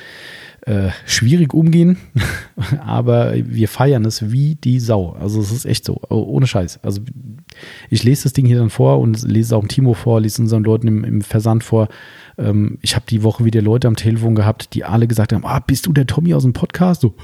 äh, 0.70 0.92
schwierig 1.06 1.56
umgehen. 1.56 1.98
Aber 2.86 3.34
wir 3.34 3.68
feiern 3.68 4.06
es 4.06 4.32
wie 4.32 4.54
die 4.56 4.80
Sau. 4.80 5.18
Also 5.20 5.42
es 5.42 5.52
ist 5.52 5.66
echt 5.66 5.84
so, 5.84 6.00
oh, 6.10 6.24
ohne 6.28 6.46
Scheiß. 6.46 6.80
Also 6.84 7.02
ich 7.90 8.04
lese 8.04 8.24
das 8.24 8.34
Ding 8.34 8.46
hier 8.46 8.60
dann 8.60 8.70
vor 8.70 9.00
und 9.00 9.24
lese 9.24 9.48
es 9.48 9.54
auch 9.54 9.62
dem 9.62 9.68
Timo 9.68 9.96
vor, 9.96 10.22
lese 10.22 10.42
unseren 10.42 10.64
Leuten 10.64 10.88
im, 10.88 11.04
im 11.04 11.22
Versand 11.22 11.64
vor. 11.64 11.90
Ähm, 12.38 12.78
ich 12.82 12.96
habe 12.96 13.06
die 13.10 13.24
Woche 13.24 13.46
wieder 13.46 13.64
Leute 13.64 13.88
am 13.88 13.96
Telefon 13.96 14.36
gehabt, 14.36 14.76
die 14.76 14.84
alle 14.84 15.08
gesagt 15.08 15.34
haben, 15.34 15.44
ah, 15.44 15.60
bist 15.60 15.88
du 15.88 15.94
der 15.94 16.06
Tommy 16.06 16.36
aus 16.36 16.44
dem 16.44 16.54
Podcast? 16.54 17.02
So, 17.02 17.16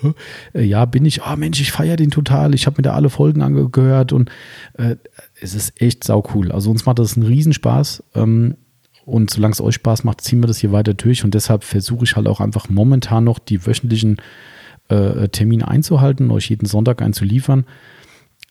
äh, 0.56 0.64
ja, 0.64 0.86
bin 0.86 1.06
ich. 1.06 1.22
Ah, 1.22 1.36
Mensch, 1.36 1.62
ich 1.62 1.72
feiere 1.72 1.98
den 1.98 2.10
total. 2.10 2.56
Ich 2.56 2.66
habe 2.66 2.78
mir 2.78 2.84
da 2.84 2.94
alle 2.94 3.10
Folgen 3.10 3.44
angehört 3.44 4.12
und 4.12 4.32
äh, 4.74 4.96
es 5.40 5.54
ist 5.54 5.80
echt 5.80 6.04
sau 6.04 6.24
cool. 6.34 6.52
Also 6.52 6.72
uns 6.72 6.86
macht 6.88 6.98
das 6.98 7.16
einen 7.16 7.28
Riesenspaß. 7.28 8.04
Ähm, 8.16 8.56
und 9.06 9.30
solange 9.30 9.54
es 9.54 9.62
euch 9.62 9.76
Spaß 9.76 10.04
macht, 10.04 10.22
ziehen 10.22 10.42
wir 10.42 10.48
das 10.48 10.58
hier 10.58 10.72
weiter 10.72 10.94
durch. 10.94 11.24
Und 11.24 11.34
deshalb 11.34 11.64
versuche 11.64 12.04
ich 12.04 12.16
halt 12.16 12.28
auch 12.28 12.42
einfach 12.42 12.70
momentan 12.70 13.24
noch 13.24 13.40
die 13.40 13.66
wöchentlichen 13.66 14.18
äh, 14.90 15.30
Termine 15.30 15.68
einzuhalten, 15.68 16.32
euch 16.32 16.50
jeden 16.50 16.66
Sonntag 16.66 17.02
einzuliefern. 17.02 17.66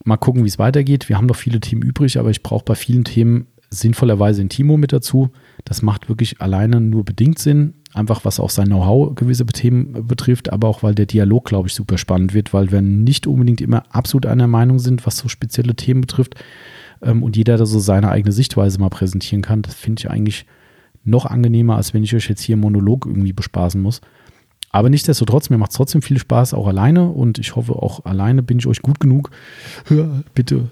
Mal 0.04 0.16
gucken, 0.16 0.44
wie 0.44 0.48
es 0.48 0.58
weitergeht. 0.58 1.08
Wir 1.08 1.16
haben 1.16 1.26
noch 1.26 1.36
viele 1.36 1.60
Themen 1.60 1.82
übrig, 1.82 2.18
aber 2.18 2.30
ich 2.30 2.42
brauche 2.42 2.64
bei 2.64 2.74
vielen 2.74 3.04
Themen 3.04 3.46
sinnvollerweise 3.70 4.42
ein 4.42 4.48
Timo 4.48 4.76
mit 4.76 4.92
dazu. 4.92 5.30
Das 5.64 5.82
macht 5.82 6.08
wirklich 6.08 6.40
alleine 6.40 6.80
nur 6.80 7.04
bedingt 7.04 7.40
Sinn, 7.40 7.74
einfach 7.92 8.24
was 8.24 8.38
auch 8.38 8.50
sein 8.50 8.66
Know-how 8.66 9.14
gewisse 9.16 9.46
Themen 9.46 10.06
betrifft, 10.06 10.52
aber 10.52 10.68
auch 10.68 10.84
weil 10.84 10.94
der 10.94 11.06
Dialog, 11.06 11.46
glaube 11.46 11.68
ich, 11.68 11.74
super 11.74 11.98
spannend 11.98 12.34
wird, 12.34 12.52
weil 12.52 12.70
wir 12.70 12.82
nicht 12.82 13.26
unbedingt 13.26 13.60
immer 13.60 13.84
absolut 13.90 14.26
einer 14.26 14.46
Meinung 14.46 14.78
sind, 14.78 15.04
was 15.06 15.16
so 15.16 15.28
spezielle 15.28 15.74
Themen 15.74 16.02
betrifft 16.02 16.36
ähm, 17.04 17.22
und 17.22 17.36
jeder 17.36 17.56
da 17.56 17.66
so 17.66 17.78
seine 17.78 18.10
eigene 18.10 18.32
Sichtweise 18.32 18.78
mal 18.78 18.90
präsentieren 18.90 19.42
kann. 19.42 19.62
Das 19.62 19.74
finde 19.74 20.00
ich 20.00 20.10
eigentlich 20.10 20.46
noch 21.04 21.26
angenehmer, 21.26 21.76
als 21.76 21.94
wenn 21.94 22.02
ich 22.02 22.14
euch 22.14 22.28
jetzt 22.28 22.42
hier 22.42 22.56
Monolog 22.56 23.06
irgendwie 23.06 23.32
bespaßen 23.32 23.80
muss. 23.80 24.00
Aber 24.70 24.90
nichtsdestotrotz, 24.90 25.50
mir 25.50 25.58
macht 25.58 25.70
es 25.70 25.76
trotzdem 25.76 26.02
viel 26.02 26.18
Spaß, 26.18 26.54
auch 26.54 26.66
alleine. 26.66 27.08
Und 27.08 27.38
ich 27.38 27.54
hoffe, 27.54 27.74
auch 27.74 28.04
alleine 28.04 28.42
bin 28.42 28.58
ich 28.58 28.66
euch 28.66 28.82
gut 28.82 28.98
genug. 28.98 29.30
Bitte 30.34 30.68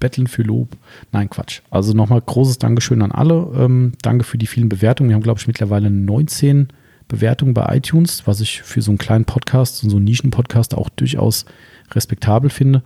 betteln 0.00 0.26
für 0.26 0.42
Lob. 0.42 0.76
Nein, 1.12 1.30
Quatsch. 1.30 1.60
Also 1.70 1.92
nochmal 1.92 2.20
großes 2.20 2.58
Dankeschön 2.58 3.00
an 3.00 3.12
alle. 3.12 3.48
Ähm, 3.56 3.92
danke 4.02 4.24
für 4.24 4.38
die 4.38 4.46
vielen 4.46 4.68
Bewertungen. 4.68 5.10
Wir 5.10 5.14
haben, 5.14 5.22
glaube 5.22 5.40
ich, 5.40 5.46
mittlerweile 5.46 5.90
19 5.90 6.68
Bewertungen 7.06 7.54
bei 7.54 7.76
iTunes, 7.76 8.26
was 8.26 8.40
ich 8.40 8.62
für 8.62 8.82
so 8.82 8.90
einen 8.90 8.98
kleinen 8.98 9.24
Podcast, 9.24 9.76
so 9.76 9.96
einen 9.96 10.04
Nischen-Podcast 10.04 10.74
auch 10.74 10.88
durchaus 10.88 11.44
respektabel 11.92 12.50
finde. 12.50 12.82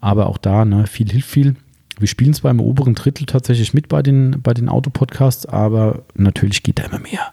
Aber 0.00 0.26
auch 0.26 0.38
da, 0.38 0.64
ne, 0.64 0.86
viel 0.86 1.10
hilft 1.10 1.30
viel. 1.30 1.56
Wir 1.98 2.08
spielen 2.08 2.34
zwar 2.34 2.50
im 2.50 2.60
oberen 2.60 2.94
Drittel 2.94 3.26
tatsächlich 3.26 3.72
mit 3.72 3.88
bei 3.88 4.02
den, 4.02 4.42
bei 4.42 4.52
den 4.52 4.68
Autopodcasts, 4.68 5.46
aber 5.46 6.04
natürlich 6.14 6.62
geht 6.62 6.78
da 6.78 6.84
immer 6.84 6.98
mehr. 6.98 7.32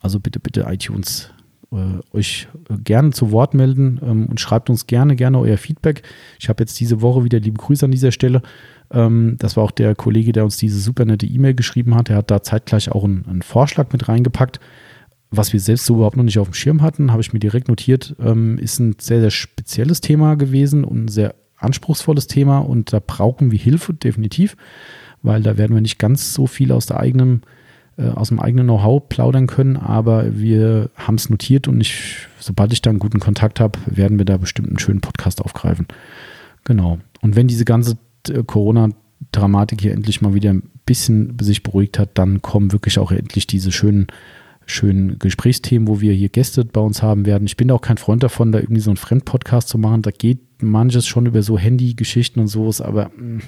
Also 0.00 0.20
bitte, 0.20 0.40
bitte 0.40 0.66
iTunes 0.68 1.30
äh, 1.72 2.16
euch 2.16 2.48
gerne 2.82 3.10
zu 3.10 3.30
Wort 3.30 3.54
melden 3.54 4.00
ähm, 4.02 4.26
und 4.26 4.40
schreibt 4.40 4.70
uns 4.70 4.86
gerne, 4.86 5.16
gerne 5.16 5.38
euer 5.38 5.58
Feedback. 5.58 6.02
Ich 6.38 6.48
habe 6.48 6.62
jetzt 6.62 6.78
diese 6.80 7.02
Woche 7.02 7.24
wieder 7.24 7.38
liebe 7.38 7.58
Grüße 7.58 7.84
an 7.84 7.92
dieser 7.92 8.12
Stelle. 8.12 8.42
Ähm, 8.90 9.36
das 9.38 9.56
war 9.56 9.64
auch 9.64 9.70
der 9.70 9.94
Kollege, 9.94 10.32
der 10.32 10.44
uns 10.44 10.56
diese 10.56 10.80
super 10.80 11.04
nette 11.04 11.26
E-Mail 11.26 11.54
geschrieben 11.54 11.94
hat. 11.94 12.10
Er 12.10 12.16
hat 12.16 12.30
da 12.30 12.42
zeitgleich 12.42 12.90
auch 12.90 13.04
einen, 13.04 13.24
einen, 13.26 13.42
Vorschlag 13.42 13.92
mit 13.92 14.08
reingepackt, 14.08 14.58
was 15.30 15.52
wir 15.52 15.60
selbst 15.60 15.86
so 15.86 15.96
überhaupt 15.96 16.16
noch 16.16 16.24
nicht 16.24 16.38
auf 16.38 16.48
dem 16.48 16.54
Schirm 16.54 16.82
hatten. 16.82 17.12
Habe 17.12 17.22
ich 17.22 17.32
mir 17.32 17.38
direkt 17.38 17.68
notiert. 17.68 18.16
Ähm, 18.20 18.58
ist 18.58 18.80
ein 18.80 18.96
sehr, 18.98 19.20
sehr 19.20 19.30
spezielles 19.30 20.00
Thema 20.00 20.34
gewesen 20.34 20.82
und 20.82 21.04
ein 21.04 21.08
sehr 21.08 21.34
anspruchsvolles 21.60 22.26
Thema 22.26 22.58
und 22.58 22.92
da 22.92 23.00
brauchen 23.04 23.50
wir 23.50 23.58
Hilfe 23.58 23.94
definitiv, 23.94 24.56
weil 25.22 25.42
da 25.42 25.56
werden 25.58 25.74
wir 25.74 25.82
nicht 25.82 25.98
ganz 25.98 26.34
so 26.34 26.46
viel 26.46 26.72
aus 26.72 26.86
der 26.86 26.98
eigenen 26.98 27.42
äh, 28.00 28.08
aus 28.08 28.28
dem 28.28 28.40
eigenen 28.40 28.66
Know-how 28.66 29.08
plaudern 29.08 29.46
können, 29.46 29.76
aber 29.76 30.38
wir 30.38 30.90
haben 30.96 31.16
es 31.16 31.28
notiert 31.28 31.68
und 31.68 31.80
ich, 31.80 32.26
sobald 32.38 32.72
ich 32.72 32.82
da 32.82 32.90
einen 32.90 32.98
guten 32.98 33.20
Kontakt 33.20 33.60
habe, 33.60 33.78
werden 33.86 34.18
wir 34.18 34.24
da 34.24 34.36
bestimmt 34.36 34.68
einen 34.68 34.78
schönen 34.78 35.00
Podcast 35.00 35.42
aufgreifen. 35.42 35.86
Genau. 36.64 36.98
Und 37.20 37.36
wenn 37.36 37.48
diese 37.48 37.64
ganze 37.64 37.98
äh, 38.28 38.42
Corona-Dramatik 38.42 39.80
hier 39.80 39.92
endlich 39.92 40.22
mal 40.22 40.34
wieder 40.34 40.50
ein 40.50 40.70
bisschen 40.86 41.36
sich 41.40 41.62
beruhigt 41.62 41.98
hat, 41.98 42.10
dann 42.14 42.42
kommen 42.42 42.72
wirklich 42.72 42.98
auch 42.98 43.12
endlich 43.12 43.46
diese 43.46 43.72
schönen 43.72 44.06
schönen 44.66 45.18
Gesprächsthemen, 45.18 45.88
wo 45.88 46.00
wir 46.00 46.12
hier 46.12 46.28
Gäste 46.28 46.64
bei 46.64 46.80
uns 46.80 47.02
haben 47.02 47.26
werden. 47.26 47.44
Ich 47.44 47.56
bin 47.56 47.70
auch 47.72 47.80
kein 47.80 47.98
Freund 47.98 48.22
davon, 48.22 48.52
da 48.52 48.60
irgendwie 48.60 48.80
so 48.80 48.90
einen 48.90 48.96
Fremdpodcast 48.96 49.68
zu 49.68 49.78
machen. 49.78 50.02
Da 50.02 50.12
geht 50.12 50.38
manches 50.62 51.06
schon 51.06 51.26
über 51.26 51.42
so 51.42 51.58
Handy-Geschichten 51.58 52.40
und 52.40 52.48
sowas, 52.48 52.80
aber 52.80 53.10
mm, 53.16 53.40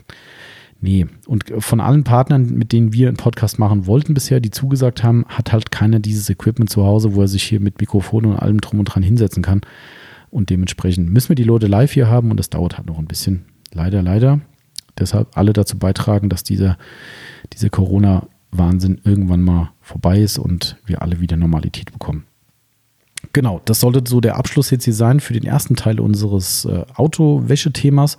nee. 0.80 1.06
Und 1.26 1.44
von 1.58 1.80
allen 1.80 2.04
Partnern, 2.04 2.46
mit 2.54 2.72
denen 2.72 2.92
wir 2.92 3.08
einen 3.08 3.16
Podcast 3.16 3.58
machen 3.58 3.86
wollten 3.86 4.14
bisher, 4.14 4.40
die 4.40 4.50
zugesagt 4.50 5.02
haben, 5.02 5.24
hat 5.28 5.52
halt 5.52 5.70
keiner 5.70 6.00
dieses 6.00 6.28
Equipment 6.30 6.70
zu 6.70 6.84
Hause, 6.84 7.14
wo 7.14 7.22
er 7.22 7.28
sich 7.28 7.42
hier 7.42 7.60
mit 7.60 7.80
Mikrofon 7.80 8.26
und 8.26 8.36
allem 8.36 8.60
drum 8.60 8.80
und 8.80 8.86
dran 8.86 9.02
hinsetzen 9.02 9.42
kann. 9.42 9.62
Und 10.30 10.50
dementsprechend 10.50 11.10
müssen 11.10 11.30
wir 11.30 11.36
die 11.36 11.44
Leute 11.44 11.66
live 11.66 11.92
hier 11.92 12.08
haben 12.08 12.30
und 12.30 12.38
das 12.38 12.50
dauert 12.50 12.78
halt 12.78 12.86
noch 12.86 12.98
ein 12.98 13.06
bisschen. 13.06 13.44
Leider, 13.72 14.02
leider. 14.02 14.40
Deshalb 14.98 15.36
alle 15.36 15.52
dazu 15.52 15.78
beitragen, 15.78 16.28
dass 16.28 16.42
dieser, 16.42 16.78
dieser 17.52 17.70
Corona-Wahnsinn 17.70 19.00
irgendwann 19.04 19.42
mal 19.42 19.70
vorbei 19.80 20.20
ist 20.20 20.38
und 20.38 20.76
wir 20.86 21.02
alle 21.02 21.20
wieder 21.20 21.36
Normalität 21.36 21.92
bekommen. 21.92 22.24
Genau, 23.32 23.62
das 23.64 23.80
sollte 23.80 24.02
so 24.06 24.20
der 24.20 24.36
Abschluss 24.36 24.70
jetzt 24.70 24.84
hier 24.84 24.92
sein 24.92 25.20
für 25.20 25.32
den 25.32 25.44
ersten 25.44 25.74
Teil 25.74 26.00
unseres 26.00 26.66
äh, 26.66 26.84
Autowäschethemas. 26.94 28.18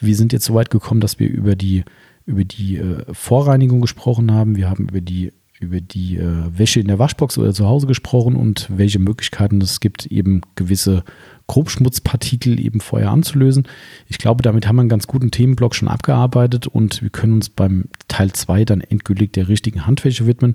Wir 0.00 0.16
sind 0.16 0.32
jetzt 0.32 0.46
so 0.46 0.54
weit 0.54 0.70
gekommen, 0.70 1.00
dass 1.00 1.18
wir 1.18 1.28
über 1.28 1.54
die, 1.54 1.84
über 2.24 2.44
die 2.44 2.78
äh, 2.78 3.04
Vorreinigung 3.12 3.82
gesprochen 3.82 4.32
haben. 4.32 4.56
Wir 4.56 4.70
haben 4.70 4.88
über 4.88 5.02
die, 5.02 5.34
über 5.60 5.82
die 5.82 6.16
äh, 6.16 6.44
Wäsche 6.50 6.80
in 6.80 6.86
der 6.86 6.98
Waschbox 6.98 7.36
oder 7.36 7.52
zu 7.52 7.66
Hause 7.66 7.86
gesprochen 7.86 8.36
und 8.36 8.68
welche 8.74 8.98
Möglichkeiten 8.98 9.60
es 9.60 9.80
gibt, 9.80 10.06
eben 10.06 10.40
gewisse 10.54 11.04
Grobschmutzpartikel 11.46 12.58
eben 12.58 12.80
vorher 12.80 13.10
anzulösen. 13.10 13.68
Ich 14.06 14.16
glaube, 14.16 14.42
damit 14.42 14.66
haben 14.66 14.76
wir 14.76 14.82
einen 14.82 14.88
ganz 14.88 15.06
guten 15.06 15.30
Themenblock 15.30 15.74
schon 15.74 15.88
abgearbeitet 15.88 16.66
und 16.66 17.02
wir 17.02 17.10
können 17.10 17.34
uns 17.34 17.50
beim 17.50 17.86
Teil 18.06 18.32
2 18.32 18.64
dann 18.64 18.80
endgültig 18.80 19.34
der 19.34 19.48
richtigen 19.48 19.86
Handfläche 19.86 20.26
widmen. 20.26 20.54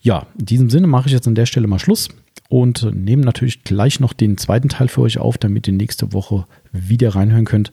Ja, 0.00 0.26
in 0.38 0.46
diesem 0.46 0.70
Sinne 0.70 0.86
mache 0.86 1.08
ich 1.08 1.12
jetzt 1.12 1.28
an 1.28 1.34
der 1.34 1.46
Stelle 1.46 1.66
mal 1.66 1.78
Schluss 1.78 2.08
und 2.54 2.94
nehme 2.94 3.24
natürlich 3.24 3.64
gleich 3.64 3.98
noch 3.98 4.12
den 4.12 4.38
zweiten 4.38 4.68
Teil 4.68 4.86
für 4.86 5.00
euch 5.00 5.18
auf, 5.18 5.38
damit 5.38 5.66
ihr 5.66 5.72
nächste 5.72 6.12
Woche 6.12 6.46
wieder 6.70 7.16
reinhören 7.16 7.46
könnt. 7.46 7.72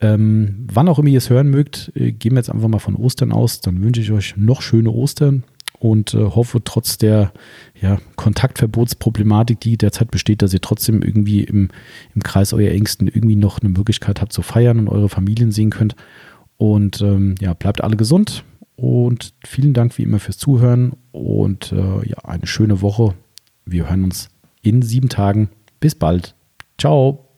Ähm, 0.00 0.66
wann 0.72 0.88
auch 0.88 0.98
immer 0.98 1.08
ihr 1.08 1.18
es 1.18 1.30
hören 1.30 1.50
mögt, 1.50 1.92
äh, 1.94 2.10
gehen 2.10 2.32
wir 2.32 2.38
jetzt 2.38 2.50
einfach 2.50 2.66
mal 2.66 2.80
von 2.80 2.96
Ostern 2.96 3.30
aus. 3.30 3.60
Dann 3.60 3.80
wünsche 3.80 4.00
ich 4.00 4.10
euch 4.10 4.36
noch 4.36 4.60
schöne 4.60 4.90
Ostern 4.90 5.44
und 5.78 6.14
äh, 6.14 6.18
hoffe 6.18 6.64
trotz 6.64 6.98
der 6.98 7.32
ja, 7.80 7.98
Kontaktverbotsproblematik, 8.16 9.60
die 9.60 9.78
derzeit 9.78 10.10
besteht, 10.10 10.42
dass 10.42 10.52
ihr 10.52 10.60
trotzdem 10.60 11.00
irgendwie 11.02 11.44
im, 11.44 11.68
im 12.16 12.24
Kreis 12.24 12.52
eurer 12.52 12.72
Ängsten 12.72 13.06
irgendwie 13.06 13.36
noch 13.36 13.60
eine 13.60 13.70
Möglichkeit 13.70 14.20
habt 14.20 14.32
zu 14.32 14.42
feiern 14.42 14.80
und 14.80 14.88
eure 14.88 15.10
Familien 15.10 15.52
sehen 15.52 15.70
könnt. 15.70 15.94
Und 16.56 17.02
ähm, 17.02 17.36
ja, 17.40 17.54
bleibt 17.54 17.84
alle 17.84 17.96
gesund 17.96 18.42
und 18.74 19.32
vielen 19.46 19.74
Dank 19.74 19.96
wie 19.96 20.02
immer 20.02 20.18
fürs 20.18 20.38
Zuhören 20.38 20.94
und 21.12 21.70
äh, 21.70 22.08
ja, 22.08 22.18
eine 22.24 22.48
schöne 22.48 22.80
Woche. 22.80 23.14
Wir 23.64 23.88
hören 23.88 24.04
uns 24.04 24.28
in 24.62 24.82
sieben 24.82 25.08
Tagen. 25.08 25.50
Bis 25.80 25.94
bald. 25.94 26.34
Ciao. 26.78 27.31